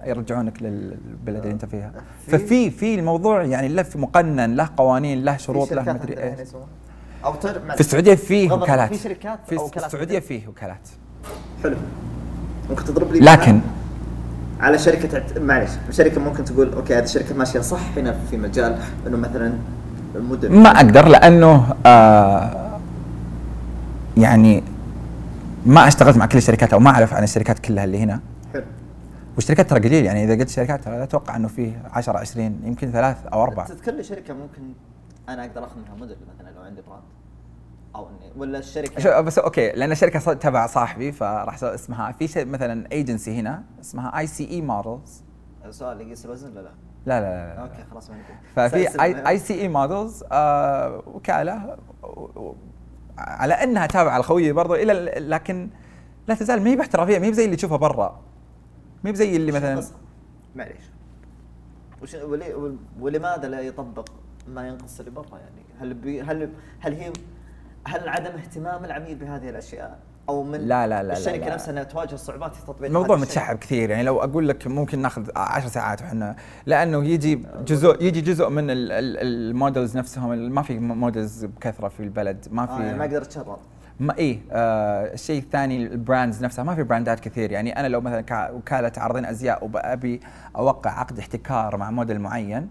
يرجعونك 0.06 0.62
للبلد 0.62 1.36
اللي 1.42 1.50
أنت 1.50 1.64
فيها. 1.64 1.92
في- 2.26 2.38
ففي 2.38 2.70
في 2.70 2.94
الموضوع 2.94 3.42
يعني 3.42 3.68
له 3.68 3.82
في 3.82 3.98
مقنن 3.98 4.54
له 4.56 4.68
قوانين 4.76 5.24
له 5.24 5.36
شروط 5.36 5.72
له 5.72 5.92
مدري 5.92 6.22
إيش؟ 6.22 6.48
أو. 7.24 7.32
في 7.74 7.80
السعودية 7.80 8.14
فيه 8.14 8.52
وكالات. 8.52 8.94
في 8.94 8.98
شركات 9.02 9.38
في 9.46 9.76
السعودية 9.76 10.18
فيه 10.18 10.48
وكالات. 10.48 10.88
حلو. 11.62 11.76
ممكن 12.70 12.84
تضرب 12.84 13.12
لي 13.12 13.20
لكن 13.20 13.60
على 14.60 14.78
شركة 14.78 15.40
معلش 15.40 15.70
شركة 15.90 16.20
ممكن 16.20 16.44
تقول 16.44 16.72
أوكي 16.72 16.94
هذه 16.94 17.04
الشركة 17.04 17.34
ماشية 17.34 17.60
صح 17.60 17.80
هنا 17.96 18.18
في 18.30 18.36
مجال 18.36 18.78
إنه 19.06 19.16
مثلا 19.16 19.52
المدن 20.14 20.52
ما 20.62 20.68
أقدر 20.68 21.08
لأنه 21.08 21.74
آه 21.86 22.78
يعني 24.16 24.62
ما 25.66 25.88
اشتغلت 25.88 26.16
مع 26.16 26.26
كل 26.26 26.38
الشركات 26.38 26.72
أو 26.72 26.80
ما 26.80 26.90
أعرف 26.90 27.14
عن 27.14 27.22
الشركات 27.22 27.58
كلها 27.58 27.84
اللي 27.84 27.98
هنا. 27.98 28.20
حلو. 28.52 28.64
والشركات 29.34 29.70
ترى 29.70 29.80
قليل 29.88 30.04
يعني 30.04 30.24
إذا 30.24 30.34
قلت 30.34 30.48
شركات 30.48 30.84
ترى 30.84 30.96
لا 30.96 31.02
أتوقع 31.02 31.36
إنه 31.36 31.48
فيه 31.48 31.82
10 31.92 32.18
20 32.18 32.60
يمكن 32.64 32.92
ثلاث 32.92 33.26
أو 33.26 33.42
أربع. 33.42 33.64
تذكر 33.64 33.92
لي 33.92 34.02
شركة 34.02 34.34
ممكن 34.34 34.62
أنا 35.28 35.44
أقدر 35.44 35.64
اخذ 35.64 35.78
منها 35.78 35.94
مدن 35.94 36.16
مثلا 36.34 36.50
لو 36.50 36.62
عندي 36.62 36.82
براند. 36.82 37.02
أو 37.96 38.08
اني 38.08 38.32
ولا 38.36 38.58
الشركة؟ 38.58 39.00
شو 39.00 39.22
بس 39.22 39.38
أوكي 39.38 39.72
لأن 39.72 39.92
الشركة 39.92 40.32
تبع 40.32 40.66
صاحبي 40.66 41.12
فراح 41.12 41.54
أسوي 41.54 41.74
اسمها. 41.74 42.12
في 42.12 42.28
شيء 42.28 42.46
مثلا 42.46 42.92
ايجنسي 42.92 43.40
هنا 43.40 43.62
اسمها 43.80 44.18
اي 44.18 44.26
سي 44.26 44.50
اي 44.50 44.60
مودلز 44.60 45.22
سؤال 45.70 46.00
يقيس 46.00 46.24
الوزن 46.24 46.50
ولا 46.50 46.60
لا؟ 46.60 46.70
لا 47.06 47.20
لا 47.20 47.20
لا, 47.20 47.54
لا. 47.54 47.62
أوكي 47.62 47.84
خلاص 47.90 48.10
ما 48.10 48.16
ففي 48.56 49.02
اي 49.28 49.38
سي 49.38 49.60
اي 49.60 49.68
مودلز 49.68 50.24
وكالة 51.06 51.76
على 53.22 53.54
أنها 53.54 53.86
تابعة 53.86 54.16
الخويه 54.16 54.52
برضو 54.52 54.74
إلى 54.74 54.92
ال- 54.92 55.30
لكن 55.30 55.68
لا 56.28 56.34
تزال 56.34 56.62
ما 56.62 56.70
هي 56.70 56.76
باحترافية 56.76 57.18
ما 57.18 57.26
هي 57.26 57.32
زي 57.32 57.44
اللي 57.44 57.56
تشوفها 57.56 57.76
برا. 57.76 58.20
ما 59.04 59.10
هي 59.10 59.14
زي 59.14 59.36
اللي 59.36 59.52
مثلا 59.52 59.82
معليش. 60.56 60.82
وش 62.02 62.16
ولماذا 63.00 63.48
لا 63.48 63.60
يطبق 63.60 64.08
ما 64.48 64.68
ينقص 64.68 64.98
اللي 64.98 65.10
برا 65.10 65.38
يعني؟ 65.38 65.62
هل 65.80 65.94
بي 65.94 66.22
هل 66.22 66.50
هل 66.80 66.94
هي 66.94 67.12
هل 67.86 68.08
عدم 68.08 68.30
اهتمام 68.38 68.84
العميل 68.84 69.14
بهذه 69.14 69.48
الأشياء 69.50 69.98
أو 70.28 70.42
من 70.42 70.58
لا- 70.60 70.86
لا- 70.86 71.02
لا- 71.02 71.12
الشركة 71.12 71.46
لا. 71.46 71.54
نفسها 71.54 71.70
انها 71.72 71.82
تواجه 71.82 72.16
صعوبات 72.16 72.54
في 72.54 72.62
تطبيق 72.66 72.86
الموضوع؟ 72.88 73.16
متشعب 73.16 73.56
كثير. 73.58 73.90
يعني 73.90 74.02
لو 74.02 74.20
أقول 74.20 74.48
لك 74.48 74.66
ممكن 74.66 74.98
ناخذ 74.98 75.26
10 75.36 75.68
ساعات 75.68 76.02
وحنا 76.02 76.36
لأنه 76.66 77.04
يجي 77.04 77.42
جزء 77.66 78.02
يجي 78.02 78.20
جزء 78.20 78.48
من 78.48 78.70
ال- 78.70 78.92
ال- 78.92 79.18
ال 79.50 79.57
models 79.57 79.96
نفسهم. 79.96 80.30
ما 80.38 80.62
في 80.62 80.78
models 80.78 81.44
بكثرة 81.44 81.88
في 81.88 82.00
البلد 82.00 82.46
ما 82.50 82.62
آه 82.76 82.82
يعني 82.82 82.98
ما 82.98 83.08
في 83.08 83.14
أقدر 83.14 83.22
اتشرط 83.26 83.58
ما 84.00 84.18
إيه 84.18 84.38
آه 84.52 85.12
الشيء 85.12 85.42
الثاني 85.42 85.86
ال 85.86 85.95
brands 85.95 86.44
نفسها 86.44 86.64
ما 86.64 86.74
في 86.74 86.82
brandات 86.82 87.20
كثير. 87.20 87.52
يعني 87.52 87.80
أنا 87.80 87.86
لو 87.88 88.00
مثلا 88.00 88.20
كوكالة 88.20 88.92
عارضين 88.96 89.24
أزياء 89.24 89.70
وأبي 89.74 90.20
أوقع 90.56 90.90
عقد 90.90 91.18
احتكار 91.18 91.76
مع 91.76 91.90
موديل 91.90 92.20
معين 92.20 92.68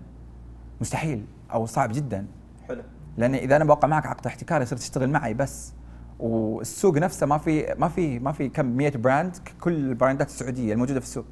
مستحيل 0.82 1.26
أو 1.54 1.66
صعب 1.66 1.92
جدا. 1.94 2.26
حلو. 2.68 2.82
لأن 3.18 3.36
إذا 3.36 3.56
أنا 3.56 3.66
بوقع 3.66 3.88
معك 3.88 4.06
عقد 4.06 4.26
احتكار 4.28 4.62
يصير 4.62 4.78
تشتغل 4.78 5.10
معي 5.10 5.34
بس. 5.34 5.74
والسوق 6.22 6.98
نفسه 6.98 7.26
ما 7.26 7.38
في 7.38 7.76
ما 7.78 7.88
في 7.88 8.20
ما 8.20 8.32
في 8.32 8.50
كم 8.50 8.66
100 8.66 8.92
brand 8.98 9.38
كل 9.62 9.74
ال 9.74 9.82
brandات 9.82 10.28
السعودية 10.28 10.74
الموجودة 10.74 11.00
في 11.00 11.06
السوق. 11.06 11.26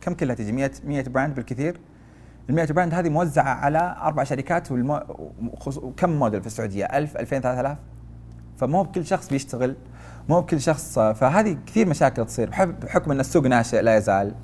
كم 0.00 0.14
كلها 0.14 0.34
تجي؟ 0.34 0.52
100 0.52 0.70
100 0.84 1.02
brand 1.02 1.34
بالكثير. 1.34 1.80
ال 2.50 2.54
100 2.54 2.66
brand 2.66 2.94
هذه 2.94 3.08
موزعة 3.08 3.54
على 3.54 3.96
أربع 4.02 4.24
شركات 4.24 4.68
وكم 5.76 6.10
موديل 6.10 6.40
في 6.40 6.46
السعودية؟ 6.46 6.84
1000 6.84 7.16
2000 7.16 7.40
3000 7.40 7.78
فمو 8.56 8.82
بكل 8.82 9.06
شخص 9.06 9.28
بيشتغل 9.28 9.76
مو 10.28 10.40
بكل 10.40 10.60
شخص 10.60 10.98
فهذه 10.98 11.56
كثير 11.66 11.88
مشاكل 11.88 12.26
تصير 12.26 12.50
بحكم 12.50 13.10
إن 13.10 13.20
السوق 13.20 13.46
ناشئ 13.46 13.82
لا 13.82 13.96
يزال. 13.96 14.34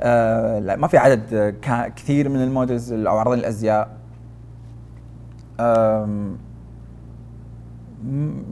آه 0.00 0.58
لا 0.58 0.76
ما 0.76 0.88
في 0.88 0.98
عدد 0.98 1.54
كثير 1.96 2.28
من 2.28 2.42
ال 2.42 2.49
models 2.49 2.92
أو 2.92 3.18
عارضين 3.18 3.38
الازياء 3.38 3.96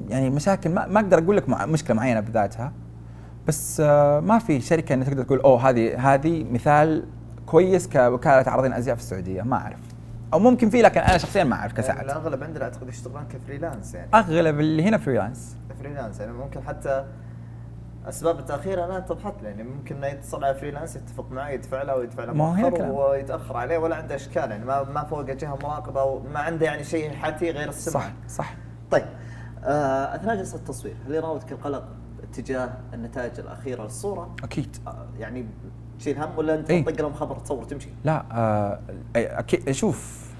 يعني 0.08 0.30
مشاكل 0.30 0.70
ما, 0.70 0.86
ما 0.86 1.00
أقدر 1.00 1.18
أقول 1.18 1.36
لك 1.36 1.48
مشكلة 1.48 1.96
معينة 1.96 2.20
بذاتها 2.20 2.72
بس 3.48 3.80
آه، 3.80 4.20
ما 4.20 4.38
في 4.38 4.60
شركة 4.60 4.94
إنك 4.94 5.06
تقدر 5.06 5.22
تقول 5.22 5.40
أوه 5.40 5.68
هذه 5.70 6.14
هذه 6.14 6.44
مثال 6.50 7.04
كويس 7.46 7.88
كوكالة 7.88 8.50
عارضين 8.50 8.72
أزياء 8.72 8.96
في 8.96 9.02
السعودية. 9.02 9.42
ما 9.42 9.56
أعرف. 9.56 9.78
أو 10.32 10.38
ممكن 10.38 10.70
في 10.70 10.82
لكن 10.82 11.00
أنا 11.00 11.18
شخصيا 11.18 11.44
ما 11.44 11.56
أعرف 11.56 11.72
كسعد. 11.72 12.04
الاغلب 12.04 12.44
عندنا 12.44 12.64
أعتقد 12.64 12.88
يشتغلون 12.88 13.24
ك 13.24 13.31
freelance 13.31 13.94
يعني. 13.94 14.08
أغلب 14.14 14.60
اللي 14.60 14.82
هنا 14.82 14.98
freelance. 14.98 15.56
freelance 15.78 16.20
يعني 16.20 16.32
ممكن 16.32 16.62
حتى 16.62 17.04
أسباب 18.08 18.38
التأخير 18.38 18.84
أنا 18.84 18.98
اتضحت 18.98 19.34
له 19.42 19.48
يعني 19.48 19.62
ممكن 19.62 19.96
إنه 19.96 20.06
يتصل 20.06 20.44
على 20.44 20.54
freelance 20.54 20.96
يتفق 20.96 21.30
معه 21.30 21.48
يدفع 21.48 21.82
له 21.82 21.96
ويدفع 21.96 22.24
له 22.24 22.32
مؤخر. 22.32 22.82
ويتأخر 22.82 23.56
عليه 23.56 23.78
ولا 23.78 23.96
عنده 23.96 24.14
إشكال 24.14 24.50
يعني 24.50 24.64
ما 24.64 24.82
ما 24.82 25.04
فوق 25.04 25.22
جهة 25.22 25.58
مراقبة 25.62 26.04
وما 26.04 26.38
عنده 26.40 26.66
يعني 26.66 26.84
شيء 26.84 27.12
حتي 27.12 27.50
غير 27.50 27.68
السمعه 27.68 28.04
صح 28.04 28.12
صح. 28.28 28.54
طيب 28.90 29.04
أثناء 29.64 30.36
جلسة 30.36 30.56
التصوير 30.56 30.96
هل 31.06 31.14
يراودك 31.14 31.52
القلق 31.52 31.84
تجاه 32.32 32.70
النتائج 32.94 33.40
الأخيرة 33.40 33.82
للصورة؟ 33.82 34.36
أكيد. 34.44 34.76
آه 34.86 35.06
يعني 35.18 35.46
تشيل 35.98 36.18
هم 36.18 36.38
ولا 36.38 36.54
أنت 36.54 36.70
إيه. 36.70 36.84
تطق 36.84 37.00
لهم 37.00 37.12
خبر 37.12 37.38
تصور 37.38 37.64
تمشي؟ 37.64 37.88
لا 38.04 38.24
آه 38.32 38.80
أكيد 39.16 39.70
شوف. 39.70 40.30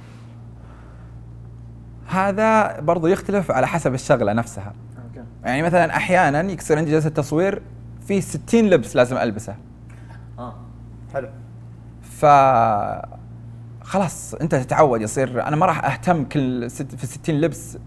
هذا 2.07 2.81
برضو 2.81 3.07
يختلف 3.07 3.51
على 3.51 3.67
حسب 3.67 3.95
الشغلة 3.95 4.33
نفسها. 4.33 4.73
أوكي. 5.09 5.25
يعني 5.45 5.63
مثلا 5.63 5.97
أحيانا 5.97 6.43
يصير 6.43 6.79
عندي 6.79 6.91
جلسة 6.91 7.11
تصوير 7.11 7.63
في 8.07 8.21
60 8.21 8.61
لبس 8.61 8.97
لازم 8.97 9.17
ألبسه. 9.17 9.55
آه. 10.39 10.55
حلو. 11.15 11.29
ف 12.03 12.27
خلاص 13.83 14.35
أنت 14.35 14.55
تتعود 14.55 15.03
يصير 15.03 15.47
أنا 15.49 15.57
ما 15.57 15.67
راح 15.67 15.85
أهتم 15.85 16.25
كل 16.25 16.71
ست 16.71 16.95
في 16.95 17.07
60 17.07 17.35
لبس 17.35 17.79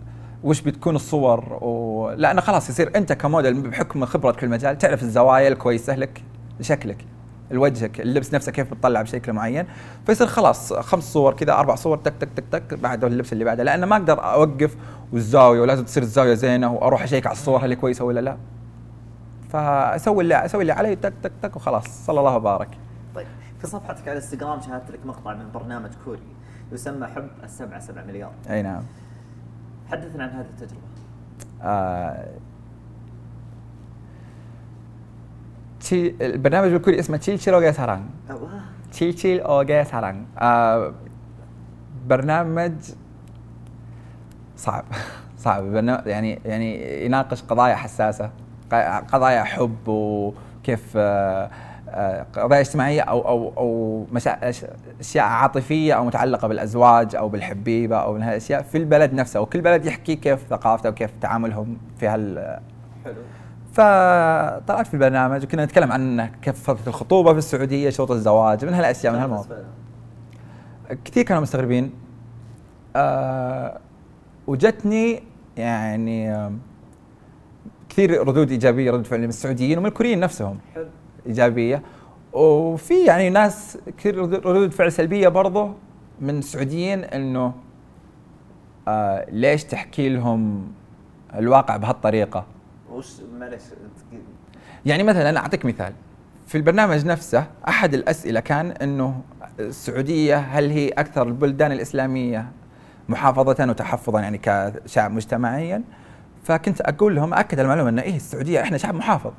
وش 0.44 0.62
بتكون 0.62 0.96
الصور؟ 0.96 1.58
و... 1.62 2.10
لأنه 2.10 2.42
خلاص 2.42 2.70
يصير 2.70 2.92
أنت 2.96 3.14
كموديل 3.14 3.62
بحكم 3.62 4.06
خبرتك 4.06 4.40
في 4.40 4.46
المجال 4.46 4.78
تعرف 4.78 5.04
الزوايا 5.04 5.48
الكويسة 5.48 5.96
لك 5.96 6.24
لشكلك 6.60 7.06
لوجهك 7.52 8.02
اللبس 8.02 8.34
نفسه 8.34 8.52
كيف 8.52 8.74
بتطلع 8.74 9.02
بشكل 9.02 9.34
معين. 9.34 9.66
فيصير 10.06 10.28
خلاص 10.28 10.74
خمس 10.74 11.14
صور 11.14 11.34
كذا 11.34 11.54
أربع 11.54 11.76
صور 11.76 11.98
تك 11.98 12.14
تك 12.20 12.30
تك 12.36 12.44
تك 12.52 12.74
بعد 12.74 13.04
اللبس 13.04 13.34
اللي 13.34 13.44
بعده. 13.44 13.64
لأنه 13.64 13.86
ما 13.86 13.96
أقدر 13.96 14.24
أوقف 14.24 14.76
والزاوية 15.14 15.62
ولازم 15.62 15.84
تصير 15.84 16.04
الزاوية 16.04 16.34
زينة 16.34 16.74
وأروح 16.74 17.04
أشيك 17.04 17.28
على 17.28 17.34
الصور 17.34 17.66
هل 17.66 17.74
كويسة 17.74 18.06
ولا 18.06 18.20
لا. 18.20 18.38
فأسوي 19.50 20.24
اللي 20.24 20.46
أسوي 20.46 20.62
اللي 20.62 20.74
علي 20.74 20.96
تك 20.96 21.14
تك 21.24 21.32
تك 21.42 21.56
وخلاص. 21.56 22.06
صلى 22.06 22.20
الله 22.20 22.36
وبارك. 22.36 22.70
طيب 23.16 23.28
في 23.62 23.68
صفحتك 23.68 24.02
على 24.02 24.18
الانستغرام 24.18 24.62
شاهدت 24.62 24.92
لك 24.92 25.06
مقطع 25.06 25.34
من 25.34 25.52
برنامج 25.54 25.90
كوري 26.06 26.20
يسمى 26.72 27.08
حب 27.08 27.28
السبعة 27.44 27.80
سبعة 27.80 28.04
مليار. 28.04 28.32
أي 28.50 28.62
نعم. 28.62 28.84
حدثنا 29.92 30.24
عن 30.24 30.30
هذه 30.30 30.46
التجربة. 30.46 30.82
آه، 31.62 32.28
البرنامج 36.22 36.72
بالكوري 36.72 37.00
اسمه 37.00 37.18
تشيل 37.18 37.40
تشيل 37.40 37.54
اوغي 37.54 37.74
سارانج 37.74 38.04
أوه. 38.30 38.50
تشيل 38.92 39.14
تشيل 39.14 39.40
اوغي 39.40 39.86
سارانج 39.86 40.26
آه، 40.40 40.94
برنامج 42.08 42.74
صعب. 44.58 44.86
صعب. 45.44 45.76
يعني 46.06 46.40
يعني 46.46 47.06
يناقش 47.06 47.42
قضايا 47.42 47.76
حساسة 47.76 48.30
قضايا 49.12 49.44
حب 49.44 49.88
وكيف 49.88 50.94
آه، 50.96 51.50
قضايا 52.34 52.62
اجتماعية 52.62 53.02
أو 53.02 53.28
أو 53.28 53.54
أو 53.58 54.06
أشياء 55.00 55.26
عاطفية 55.26 55.94
أو 55.94 56.06
متعلقة 56.06 56.48
بالأزواج 56.48 57.16
أو 57.16 57.30
بالحبيبة 57.30 57.98
أو 57.98 58.14
من 58.14 58.22
هالاشياء 58.22 58.62
في 58.62 58.78
البلد 58.78 59.14
نفسه. 59.14 59.42
وكل 59.42 59.62
بلد 59.62 59.86
يحكي 59.86 60.16
كيف 60.16 60.40
ثقافته 60.50 60.90
وكيف 60.90 61.12
تعاملهم 61.22 61.78
في 62.00 62.08
هال 62.08 62.60
حلو. 63.06 63.16
فطلعت 63.72 64.88
في 64.88 64.94
البرنامج 64.94 65.44
وكنا 65.44 65.66
نتكلم 65.66 65.92
عن 65.92 66.30
كيف 66.42 66.64
فترة 66.64 66.90
الخطوبة 66.90 67.32
في 67.32 67.38
السعودية 67.38 67.90
شروط 67.90 68.12
الزواج 68.12 68.66
من 68.66 68.74
هالأشياء 68.74 69.14
من 69.14 69.20
هالمواضيع. 69.20 69.58
كثير 71.06 71.24
كانوا 71.24 71.42
مستغربين. 71.42 71.92
آه 72.96 73.80
وجتني 74.48 75.24
يعني 75.58 76.50
كثير 77.90 78.28
ردود 78.28 78.52
إيجابية 78.52 78.92
ردود 78.92 79.06
فعل 79.06 79.20
من 79.20 79.30
السعوديين 79.30 79.78
ومن 79.78 79.88
الكوريين 79.88 80.20
نفسهم. 80.20 80.60
حلو. 80.76 80.86
إيجابية. 81.28 81.82
وفي 82.34 83.06
يعني 83.06 83.30
ناس 83.30 83.78
كثير 83.98 84.18
ردود- 84.18 84.72
فعل 84.72 84.92
سلبية 84.92 85.28
برضه 85.28 85.74
من 86.22 86.38
السعوديين 86.40 87.04
إنه 87.04 87.54
آه 88.88 89.26
ليش 89.30 89.64
تحكي 89.64 90.10
لهم 90.10 90.72
الواقع 91.36 91.78
بهالطريقة؟ 91.78 92.46
وش 92.92 93.12
يعني 94.86 95.04
مثلا 95.04 95.30
أنا 95.30 95.40
أعطيك 95.40 95.66
مثال. 95.66 95.94
في 96.48 96.58
البرنامج 96.58 97.06
نفسه 97.06 97.46
أحد 97.68 97.94
الأسئلة 97.94 98.40
كان 98.40 98.72
إنه 98.72 99.22
السعودية 99.60 100.38
هل 100.38 100.70
هي 100.70 100.90
أكثر 100.90 101.28
البلدان 101.28 101.72
الإسلامية 101.72 102.52
محافظه 103.10 103.70
وتحفظا 103.70 104.20
يعني 104.22 104.38
كشعب 104.38 105.12
مجتمعيا؟ 105.12 105.84
فكنت 106.44 106.82
أقول 106.82 107.16
لهم 107.16 107.34
أكد 107.34 107.60
المعلومة 107.60 107.90
ان 107.90 108.00
إيه 108.00 108.16
السعودية 108.16 108.62
إحنا 108.62 108.78
شعب 108.78 108.96
محافظ. 108.96 109.32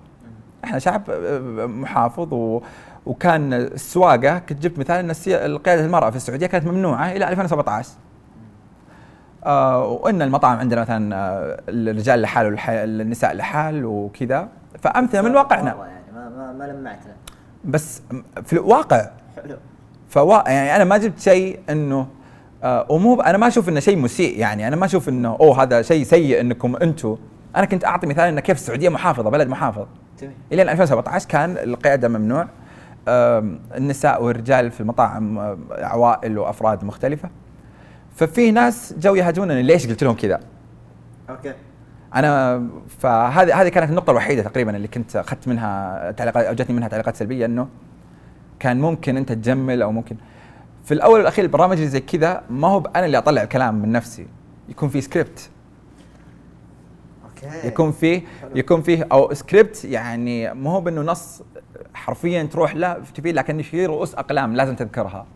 إحنا 0.65 0.79
شعب 0.79 1.03
آه، 1.11 1.67
محافظ 1.67 2.33
و 2.35 2.61
وكان 3.07 3.53
السواقة 3.53 4.39
كنت 4.39 4.63
جبت 4.63 4.79
مثال 4.79 4.97
إن 4.97 5.11
السي- 5.11 5.37
قياده 5.57 5.85
المرأة 5.85 6.11
في 6.11 6.17
السعودية 6.17 6.47
كانت 6.47 6.67
ممنوعة 6.67 7.13
إلى 7.13 7.29
2017 7.29 7.89
آه 9.47 9.85
وإن 9.87 10.23
المطاعم 10.23 10.59
عندنا 10.59 10.81
مثلا 10.81 11.17
آه 11.17 11.61
الرجال 11.69 12.23
لحال 12.23 12.57
والح- 12.57 12.69
النساء 12.69 13.35
لحال 13.35 13.85
وكذا. 13.85 14.49
فأمثلة 14.83 15.23
من 15.23 15.37
واقعنا. 15.37 15.71
يعني 15.71 16.13
ما 16.15 16.29
ما 16.29 16.53
ما 16.53 16.65
لمعتنا 16.73 17.13
بس 17.65 18.03
في 18.45 18.53
الواقع 18.53 19.11
حلو. 19.37 19.57
فوا 20.09 20.49
يعني 20.51 20.77
أنا 20.77 20.85
ما 20.85 20.97
جبت 20.99 21.21
شيء 21.21 21.59
إنه 21.71 22.07
آه 22.63 22.87
ومو 22.89 23.21
أنا 23.21 23.39
ما 23.39 23.47
أشوف 23.49 23.69
إنه 23.69 23.81
شيء 23.81 23.99
مسيء 23.99 24.39
يعني. 24.39 24.69
أنا 24.69 24.77
ما 24.77 24.85
أشوف 24.85 25.09
إنه 25.09 25.37
أوه 25.41 25.63
هذا 25.63 25.83
شيء 25.83 26.05
سيء 26.05 26.41
إنكم 26.41 26.77
أنتم 26.77 27.17
أنا 27.57 27.65
كنت 27.65 27.85
أعطي 27.85 28.07
مثال 28.07 28.25
إنه 28.25 28.41
كيف 28.41 28.57
السعودية 28.57 28.89
محافظة 28.89 29.31
بلد 29.31 29.49
محافظ. 29.49 29.87
جميل 30.25 30.37
إلى 30.53 30.63
2017 30.63 31.29
كان 31.29 31.51
القيادة 31.51 32.09
ممنوع. 32.09 32.47
النساء 33.77 34.23
والرجال 34.23 34.71
في 34.71 34.81
المطاعم 34.81 35.57
عوائل 35.71 36.39
وأفراد 36.39 36.85
مختلفة. 36.85 37.31
ففي 38.17 38.51
ناس 38.51 38.95
جو 38.99 39.15
يهاجمونني. 39.15 39.63
ليش 39.63 39.87
قلت 39.87 40.05
لهم 40.05 40.15
كذا؟ 40.15 40.41
okay. 41.31 41.53
أنا 42.15 42.63
فهذه 42.99 43.63
هذه 43.63 43.69
كانت 43.69 43.91
النقطة 43.91 44.11
الوحيدة 44.11 44.43
تقريبا 44.43 44.77
اللي 44.77 44.89
كنت 44.89 45.17
أخذت 45.17 45.49
منها 45.49 46.11
تعليقات 46.11 46.45
أو 46.45 46.55
جتني 46.55 46.77
منها 46.77 46.89
تعليقات 46.89 47.17
سلبية 47.17 47.47
إنه 47.47 47.69
كان 48.59 48.81
ممكن 48.81 49.17
أنت 49.17 49.33
تجمل 49.33 49.83
أو 49.83 49.93
ممكن. 49.93 50.17
في 50.85 50.95
الأول 50.95 51.19
والأخير 51.19 51.45
البرامج 51.45 51.77
اللي 51.77 51.89
زي 51.89 52.01
كذا 52.01 52.43
ما 52.51 52.69
هو 52.69 52.83
أنا 52.97 53.07
اللي 53.07 53.19
أطلع 53.19 53.43
الكلام 53.43 53.75
من 53.75 53.93
نفسي. 53.93 54.27
يكون 54.69 54.89
في 54.89 55.01
سكريبت 55.01 55.51
أوكي. 57.25 57.69
يكون 57.69 57.93
فيه 57.93 58.23
يكون 58.55 58.83
فيه 58.83 59.07
أو 59.13 59.35
سكريبت 59.35 59.85
يعني 59.85 60.55
مو 60.55 60.71
هو 60.71 60.81
بإنه 60.81 61.01
نص 61.01 61.43
حرفيا 61.95 62.43
تروح 62.43 62.75
لا 62.77 63.01
تفيد 63.15 63.35
لكن 63.35 63.63
في 63.63 63.87
رؤوس 63.87 64.15
أقلام 64.15 64.57
لازم 64.57 64.75
تذكرها. 64.75 65.27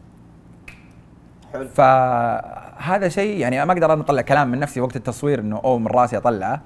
حلو. 1.52 1.68
فهذا 1.68 3.08
شيء 3.08 3.38
يعني 3.38 3.64
ما 3.64 3.72
أقدر 3.72 3.92
أنا 3.92 4.02
أطلع 4.02 4.22
كلام 4.22 4.50
من 4.50 4.58
نفسي 4.58 4.80
وقت 4.80 4.96
التصوير 4.96 5.40
إنه 5.40 5.60
اوه 5.64 5.78
من 5.78 5.86
راسي 5.86 6.16
أطلعه. 6.16 6.60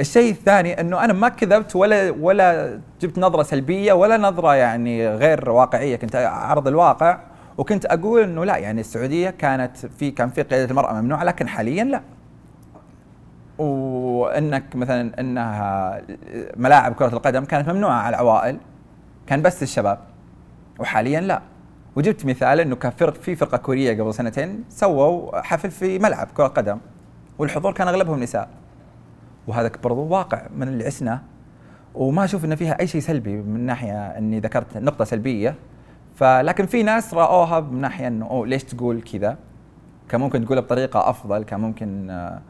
الشيء 0.00 0.30
الثاني 0.30 0.80
إنه 0.80 1.04
أنا 1.04 1.12
ما 1.12 1.28
كذبت 1.28 1.76
ولا 1.76 2.10
ولا 2.10 2.80
جبت 3.00 3.18
نظرة 3.18 3.42
سلبية 3.42 3.92
ولا 3.92 4.16
نظرة 4.16 4.54
يعني 4.54 5.08
غير 5.08 5.50
واقعية. 5.50 5.96
كنت 5.96 6.16
اعرض 6.16 6.68
الواقع 6.68 7.20
وكنت 7.58 7.86
أقول 7.86 8.22
إنه 8.22 8.44
لا 8.44 8.56
يعني 8.56 8.80
السعودية 8.80 9.30
كانت 9.30 9.76
في 9.76 10.10
كان 10.10 10.30
في 10.30 10.42
قيادة 10.42 10.70
المرأة 10.70 10.92
ممنوعة 10.92 11.24
لكن 11.24 11.48
حاليا 11.48 11.84
لا. 11.84 12.00
وإنك 13.60 14.76
مثلا 14.76 15.20
إنها 15.20 16.00
ملاعب 16.56 16.94
كرة 16.94 17.06
القدم 17.06 17.44
كانت 17.44 17.68
ممنوعة 17.68 17.94
على 17.94 18.16
العوائل 18.16 18.58
كان 19.26 19.42
بس 19.42 19.62
الشباب 19.62 19.98
وحاليا 20.78 21.20
لا. 21.20 21.42
وجبت 21.96 22.26
مثال 22.26 22.60
إنه 22.60 22.76
كان 22.76 22.92
فرق 22.92 23.14
في 23.14 23.36
فرقة 23.36 23.58
كورية 23.58 24.02
قبل 24.02 24.14
سنتين 24.14 24.64
سووا 24.68 25.40
حفل 25.40 25.70
في 25.70 25.98
ملعب 25.98 26.28
كرة 26.36 26.46
قدم 26.46 26.78
والحضور 27.38 27.72
كان 27.72 27.88
أغلبهم 27.88 28.20
نساء. 28.22 28.48
وهذا 29.46 29.70
برضو 29.84 30.00
واقع 30.00 30.42
من 30.56 30.68
اللي 30.68 30.86
عشناه. 30.86 31.20
وما 31.94 32.24
أشوف 32.24 32.44
انه 32.44 32.54
فيها 32.54 32.80
أي 32.80 32.86
شيء 32.86 33.00
سلبي 33.00 33.36
من 33.36 33.66
ناحية 33.66 34.06
إني 34.06 34.40
ذكرت 34.40 34.76
نقطة 34.76 35.04
سلبية. 35.04 35.54
فلكن 36.16 36.66
في 36.66 36.82
ناس 36.82 37.14
رأوها 37.14 37.60
من 37.60 37.80
ناحية 37.80 38.06
إنه 38.06 38.26
أوه 38.26 38.46
ليش 38.46 38.64
تقول 38.64 39.02
كذا؟ 39.02 39.36
كان 40.08 40.20
ممكن 40.20 40.44
تقولها 40.44 40.62
بطريقة 40.62 41.10
أفضل 41.10 41.42
كان 41.42 41.60
ممكن 41.60 42.10
آه، 42.10 42.40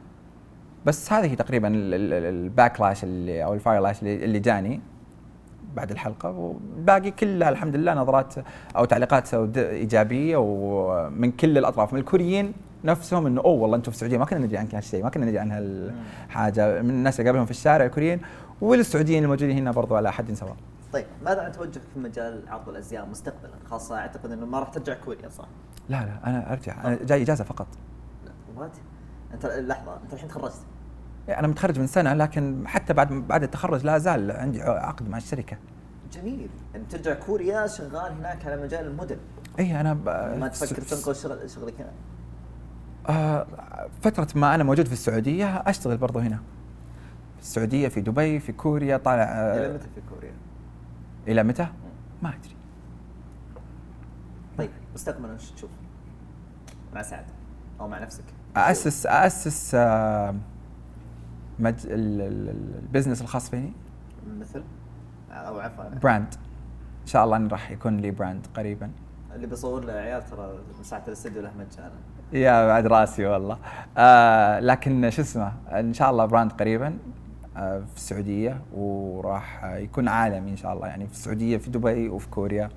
بس 0.87 1.13
هذه 1.13 1.35
تقريبا 1.35 1.69
ال 1.73 1.88
backlash 1.88 3.05
اللي 3.05 3.45
أو 3.45 3.55
ال 3.55 3.60
firelash 3.60 4.03
اللي 4.03 4.25
اللي 4.25 4.39
جاني 4.39 4.81
بعد 5.75 5.91
الحلقة. 5.91 6.31
والباقي 6.31 7.11
كلها 7.11 7.49
الحمد 7.49 7.77
لله 7.77 7.95
نظرات 7.95 8.35
أو 8.77 8.85
تعليقات 8.85 9.35
إيجابية. 9.57 10.37
ومن 10.37 11.33
كل 11.33 11.59
الأطراف. 11.59 11.93
من 11.93 11.99
الكوريين 11.99 12.53
نفسهم 12.85 13.27
إنه 13.27 13.41
أوه 13.41 13.63
والله 13.63 13.77
أنتم 13.77 13.91
في 13.91 13.97
السعودية 13.97 14.19
ما 14.19 14.25
كنا 14.25 14.39
ندري 14.39 14.59
عن 14.59 14.69
هالشيء 14.75 15.03
ما 15.03 15.11
كنا 15.11 15.27
ندري 15.27 15.39
عن 15.39 15.53
هالحاجة. 15.53 16.83
من 16.83 16.91
الناس 16.91 17.21
اللي 17.21 17.29
قابلهم 17.29 17.45
في 17.45 17.51
الشارع 17.51 17.85
الكوريين 17.85 18.21
والسعوديين 18.61 19.23
الموجودين 19.25 19.59
هنا 19.59 19.71
برضو 19.71 19.97
على 19.97 20.13
حد 20.13 20.33
سواء. 20.33 20.57
طيب 20.93 21.07
ماذا 21.25 21.43
عن 21.43 21.53
توجهك 21.53 21.83
في 21.95 22.01
مجال 22.01 22.43
عرض 22.49 22.69
الأزياء 22.69 23.07
مستقبلا؟ 23.07 23.53
خاصة 23.71 23.99
أعتقد 23.99 24.33
إنه 24.33 24.47
ما 24.47 24.59
راح 24.59 24.69
ترجع 24.69 24.95
كوريا 24.95 25.29
صح؟ 25.29 25.49
لا 25.89 25.97
لا 25.97 26.31
أنا 26.31 26.53
أرجع. 26.53 26.85
أنا 26.85 26.99
جاي 27.05 27.23
إجازة 27.23 27.45
فقط. 27.45 27.67
لا 28.27 28.33
وات 28.57 28.77
انت 29.35 29.47
لحظة 29.47 29.97
انت 30.05 30.13
الحين 30.13 30.29
تخرجت 30.29 30.55
أنا 31.29 31.49
متخرج 31.49 31.79
من 31.79 31.87
سنة 31.87 32.15
لكن 32.15 32.69
حتى 32.69 32.93
بعد 32.93 33.13
بعد 33.13 33.43
التخرج 33.43 33.85
لا 33.85 33.99
زال 33.99 34.31
عندي 34.31 34.63
عقد 34.63 35.09
مع 35.09 35.19
الشركة 35.19 35.57
جميل 36.13 36.51
يعني 36.75 36.85
ترجع 36.85 37.15
كوريا 37.15 37.67
شغال 37.67 38.13
هناك 38.13 38.47
على 38.47 38.63
مجال 38.63 38.87
الموديل 38.87 39.19
اي 39.59 39.81
أنا 39.81 39.95
ب... 39.95 40.09
ما 40.39 40.49
تفكر 40.49 40.83
تنقل 40.83 41.17
شغل 41.17 41.51
شغلك 41.51 41.75
هنا 41.81 41.93
آه 43.09 43.47
فترة 44.03 44.29
ما 44.35 44.55
أنا 44.55 44.65
موجود 44.65 44.87
في 44.87 44.93
السعودية 44.93 45.47
أشتغل 45.47 45.97
برضو 45.97 46.19
هنا 46.19 46.37
في 47.37 47.43
السعودية 47.43 47.89
في 47.89 48.01
دبي 48.01 48.41
في 48.41 48.53
كوريا 48.53 48.97
طالع 48.97 49.23
آه 49.23 49.73
متى 49.73 49.89
في 49.95 50.01
كوريا؟ 50.15 50.33
إلى 51.29 51.43
متى؟ 51.43 51.67
ما 52.23 52.29
أدري 52.29 52.57
طيب 54.59 54.71
مستقبلا 54.95 55.35
وش 55.35 55.51
تشوف؟ 55.51 55.71
مع 56.95 57.03
سعد 57.03 57.25
أو 57.81 57.89
مع 57.89 57.99
نفسك؟ 57.99 58.25
أأسس 58.57 59.07
أأسس 59.07 59.73
آه 59.75 60.35
مج... 61.59 61.75
ال- 61.87 62.21
ال- 62.21 62.49
ال- 62.49 62.75
ال 62.83 62.87
business 62.87 63.23
الخاص 63.23 63.51
فيني؟ 63.51 63.73
مثل؟ 64.41 64.63
أو 65.31 65.61
عفوا. 65.61 65.85
brand. 66.03 66.35
إن 67.03 67.07
شاء 67.07 67.25
الله 67.25 67.49
راح 67.49 67.71
يكون 67.71 67.97
لي 67.97 68.11
brand 68.11 68.47
قريبا. 68.55 68.91
اللي 69.35 69.47
بيصور 69.47 69.85
له 69.85 69.93
عيال 69.93 70.27
ترى 70.27 70.59
مساحه 70.81 71.03
الاستوديو 71.09 71.43
له 71.43 71.51
مجانا. 71.55 71.91
يا 72.33 72.67
بعد 72.67 72.87
راسي 72.87 73.27
والله. 73.27 73.59
آه 73.99 74.61
لكن 74.61 75.11
شو 75.11 75.23
اسمه 75.23 75.53
إن 75.69 75.95
شاء 75.95 76.11
الله 76.11 76.25
brand 76.27 76.53
قريبا 76.53 76.99
آه 77.57 77.79
في 77.79 77.97
السعودية 77.97 78.61
وراح 78.75 79.65
يكون 79.65 80.09
عالمي 80.09 80.51
إن 80.51 80.57
شاء 80.57 80.73
الله. 80.73 80.87
يعني 80.87 81.07
في 81.07 81.13
السعودية 81.13 81.57
في 81.57 81.71
دبي 81.71 82.09
وفي 82.09 82.29
كوريا. 82.29 82.71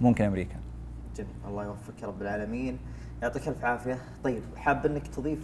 ممكن 0.00 0.24
أمريكا. 0.24 0.56
جميل. 1.16 1.30
الله 1.48 1.64
يوفقك 1.64 2.02
يا 2.02 2.06
رب 2.06 2.22
العالمين. 2.22 2.78
يعطيك 3.22 3.48
ألف 3.48 3.64
عافية. 3.64 3.98
طيب 4.24 4.42
حاب 4.56 4.86
إنك 4.86 5.06
تضيف 5.06 5.38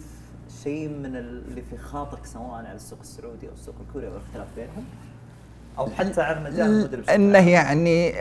شيء 0.63 0.89
من 0.89 1.15
اللي 1.15 1.61
في 1.69 1.77
خاطرك 1.77 2.25
سواء 2.25 2.51
على 2.51 2.71
السوق 2.75 2.99
السعودي 3.01 3.47
أو 3.47 3.53
السوق 3.53 3.75
الكوري 3.87 4.07
والاختلاف 4.07 4.47
بينهم؟ 4.55 4.85
أو 5.77 5.87
حتى 5.89 6.21
على 6.21 6.39
مجال 6.39 6.61
الموديل 6.71 6.99
بشكل 7.01 7.11
إنه. 7.13 7.49
يعني 7.49 8.13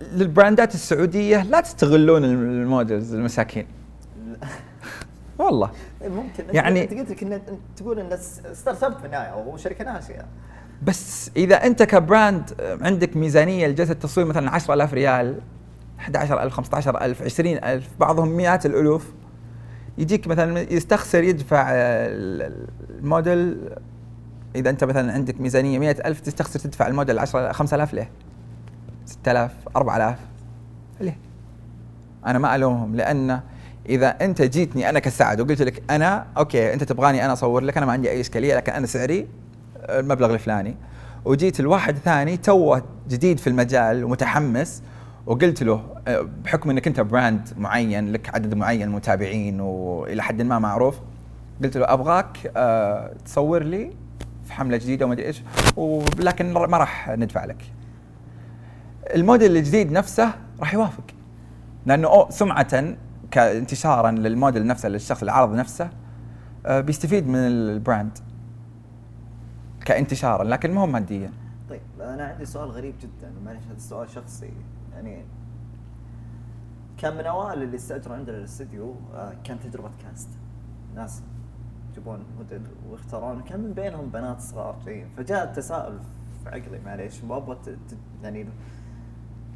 لل 0.00 0.18
brandات 0.18 0.74
السعودية 0.74 1.42
لا 1.42 1.60
تستغلون 1.60 2.24
ال 2.24 2.37
models 2.37 3.14
المساكين. 3.14 3.66
والله. 5.38 5.70
ممكن. 6.04 6.44
يعني- 6.52 6.82
انت 6.82 6.94
قلت 6.94 7.10
لك 7.10 7.22
إن 7.22 7.40
تقول 7.76 7.98
إن 7.98 8.16
startup 8.52 8.98
في 8.98 9.06
النهاية 9.06 9.28
أو 9.28 9.56
شركة 9.56 9.84
ناشئة. 9.84 10.24
بس 10.82 11.30
إذا 11.36 11.56
أنت 11.66 11.82
ك 11.82 11.93
brand 11.93 12.50
عندك 12.60 13.16
ميزانية 13.16 13.66
لجلسة 13.66 13.94
تصوير 13.94 14.26
مثلا 14.26 14.50
10000 14.50 14.94
ريال 14.94 15.40
11000 16.08 16.52
15000 16.52 17.22
20000 17.22 17.88
بعضهم 18.00 18.28
مئات 18.28 18.66
الألوف 18.66 19.12
يجيك 19.98 20.26
مثلا 20.28 20.72
يستخسر 20.72 21.22
يدفع 21.24 21.66
ال- 21.70 22.66
الموديل 22.98 23.58
إذا 24.56 24.70
أنت 24.70 24.84
مثلا 24.84 25.12
عندك 25.12 25.40
ميزانية 25.40 25.78
100000 25.78 26.20
تستخسر 26.20 26.60
تدفع 26.60 26.86
الموديل 26.86 27.18
10 27.18 27.52
5000 27.52 27.94
ليه؟ 27.94 28.10
6000 29.06 29.52
4000 29.76 30.18
ليه؟ 31.00 31.16
أنا 32.26 32.38
ما 32.38 32.54
ألومهم 32.54 32.96
لأن 32.96 33.40
إذا 33.88 34.08
أنت 34.08 34.42
جيتني 34.42 34.88
أنا 34.88 34.98
كسعد 34.98 35.40
وقلت 35.40 35.62
لك 35.62 35.82
أنا 35.90 36.26
okay 36.38 36.74
أنت 36.74 36.84
تبغاني 36.84 37.24
أنا 37.24 37.32
أصور 37.32 37.62
لك 37.64 37.76
أنا 37.76 37.86
ما 37.86 37.92
عندي 37.92 38.10
أي 38.10 38.20
إشكالية 38.20 38.54
لكن 38.56 38.72
أنا 38.72 38.86
سعري 38.86 39.26
المبلغ 39.88 40.34
الفلاني 40.34 40.76
وجيت 41.24 41.60
الواحد 41.60 41.96
ثاني 41.96 42.36
توه 42.36 42.82
جديد 43.08 43.38
في 43.38 43.46
المجال 43.46 44.04
ومتحمس 44.04 44.82
وقلت 45.26 45.62
له 45.62 45.94
آه، 46.08 46.28
بحكم 46.44 46.70
إنك 46.70 46.86
أنت 46.86 47.00
brand 47.00 47.48
معين 47.56 48.12
لك 48.12 48.34
عدد 48.34 48.54
معين 48.54 48.88
متابعين 48.88 49.60
وإلى 49.60 50.22
حد 50.22 50.42
ما 50.42 50.58
معروف 50.58 51.00
قلت 51.62 51.76
له 51.76 51.92
أبغاك 51.92 52.52
آه، 52.56 53.12
تصور 53.24 53.62
لي 53.62 53.90
في 54.44 54.52
حملة 54.52 54.76
جديدة 54.76 55.04
وما 55.04 55.14
أدري 55.14 55.26
إيش 55.26 55.42
ولكن 55.76 56.52
ما 56.52 56.78
راح 56.78 57.08
ندفع 57.10 57.44
لك. 57.44 57.64
الموديل 59.14 59.56
الجديد 59.56 59.92
نفسه 59.92 60.34
راح 60.60 60.74
يوافق 60.74 61.04
لأنه 61.86 62.08
أو 62.08 62.30
سمعة 62.30 62.96
كانتشارا 63.30 64.10
للموديل 64.10 64.66
نفسه 64.66 64.88
للشخص 64.88 65.22
العرض 65.22 65.54
نفسه 65.54 65.90
آه، 66.66 66.80
بيستفيد 66.80 67.28
من 67.28 67.36
ال 67.36 67.50
brand 67.50 68.18
كانتشارا 69.84 70.44
لكن 70.44 70.74
ما 70.74 70.80
هو 70.80 70.86
ماديا 70.86 71.30
طيب 71.70 71.80
أنا 72.00 72.24
عندي 72.24 72.44
سؤال 72.44 72.70
غريب 72.70 72.94
جدا 73.02 73.32
معلش 73.44 73.64
هذا 73.66 73.76
السؤال 73.76 74.10
شخصي 74.10 74.50
يعني 74.94 75.24
كان 76.98 77.16
من 77.16 77.26
أوائل 77.26 77.62
اللي 77.62 77.76
استأجروا 77.76 78.16
عندنا 78.16 78.38
الاستديو 78.38 78.94
آه، 79.14 79.34
كان 79.44 79.60
تجربة 79.60 79.90
cast. 80.02 80.28
ناس 80.94 81.22
يجيبون 81.90 82.24
موديل 82.38 82.62
ويختارون 82.90 83.42
كان 83.42 83.60
من 83.60 83.72
بينهم 83.72 84.08
بنات 84.10 84.40
صغار 84.40 84.76
جايين. 84.86 85.08
فجاء 85.16 85.44
التساؤل 85.44 85.98
في 86.44 86.48
عقلي 86.48 86.80
معليش 86.84 87.22
ت- 87.64 87.78
يعني 88.22 88.46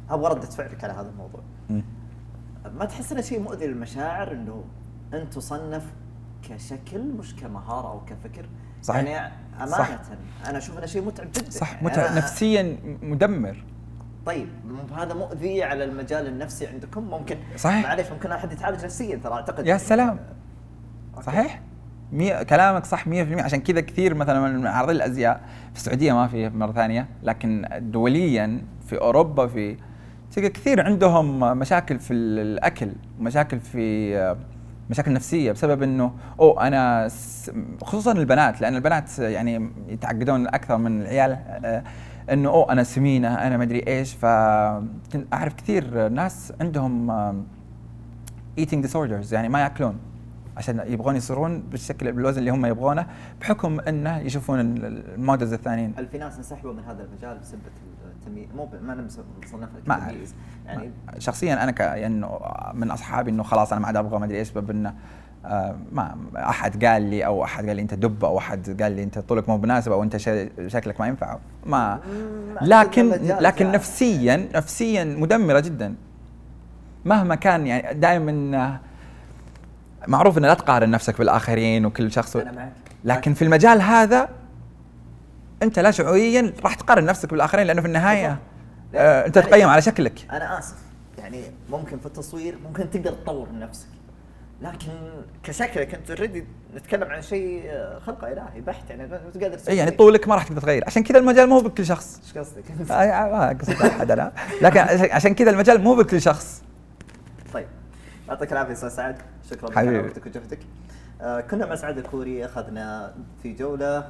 أبغى 0.09 0.29
ردة 0.33 0.47
فعلك 0.47 0.83
على 0.83 0.93
هذا 0.93 1.09
الموضوع. 1.09 1.41
ما 2.73 2.85
تحس 2.85 3.11
إنه 3.11 3.21
شيء 3.21 3.39
مؤذي 3.39 3.67
للمشاعر 3.67 4.31
إنه 4.31 4.63
أنت 5.13 5.33
تصنف 5.33 5.93
كشكل 6.43 7.03
مش 7.11 7.35
كمهاره 7.35 7.87
أو 7.91 8.05
كفكر؟ 8.05 8.45
صحيح. 8.81 9.03
يعني 9.09 9.33
أمانة 9.57 9.71
صح. 9.71 9.99
أنا 10.45 10.57
أشوف 10.57 10.77
إنه 10.77 10.85
شيء 10.85 11.05
متعب 11.05 11.27
جدا. 11.31 11.49
صح 11.49 11.73
يعني 11.73 11.85
متعب. 11.85 12.17
نفسيا 12.17 12.77
مدمر. 13.01 13.63
طيب 14.25 14.47
هذا 14.97 15.13
مؤذي 15.13 15.63
على 15.63 15.83
المجال 15.83 16.27
النفسي 16.27 16.67
عندكم 16.67 17.03
ممكن 17.03 17.37
صحيح. 17.57 17.83
معليش 17.83 18.11
ممكن 18.11 18.31
أحد 18.31 18.51
يتعالج 18.51 18.85
نفسيا 18.85 19.15
ترى 19.15 19.33
أعتقد 19.33 19.67
يا 19.67 19.77
سلام. 19.77 20.19
أوكي. 21.13 21.25
صحيح 21.25 21.61
مية 22.11 22.43
كلامك 22.43 22.85
صح 22.85 23.05
100% 23.05 23.09
عشان 23.41 23.61
كذا 23.61 23.81
كثير 23.81 24.13
مثلا 24.13 24.39
من 24.39 24.61
معارضين 24.61 24.95
الأزياء 24.95 25.41
في 25.73 25.77
السعودية 25.79 26.13
ما 26.13 26.27
في 26.27 26.49
مرة 26.49 26.71
ثانية 26.71 27.07
لكن 27.23 27.65
دوليا 27.79 28.61
في 28.87 28.97
أوروبا 29.01 29.47
في 29.47 29.77
تلقى 30.31 30.49
كثير 30.49 30.81
عندهم 30.85 31.39
مشاكل 31.59 31.99
في 31.99 32.13
الأكل 32.13 32.91
مشاكل 33.19 33.59
في 33.59 34.35
مشاكل 34.89 35.13
نفسية 35.13 35.51
بسبب 35.51 35.83
إنه 35.83 36.11
أو 36.39 36.59
أنا 36.59 37.07
خصوصا 37.83 38.11
البنات 38.11 38.61
لأن 38.61 38.75
البنات 38.75 39.19
يعني 39.19 39.69
يتعقدون 39.87 40.47
أكثر 40.47 40.77
من 40.77 41.01
العيال 41.01 41.31
آه، 41.65 41.83
إنه 42.33 42.49
أو 42.49 42.71
أنا 42.71 42.83
سمينة 42.83 43.33
أنا 43.47 43.57
ما 43.57 43.63
أدري 43.63 43.83
إيش. 43.87 44.13
فاعرف 44.13 45.53
كثير 45.57 46.07
ناس 46.09 46.53
عندهم 46.61 47.11
eating 48.59 48.85
disorders 48.87 49.33
يعني 49.33 49.49
ما 49.49 49.61
يأكلون 49.61 49.95
عشان 50.57 50.81
يبغون 50.87 51.15
يصيرون 51.15 51.59
بالشكل 51.61 52.11
بالوزن 52.11 52.39
اللي 52.39 52.51
هم 52.51 52.65
يبغونه 52.65 53.05
بحكم 53.41 53.79
إنه 53.79 54.17
يشوفون 54.17 54.59
ال- 54.59 54.85
المودلز 55.15 55.53
الثانيين. 55.53 55.93
هل 55.97 56.07
في 56.07 56.17
ناس 56.17 56.37
انسحبوا 56.37 56.73
من 56.73 56.83
هذا 56.83 57.03
المجال 57.03 57.37
بسبب 57.39 57.59
التمييز 58.19 58.49
مو 58.55 58.65
ب- 58.65 58.83
ما 58.83 58.95
ما 58.95 59.69
كتمييز. 60.07 60.35
يعني 60.65 60.91
شخصيا 61.17 61.63
أنا 61.63 61.71
ك 61.71 61.79
يعني 61.79 62.27
من 62.73 62.91
أصحابي 62.91 63.31
إنه 63.31 63.43
خلاص 63.43 63.71
أنا 63.71 63.81
ما 63.81 63.87
عاد 63.87 63.95
أبغى 63.95 64.19
ما 64.19 64.25
أدري 64.25 64.37
إيش 64.39 64.51
بسبب 64.51 64.69
إنه 64.71 64.93
ما 65.91 66.15
أحد 66.37 66.85
قال 66.85 67.01
لي 67.01 67.25
أو 67.25 67.43
أحد 67.43 67.67
قال 67.67 67.75
لي 67.75 67.81
أنت 67.81 67.93
دب 67.93 68.25
أو 68.25 68.37
أحد 68.37 68.81
قال 68.81 68.91
لي 68.91 69.03
أنت 69.03 69.19
طولك 69.19 69.49
مو 69.49 69.57
مناسب 69.57 69.91
أو 69.91 70.03
أنت 70.03 70.17
شكلك 70.67 70.99
ما 70.99 71.07
ينفع. 71.07 71.37
ما 71.65 71.99
لكن 72.61 73.09
لكن. 73.39 73.71
نفسيا 73.71 74.47
نفسيا 74.55 75.03
مدمرة 75.03 75.59
جدا. 75.59 75.95
مهما 77.05 77.35
كان 77.35 77.67
يعني 77.67 77.99
دائما 77.99 78.79
معروف 80.07 80.37
ان 80.37 80.45
لا 80.45 80.53
تقارن 80.53 80.91
نفسك 80.91 81.17
بالآخرين 81.17 81.85
وكل 81.85 82.11
شخص 82.11 82.35
معك. 82.35 82.71
لكن 83.03 83.33
في 83.33 83.41
المجال 83.41 83.81
هذا 83.81 84.29
أنت 85.63 85.79
لا 85.79 85.91
شعوريا 85.91 86.53
راح 86.63 86.73
تقارن 86.75 87.05
نفسك 87.05 87.31
بالآخرين 87.31 87.67
لأنه 87.67 87.81
في 87.81 87.87
النهاية. 87.87 88.37
آه 88.95 89.25
أنت 89.27 89.35
يعني- 89.37 89.49
تقيم 89.49 89.69
على 89.69 89.81
شكلك. 89.81 90.27
أنا 90.31 90.59
آسف. 90.59 90.75
يعني 91.17 91.41
ممكن 91.71 91.97
في 91.99 92.05
التصوير 92.05 92.57
ممكن 92.67 92.89
تقدر 92.89 93.11
تطور 93.11 93.47
من 93.53 93.59
نفسك. 93.59 93.87
لكن 94.61 94.91
كشكلك 95.43 95.95
انت 95.95 96.09
اوريدي 96.11 96.45
نتكلم 96.75 97.03
عن 97.09 97.21
شيء 97.21 97.63
آه، 97.65 97.99
خلقه 97.99 98.31
إلهي 98.31 98.61
بحت 98.61 98.89
يعني 98.89 99.07
ما 99.07 99.21
انت 99.27 99.43
قادر 99.43 99.57
تسوي 99.57 99.73
اي 99.73 99.77
يعني. 99.77 99.91
طولك 99.91 100.27
ما 100.27 100.35
راح 100.35 100.43
تقدر 100.47 100.61
تغير. 100.61 100.83
عشان 100.87 101.03
كذا 101.03 101.19
المجال 101.19 101.49
مو 101.49 101.59
بكل 101.59 101.85
شخص. 101.85 102.19
إيش 102.23 102.37
قصدك؟ 102.37 102.63
آه، 102.91 102.93
آه، 102.93 103.31
ما 103.51 103.59
قصدي 103.59 103.87
أحد 103.87 104.11
أنا. 104.11 104.31
لكن 104.61 104.79
عشان- 105.11 105.35
كذا 105.35 105.49
المجال 105.51 105.81
مو 105.81 105.95
بكل 105.95 106.21
شخص. 106.21 106.63
طيب. 107.53 107.67
يعطيك 108.29 108.51
العافية 108.51 108.73
أستاذ 108.73 108.89
سعد. 108.89 109.17
شكرا 109.49 109.75
حبيبي. 109.79 109.99
وقتك 110.07 110.25
وجهدك. 110.25 110.59
آه 111.21 111.41
كنا 111.41 111.65
مع 111.65 111.75
سعد 111.75 111.97
الكوري 111.97 112.45
أخذنا 112.45 113.13
في 113.43 113.53
جولة 113.53 114.07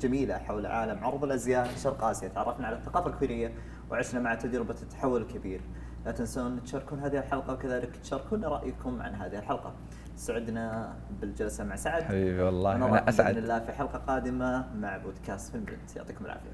جميلة 0.00 0.38
حول 0.38 0.66
عالم 0.66 1.04
عرض 1.04 1.24
الأزياء 1.24 1.64
في 1.64 1.80
شرق 1.80 2.04
آسيا. 2.04 2.28
تعرفنا 2.28 2.66
على 2.66 2.76
الثقافة 2.76 3.10
الكورية 3.10 3.52
وعشنا 3.90 4.20
مع 4.20 4.34
تجربة 4.34 4.74
التحول 4.82 5.22
الكبير. 5.22 5.60
لا 6.06 6.12
تنسون 6.12 6.62
تشاركون 6.62 6.98
هذه 7.00 7.18
الحلقة 7.18 7.52
وكذلك 7.52 7.96
تشاركون 7.96 8.44
رأيكم 8.44 9.02
عن 9.02 9.14
هذه 9.14 9.38
الحلقة. 9.38 9.74
سعدنا 10.16 10.94
بالجلسة 11.20 11.64
مع 11.64 11.76
سعد. 11.76 12.02
حبيبي 12.02 12.42
والله 12.42 12.74
أنا 12.74 13.08
أسعد. 13.08 13.34
بإذن 13.34 13.44
الله 13.44 13.58
في 13.58 13.72
حلقة 13.72 13.98
قادمة 13.98 14.74
مع 14.74 14.96
بودكاست 14.96 15.52
فيلم 15.52 15.64
برنت 15.64 15.96
يعطيكم 15.96 16.24
العافية. 16.24 16.50